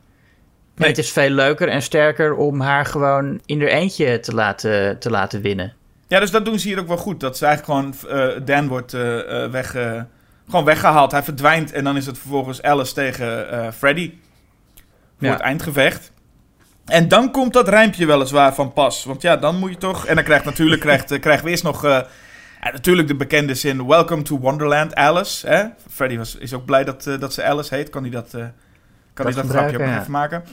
Nee. 0.75 0.89
het 0.89 0.99
is 0.99 1.13
veel 1.13 1.31
leuker 1.31 1.69
en 1.69 1.83
sterker 1.83 2.35
om 2.35 2.61
haar 2.61 2.87
gewoon 2.87 3.41
in 3.47 3.61
haar 3.61 3.69
eentje 3.71 4.21
te 4.21 4.35
laten, 4.35 4.99
te 4.99 5.11
laten 5.11 5.41
winnen. 5.41 5.73
Ja, 6.07 6.21
dus 6.21 6.31
dat 6.31 6.45
doen 6.45 6.59
ze 6.59 6.69
hier 6.69 6.79
ook 6.79 6.89
wel 6.89 6.97
goed. 6.97 7.21
Dat 7.21 7.37
ze 7.39 7.47
eigenlijk 7.47 7.95
gewoon, 8.05 8.19
eh, 8.21 8.41
Dan 8.45 8.69
wordt 8.69 8.93
weg, 9.51 9.71
gewoon 10.49 10.65
weggehaald. 10.65 11.13
Hij 11.13 11.23
verdwijnt 11.23 11.73
en 11.73 11.85
dan 11.85 11.97
is 11.97 12.07
het 12.07 12.19
vervolgens 12.19 12.63
Alice 12.63 12.95
tegen 12.95 13.73
Freddy. 13.75 14.13
Voor 15.19 15.27
Ja. 15.27 15.33
het 15.33 15.41
eindgevecht. 15.43 16.13
En 16.89 17.09
dan 17.09 17.31
komt 17.31 17.53
dat 17.53 17.69
rijmpje 17.69 18.07
weliswaar 18.07 18.55
van 18.55 18.73
pas. 18.73 19.05
Want 19.05 19.23
ja, 19.23 19.37
dan 19.37 19.57
moet 19.57 19.71
je 19.71 19.77
toch... 19.77 20.07
En 20.07 20.15
dan 20.15 20.25
krijgt 20.25 20.45
natuurlijk 20.45 20.81
krijgt, 20.87 21.11
eh, 21.11 21.21
krijgen 21.21 21.45
we 21.45 21.51
eerst 21.51 21.63
nog... 21.63 21.85
eh, 21.85 22.01
ja, 22.63 22.71
natuurlijk 22.73 23.09
de 23.09 23.15
bekende 23.15 23.55
zin... 23.55 23.87
Welcome 23.87 24.23
to 24.23 24.39
Wonderland, 24.39 24.95
Alice. 24.95 25.49
Hè? 25.49 25.65
Freddy 25.91 26.17
was, 26.17 26.37
is 26.37 26.55
ook 26.55 26.65
blij 26.65 26.85
dat, 26.85 27.07
eh, 27.07 27.21
dat 27.21 27.33
ze 27.33 27.45
Alice 27.45 27.75
heet. 27.75 27.91
Kan 27.91 28.03
hij 28.03 28.11
dat, 28.11 28.31
kan 29.15 29.27
hij 29.27 29.35
dat 29.35 29.49
grapje 29.49 29.79
ook 29.79 29.85
ja. 29.85 30.01
even 30.01 30.11
maken. 30.11 30.45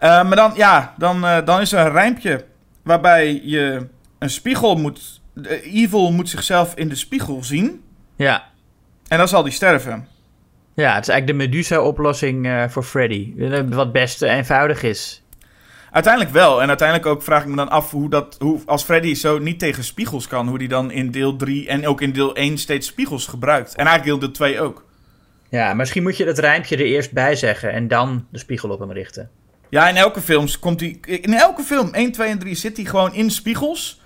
Maar 0.00 0.36
dan, 0.36 0.52
ja, 0.54 0.94
dan, 0.98 1.20
dan 1.44 1.60
is 1.60 1.72
er 1.72 1.86
een 1.86 1.92
rijmpje... 1.92 2.44
waarbij 2.82 3.40
je 3.44 3.86
een 4.18 4.30
spiegel 4.30 4.76
moet... 4.76 5.20
evil 5.62 6.12
moet 6.12 6.28
zichzelf 6.28 6.74
in 6.74 6.88
de 6.88 6.94
spiegel 6.94 7.44
zien... 7.44 7.82
Ja, 8.16 8.44
en 9.08 9.18
dan 9.18 9.28
zal 9.28 9.42
die 9.42 9.52
sterven. 9.52 10.08
ja 10.74 10.94
het 10.94 11.02
is 11.02 11.08
eigenlijk 11.08 11.26
de 11.26 11.46
Medusa-oplossing 11.46 12.66
voor 12.68 12.82
Freddy. 12.82 13.34
Wat 13.68 13.92
best 13.92 14.22
eenvoudig 14.22 14.82
is. 14.82 15.21
Uiteindelijk 15.92 16.32
wel. 16.32 16.62
En 16.62 16.68
uiteindelijk 16.68 17.08
ook 17.08 17.22
vraag 17.22 17.42
ik 17.42 17.48
me 17.48 17.56
dan 17.56 17.70
af 17.70 17.90
hoe 17.90 18.08
dat, 18.08 18.36
hoe, 18.38 18.60
als 18.66 18.82
Freddy 18.82 19.14
zo 19.14 19.38
niet 19.38 19.58
tegen 19.58 19.84
spiegels 19.84 20.26
kan, 20.26 20.48
hoe 20.48 20.58
die 20.58 20.68
dan 20.68 20.90
in 20.90 21.10
deel 21.10 21.36
3 21.36 21.68
en 21.68 21.86
ook 21.86 22.00
in 22.00 22.12
deel 22.12 22.34
1 22.34 22.58
steeds 22.58 22.86
spiegels 22.86 23.26
gebruikt. 23.26 23.74
En 23.74 23.86
eigenlijk 23.86 24.20
deel 24.20 24.30
2 24.30 24.60
ook. 24.60 24.84
Ja, 25.48 25.74
misschien 25.74 26.02
moet 26.02 26.16
je 26.16 26.24
dat 26.24 26.38
rijmpje 26.38 26.76
er 26.76 26.84
eerst 26.84 27.12
bij 27.12 27.36
zeggen 27.36 27.72
en 27.72 27.88
dan 27.88 28.26
de 28.30 28.38
spiegel 28.38 28.70
op 28.70 28.78
hem 28.78 28.92
richten. 28.92 29.30
Ja, 29.68 29.88
in 29.88 29.96
elke 29.96 30.20
film 30.20 30.46
komt 30.60 30.80
hij. 30.80 30.98
In 31.06 31.34
elke 31.34 31.62
film, 31.62 31.94
1, 31.94 32.12
2 32.12 32.28
en 32.28 32.38
3, 32.38 32.54
zit 32.54 32.76
hij 32.76 32.86
gewoon 32.86 33.14
in 33.14 33.30
spiegels. 33.30 34.00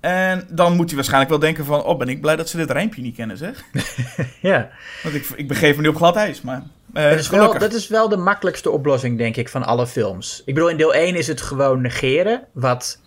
En 0.00 0.46
dan 0.50 0.76
moet 0.76 0.86
hij 0.86 0.94
waarschijnlijk 0.94 1.30
wel 1.30 1.40
denken 1.40 1.64
van... 1.64 1.84
Oh, 1.84 1.98
ben 1.98 2.08
ik 2.08 2.20
blij 2.20 2.36
dat 2.36 2.48
ze 2.48 2.56
dit 2.56 2.70
rijmpje 2.70 3.02
niet 3.02 3.16
kennen, 3.16 3.36
zeg. 3.36 3.64
Ja, 4.40 4.70
Want 5.02 5.14
ik, 5.14 5.26
ik 5.36 5.48
begeef 5.48 5.76
me 5.76 5.82
nu 5.82 5.88
op 5.88 5.96
glad 5.96 6.16
ijs, 6.16 6.40
maar... 6.40 6.62
eh, 6.92 7.10
dat 7.10 7.18
is, 7.18 7.28
wel, 7.28 7.58
dat 7.58 7.72
is 7.72 7.88
wel 7.88 8.08
de 8.08 8.16
makkelijkste 8.16 8.70
oplossing, 8.70 9.18
denk 9.18 9.36
ik, 9.36 9.48
van 9.48 9.62
alle 9.64 9.86
films. 9.86 10.42
Ik 10.44 10.54
bedoel, 10.54 10.70
in 10.70 10.76
deel 10.76 10.94
1 10.94 11.14
is 11.14 11.26
het 11.26 11.40
gewoon 11.40 11.80
negeren, 11.80 12.42
wat 12.52 13.00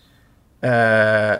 eh, 0.58 0.70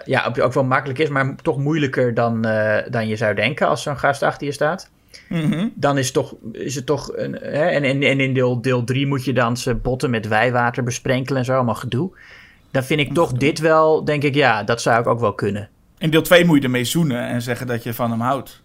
ja, 0.05 0.33
ook- 0.41 0.53
wel 0.53 0.65
makkelijk 0.65 0.99
is, 0.99 1.09
maar 1.09 1.35
toch 1.43 1.59
moeilijker 1.59 2.15
dan, 2.15 2.45
eh, 2.45 2.91
dan 2.91 3.09
je 3.09 3.17
zou 3.17 3.35
denken 3.35 3.69
als 3.69 3.83
zo'n 3.83 3.99
gast 3.99 4.23
achter 4.23 4.47
je 4.47 4.53
staat. 4.53 4.91
Mhm. 5.29 5.69
Dan 5.75 5.99
is 5.99 6.05
het 6.05 6.15
toch, 6.15 6.35
is 6.53 6.75
het 6.75 6.87
toch 6.87 7.17
een, 7.17 7.33
hè, 7.33 7.65
en, 7.67 7.83
en, 7.85 8.03
en 8.03 8.21
in 8.21 8.35
deel, 8.35 8.61
deel 8.61 8.85
3 8.85 9.07
moet 9.07 9.25
je 9.25 9.33
dan 9.33 9.57
ze 9.57 9.75
botten 9.75 10.11
met 10.11 10.29
wijwater 10.29 10.83
besprenkelen 10.83 11.39
en 11.39 11.45
zo, 11.45 11.55
allemaal 11.55 11.75
gedoe. 11.75 12.11
Dan 12.71 12.85
vind 12.85 13.01
ik 13.01 13.13
toch 13.15 13.33
dit 13.33 13.59
wel, 13.59 14.05
denk 14.05 14.23
ik, 14.23 14.35
ja, 14.35 14.63
dat 14.63 14.83
zou 14.83 15.01
ik 15.01 15.07
ook 15.07 15.21
wel 15.21 15.35
kunnen. 15.35 15.69
In 15.99 16.11
deel 16.11 16.23
2 16.23 16.45
moet 16.45 16.59
je 16.59 16.65
ermee 16.65 16.85
zoenen 16.85 17.27
en 17.29 17.43
zeggen 17.43 17.67
dat 17.67 17.83
je 17.83 17.95
van 17.95 18.11
hem 18.11 18.21
houdt. 18.21 18.63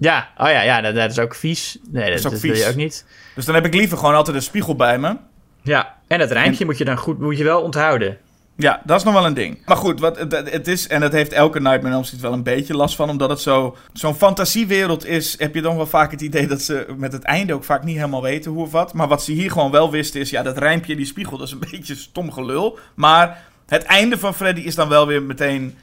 Ja, 0.00 0.28
oh 0.38 0.48
ja, 0.48 0.62
ja 0.62 0.80
dat, 0.80 0.94
dat 0.94 1.10
is 1.10 1.18
ook 1.18 1.34
vies. 1.34 1.78
Nee, 1.90 2.10
dat, 2.10 2.18
is 2.18 2.26
ook 2.26 2.32
dat 2.32 2.40
wil 2.40 2.50
je 2.50 2.56
vies. 2.56 2.68
ook 2.68 2.74
niet. 2.76 3.06
Dus 3.34 3.44
dan 3.44 3.54
heb 3.54 3.66
ik 3.66 3.74
liever 3.74 3.98
gewoon 3.98 4.14
altijd 4.14 4.36
een 4.36 4.42
spiegel 4.42 4.76
bij 4.76 4.98
me. 4.98 5.16
Ja, 5.62 5.96
en 6.06 6.18
dat 6.18 6.30
rijmpje 6.30 6.64
moet 6.64 6.78
je 6.78 6.84
dan 6.84 6.96
goed, 6.96 7.18
moet 7.18 7.38
je 7.38 7.44
wel 7.44 7.62
onthouden. 7.62 8.18
Ja, 8.56 8.82
dat 8.84 8.98
is 8.98 9.04
nog 9.04 9.14
wel 9.14 9.26
een 9.26 9.34
ding. 9.34 9.58
Maar 9.66 9.76
goed, 9.76 10.00
wat, 10.00 10.18
het, 10.30 10.68
is, 10.68 10.88
en 10.88 11.00
dat 11.00 11.12
heeft 11.12 11.32
elke 11.32 11.60
Nightmare 11.60 11.86
on 11.86 11.92
Elm 11.92 12.04
Street 12.04 12.22
wel 12.22 12.32
een 12.32 12.42
beetje 12.42 12.76
last 12.76 12.96
van, 12.96 13.10
omdat 13.10 13.30
het 13.30 13.40
zo, 13.40 13.76
zo'n 13.92 14.14
fantasiewereld 14.14 15.06
is, 15.06 15.38
heb 15.38 15.54
je 15.54 15.62
dan 15.62 15.76
wel 15.76 15.86
vaak 15.86 16.10
het 16.10 16.20
idee 16.20 16.46
dat 16.46 16.62
ze 16.62 16.86
met 16.96 17.12
het 17.12 17.22
einde 17.22 17.54
ook 17.54 17.64
vaak 17.64 17.84
niet 17.84 17.96
helemaal 17.96 18.22
weten 18.22 18.50
hoe 18.50 18.62
of 18.62 18.72
wat. 18.72 18.92
Maar 18.92 19.08
wat 19.08 19.22
ze 19.22 19.32
hier 19.32 19.50
gewoon 19.50 19.70
wel 19.70 19.90
wisten 19.90 20.20
is, 20.20 20.30
ja, 20.30 20.42
dat 20.42 20.58
rijmpje, 20.58 20.96
die 20.96 21.06
spiegel, 21.06 21.38
dat 21.38 21.46
is 21.46 21.52
een 21.52 21.64
beetje 21.70 21.94
stom 21.94 22.32
gelul. 22.32 22.78
Maar 22.94 23.42
het 23.66 23.82
einde 23.82 24.18
van 24.18 24.34
Freddy 24.34 24.60
is 24.60 24.74
dan 24.74 24.88
wel 24.88 25.06
weer 25.06 25.22
meteen 25.22 25.78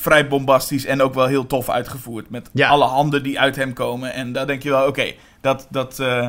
vrij 0.00 0.28
bombastisch 0.28 0.84
en 0.86 1.02
ook 1.02 1.14
wel 1.14 1.26
heel 1.26 1.46
tof 1.46 1.68
uitgevoerd. 1.70 2.30
Met 2.30 2.50
Ja. 2.52 2.68
alle 2.68 2.84
handen 2.84 3.22
die 3.22 3.40
uit 3.40 3.56
hem 3.56 3.72
komen. 3.72 4.12
En 4.12 4.32
daar 4.32 4.46
denk 4.46 4.62
je 4.62 4.70
wel, 4.70 4.86
oké, 4.86 5.12
dat, 5.40 5.66
dat, 5.70 5.98
eh, 5.98 6.28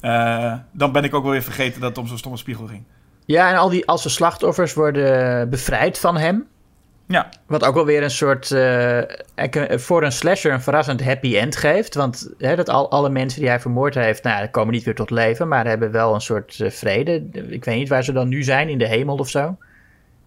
eh, 0.00 0.54
dan 0.72 0.92
ben 0.92 1.04
ik 1.04 1.14
ook 1.14 1.22
wel 1.22 1.32
weer 1.32 1.42
vergeten 1.42 1.80
dat 1.80 1.88
het 1.88 1.98
om 1.98 2.06
zo'n 2.06 2.18
stomme 2.18 2.38
spiegel 2.38 2.66
ging. 2.66 2.82
Ja, 3.24 3.50
en 3.50 3.56
al 3.56 3.68
die 3.68 3.86
als 3.86 4.02
de 4.02 4.08
slachtoffers 4.08 4.74
worden 4.74 5.50
bevrijd 5.50 5.98
van 5.98 6.16
hem. 6.16 6.46
Ja, 7.08 7.28
Wat 7.46 7.64
ook 7.64 7.74
wel 7.74 7.84
weer 7.84 8.02
een 8.02 8.10
soort, 8.10 8.50
eh, 8.50 9.00
voor 9.78 10.02
een 10.02 10.12
slasher 10.12 10.52
een 10.52 10.60
verrassend 10.62 11.04
happy 11.04 11.36
end 11.36 11.56
geeft. 11.56 11.94
Want 11.94 12.30
hè, 12.38 12.56
dat 12.56 12.68
al, 12.68 12.90
alle 12.90 13.08
mensen 13.10 13.40
die 13.40 13.48
hij 13.48 13.60
vermoord 13.60 13.94
heeft, 13.94 14.22
nou, 14.22 14.46
komen 14.46 14.72
niet 14.74 14.84
weer 14.84 14.94
tot 14.94 15.10
leven, 15.10 15.48
maar 15.48 15.66
hebben 15.66 15.90
wel 15.90 16.14
een 16.14 16.20
soort 16.20 16.60
vrede. 16.68 17.24
Ik 17.48 17.64
weet 17.64 17.76
niet 17.78 17.88
waar 17.88 18.04
ze 18.04 18.12
dan 18.12 18.28
nu 18.28 18.42
zijn, 18.42 18.68
in 18.68 18.78
de 18.78 18.86
hemel 18.88 19.16
of 19.16 19.28
zo. 19.28 19.56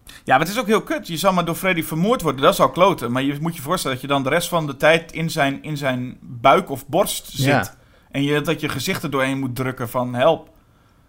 Ja, 0.04 0.36
maar 0.36 0.46
het 0.46 0.48
is 0.48 0.58
ook 0.58 0.66
heel 0.66 0.82
kut. 0.82 1.06
Je 1.06 1.16
zal 1.16 1.32
maar 1.32 1.44
door 1.44 1.54
Freddy 1.54 1.82
vermoord 1.82 2.22
worden. 2.22 2.42
Dat 2.42 2.52
is 2.52 2.60
al 2.60 2.70
kloten. 2.70 3.12
Maar 3.12 3.22
je 3.22 3.36
moet 3.40 3.56
je 3.56 3.62
voorstellen 3.62 3.96
dat 3.96 4.06
je 4.06 4.12
dan 4.12 4.22
de 4.22 4.28
rest 4.28 4.48
van 4.48 4.66
de 4.66 4.76
tijd 4.76 5.12
in 5.12 5.30
zijn, 5.30 5.62
in 5.62 5.76
zijn 5.76 6.18
buik 6.20 6.70
of 6.70 6.86
borst 6.86 7.26
zit. 7.26 7.44
Ja. 7.46 7.74
En 8.10 8.22
je, 8.22 8.40
dat 8.40 8.60
je 8.60 8.68
gezicht 8.68 9.02
er 9.02 9.10
doorheen 9.10 9.38
moet 9.38 9.56
drukken 9.56 9.88
van 9.88 10.14
help. 10.14 10.48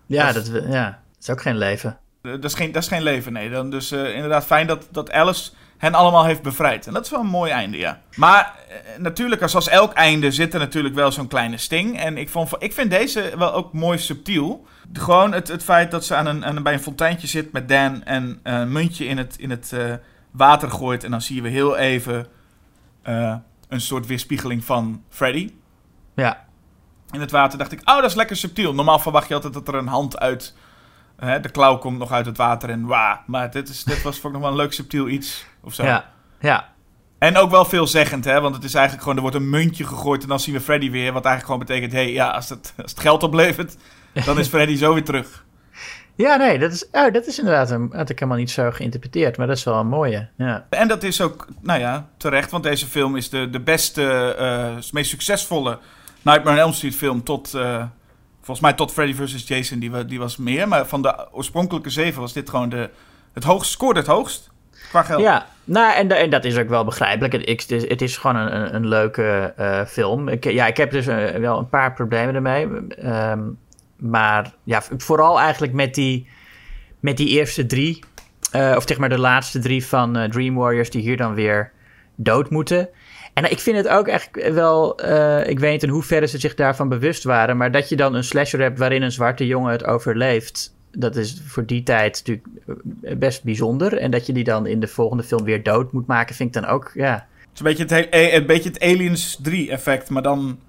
Ja, 0.05 0.31
Dat 0.31 0.45
dat, 0.45 0.63
ja, 0.67 0.85
dat 0.85 1.21
is 1.21 1.29
ook 1.29 1.41
geen 1.41 1.57
leven. 1.57 1.97
Eh, 2.21 2.31
Dat 2.31 2.43
is 2.43 2.53
geen, 2.53 2.71
dat 2.71 2.81
is 2.83 2.87
geen 2.89 3.03
leven, 3.03 3.33
nee. 3.33 3.49
Dan, 3.49 3.69
dus 3.69 3.91
eh, 3.91 4.15
inderdaad 4.15 4.45
fijn 4.45 4.67
dat, 4.67 4.87
dat 4.91 5.11
Alice 5.11 5.51
hen 5.77 5.93
allemaal 5.93 6.25
heeft 6.25 6.41
bevrijd. 6.41 6.87
En 6.87 6.93
dat 6.93 7.05
is 7.05 7.11
wel 7.11 7.19
een 7.19 7.25
mooi 7.25 7.51
einde, 7.51 7.77
ja. 7.77 8.01
Maar 8.15 8.55
eh, 8.69 8.75
natuurlijk, 8.99 9.49
zoals 9.49 9.67
elk 9.67 9.93
einde, 9.93 10.31
zit 10.31 10.53
er 10.53 10.59
natuurlijk 10.59 10.95
wel 10.95 11.11
zo'n 11.11 11.27
kleine 11.27 11.57
sting. 11.57 11.99
En 11.99 12.17
ik, 12.17 12.29
vond, 12.29 12.49
ik 12.59 12.73
vind 12.73 12.89
deze 12.89 13.33
wel 13.37 13.53
ook 13.53 13.73
mooi 13.73 13.97
subtiel. 13.97 14.65
Gewoon 14.93 15.33
het, 15.33 15.47
het 15.47 15.63
feit 15.63 15.91
dat 15.91 16.05
ze 16.05 16.15
aan 16.15 16.25
een, 16.25 16.45
aan 16.45 16.55
een, 16.55 16.63
bij 16.63 16.73
een 16.73 16.79
fonteintje 16.79 17.27
zit 17.27 17.51
met 17.51 17.69
Dan 17.69 18.03
en 18.03 18.39
een 18.43 18.71
muntje 18.71 19.05
in 19.05 19.17
het, 19.17 19.37
in 19.37 19.49
het 19.49 19.73
eh, 19.73 19.93
water 20.31 20.71
gooit. 20.71 21.03
En 21.03 21.11
dan 21.11 21.21
zien 21.21 21.43
we 21.43 21.49
heel 21.49 21.77
even 21.77 22.27
eh, 23.01 23.35
een 23.67 23.81
soort 23.81 24.05
weerspiegeling 24.05 24.63
van 24.63 25.03
Freddy 25.09 25.53
Ja, 26.15 26.45
in 27.11 27.19
het 27.19 27.31
water. 27.31 27.57
Dacht 27.57 27.71
ik, 27.71 27.79
oh, 27.79 27.95
dat 27.95 28.09
is 28.09 28.15
lekker 28.15 28.35
subtiel. 28.35 28.73
Normaal 28.73 28.99
verwacht 28.99 29.27
je 29.27 29.33
altijd 29.33 29.53
dat 29.53 29.67
er 29.67 29.75
een 29.75 29.87
hand 29.87 30.19
uit... 30.19 30.55
Hè, 31.17 31.39
de 31.39 31.49
klauw 31.49 31.77
komt 31.77 31.97
nog 31.97 32.11
uit 32.11 32.25
het 32.25 32.37
water 32.37 32.69
en 32.69 32.85
wauw. 32.85 33.19
Maar 33.25 33.51
dit, 33.51 33.69
is, 33.69 33.83
dit 33.83 34.01
was 34.01 34.17
ik 34.17 34.23
nog 34.23 34.41
wel 34.41 34.49
een 34.49 34.55
leuk 34.55 34.73
subtiel 34.73 35.07
iets 35.07 35.45
of 35.61 35.73
zo. 35.73 35.83
ja, 35.83 36.11
ja. 36.39 36.69
En 37.17 37.37
ook 37.37 37.51
wel 37.51 37.65
veelzeggend, 37.65 38.25
hè. 38.25 38.41
Want 38.41 38.55
het 38.55 38.63
is 38.63 38.73
eigenlijk 38.73 39.03
gewoon, 39.03 39.17
er 39.17 39.23
wordt 39.23 39.37
een 39.37 39.49
muntje 39.49 39.85
gegooid 39.85 40.21
en 40.23 40.27
dan 40.27 40.39
zien 40.39 40.53
we 40.53 40.61
Freddy 40.61 40.91
weer. 40.91 41.13
Wat 41.13 41.25
eigenlijk 41.25 41.45
gewoon 41.45 41.59
betekent, 41.59 41.91
hé, 41.91 42.03
hey, 42.03 42.11
ja, 42.11 42.29
als 42.29 42.49
het, 42.49 42.73
als 42.81 42.91
het 42.91 42.99
geld 42.99 43.23
oplevert, 43.23 43.77
dan 44.25 44.39
is 44.39 44.47
Freddy 44.47 44.75
zo 44.75 44.93
weer 44.93 45.03
terug. 45.03 45.27
Ja, 46.15 46.35
nee, 46.35 46.59
dat 46.59 46.71
is, 46.71 46.85
oh, 46.91 47.13
dat 47.13 47.25
is 47.27 47.39
inderdaad, 47.39 47.71
een, 47.71 47.89
had 47.95 48.09
ik 48.09 48.19
helemaal 48.19 48.39
niet 48.39 48.51
zo 48.51 48.71
geïnterpreteerd, 48.71 49.37
maar 49.37 49.47
dat 49.47 49.57
is 49.57 49.63
wel 49.63 49.79
een 49.79 49.87
mooie. 49.87 50.27
Ja, 50.37 50.65
En 50.69 50.87
dat 50.87 51.03
is 51.03 51.21
ook, 51.21 51.47
nou 51.61 51.79
ja, 51.79 52.07
terecht. 52.17 52.51
Want 52.51 52.63
deze 52.63 52.85
film 52.85 53.15
is 53.15 53.29
de, 53.29 53.49
de 53.49 53.59
beste, 53.59 54.35
eh, 54.37 54.91
meest 54.91 55.09
succesvolle 55.09 55.79
Nightmare 56.21 56.57
on 56.57 56.63
Elm 56.63 56.73
Street 56.73 56.95
film 56.95 57.23
tot... 57.23 57.53
eh, 57.53 57.83
volgens 58.37 58.59
mij 58.59 58.73
tot 58.73 58.91
Freddy 58.91 59.13
vs. 59.13 59.47
Jason, 59.47 59.79
die, 59.79 60.05
die 60.05 60.19
was 60.19 60.37
meer. 60.37 60.67
Maar 60.67 60.85
van 60.85 61.01
de 61.01 61.27
oorspronkelijke 61.31 61.89
zeven 61.89 62.21
was 62.21 62.33
dit 62.33 62.49
gewoon 62.49 62.69
de, 62.69 62.89
het 63.33 63.43
hoogst, 63.43 63.71
scoorde 63.71 63.99
het 63.99 64.09
hoogst. 64.09 64.49
Qua 64.89 65.03
geld. 65.03 65.21
Ja, 65.21 65.45
nou, 65.63 65.93
en, 65.93 66.11
en 66.11 66.29
dat 66.29 66.45
is 66.45 66.57
ook 66.57 66.69
wel 66.69 66.83
begrijpelijk. 66.83 67.33
Het, 67.33 67.71
is, 67.71 67.87
het 67.87 68.01
is 68.01 68.17
gewoon 68.17 68.35
een, 68.35 68.75
een, 68.75 68.87
leuke 68.87 69.53
eh, 69.57 69.85
film. 69.85 70.27
Ik, 70.27 70.43
ja, 70.43 70.67
ik 70.67 70.77
heb 70.77 70.91
dus 70.91 71.05
wel 71.05 71.57
een 71.57 71.69
paar 71.69 71.93
problemen 71.93 72.35
ermee. 72.35 72.87
Ehm, 72.87 73.39
maar 74.01 74.53
ja, 74.63 74.81
vooral 74.97 75.39
eigenlijk 75.39 75.73
met 75.73 75.93
die, 75.95 76.27
met 76.99 77.17
die 77.17 77.27
eerste 77.29 77.65
drie. 77.65 78.03
eh, 78.51 78.73
of 78.77 78.83
zeg 78.87 78.97
maar 78.97 79.09
de 79.09 79.17
laatste 79.19 79.59
drie 79.59 79.85
van 79.85 80.17
eh, 80.17 80.29
Dream 80.29 80.55
Warriors 80.55 80.89
die 80.89 81.01
hier 81.01 81.17
dan 81.17 81.33
weer 81.33 81.71
dood 82.15 82.49
moeten. 82.49 82.89
En 83.33 83.51
ik 83.51 83.59
vind 83.59 83.77
het 83.77 83.87
ook 83.87 84.07
echt 84.07 84.53
wel... 84.53 84.99
eh, 84.99 85.49
ik 85.49 85.59
weet 85.59 85.71
niet 85.71 85.83
in 85.83 85.89
hoeverre 85.89 86.27
ze 86.27 86.37
zich 86.37 86.55
daarvan 86.55 86.89
bewust 86.89 87.23
waren... 87.23 87.57
maar 87.57 87.71
dat 87.71 87.89
je 87.89 87.95
dan 87.95 88.13
een 88.13 88.23
slasher 88.23 88.61
hebt 88.61 88.79
waarin 88.79 89.01
een 89.01 89.11
zwarte 89.11 89.47
jongen 89.47 89.71
het 89.71 89.85
overleeft... 89.85 90.75
dat 90.91 91.15
is 91.15 91.41
voor 91.45 91.65
die 91.65 91.83
tijd 91.83 92.23
natuurlijk 92.25 92.47
best 93.19 93.43
bijzonder. 93.43 93.97
En 93.97 94.11
dat 94.11 94.25
je 94.25 94.33
die 94.33 94.43
dan 94.43 94.65
in 94.65 94.79
de 94.79 94.87
volgende 94.87 95.23
film 95.23 95.43
weer 95.43 95.63
dood 95.63 95.91
moet 95.91 96.07
maken... 96.07 96.35
vind 96.35 96.55
ik 96.55 96.61
dan 96.61 96.71
ook, 96.71 96.91
ja... 96.93 97.13
Het 97.39 97.53
is 97.53 97.59
een 97.59 97.65
beetje 97.65 97.95
het, 97.95 98.11
he- 98.13 98.35
een 98.35 98.45
beetje 98.45 98.69
het 98.69 98.81
Aliens 98.81 99.39
3 99.41 99.71
effect, 99.71 100.09
maar 100.09 100.21
dan, 100.21 100.59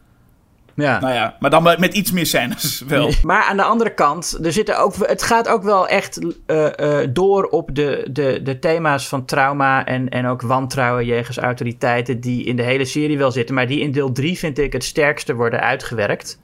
ja. 0.74 1.00
nou 1.00 1.14
ja, 1.14 1.36
maar 1.40 1.50
dan 1.50 1.62
met 1.62 1.94
iets 1.94 2.12
meer 2.12 2.26
scènes 2.26 2.80
wel. 2.88 3.10
Maar 3.22 3.44
aan 3.44 3.56
de 3.56 3.62
andere 3.62 3.94
kant, 3.94 4.38
er 4.42 4.52
zitten 4.52 4.78
ook, 4.78 4.94
het 4.96 5.22
gaat 5.22 5.48
ook 5.48 5.62
wel 5.62 5.88
echt 5.88 6.20
eh, 6.46 7.00
eh, 7.02 7.08
door 7.12 7.44
op 7.44 7.74
de, 7.74 8.08
de, 8.10 8.40
de 8.42 8.58
thema's 8.58 9.08
van 9.08 9.24
trauma 9.24 9.86
en, 9.86 10.08
en 10.08 10.26
ook 10.26 10.42
wantrouwen 10.42 11.04
jegens 11.04 11.38
autoriteiten 11.38 12.20
die 12.20 12.44
in 12.44 12.56
de 12.56 12.62
hele 12.62 12.84
serie 12.84 13.18
wel 13.18 13.30
zitten, 13.30 13.54
maar 13.54 13.66
die 13.66 13.80
in 13.80 13.92
deel 13.92 14.12
3 14.12 14.38
vind 14.38 14.58
ik 14.58 14.72
het 14.72 14.84
sterkste 14.84 15.34
worden 15.34 15.60
uitgewerkt. 15.60 16.40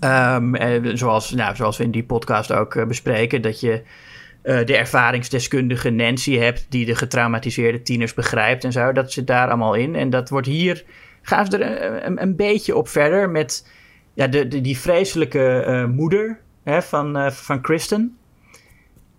Ehm, 0.00 0.54
eh, 0.54 0.90
zoals, 0.94 1.30
nou, 1.30 1.56
zoals 1.56 1.76
we 1.76 1.84
in 1.84 1.90
die 1.90 2.04
podcast 2.04 2.52
ook 2.52 2.86
bespreken, 2.86 3.42
dat 3.42 3.60
je 3.60 3.82
eh, 4.46 4.64
de 4.64 4.76
ervaringsdeskundige 4.76 5.90
Nancy 5.90 6.36
hebt, 6.36 6.66
die 6.68 6.86
de 6.86 6.94
getraumatiseerde 6.94 7.82
tieners 7.82 8.14
begrijpt 8.14 8.64
en 8.64 8.72
zo. 8.72 8.92
Dat 8.92 9.12
zit 9.12 9.26
daar 9.26 9.48
allemaal 9.48 9.74
in. 9.74 9.94
En 9.94 10.10
dat 10.10 10.28
wordt 10.28 10.46
hier, 10.46 10.84
gaan 11.26 11.46
ze 11.46 11.58
er 11.58 12.04
een, 12.04 12.22
een, 12.22 12.36
beetje 12.36 12.76
op 12.76 12.88
verder 12.88 13.30
met 13.30 13.70
ja, 14.14 14.26
de, 14.26 14.48
de, 14.48 14.60
die 14.60 14.78
vreselijke 14.78 15.60
eh, 15.60 15.84
moeder 15.84 16.40
hè, 16.66 16.82
van, 16.82 17.16
eh, 17.16 17.30
van 17.30 17.60
Kristen. 17.60 18.16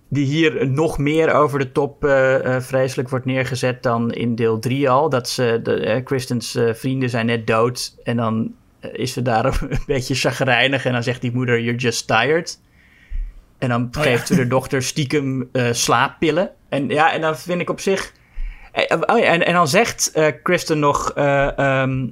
Die 0.10 0.26
hier 0.26 0.70
nog 0.70 0.98
meer 0.98 1.34
over 1.34 1.60
de 1.60 1.72
top 1.72 2.06
eh, 2.06 2.60
vreselijk 2.60 3.10
wordt 3.10 3.26
neergezet 3.26 3.84
dan 3.84 4.12
in 4.12 4.36
deel 4.36 4.60
3 4.60 4.90
al. 4.90 5.10
Dat 5.10 5.30
ze, 5.30 5.60
de, 5.64 6.02
Kristens 6.04 6.56
eh, 6.56 6.74
vrienden 6.74 7.10
zijn 7.10 7.26
net 7.26 7.48
dood. 7.48 7.96
En 8.04 8.18
dan 8.18 8.54
is 8.92 9.14
ze 9.14 9.22
daar 9.22 9.46
een 9.62 9.80
beetje 9.86 10.16
chagrijnig. 10.16 10.86
En 10.86 10.92
dan 10.92 11.04
zegt 11.04 11.22
die 11.22 11.32
moeder, 11.32 11.62
you're 11.62 11.78
just 11.78 12.08
tired. 12.08 12.60
En 13.58 13.70
dan 13.70 13.88
geeft 13.92 14.28
ze 14.28 14.36
de 14.36 14.48
dochter 14.48 14.84
stiekem 14.84 15.50
slaappillen. 15.72 16.52
En 16.70 16.90
ja, 16.90 17.14
en 17.14 17.22
dan 17.22 17.38
vind 17.38 17.62
ik 17.62 17.70
op 17.70 17.80
zich... 17.80 18.14
eh, 18.86 19.00
oh 19.06 19.20
ja, 19.20 19.26
en, 19.26 19.46
en 19.46 19.54
dan 19.54 19.68
zegt 19.68 20.12
eh, 20.12 20.28
Kristen 20.44 20.80
nog... 20.80 21.12
eh, 21.12 21.58
ehm, 21.58 22.08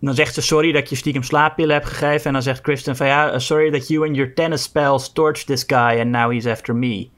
dan 0.00 0.14
zegt 0.14 0.34
ze 0.34 0.42
sorry 0.42 0.72
dat 0.72 0.88
je 0.88 0.96
stiekem 0.96 1.22
slaappillen 1.22 1.74
hebt 1.74 1.86
gegeven. 1.86 2.26
En 2.26 2.32
dan 2.32 2.42
zegt 2.42 2.60
Kristen 2.60 2.96
van 2.96 3.06
ja, 3.06 3.32
uh, 3.32 3.38
sorry 3.38 3.70
that 3.70 3.88
you 3.88 4.06
and 4.06 4.16
your 4.16 4.34
tennis 4.34 4.62
spells 4.62 5.12
torched 5.12 5.46
this 5.46 5.64
guy 5.66 6.00
and 6.00 6.10
now 6.10 6.32
he's 6.32 6.46
after 6.46 6.76
me. 6.76 7.08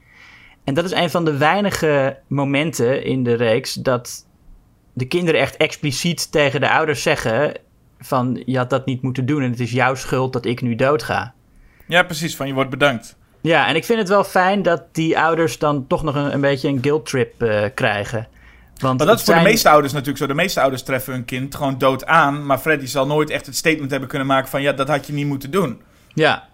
En 0.63 0.73
dat 0.73 0.85
is 0.85 0.91
een 0.91 1.09
van 1.09 1.25
de 1.25 1.37
weinige 1.37 2.17
momenten 2.27 3.03
in 3.03 3.23
de 3.23 3.33
reeks 3.33 3.73
dat 3.73 4.27
de 4.93 5.05
kinderen 5.05 5.41
echt 5.41 5.57
expliciet 5.57 6.31
tegen 6.31 6.61
de 6.61 6.69
ouders 6.69 7.01
zeggen 7.01 7.53
van 7.99 8.43
je 8.45 8.57
had 8.57 8.69
dat 8.69 8.85
niet 8.85 9.01
moeten 9.01 9.25
doen 9.25 9.41
en 9.41 9.49
het 9.49 9.59
is 9.59 9.71
jouw 9.71 9.95
schuld 9.95 10.33
dat 10.33 10.45
ik 10.45 10.61
nu 10.61 10.75
doodga. 10.75 11.33
Ja, 11.87 12.03
precies. 12.03 12.35
Van 12.35 12.47
je 12.47 12.53
wordt 12.53 12.69
bedankt. 12.69 13.17
Ja, 13.41 13.67
en 13.67 13.75
ik 13.75 13.85
vind 13.85 13.99
het 13.99 14.09
wel 14.09 14.23
fijn 14.23 14.61
dat 14.61 14.83
die 14.91 15.19
ouders 15.19 15.59
dan 15.59 15.87
toch 15.87 16.03
nog 16.03 16.15
een, 16.15 16.33
een 16.33 16.41
beetje 16.41 16.67
een 16.67 16.79
guilt 16.81 17.05
trip 17.05 17.41
eh, 17.41 17.65
krijgen. 17.73 18.27
Want 18.81 18.97
Maar 18.97 19.07
dat 19.07 19.19
is 19.19 19.23
voor 19.23 19.35
de 19.35 19.41
meeste 19.41 19.69
ouders 19.69 19.93
natuurlijk 19.93 20.19
zo. 20.19 20.27
De 20.27 20.33
meeste 20.33 20.61
ouders 20.61 20.83
treffen 20.83 21.13
hun 21.13 21.25
kind 21.25 21.55
gewoon 21.55 21.77
dood 21.77 22.05
aan. 22.05 22.45
Maar 22.45 22.57
Freddy 22.57 22.85
zal 22.85 23.07
nooit 23.07 23.29
echt 23.29 23.45
het 23.45 23.55
statement 23.55 23.91
hebben 23.91 24.09
kunnen 24.09 24.27
maken 24.27 24.49
van... 24.49 24.61
ja, 24.61 24.71
dat 24.71 24.87
had 24.87 25.07
je 25.07 25.13
niet 25.13 25.25
moeten 25.25 25.51
doen. 25.51 25.81
Ja. 26.13 26.49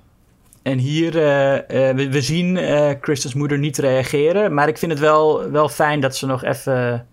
En 0.61 0.78
hier, 0.78 1.17
eh, 1.17 1.55
eh, 1.89 1.95
we, 1.95 2.09
we 2.09 2.21
zien 2.21 2.57
eh 2.57 2.89
Kristen's 3.01 3.34
moeder 3.34 3.57
niet 3.57 3.78
reageren. 3.78 4.53
Maar 4.53 4.67
ik 4.67 4.78
vind 4.78 4.91
het 4.91 5.01
wel, 5.01 5.51
wel 5.51 5.69
fijn 5.69 5.99
dat 5.99 6.15
ze 6.15 6.25
nog 6.25 6.43
even 6.43 7.07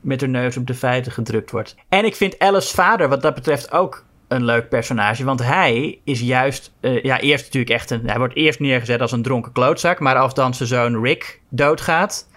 met 0.00 0.20
haar 0.20 0.30
neus 0.30 0.56
op 0.56 0.66
de 0.66 0.74
feiten 0.74 1.12
gedrukt 1.12 1.50
wordt. 1.50 1.76
En 1.88 2.04
ik 2.04 2.16
vind 2.16 2.38
Alice's 2.38 2.70
vader 2.70 3.08
wat 3.08 3.22
dat 3.22 3.34
betreft 3.34 3.72
ook 3.72 4.04
een 4.28 4.44
leuk 4.44 4.68
personage. 4.68 5.24
Want 5.24 5.42
hij 5.42 6.00
is 6.04 6.20
juist, 6.20 6.72
ja, 6.80 7.20
eerst 7.20 7.44
natuurlijk 7.44 7.72
echt 7.72 7.90
een... 7.90 8.02
Hij 8.06 8.18
wordt 8.18 8.34
eerst 8.34 8.60
neergezet 8.60 9.00
als 9.00 9.12
een 9.12 9.22
dronken 9.22 9.52
klootzak. 9.52 9.98
Maar 10.00 10.16
als 10.16 10.34
dan 10.34 10.54
zijn 10.54 10.68
zoon 10.68 11.02
Rick 11.02 11.40
doodgaat... 11.48 12.28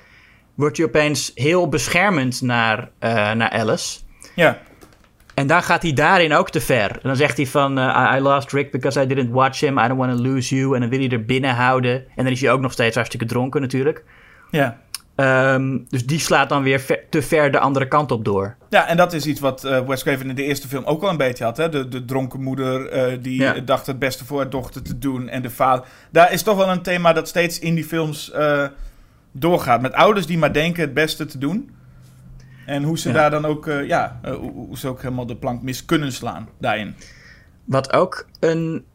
wordt 0.56 0.78
hij 0.78 0.86
opeens 0.86 1.32
heel 1.36 1.70
beschermend 1.70 2.42
naar, 2.42 2.90
eh, 3.00 3.32
naar 3.32 3.50
Alice... 3.50 4.00
Ja. 4.36 4.58
En 5.34 5.48
dan 5.48 5.64
gaat 5.64 5.82
hij 5.82 5.94
daarin 5.94 6.34
ook 6.34 6.50
te 6.50 6.62
ver. 6.62 6.92
En 6.92 7.00
dan 7.02 7.16
zegt 7.16 7.38
hij 7.38 7.46
van, 7.48 7.78
eh, 7.78 8.14
I, 8.16 8.20
lost 8.20 8.52
Rick 8.52 8.72
because 8.72 9.02
I 9.02 9.08
didn't 9.08 9.32
watch 9.32 9.60
him. 9.60 9.78
I 9.80 9.88
don't 9.88 10.00
want 10.00 10.18
to 10.18 10.24
lose 10.24 10.56
you. 10.56 10.74
En 10.76 10.82
dan 10.82 10.90
wil 10.90 11.00
hij 11.00 11.10
er 11.10 11.26
binnen 11.26 11.56
houden. 11.56 11.94
En 12.16 12.24
dan 12.24 12.34
is 12.34 12.42
hij 12.42 12.52
ook 12.52 12.60
nog 12.62 12.72
steeds 12.72 12.96
hartstikke 12.96 13.26
dronken 13.26 13.62
natuurlijk. 13.62 14.04
Ja. 14.52 14.78
Ehm, 15.16 15.78
dus 15.90 16.06
die 16.06 16.20
slaat 16.20 16.50
dan 16.50 16.64
weer 16.64 16.80
ver- 16.80 17.04
te 17.10 17.22
ver 17.22 17.52
de 17.52 17.60
andere 17.60 17.88
kant 17.88 18.12
op 18.12 18.26
door. 18.26 18.56
Ja, 18.70 18.88
en 18.88 18.98
dat 18.98 19.14
is 19.14 19.26
iets 19.26 19.40
wat 19.40 19.64
eh 19.64 19.80
Wes 19.88 20.04
Craven 20.04 20.30
in 20.30 20.36
de 20.36 20.44
eerste 20.44 20.68
film 20.68 20.84
ook 20.84 21.02
wel 21.02 21.10
een 21.10 21.18
beetje 21.18 21.44
had. 21.44 21.58
Hè? 21.58 21.70
De, 21.70 21.88
de 21.88 22.06
dronken 22.06 22.42
moeder 22.42 22.90
die 23.22 23.42
Ja. 23.42 23.54
dacht 23.54 23.88
het 23.88 24.00
beste 24.00 24.26
voor 24.26 24.38
haar 24.40 24.50
dochter 24.50 24.82
te 24.84 24.98
doen. 25.00 25.30
En 25.30 25.42
de 25.42 25.50
vader. 25.50 25.86
Daar 26.12 26.32
is 26.34 26.44
toch 26.44 26.58
wel 26.58 26.70
een 26.70 26.82
thema 26.82 27.14
dat 27.14 27.28
steeds 27.28 27.60
in 27.60 27.76
die 27.76 27.86
films 27.86 28.32
doorgaat. 29.34 29.82
Met 29.82 29.94
ouders 29.94 30.26
die 30.26 30.38
maar 30.38 30.54
denken 30.54 30.82
het 30.82 30.94
beste 30.94 31.26
te 31.26 31.38
doen. 31.38 31.76
En 32.66 32.84
hoe 32.84 32.98
ze 33.00 33.08
Ja. 33.08 33.14
daar 33.14 33.30
dan 33.32 33.46
ook, 33.46 33.68
eh, 33.68 33.88
ja, 33.88 34.20
eh, 34.22 34.34
hoe, 34.34 34.78
ze 34.78 34.88
ook 34.88 35.02
helemaal 35.02 35.26
de 35.26 35.36
plank 35.36 35.62
mis 35.62 35.86
kunnen 35.86 36.12
slaan 36.12 36.50
daarin. 36.60 36.96
Wat 37.66 37.94
ook 37.94 38.28
een 38.40 38.86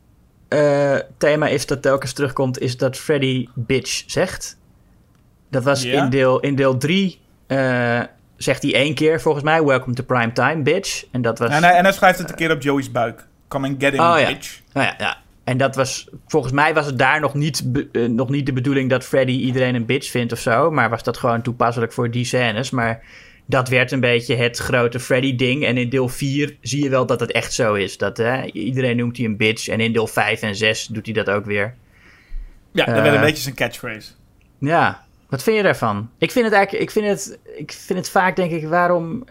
eh, 0.48 0.96
thema 1.18 1.46
is 1.46 1.66
dat 1.66 1.82
telkens 1.82 2.12
terugkomt... 2.12 2.58
is 2.58 2.76
dat 2.76 2.96
Freddy 2.96 3.48
bitch 3.54 4.02
zegt. 4.06 4.58
Dat 5.50 5.64
was 5.64 5.82
Ja? 5.82 6.02
in 6.04 6.10
deel 6.10 6.38
3... 6.38 6.50
In 6.50 6.56
deel 6.56 6.76
drie, 6.76 7.20
eh, 7.46 8.00
zegt 8.36 8.62
hij 8.62 8.74
één 8.74 8.94
keer 8.94 9.20
volgens 9.20 9.44
mij... 9.44 9.64
Welcome 9.64 9.94
to 9.94 10.02
prime 10.04 10.32
time, 10.32 10.62
bitch. 10.62 11.04
En 11.10 11.22
dat 11.22 11.38
was... 11.38 11.50
En 11.50 11.62
hij, 11.62 11.74
en 11.74 11.84
hij 11.84 11.92
schrijft 11.92 12.18
het 12.18 12.30
een 12.30 12.34
keer 12.36 12.50
op 12.52 12.62
Joey's 12.62 12.90
buik. 12.92 13.26
Come 13.48 13.68
and 13.68 13.82
get 13.82 13.92
him, 13.92 14.00
Oh, 14.00 14.18
ja. 14.18 14.26
bitch. 14.26 14.60
Nou 14.72 14.86
ja, 14.86 14.94
ja. 14.98 15.16
En 15.48 15.56
dat 15.56 15.74
was, 15.76 16.08
volgens 16.26 16.52
mij 16.52 16.74
was 16.74 16.86
het 16.86 16.98
daar 16.98 17.20
nog 17.20 17.34
niet, 17.34 17.64
eh, 17.92 18.04
nog 18.04 18.28
niet 18.28 18.46
de 18.46 18.52
bedoeling 18.52 18.90
dat 18.90 19.04
Freddy 19.04 19.32
iedereen 19.32 19.74
een 19.74 19.86
bitch 19.86 20.10
vindt 20.10 20.32
of 20.32 20.38
zo. 20.38 20.70
Maar 20.70 20.90
was 20.90 21.02
dat 21.02 21.16
gewoon 21.16 21.42
toepasselijk 21.42 21.92
voor 21.92 22.10
die 22.10 22.24
scènes. 22.24 22.70
Maar 22.70 23.02
dat 23.46 23.68
werd 23.68 23.92
een 23.92 24.00
beetje 24.00 24.34
het 24.34 24.58
grote 24.58 25.00
Freddy-ding. 25.00 25.64
En 25.64 25.76
in 25.76 25.88
deel 25.88 26.08
4 26.08 26.56
zie 26.60 26.82
je 26.82 26.88
wel 26.88 27.06
dat 27.06 27.20
het 27.20 27.32
echt 27.32 27.52
zo 27.52 27.74
is. 27.74 27.96
Dat 27.98 28.16
hè, 28.16 28.44
iedereen 28.44 28.96
noemt 28.96 29.16
hij 29.16 29.26
een 29.26 29.36
bitch. 29.36 29.68
En 29.68 29.80
in 29.80 29.92
deel 29.92 30.06
5 30.06 30.42
en 30.42 30.56
6 30.56 30.86
doet 30.86 31.04
hij 31.04 31.14
dat 31.14 31.30
ook 31.30 31.44
weer. 31.44 31.74
Ja, 32.72 32.84
dat 32.84 32.94
Eh. 32.96 33.02
werd 33.02 33.14
een 33.14 33.20
beetje 33.20 33.42
zijn 33.42 33.54
catchphrase. 33.54 34.10
Ja, 34.58 35.04
wat 35.28 35.42
vind 35.42 35.56
je 35.56 35.62
daarvan? 35.62 36.10
Ik 36.18 36.30
vind 36.30 36.44
het 36.44 36.54
eigenlijk, 36.54 36.84
ik 36.84 36.90
vind 36.90 37.06
het, 37.06 37.38
ik 37.56 37.72
vind 37.72 37.98
het 37.98 38.10
vaak 38.10 38.36
denk 38.36 38.50
ik, 38.50 38.66
waarom, 38.68 39.24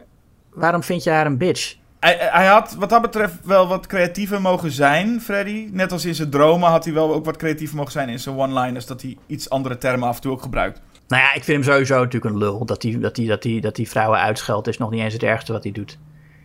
waarom 0.53 0.83
vind 0.83 1.03
je 1.03 1.09
haar 1.09 1.25
een 1.25 1.37
bitch? 1.37 1.75
Hij, 2.07 2.17
hij 2.31 2.47
had 2.47 2.75
wat 2.79 2.89
dat 2.89 3.01
betreft 3.01 3.33
wel 3.43 3.67
wat 3.67 3.87
creatiever 3.87 4.41
mogen 4.41 4.71
zijn, 4.71 5.21
Freddy. 5.21 5.69
Net 5.71 5.91
als 5.91 6.05
in 6.05 6.15
zijn 6.15 6.29
dromen 6.29 6.69
had 6.69 6.83
hij 6.83 6.93
wel 6.93 7.13
ook 7.13 7.25
wat 7.25 7.37
creatiever 7.37 7.75
mogen 7.75 7.91
zijn 7.91 8.09
in 8.09 8.19
zijn 8.19 8.37
one-liners. 8.37 8.85
Dat 8.85 9.01
hij 9.01 9.17
iets 9.27 9.49
andere 9.49 9.77
termen 9.77 10.07
af 10.07 10.15
en 10.15 10.21
toe 10.21 10.31
ook 10.31 10.41
gebruikt. 10.41 10.81
Nou 11.07 11.21
ja, 11.21 11.33
ik 11.33 11.43
vind 11.43 11.65
hem 11.65 11.73
sowieso 11.73 11.95
natuurlijk 11.97 12.33
een 12.33 12.37
lul. 12.37 12.65
Dat 12.65 12.83
hij 12.83 12.99
dat 12.99 13.15
die, 13.15 13.27
dat 13.27 13.41
die, 13.41 13.61
dat 13.61 13.75
die 13.75 13.89
vrouwen 13.89 14.19
uitscheldt 14.19 14.67
is 14.67 14.77
nog 14.77 14.89
niet 14.89 15.01
eens 15.01 15.13
het 15.13 15.23
ergste 15.23 15.51
wat 15.51 15.63
hij 15.63 15.71
doet. 15.71 15.97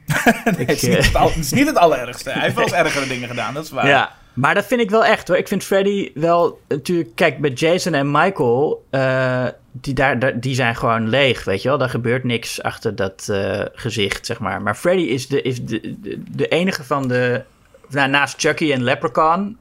het, 0.45 0.59
is 0.69 0.83
niet 0.83 1.07
het, 1.07 1.15
al- 1.15 1.29
het 1.29 1.37
is 1.37 1.53
niet 1.53 1.67
het 1.67 1.77
allerergste. 1.85 2.31
Hij 2.31 2.43
heeft 2.43 2.55
wel 2.55 2.65
eens 2.65 2.73
ergere 2.73 3.07
dingen 3.07 3.29
gedaan, 3.29 3.55
dat 3.55 3.65
is 3.65 3.71
waar. 3.71 3.87
Ja, 3.87 4.13
maar 4.33 4.55
dat 4.55 4.66
vind 4.66 4.80
ik 4.80 4.91
wel 4.91 5.05
echt 5.05 5.28
hoor. 5.28 5.37
Ik 5.37 5.49
vind 5.49 5.64
Freddy 5.64 6.11
wel 6.14 6.61
natuurlijk. 6.68 7.11
Kijk, 7.14 7.39
met 7.39 7.59
Jason 7.59 7.95
en 7.95 8.11
Michael, 8.11 8.85
eh, 8.91 9.47
die, 9.72 9.95
daar, 9.95 10.41
die 10.41 10.55
zijn 10.55 10.76
gewoon 10.76 11.09
leeg, 11.09 11.45
weet 11.45 11.62
je 11.62 11.68
wel. 11.68 11.78
Daar 11.78 11.89
gebeurt 11.89 12.24
niks 12.24 12.62
achter 12.62 12.97
dat 12.97 13.28
eh, 13.28 13.64
gezicht, 13.72 14.26
zeg 14.26 14.39
maar. 14.39 14.62
Maar 14.62 14.74
Freddy 14.74 15.03
is 15.03 15.28
de, 15.28 15.43
is 15.43 15.64
de, 15.64 15.95
de, 16.30 16.49
enige 16.49 16.85
van 16.85 17.09
de. 17.09 17.43
Nou, 17.89 18.11
naast 18.11 18.41
Chucky 18.41 18.72
en 18.72 18.83
Leprechaun. 18.83 19.57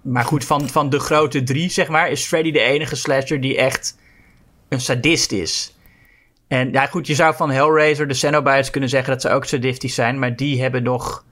Maar 0.00 0.24
goed, 0.24 0.44
van, 0.44 0.68
van 0.68 0.90
de 0.90 0.98
grote 0.98 1.42
drie, 1.42 1.70
zeg 1.70 1.88
maar, 1.88 2.10
is 2.10 2.26
Freddy 2.26 2.50
de 2.50 2.60
enige 2.60 2.96
slasher 2.96 3.40
die 3.40 3.56
echt 3.56 3.98
een 4.68 4.80
sadist 4.80 5.32
is. 5.32 5.74
En 6.48 6.72
ja, 6.72 6.86
goed, 6.86 7.06
je 7.06 7.14
zou 7.14 7.34
van 7.34 7.50
Hellraiser, 7.50 8.08
de 8.08 8.14
Cenobites 8.14 8.70
kunnen 8.70 8.88
zeggen 8.88 9.12
dat 9.12 9.22
ze 9.22 9.30
ook 9.30 9.44
sadistisch 9.44 9.94
zijn, 9.94 10.18
maar 10.18 10.36
die 10.36 10.62
hebben 10.62 10.82
nog 10.82 11.24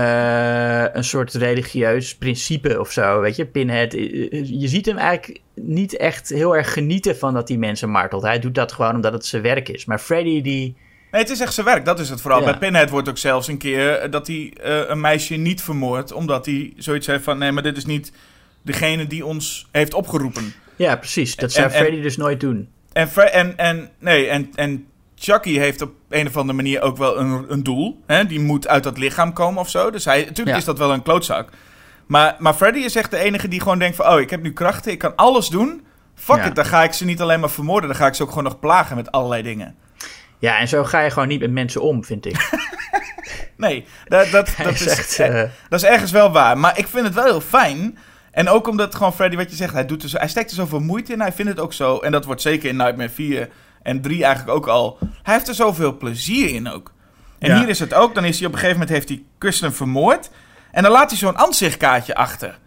een 0.00 1.04
soort 1.04 1.34
religieus 1.34 2.16
principe 2.16 2.80
of 2.80 2.90
zo, 2.90 3.20
weet 3.20 3.36
je. 3.36 3.46
Pinhead, 3.46 3.94
eh, 3.94 4.30
je 4.60 4.68
ziet 4.68 4.86
hem 4.86 4.96
eigenlijk 4.96 5.40
niet 5.54 5.96
echt 5.96 6.28
heel 6.28 6.56
erg 6.56 6.72
genieten 6.72 7.16
van 7.16 7.34
dat 7.34 7.48
hij 7.48 7.56
mensen 7.56 7.90
martelt. 7.90 8.22
Hij 8.22 8.38
doet 8.38 8.54
dat 8.54 8.72
gewoon 8.72 8.94
omdat 8.94 9.12
het 9.12 9.26
zijn 9.26 9.42
werk 9.42 9.68
is. 9.68 9.84
Maar 9.84 9.98
Freddy, 9.98 10.42
die... 10.42 10.76
Nee, 11.10 11.20
het 11.20 11.30
is 11.30 11.40
echt 11.40 11.54
zijn 11.54 11.66
werk, 11.66 11.84
dat 11.84 12.00
is 12.00 12.08
het 12.08 12.20
vooral. 12.20 12.40
Ja. 12.40 12.44
Bij 12.44 12.58
Pinhead 12.58 12.90
wordt 12.90 13.08
ook 13.08 13.18
zelfs 13.18 13.48
een 13.48 13.58
keer 13.58 13.92
eh, 13.92 14.10
dat 14.10 14.26
hij 14.26 14.52
eh, 14.62 14.80
een 14.86 15.00
meisje 15.00 15.34
niet 15.34 15.62
vermoordt. 15.62 16.12
Omdat 16.12 16.46
hij 16.46 16.72
zoiets 16.76 17.06
heeft 17.06 17.24
van, 17.24 17.38
nee, 17.38 17.52
maar 17.52 17.62
dit 17.62 17.76
is 17.76 17.84
niet 17.86 18.12
degene 18.62 19.06
die 19.06 19.26
ons 19.26 19.68
heeft 19.72 19.94
opgeroepen. 19.94 20.52
Ja, 20.76 20.96
precies. 20.96 21.36
Dat 21.36 21.52
zou 21.52 21.66
En- 21.66 21.72
en- 21.72 21.78
Freddy 21.80 22.00
dus 22.00 22.16
nooit 22.16 22.40
doen. 22.40 22.68
En, 22.92 23.08
en, 23.32 23.56
en, 23.58 23.90
nee, 23.98 24.26
en, 24.26 24.50
en 24.54 24.86
Chucky 25.22 25.58
heeft 25.58 25.82
op 25.82 25.92
een 26.08 26.26
of 26.26 26.36
andere 26.36 26.56
manier 26.56 26.80
ook 26.80 26.96
wel 26.96 27.18
een, 27.18 27.44
een 27.48 27.62
doel. 27.62 28.02
Hè? 28.06 28.26
Die 28.26 28.40
moet 28.40 28.68
uit 28.68 28.82
dat 28.82 28.98
lichaam 28.98 29.32
komen 29.32 29.60
of 29.60 29.68
zo. 29.70 29.90
Dus 29.90 30.04
hij, 30.04 30.18
natuurlijk 30.18 30.48
Ja. 30.48 30.56
is 30.56 30.64
dat 30.64 30.78
wel 30.78 30.92
een 30.92 31.02
klootzak. 31.02 31.48
Maar, 32.06 32.36
maar 32.38 32.54
Freddy 32.54 32.78
is 32.78 32.94
echt 32.96 33.10
de 33.10 33.18
enige 33.18 33.48
die 33.48 33.60
gewoon 33.60 33.78
denkt 33.78 33.96
van... 33.96 34.06
Oh, 34.08 34.20
ik 34.20 34.30
heb 34.30 34.42
nu 34.42 34.52
krachten, 34.52 34.92
ik 34.92 34.98
kan 34.98 35.16
alles 35.16 35.48
doen. 35.48 35.86
Fuck 36.14 36.36
Ja. 36.36 36.44
it, 36.44 36.54
dan 36.54 36.64
ga 36.64 36.82
ik 36.82 36.92
ze 36.92 37.04
niet 37.04 37.20
alleen 37.20 37.40
maar 37.40 37.50
vermoorden. 37.50 37.88
Dan 37.88 37.98
ga 37.98 38.06
ik 38.06 38.14
ze 38.14 38.22
ook 38.22 38.28
gewoon 38.28 38.44
nog 38.44 38.58
plagen 38.58 38.96
met 38.96 39.12
allerlei 39.12 39.42
dingen. 39.42 39.74
Ja, 40.38 40.58
en 40.58 40.68
zo 40.68 40.84
ga 40.84 41.00
je 41.00 41.10
gewoon 41.10 41.28
niet 41.28 41.40
met 41.40 41.50
mensen 41.50 41.82
om, 41.82 42.04
vind 42.04 42.26
ik. 42.26 42.36
Nee, 43.56 43.84
dat, 44.04 44.30
dat, 44.30 44.54
dat, 44.62 44.72
is 44.80 45.18
eh, 45.18 45.42
dat 45.68 45.82
is 45.82 45.88
ergens 45.88 46.10
wel 46.10 46.32
waar. 46.32 46.58
Maar 46.58 46.78
ik 46.78 46.88
vind 46.88 47.04
het 47.06 47.14
wel 47.14 47.24
heel 47.24 47.40
fijn. 47.40 47.98
En 48.30 48.48
ook 48.48 48.68
omdat 48.68 48.94
gewoon 48.94 49.14
Freddy, 49.14 49.36
wat 49.36 49.50
je 49.50 49.56
zegt, 49.56 49.72
hij, 49.72 49.86
doet 49.86 50.02
er 50.02 50.08
zo, 50.08 50.16
hij 50.18 50.28
steekt 50.28 50.50
er 50.50 50.56
zoveel 50.56 50.80
moeite 50.80 51.12
in. 51.12 51.20
Hij 51.20 51.32
vindt 51.32 51.50
het 51.50 51.60
ook 51.60 51.72
zo. 51.72 51.98
En 51.98 52.12
dat 52.12 52.24
wordt 52.24 52.42
zeker 52.42 52.68
in 52.68 52.76
Nightmare 52.76 53.10
4 53.10 53.48
en 53.82 54.00
3 54.00 54.24
eigenlijk 54.24 54.56
ook 54.56 54.66
al. 54.66 54.98
Hij 55.22 55.34
heeft 55.34 55.48
er 55.48 55.54
zoveel 55.54 55.96
plezier 55.96 56.48
in 56.54 56.68
ook. 56.68 56.92
En 57.38 57.50
Ja. 57.50 57.58
hier 57.58 57.68
is 57.68 57.78
het 57.78 57.94
ook. 57.94 58.14
Dan 58.14 58.24
is 58.24 58.36
hij 58.38 58.46
op 58.46 58.52
een 58.52 58.58
gegeven 58.58 58.80
moment 58.80 58.96
heeft 58.96 59.08
hij 59.08 59.22
Kristen 59.38 59.72
vermoord. 59.74 60.30
En 60.70 60.82
dan 60.82 60.92
laat 60.92 61.10
hij 61.10 61.18
zo'n 61.18 61.36
ansichtkaartje 61.36 62.14
achter. 62.14 62.58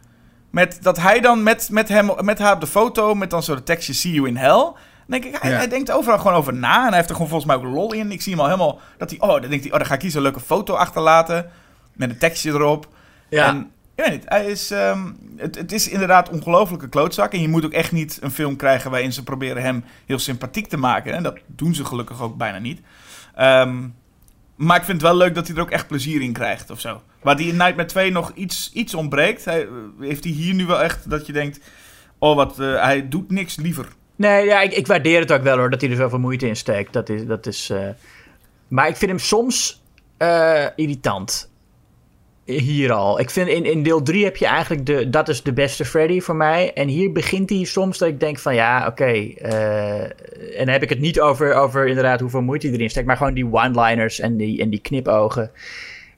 Met 0.51 0.78
dat 0.82 0.97
hij 0.97 1.20
dan 1.20 1.43
met, 1.43 1.70
met, 1.72 1.88
hem, 1.89 2.11
met 2.20 2.39
haar 2.39 2.53
op 2.53 2.59
de 2.59 2.68
foto, 2.68 3.13
met 3.16 3.30
dan 3.30 3.43
zo 3.43 3.55
de 3.55 3.63
tekstje 3.63 3.93
See 3.93 4.11
you 4.13 4.28
in 4.28 4.36
hell. 4.38 4.49
Dan 4.49 4.74
denk 5.22 5.24
ik, 5.26 5.41
hij, 5.41 5.51
Ja. 5.51 5.57
hij 5.57 5.68
denkt 5.68 5.91
overal 5.91 6.18
gewoon 6.18 6.34
over 6.34 6.53
na. 6.53 6.82
En 6.82 6.88
hij 6.88 6.95
heeft 6.95 7.09
er 7.09 7.16
gewoon 7.16 7.30
volgens 7.30 7.51
mij 7.51 7.55
ook 7.66 7.74
lol 7.74 7.93
in. 7.93 8.11
Ik 8.11 8.22
zie 8.22 8.32
hem 8.32 8.41
al 8.41 8.47
helemaal, 8.47 8.80
dat 8.97 9.09
hij, 9.09 9.20
oh, 9.20 9.28
dan 9.41 9.49
denkt 9.49 9.63
hij, 9.63 9.72
oh, 9.72 9.78
dan 9.78 9.88
ga 9.88 9.93
ik 9.93 10.01
hier 10.01 10.11
zo'n 10.11 10.22
leuke 10.22 10.39
foto 10.39 10.74
achterlaten. 10.74 11.51
Met 11.93 12.09
een 12.09 12.18
tekstje 12.18 12.51
erop. 12.51 12.88
ja. 13.30 13.47
En 13.47 13.72
Ik 13.96 14.04
weet 14.04 14.12
niet, 14.12 14.24
hij 14.26 14.46
is, 14.46 14.72
ehm, 14.72 15.12
het, 15.38 15.56
het 15.56 15.72
is 15.72 15.89
inderdaad 15.89 16.30
ongelofelijke 16.30 16.89
klootzak. 16.89 17.34
En 17.34 17.41
je 17.41 17.48
moet 17.48 17.66
ook 17.66 17.72
echt 17.72 17.91
niet 17.91 18.18
een 18.22 18.32
film 18.32 18.56
krijgen 18.56 18.91
waarin 18.91 19.14
ze 19.14 19.24
proberen 19.24 19.62
hem 19.62 19.84
heel 20.06 20.20
sympathiek 20.20 20.68
te 20.68 20.78
maken. 20.78 21.14
En 21.14 21.24
dat 21.24 21.38
doen 21.48 21.76
ze 21.76 21.86
gelukkig 21.86 22.22
ook 22.22 22.38
bijna 22.38 22.60
niet. 22.60 22.82
Ehm, 23.36 23.88
maar 24.56 24.78
ik 24.78 24.84
vind 24.84 25.02
het 25.02 25.10
wel 25.10 25.18
leuk 25.18 25.36
dat 25.36 25.48
hij 25.48 25.56
er 25.56 25.62
ook 25.62 25.72
echt 25.72 25.88
plezier 25.88 26.22
in 26.22 26.34
krijgt 26.34 26.70
of 26.70 26.80
zo. 26.80 27.02
Waar 27.22 27.36
die 27.36 27.48
in 27.48 27.58
Nightmare 27.58 27.88
2 27.88 28.12
nog 28.12 28.32
iets, 28.34 28.72
iets 28.74 28.93
ontbreekt, 28.93 29.46
hij, 29.46 29.68
heeft 30.00 30.24
hij 30.24 30.34
hier 30.34 30.54
nu 30.54 30.66
wel 30.66 30.82
echt 30.82 31.10
dat 31.10 31.26
je 31.26 31.34
denkt... 31.34 31.60
Oh, 32.18 32.36
wat, 32.36 32.60
eh, 32.60 32.84
hij 32.84 33.08
doet 33.10 33.32
niks 33.32 33.56
liever. 33.56 33.88
Nee, 34.16 34.46
ja, 34.46 34.62
ik, 34.62 34.74
ik 34.74 34.88
waardeer 34.88 35.20
het 35.20 35.32
ook 35.32 35.43
wel 35.43 35.58
hoor, 35.58 35.70
dat 35.70 35.82
hij 35.82 35.89
er 35.89 35.96
zoveel 35.96 36.20
moeite 36.20 36.48
in 36.48 36.56
steekt. 36.56 36.93
Dat 36.93 37.10
is, 37.10 37.26
dat 37.26 37.46
is, 37.46 37.70
eh, 37.70 37.89
Maar 38.68 38.88
ik 38.88 38.96
vind 38.96 39.12
hem 39.12 39.20
soms 39.20 39.84
eh, 40.18 40.66
irritant. 40.76 41.50
Hier 42.46 42.91
al. 42.91 43.20
Ik 43.20 43.30
vind 43.30 43.48
in, 43.48 43.66
in 43.66 43.84
deel 43.84 44.02
3 44.02 44.24
heb 44.24 44.36
je 44.36 44.46
eigenlijk 44.46 44.86
de. 44.86 45.10
Dat 45.10 45.30
is 45.30 45.43
de 45.43 45.54
beste 45.54 45.86
Freddy 45.86 46.20
voor 46.20 46.36
mij. 46.36 46.74
En 46.74 46.88
hier 46.88 47.12
begint 47.12 47.50
hij 47.50 47.64
soms 47.64 47.98
dat 47.98 48.08
ik 48.08 48.20
denk 48.20 48.39
van 48.39 48.56
ja, 48.56 48.88
oké. 48.88 49.04
eh, 49.04 50.02
en 50.02 50.66
dan 50.66 50.68
heb 50.68 50.84
ik 50.84 50.89
het 50.89 51.00
niet 51.00 51.20
over, 51.20 51.54
over 51.54 51.88
inderdaad 51.88 52.20
hoeveel 52.20 52.41
moeite 52.41 52.68
hij 52.68 52.76
erin 52.76 52.89
steekt. 52.89 53.08
Maar 53.08 53.18
gewoon 53.18 53.34
die 53.34 53.54
one-liners 53.54 54.20
en 54.20 54.38
die, 54.38 54.62
en 54.62 54.70
die 54.70 54.80
knipogen. 54.80 55.52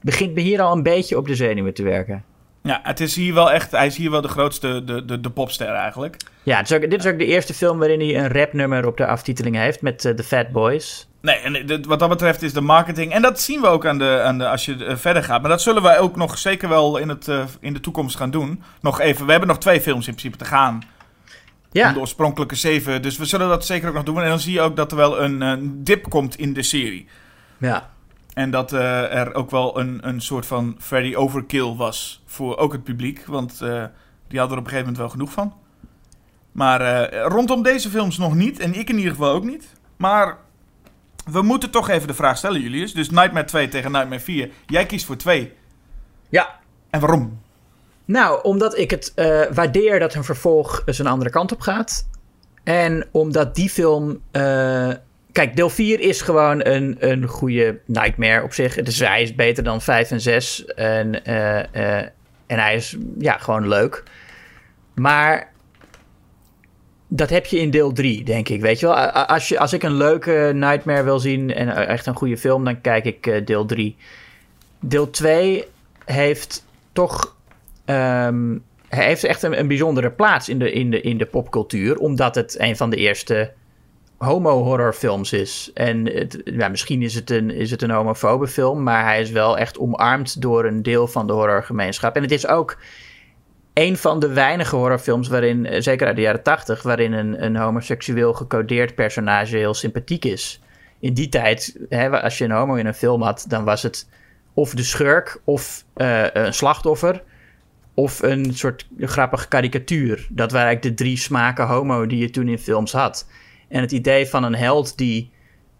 Begint 0.02 0.34
me 0.34 0.40
hier 0.40 0.60
al 0.60 0.72
een 0.76 0.82
beetje 0.82 1.16
op 1.16 1.26
de 1.26 1.34
zenuwen 1.34 1.74
te 1.74 1.82
werken. 1.82 2.24
Ja, 2.62 2.80
het 2.82 3.00
is 3.00 3.16
hier 3.16 3.34
wel 3.34 3.52
echt, 3.52 3.70
hij 3.70 3.86
is 3.86 3.96
hier 3.96 4.10
wel 4.10 4.20
de 4.20 4.28
grootste, 4.28 4.84
de, 4.84 5.04
de, 5.04 5.20
de 5.20 5.30
popster 5.30 5.68
eigenlijk. 5.68 6.16
Ja, 6.42 6.56
het 6.56 6.70
is 6.70 6.76
ook, 6.76 6.90
dit 6.90 7.04
is 7.04 7.10
ook 7.10 7.18
de 7.18 7.26
eerste 7.26 7.54
film 7.54 7.78
waarin 7.78 8.00
hij 8.00 8.16
een 8.16 8.32
rapnummer 8.32 8.86
op 8.86 8.96
de 8.96 9.06
aftiteling 9.06 9.56
heeft 9.56 9.82
met 9.82 10.04
eh, 10.04 10.16
de 10.16 10.22
Fat 10.22 10.48
Boys. 10.48 11.07
Nee, 11.20 11.36
en 11.36 11.82
wat 11.86 11.98
dat 11.98 12.08
betreft 12.08 12.42
is 12.42 12.52
de 12.52 12.60
marketing. 12.60 13.12
En 13.12 13.22
dat 13.22 13.40
zien 13.40 13.60
we 13.60 13.66
ook 13.66 13.86
aan 13.86 13.98
de, 13.98 14.20
aan 14.24 14.38
de, 14.38 14.48
als 14.48 14.64
je 14.64 14.84
eh, 14.84 14.96
verder 14.96 15.24
gaat. 15.24 15.40
Maar 15.40 15.50
dat 15.50 15.62
zullen 15.62 15.82
wij 15.82 15.98
ook 15.98 16.16
nog 16.16 16.38
zeker 16.38 16.68
wel 16.68 16.96
in, 16.96 17.08
het, 17.08 17.28
eh, 17.28 17.44
in 17.60 17.72
de 17.72 17.80
toekomst 17.80 18.16
gaan 18.16 18.30
doen. 18.30 18.62
Nog 18.80 19.00
even. 19.00 19.24
We 19.24 19.30
hebben 19.30 19.48
nog 19.48 19.58
twee 19.58 19.80
films 19.80 20.06
in 20.06 20.14
principe 20.14 20.44
te 20.44 20.50
gaan. 20.50 20.82
Ja, 21.70 21.92
de 21.92 22.00
oorspronkelijke 22.00 22.54
zeven. 22.54 23.02
Dus 23.02 23.16
we 23.16 23.24
zullen 23.24 23.48
dat 23.48 23.66
zeker 23.66 23.88
ook 23.88 23.94
nog 23.94 24.04
doen. 24.04 24.22
En 24.22 24.28
dan 24.28 24.40
zie 24.40 24.52
je 24.52 24.60
ook 24.60 24.76
dat 24.76 24.90
er 24.90 24.96
wel 24.96 25.22
een, 25.22 25.84
dip 25.84 26.08
komt 26.08 26.36
in 26.36 26.52
de 26.52 26.62
serie. 26.62 27.06
ja. 27.58 27.90
En 28.34 28.50
dat 28.50 28.72
eh, 28.72 29.14
er 29.14 29.34
ook 29.34 29.50
wel 29.50 29.78
een, 29.78 29.98
een 30.08 30.20
soort 30.20 30.46
van 30.46 30.76
Freddy 30.78 31.14
overkill 31.14 31.74
was. 31.74 32.22
Voor 32.26 32.56
ook 32.56 32.72
het 32.72 32.84
publiek. 32.84 33.26
Want 33.26 33.58
die 34.28 34.38
hadden 34.38 34.38
er 34.38 34.42
op 34.42 34.50
een 34.50 34.56
gegeven 34.56 34.78
moment 34.78 34.96
wel 34.96 35.08
genoeg 35.08 35.32
van. 35.32 35.54
Maar 36.52 37.12
rondom 37.14 37.62
deze 37.62 37.90
films 37.90 38.18
nog 38.18 38.34
niet. 38.34 38.58
En 38.58 38.74
ik 38.74 38.88
in 38.88 38.96
ieder 38.96 39.10
geval 39.10 39.32
ook 39.32 39.44
niet. 39.44 39.72
Maar 39.96 40.36
we 41.30 41.42
moeten 41.42 41.70
toch 41.70 41.88
even 41.88 42.08
de 42.08 42.14
vraag 42.14 42.36
stellen, 42.36 42.60
Julius. 42.60 42.92
Dus 42.94 43.10
Nightmare 43.10 43.46
2 43.46 43.68
tegen 43.68 43.92
Nightmare 43.92 44.20
4. 44.20 44.50
Jij 44.66 44.86
kiest 44.86 45.06
voor 45.06 45.16
2. 45.16 45.52
ja. 46.28 46.56
En 46.90 47.00
waarom? 47.00 47.40
Nou, 48.04 48.42
omdat 48.42 48.78
ik 48.78 48.90
het 48.90 49.12
eh, 49.14 49.40
waardeer 49.52 49.98
dat 49.98 50.14
een 50.14 50.24
vervolg 50.24 50.82
eens 50.84 50.98
een 50.98 51.06
andere 51.06 51.30
kant 51.30 51.52
op 51.52 51.60
gaat. 51.60 52.08
En 52.64 53.08
omdat 53.10 53.54
die 53.54 53.68
film. 53.70 54.20
eh, 54.30 54.90
kijk, 55.32 55.56
deel 55.56 55.70
4 55.70 56.00
is 56.00 56.20
gewoon 56.20 56.66
een, 56.66 56.96
een 56.98 57.26
goede 57.26 57.80
Nightmare 57.86 58.42
op 58.42 58.52
zich. 58.52 58.74
Dus 58.74 58.98
hij 58.98 59.22
is 59.22 59.34
beter 59.34 59.64
dan 59.64 59.82
5 59.82 60.10
en 60.10 60.20
6. 60.20 60.64
En, 60.64 61.24
eh, 61.24 61.98
en 62.46 62.58
hij 62.58 62.74
is 62.74 62.96
ja, 63.18 63.38
gewoon 63.38 63.68
leuk. 63.68 64.02
Maar. 64.94 65.52
Dat 67.08 67.30
heb 67.30 67.46
je 67.46 67.58
in 67.58 67.70
deel 67.70 67.92
3, 67.92 68.24
denk 68.24 68.48
ik. 68.48 68.60
Weet 68.60 68.80
je 68.80 68.86
wel, 68.86 68.96
als, 69.10 69.48
je, 69.48 69.58
als 69.58 69.72
ik 69.72 69.82
een 69.82 69.96
leuke 69.96 70.50
Nightmare 70.54 71.02
wil 71.02 71.18
zien 71.18 71.54
en 71.54 71.76
eh, 71.76 71.88
echt 71.88 72.06
een 72.06 72.16
goede 72.16 72.36
film, 72.36 72.64
dan 72.64 72.80
kijk 72.80 73.04
ik 73.04 73.26
eh, 73.26 73.44
deel 73.44 73.66
3. 73.66 73.96
Deel 74.80 75.10
2 75.10 75.64
heeft 76.04 76.64
toch 76.92 77.36
Ehm, 77.88 78.58
hij 78.88 79.04
heeft 79.04 79.24
echt 79.24 79.42
een, 79.42 79.58
een 79.58 79.68
bijzondere 79.68 80.10
plaats 80.10 80.48
in 80.48 80.58
de, 80.58 80.72
in, 80.72 80.90
de, 80.90 81.00
in 81.00 81.18
de 81.18 81.26
popcultuur, 81.26 81.98
omdat 81.98 82.34
het 82.34 82.54
een 82.58 82.76
van 82.76 82.90
de 82.90 82.96
eerste 82.96 83.52
homo-horrorfilms 84.16 85.32
is. 85.32 85.70
En 85.74 86.06
het, 86.06 86.40
ja, 86.44 86.68
misschien 86.68 87.02
is 87.02 87.14
het, 87.14 87.30
een, 87.30 87.50
is 87.50 87.70
het 87.70 87.82
een 87.82 87.90
homofobe 87.90 88.46
film, 88.46 88.82
maar 88.82 89.04
hij 89.04 89.20
is 89.20 89.30
wel 89.30 89.58
echt 89.58 89.78
omarmd 89.78 90.40
door 90.40 90.64
een 90.64 90.82
deel 90.82 91.06
van 91.06 91.26
de 91.26 91.32
horrorgemeenschap. 91.32 92.16
En 92.16 92.22
het 92.22 92.30
is 92.30 92.46
ook 92.46 92.78
een 93.78 93.96
van 93.96 94.20
de 94.20 94.28
weinige 94.28 94.76
horrorfilms 94.76 95.28
waarin, 95.28 95.66
eh, 95.66 95.80
zeker 95.80 96.06
uit 96.06 96.16
de 96.16 96.22
jaren 96.22 96.42
tachtig, 96.42 96.82
waarin 96.82 97.12
een, 97.12 97.44
een 97.44 97.56
homoseksueel 97.56 98.32
gecodeerd 98.32 98.94
personage 98.94 99.56
heel 99.56 99.74
sympathiek 99.74 100.24
is. 100.24 100.60
In 101.00 101.14
die 101.14 101.28
tijd, 101.28 101.78
hè, 101.88 102.22
als 102.22 102.38
je 102.38 102.44
een 102.44 102.50
homo 102.50 102.74
in 102.74 102.86
een 102.86 102.94
film 102.94 103.22
had, 103.22 103.44
dan 103.48 103.64
was 103.64 103.82
het 103.82 104.08
of 104.54 104.74
de 104.74 104.82
schurk 104.82 105.40
of 105.44 105.84
eh, 105.94 106.24
een 106.32 106.54
slachtoffer 106.54 107.22
of 107.94 108.22
een 108.22 108.54
soort 108.54 108.88
grappige 108.98 109.48
karikatuur. 109.48 110.26
Dat 110.30 110.52
waren 110.52 110.66
eigenlijk 110.66 110.96
de 110.96 111.04
drie 111.04 111.16
smaken 111.16 111.66
homo 111.66 112.06
die 112.06 112.18
je 112.18 112.30
toen 112.30 112.48
in 112.48 112.58
films 112.58 112.92
had. 112.92 113.26
En 113.68 113.80
het 113.80 113.92
idee 113.92 114.26
van 114.26 114.44
een 114.44 114.54
held 114.54 114.96
die 114.96 115.30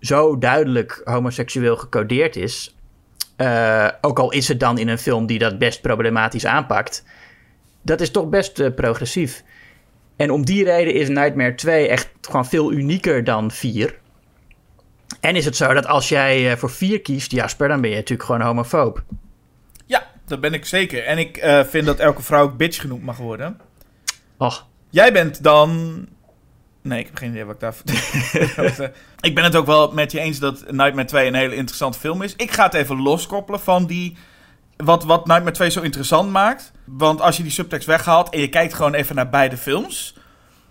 zo 0.01 0.39
duidelijk 0.39 1.01
homoseksueel 1.05 1.77
gecodeerd 1.77 2.37
is, 2.37 2.77
eh, 3.37 3.89
ook 4.01 4.19
al 4.19 4.33
is 4.33 4.49
het 4.49 4.61
dan 4.61 4.79
in 4.79 4.89
een 4.89 4.99
film 4.99 5.27
die 5.27 5.39
dat 5.39 5.59
best 5.59 5.81
problematisch 5.81 6.47
aanpakt, 6.47 7.05
dat 7.89 8.01
is 8.01 8.11
toch 8.11 8.29
best 8.29 8.59
eh, 8.59 8.75
progressief. 8.75 9.43
En 10.17 10.31
om 10.31 10.45
die 10.45 10.65
reden 10.65 10.95
is 10.95 11.09
Nightmare 11.09 11.55
2 11.55 11.89
echt 11.89 12.09
gewoon 12.21 12.47
veel 12.47 12.73
unieker 12.73 13.25
dan 13.25 13.51
4. 13.51 13.99
En 15.21 15.37
is 15.37 15.45
het 15.45 15.57
zo 15.57 15.75
dat 15.75 15.87
als 15.87 16.09
jij 16.09 16.51
eh, 16.51 16.57
voor 16.57 16.71
4 16.71 17.01
kiest, 17.01 17.31
Jasper, 17.31 17.69
dan 17.69 17.81
ben 17.81 17.91
je 17.91 17.97
natuurlijk 17.97 18.29
gewoon 18.29 18.47
homofoob. 18.47 19.03
Ja, 19.87 20.07
dat 20.27 20.41
ben 20.41 20.55
ik 20.55 20.65
zeker. 20.65 21.05
En 21.05 21.19
ik 21.19 21.37
eh, 21.37 21.65
vind 21.65 21.87
dat 21.87 21.99
elke 21.99 22.23
vrouw 22.23 22.43
ook 22.43 22.57
bitch 22.57 22.81
genoemd 22.81 23.03
mag 23.03 23.17
worden. 23.17 23.61
Och, 24.37 24.69
Jij 24.91 25.13
bent 25.13 25.43
dan. 25.43 25.99
Nee, 26.83 26.99
ik 26.99 27.07
heb 27.07 27.17
geen 27.17 27.31
idee 27.31 27.45
wat 27.45 27.55
ik 27.55 27.61
daar. 27.61 27.75
ik 29.29 29.35
ben 29.35 29.45
het 29.45 29.57
ook 29.57 29.67
wel 29.67 29.93
met 29.93 30.13
je 30.13 30.21
eens 30.21 30.39
dat 30.39 30.73
Nightmare 30.73 31.05
2 31.05 31.27
een 31.27 31.35
hele 31.35 31.55
interessante 31.55 31.99
film 31.99 32.23
is. 32.23 32.37
Ik 32.37 32.51
ga 32.51 32.65
het 32.65 32.75
even 32.75 33.03
loskoppelen 33.03 33.61
van 33.61 33.87
die. 33.87 34.17
Wat, 34.85 35.05
wat 35.05 35.27
Nightmare 35.27 35.55
2 35.57 35.71
zo 35.71 35.81
interessant 35.81 36.31
maakt. 36.31 36.73
Want 36.85 37.21
als 37.21 37.37
je 37.37 37.43
die 37.43 37.53
subtekst 37.53 37.87
weghaalt 37.87 38.29
en 38.31 38.41
je 38.41 38.49
kijkt 38.49 38.75
gewoon 38.75 38.95
even 38.95 39.15
naar 39.15 39.29
beide 39.29 39.57
films. 39.57 40.15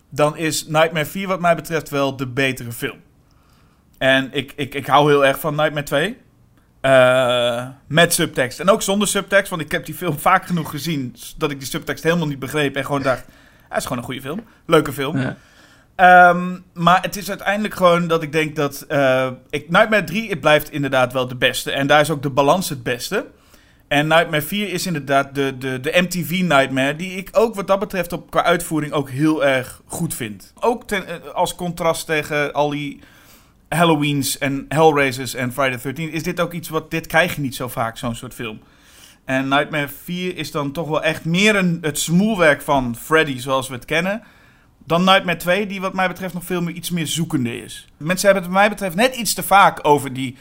Dan 0.10 0.38
is 0.38 0.68
Nightmare 0.68 1.06
4, 1.06 1.28
wat 1.28 1.40
mij 1.40 1.56
betreft, 1.56 1.90
wel 1.90 2.16
de 2.16 2.28
betere 2.28 2.72
film. 2.72 2.98
En 3.98 4.30
ik, 4.32 4.54
ik, 4.56 4.74
ik 4.74 4.88
hou 4.88 5.10
heel 5.10 5.26
erg 5.26 5.40
van 5.40 5.56
Nightmare 5.56 5.86
2. 5.86 6.18
Eh, 6.82 7.68
met 7.88 8.14
subtekst. 8.14 8.60
En 8.60 8.70
ook 8.70 8.82
zonder 8.82 9.08
subtekst, 9.08 9.50
want 9.50 9.62
ik 9.62 9.72
heb 9.72 9.86
die 9.86 9.96
film 9.96 10.20
vaak 10.20 10.46
genoeg 10.46 10.70
gezien. 10.70 11.16
dat 11.38 11.52
ik 11.52 11.60
die 11.60 11.68
subtekst 11.68 12.04
helemaal 12.04 12.28
niet 12.28 12.40
begreep. 12.40 12.76
En 12.76 12.86
gewoon 12.86 13.02
dacht: 13.02 13.26
hij 13.70 13.78
is 13.78 13.84
gewoon 13.84 13.98
een 13.98 14.04
goede 14.04 14.22
film. 14.22 14.44
Leuke 14.66 14.94
film. 14.94 15.18
Ja. 15.20 15.38
Ehm, 15.96 16.58
maar 16.74 17.02
het 17.02 17.16
is 17.16 17.30
uiteindelijk 17.30 17.74
gewoon 17.74 18.08
dat 18.08 18.24
ik 18.24 18.32
denk 18.32 18.56
dat. 18.56 18.82
eh, 18.88 19.30
ik, 19.50 19.70
Nightmare 19.70 20.04
3 20.04 20.30
het 20.30 20.42
blijft 20.42 20.72
inderdaad 20.72 21.14
wel 21.14 21.28
de 21.28 21.36
beste. 21.36 21.72
En 21.72 21.88
daar 21.88 22.02
is 22.02 22.10
ook 22.10 22.22
de 22.22 22.30
balans 22.30 22.70
het 22.70 22.84
beste. 22.84 23.26
En 23.88 24.08
Nightmare 24.08 24.42
4 24.42 24.70
is 24.70 24.86
inderdaad 24.86 25.36
de, 25.36 25.58
de, 25.58 25.80
de 25.80 25.92
MTV 26.02 26.30
Nightmare. 26.42 26.96
Die 26.96 27.12
ik 27.12 27.30
ook 27.32 27.56
wat 27.56 27.68
dat 27.68 27.80
betreft 27.80 28.14
op, 28.14 28.30
qua 28.32 28.44
uitvoering 28.44 28.94
ook 28.94 29.10
heel 29.10 29.46
erg 29.46 29.82
goed 29.86 30.14
vind. 30.14 30.54
Ook 30.60 30.92
eh, 30.92 31.00
als 31.34 31.56
contrast 31.56 32.06
tegen 32.06 32.54
al 32.54 32.70
die 32.70 33.00
Halloweens 33.70 34.38
en 34.38 34.66
Hellraisers 34.70 35.34
en 35.34 35.54
Friday 35.54 35.78
the 35.78 35.84
13 35.84 36.12
is 36.12 36.24
dit 36.24 36.40
ook 36.40 36.54
iets 36.54 36.70
wat. 36.70 36.92
Dit 36.92 37.08
krijg 37.08 37.36
je 37.36 37.42
niet 37.42 37.56
zo 37.56 37.68
vaak, 37.68 37.98
zo'n 37.98 38.16
soort 38.16 38.34
film. 38.34 38.60
En 39.26 39.48
Nightmare 39.48 39.90
4 40.04 40.38
is 40.38 40.52
dan 40.52 40.72
toch 40.72 40.88
wel 40.88 41.04
echt 41.04 41.26
meer 41.26 41.56
een, 41.56 41.78
het 41.82 42.00
smoelwerk 42.00 42.62
van 42.62 42.96
Freddy 42.96 43.40
zoals 43.40 43.68
we 43.68 43.74
het 43.74 43.86
kennen. 43.86 44.24
Dan 44.86 45.04
Nightmare 45.04 45.38
2, 45.38 45.68
die 45.68 45.82
wat 45.82 45.94
mij 45.94 46.08
betreft 46.08 46.34
nog 46.34 46.44
veel 46.44 46.62
meer 46.62 46.76
iets 46.76 46.90
meer 46.90 47.08
zoekende 47.08 47.64
is. 47.64 47.88
Mensen 47.98 48.26
hebben 48.26 48.44
het 48.44 48.52
wat 48.54 48.62
mij 48.62 48.70
betreft 48.70 48.96
net 48.96 49.16
iets 49.16 49.34
te 49.34 49.44
vaak 49.44 49.80
over 49.82 50.14
die... 50.14 50.38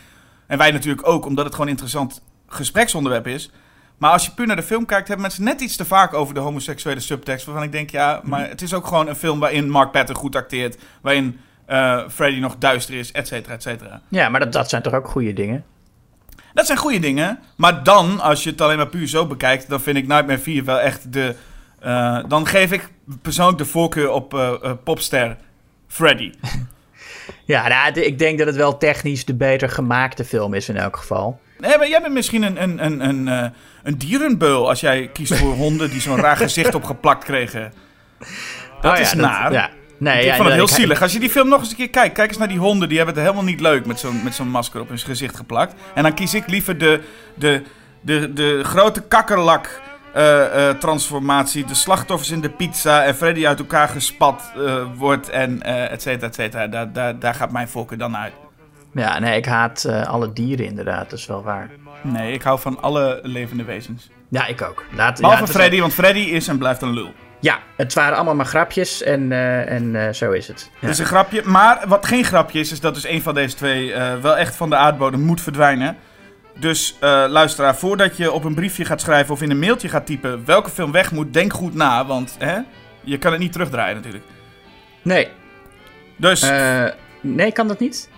En 0.46 0.58
wij 0.58 0.70
natuurlijk 0.70 1.08
ook, 1.08 1.26
omdat 1.26 1.44
het 1.44 1.54
gewoon 1.54 1.70
interessant 1.70 2.22
gespreksonderwerp 2.46 3.26
is. 3.26 3.50
Maar 3.98 4.10
als 4.10 4.24
je 4.24 4.30
puur 4.30 4.46
naar 4.46 4.56
de 4.56 4.62
film 4.62 4.86
kijkt, 4.86 5.08
hebben 5.08 5.26
mensen 5.26 5.44
net 5.44 5.60
iets 5.60 5.76
te 5.76 5.84
vaak 5.84 6.14
over 6.14 6.34
de 6.34 6.40
homoseksuele 6.40 7.00
subtekst. 7.00 7.46
Waarvan 7.46 7.64
ik 7.64 7.72
denk, 7.72 7.90
ja, 7.90 8.20
maar 8.24 8.48
het 8.48 8.62
is 8.62 8.74
ook 8.74 8.86
gewoon 8.86 9.08
een 9.08 9.16
film 9.16 9.38
waarin 9.38 9.70
Mark 9.70 9.90
Patton 9.90 10.16
goed 10.16 10.36
acteert. 10.36 10.76
Waarin 11.02 11.40
eh, 11.66 12.00
Freddy 12.08 12.38
nog 12.40 12.56
duister 12.58 12.94
is, 12.94 13.12
et 13.12 13.26
cetera, 13.26 13.54
et 13.54 13.62
cetera. 13.62 14.00
Ja, 14.08 14.28
maar 14.28 14.40
dat, 14.40 14.52
dat 14.52 14.68
zijn 14.68 14.82
toch 14.82 14.92
ook 14.94 15.08
goede 15.08 15.32
dingen? 15.32 15.64
Dat 16.54 16.66
zijn 16.66 16.78
goede 16.78 16.98
dingen. 16.98 17.38
Maar 17.56 17.82
dan, 17.82 18.20
als 18.20 18.42
je 18.42 18.50
het 18.50 18.60
alleen 18.60 18.76
maar 18.76 18.86
puur 18.88 19.08
zo 19.08 19.26
bekijkt, 19.26 19.68
dan 19.68 19.80
vind 19.80 19.96
ik 19.96 20.06
Nightmare 20.06 20.38
4 20.38 20.64
wel 20.64 20.80
echt 20.80 21.12
de. 21.12 21.34
eh, 21.80 22.18
dan 22.28 22.46
geef 22.46 22.72
ik 22.72 22.92
persoonlijk 23.22 23.58
de 23.58 23.64
voorkeur 23.64 24.10
op 24.10 24.34
eh, 24.34 24.72
popster 24.84 25.36
Freddy. 25.86 26.32
Ja, 27.44 27.68
nou, 27.68 28.00
ik 28.00 28.18
denk 28.18 28.38
dat 28.38 28.46
het 28.46 28.56
wel 28.56 28.78
technisch 28.78 29.24
de 29.24 29.34
beter 29.34 29.68
gemaakte 29.68 30.24
film 30.24 30.54
is 30.54 30.68
in 30.68 30.76
elk 30.76 30.96
geval. 30.96 31.40
Nee, 31.58 31.78
maar 31.78 31.88
jij 31.88 32.00
bent 32.00 32.14
misschien 32.14 32.42
een, 32.42 32.62
een, 32.62 32.84
een, 32.84 33.08
een, 33.08 33.28
eh, 33.28 33.50
een 33.82 33.98
dierenbeul 33.98 34.68
als 34.68 34.80
jij 34.80 35.10
kiest 35.12 35.34
voor 35.34 35.52
honden 35.64 35.90
die 35.90 36.00
zo'n 36.00 36.16
raar 36.16 36.36
gezicht 36.36 36.74
opgeplakt 36.74 37.24
kregen. 37.24 37.72
Dat 38.80 38.92
Oh 38.92 38.98
ja, 38.98 39.04
is 39.04 39.14
naar. 39.14 39.52
ja. 39.52 39.70
Nee, 39.98 40.18
ik 40.18 40.24
ja, 40.24 40.34
vond 40.34 40.48
het 40.48 40.56
heel 40.56 40.68
zielig. 40.68 41.02
Als 41.02 41.12
je 41.12 41.18
die 41.18 41.30
film 41.30 41.48
nog 41.48 41.60
eens 41.60 41.70
een 41.70 41.76
keer 41.76 41.90
kijkt, 41.90 42.14
kijk 42.14 42.28
eens 42.28 42.38
naar 42.38 42.48
die 42.48 42.58
honden. 42.58 42.88
Die 42.88 42.96
hebben 42.96 43.14
het 43.14 43.24
helemaal 43.24 43.46
niet 43.46 43.60
leuk 43.60 43.86
met 43.86 43.98
zo'n 43.98 44.20
met 44.24 44.34
zo'n 44.34 44.48
masker 44.48 44.80
op 44.80 44.88
hun 44.88 44.98
gezicht 44.98 45.36
geplakt. 45.36 45.74
En 45.94 46.02
dan 46.02 46.14
kies 46.14 46.34
ik 46.34 46.46
liever 46.46 46.78
de, 46.78 47.00
de, 47.34 47.62
de, 48.00 48.32
de 48.32 48.60
grote 48.64 49.02
kakkerlak 49.02 49.80
eh, 50.14 50.68
eh, 50.68 50.76
transformatie. 50.76 51.64
De 51.64 51.74
slachtoffers 51.74 52.30
in 52.30 52.40
de 52.40 52.50
pizza 52.50 53.04
en 53.04 53.14
Freddy 53.14 53.46
uit 53.46 53.58
elkaar 53.58 53.88
gespat 53.88 54.52
wordt 54.96 55.28
en 55.28 55.62
et 55.62 56.02
cetera, 56.02 56.26
et 56.26 56.34
cetera. 56.34 56.66
Daar, 56.66 56.92
daar, 56.92 57.18
daar 57.18 57.34
gaat 57.34 57.50
mijn 57.50 57.68
voorkeur 57.68 57.98
dan 57.98 58.16
uit. 58.16 58.32
Ja, 58.96 59.18
nee, 59.18 59.36
ik 59.36 59.44
haat 59.46 59.84
eh, 59.84 60.06
alle 60.08 60.32
dieren 60.32 60.66
inderdaad, 60.66 61.10
dat 61.10 61.18
is 61.18 61.26
wel 61.26 61.42
waar. 61.42 61.70
Nee, 62.02 62.32
ik 62.32 62.42
hou 62.42 62.60
van 62.60 62.82
alle 62.82 63.20
levende 63.22 63.64
wezens. 63.64 64.10
Ja, 64.28 64.46
ik 64.46 64.62
ook. 64.62 64.84
Laat, 64.94 65.20
Behalve 65.20 65.38
ja, 65.40 65.46
het- 65.46 65.56
Freddy, 65.56 65.80
want 65.80 65.92
Freddy 65.94 66.18
is 66.20 66.48
en 66.48 66.58
blijft 66.58 66.82
een 66.82 66.92
lul. 66.92 67.12
Ja, 67.40 67.58
het 67.76 67.94
waren 67.94 68.14
allemaal 68.16 68.34
maar 68.34 68.46
grapjes 68.46 69.02
en, 69.02 69.32
eh, 69.32 69.70
en 69.70 70.06
eh, 70.06 70.12
zo 70.12 70.30
is 70.30 70.48
het. 70.48 70.70
Ja. 70.74 70.80
Dat 70.80 70.90
is 70.90 70.98
een 70.98 71.06
grapje. 71.06 71.42
Maar 71.44 71.84
wat 71.88 72.06
geen 72.06 72.24
grapje 72.24 72.58
is, 72.60 72.72
is 72.72 72.80
dat 72.80 72.94
dus 72.94 73.06
een 73.06 73.22
van 73.22 73.34
deze 73.34 73.54
twee 73.56 73.94
wel 74.22 74.36
echt 74.36 74.56
van 74.56 74.70
de 74.70 74.76
aardbodem 74.76 75.20
moet 75.20 75.40
verdwijnen. 75.40 75.96
Dus 76.58 76.96
luisteraar, 77.28 77.76
voordat 77.76 78.16
je 78.16 78.32
op 78.32 78.44
een 78.44 78.54
briefje 78.54 78.84
gaat 78.84 79.00
schrijven 79.00 79.34
of 79.34 79.42
in 79.42 79.50
een 79.50 79.58
mailtje 79.58 79.88
gaat 79.88 80.06
typen 80.06 80.44
welke 80.44 80.70
film 80.70 80.92
weg 80.92 81.12
moet, 81.12 81.32
denk 81.32 81.52
goed 81.52 81.74
na. 81.74 82.06
Want 82.06 82.36
hè, 82.38 82.58
je 83.00 83.18
kan 83.18 83.32
het 83.32 83.40
niet 83.40 83.52
terugdraaien 83.52 83.96
natuurlijk. 83.96 84.24
Nee, 85.02 85.28
Dus 86.16 86.50
nee, 87.20 87.52
kan 87.52 87.68
dat 87.68 87.78
niet? 87.80 88.08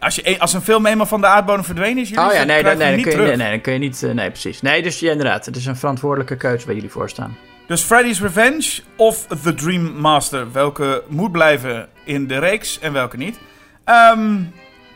Als, 0.00 0.14
je, 0.14 0.28
een- 0.28 0.40
als 0.40 0.52
een 0.52 0.60
film 0.60 0.86
eenmaal 0.86 1.06
van 1.06 1.20
de 1.20 1.26
aardbodem 1.26 1.64
verdwenen 1.64 2.02
is, 2.02 2.08
jullie, 2.08 2.24
Oh 2.26 2.32
ja, 2.32 2.44
nee, 2.44 2.62
dan, 2.62 2.76
nee, 2.76 2.78
dan 2.78 2.86
kun 2.88 2.96
niet 2.96 3.04
je, 3.04 3.10
terug. 3.10 3.26
nee, 3.26 3.36
nee, 3.36 3.50
dan 3.50 3.60
kun 3.60 3.72
je 3.72 3.78
niet. 3.78 4.02
eh, 4.02 4.10
nee, 4.10 4.28
precies. 4.30 4.60
Nee, 4.62 4.82
dus 4.82 5.00
ja, 5.00 5.10
inderdaad, 5.10 5.46
het 5.46 5.56
is 5.56 5.66
een 5.66 5.76
verantwoordelijke 5.76 6.36
keuze 6.36 6.66
waar 6.66 6.74
jullie 6.74 6.90
voor 6.90 7.08
staan. 7.08 7.36
Dus 7.66 7.82
Freddy's 7.82 8.20
Revenge 8.20 8.80
of 8.96 9.26
The 9.42 9.54
Dream 9.54 9.82
Master. 9.82 10.52
Welke 10.52 11.02
moet 11.08 11.32
blijven 11.32 11.88
in 12.04 12.26
de 12.26 12.38
reeks 12.38 12.78
en 12.78 12.92
welke 12.92 13.16
niet. 13.16 13.38
Ehm, 13.84 14.36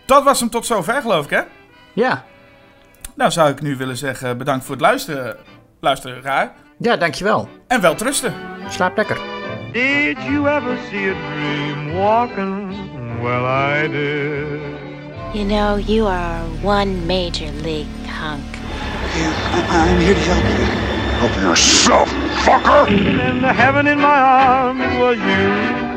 dat 0.07 0.25
was 0.25 0.41
hem 0.41 0.49
tot 0.51 0.67
zover, 0.67 1.01
geloof 1.03 1.25
ik, 1.25 1.31
hè? 1.31 1.41
Ja, 1.93 2.25
Nou 3.15 3.31
zou 3.31 3.51
ik 3.51 3.61
nu 3.63 3.77
willen 3.77 3.97
zeggen 3.97 4.39
bedankt 4.39 4.65
voor 4.65 4.75
het 4.75 4.85
luisteren, 4.85 5.37
luisteraar. 5.81 6.53
ja, 6.79 6.97
dankjewel. 6.97 7.49
En 7.69 7.81
wel 7.81 7.95
trusten. 7.95 8.35
Slaap 8.69 8.97
lekker. 8.97 9.19
Did 9.73 10.17
you 10.29 10.49
ever 10.49 10.77
see 10.91 11.11
a 11.11 11.15
dream 11.35 11.93
walking? 11.93 12.75
Well, 13.23 13.85
I 13.85 13.89
did. 13.89 14.92
You 15.35 15.47
know, 15.47 15.77
you 15.77 16.07
are 16.07 16.41
one 16.61 17.07
major 17.07 17.51
league 17.53 17.87
hunk. 18.05 18.45
I'm 18.55 19.99
here 19.99 20.13
to 20.13 20.21
help 20.21 20.45
you. 20.45 20.67
Help 21.27 21.37
yourself, 21.43 22.11
fucker! 22.45 22.87
And 22.91 23.43
the 23.43 23.51
heaven 23.51 23.87
in 23.87 23.99
my 23.99 24.19
arms 24.19 24.83
was 24.99 25.17
you. 25.17 25.92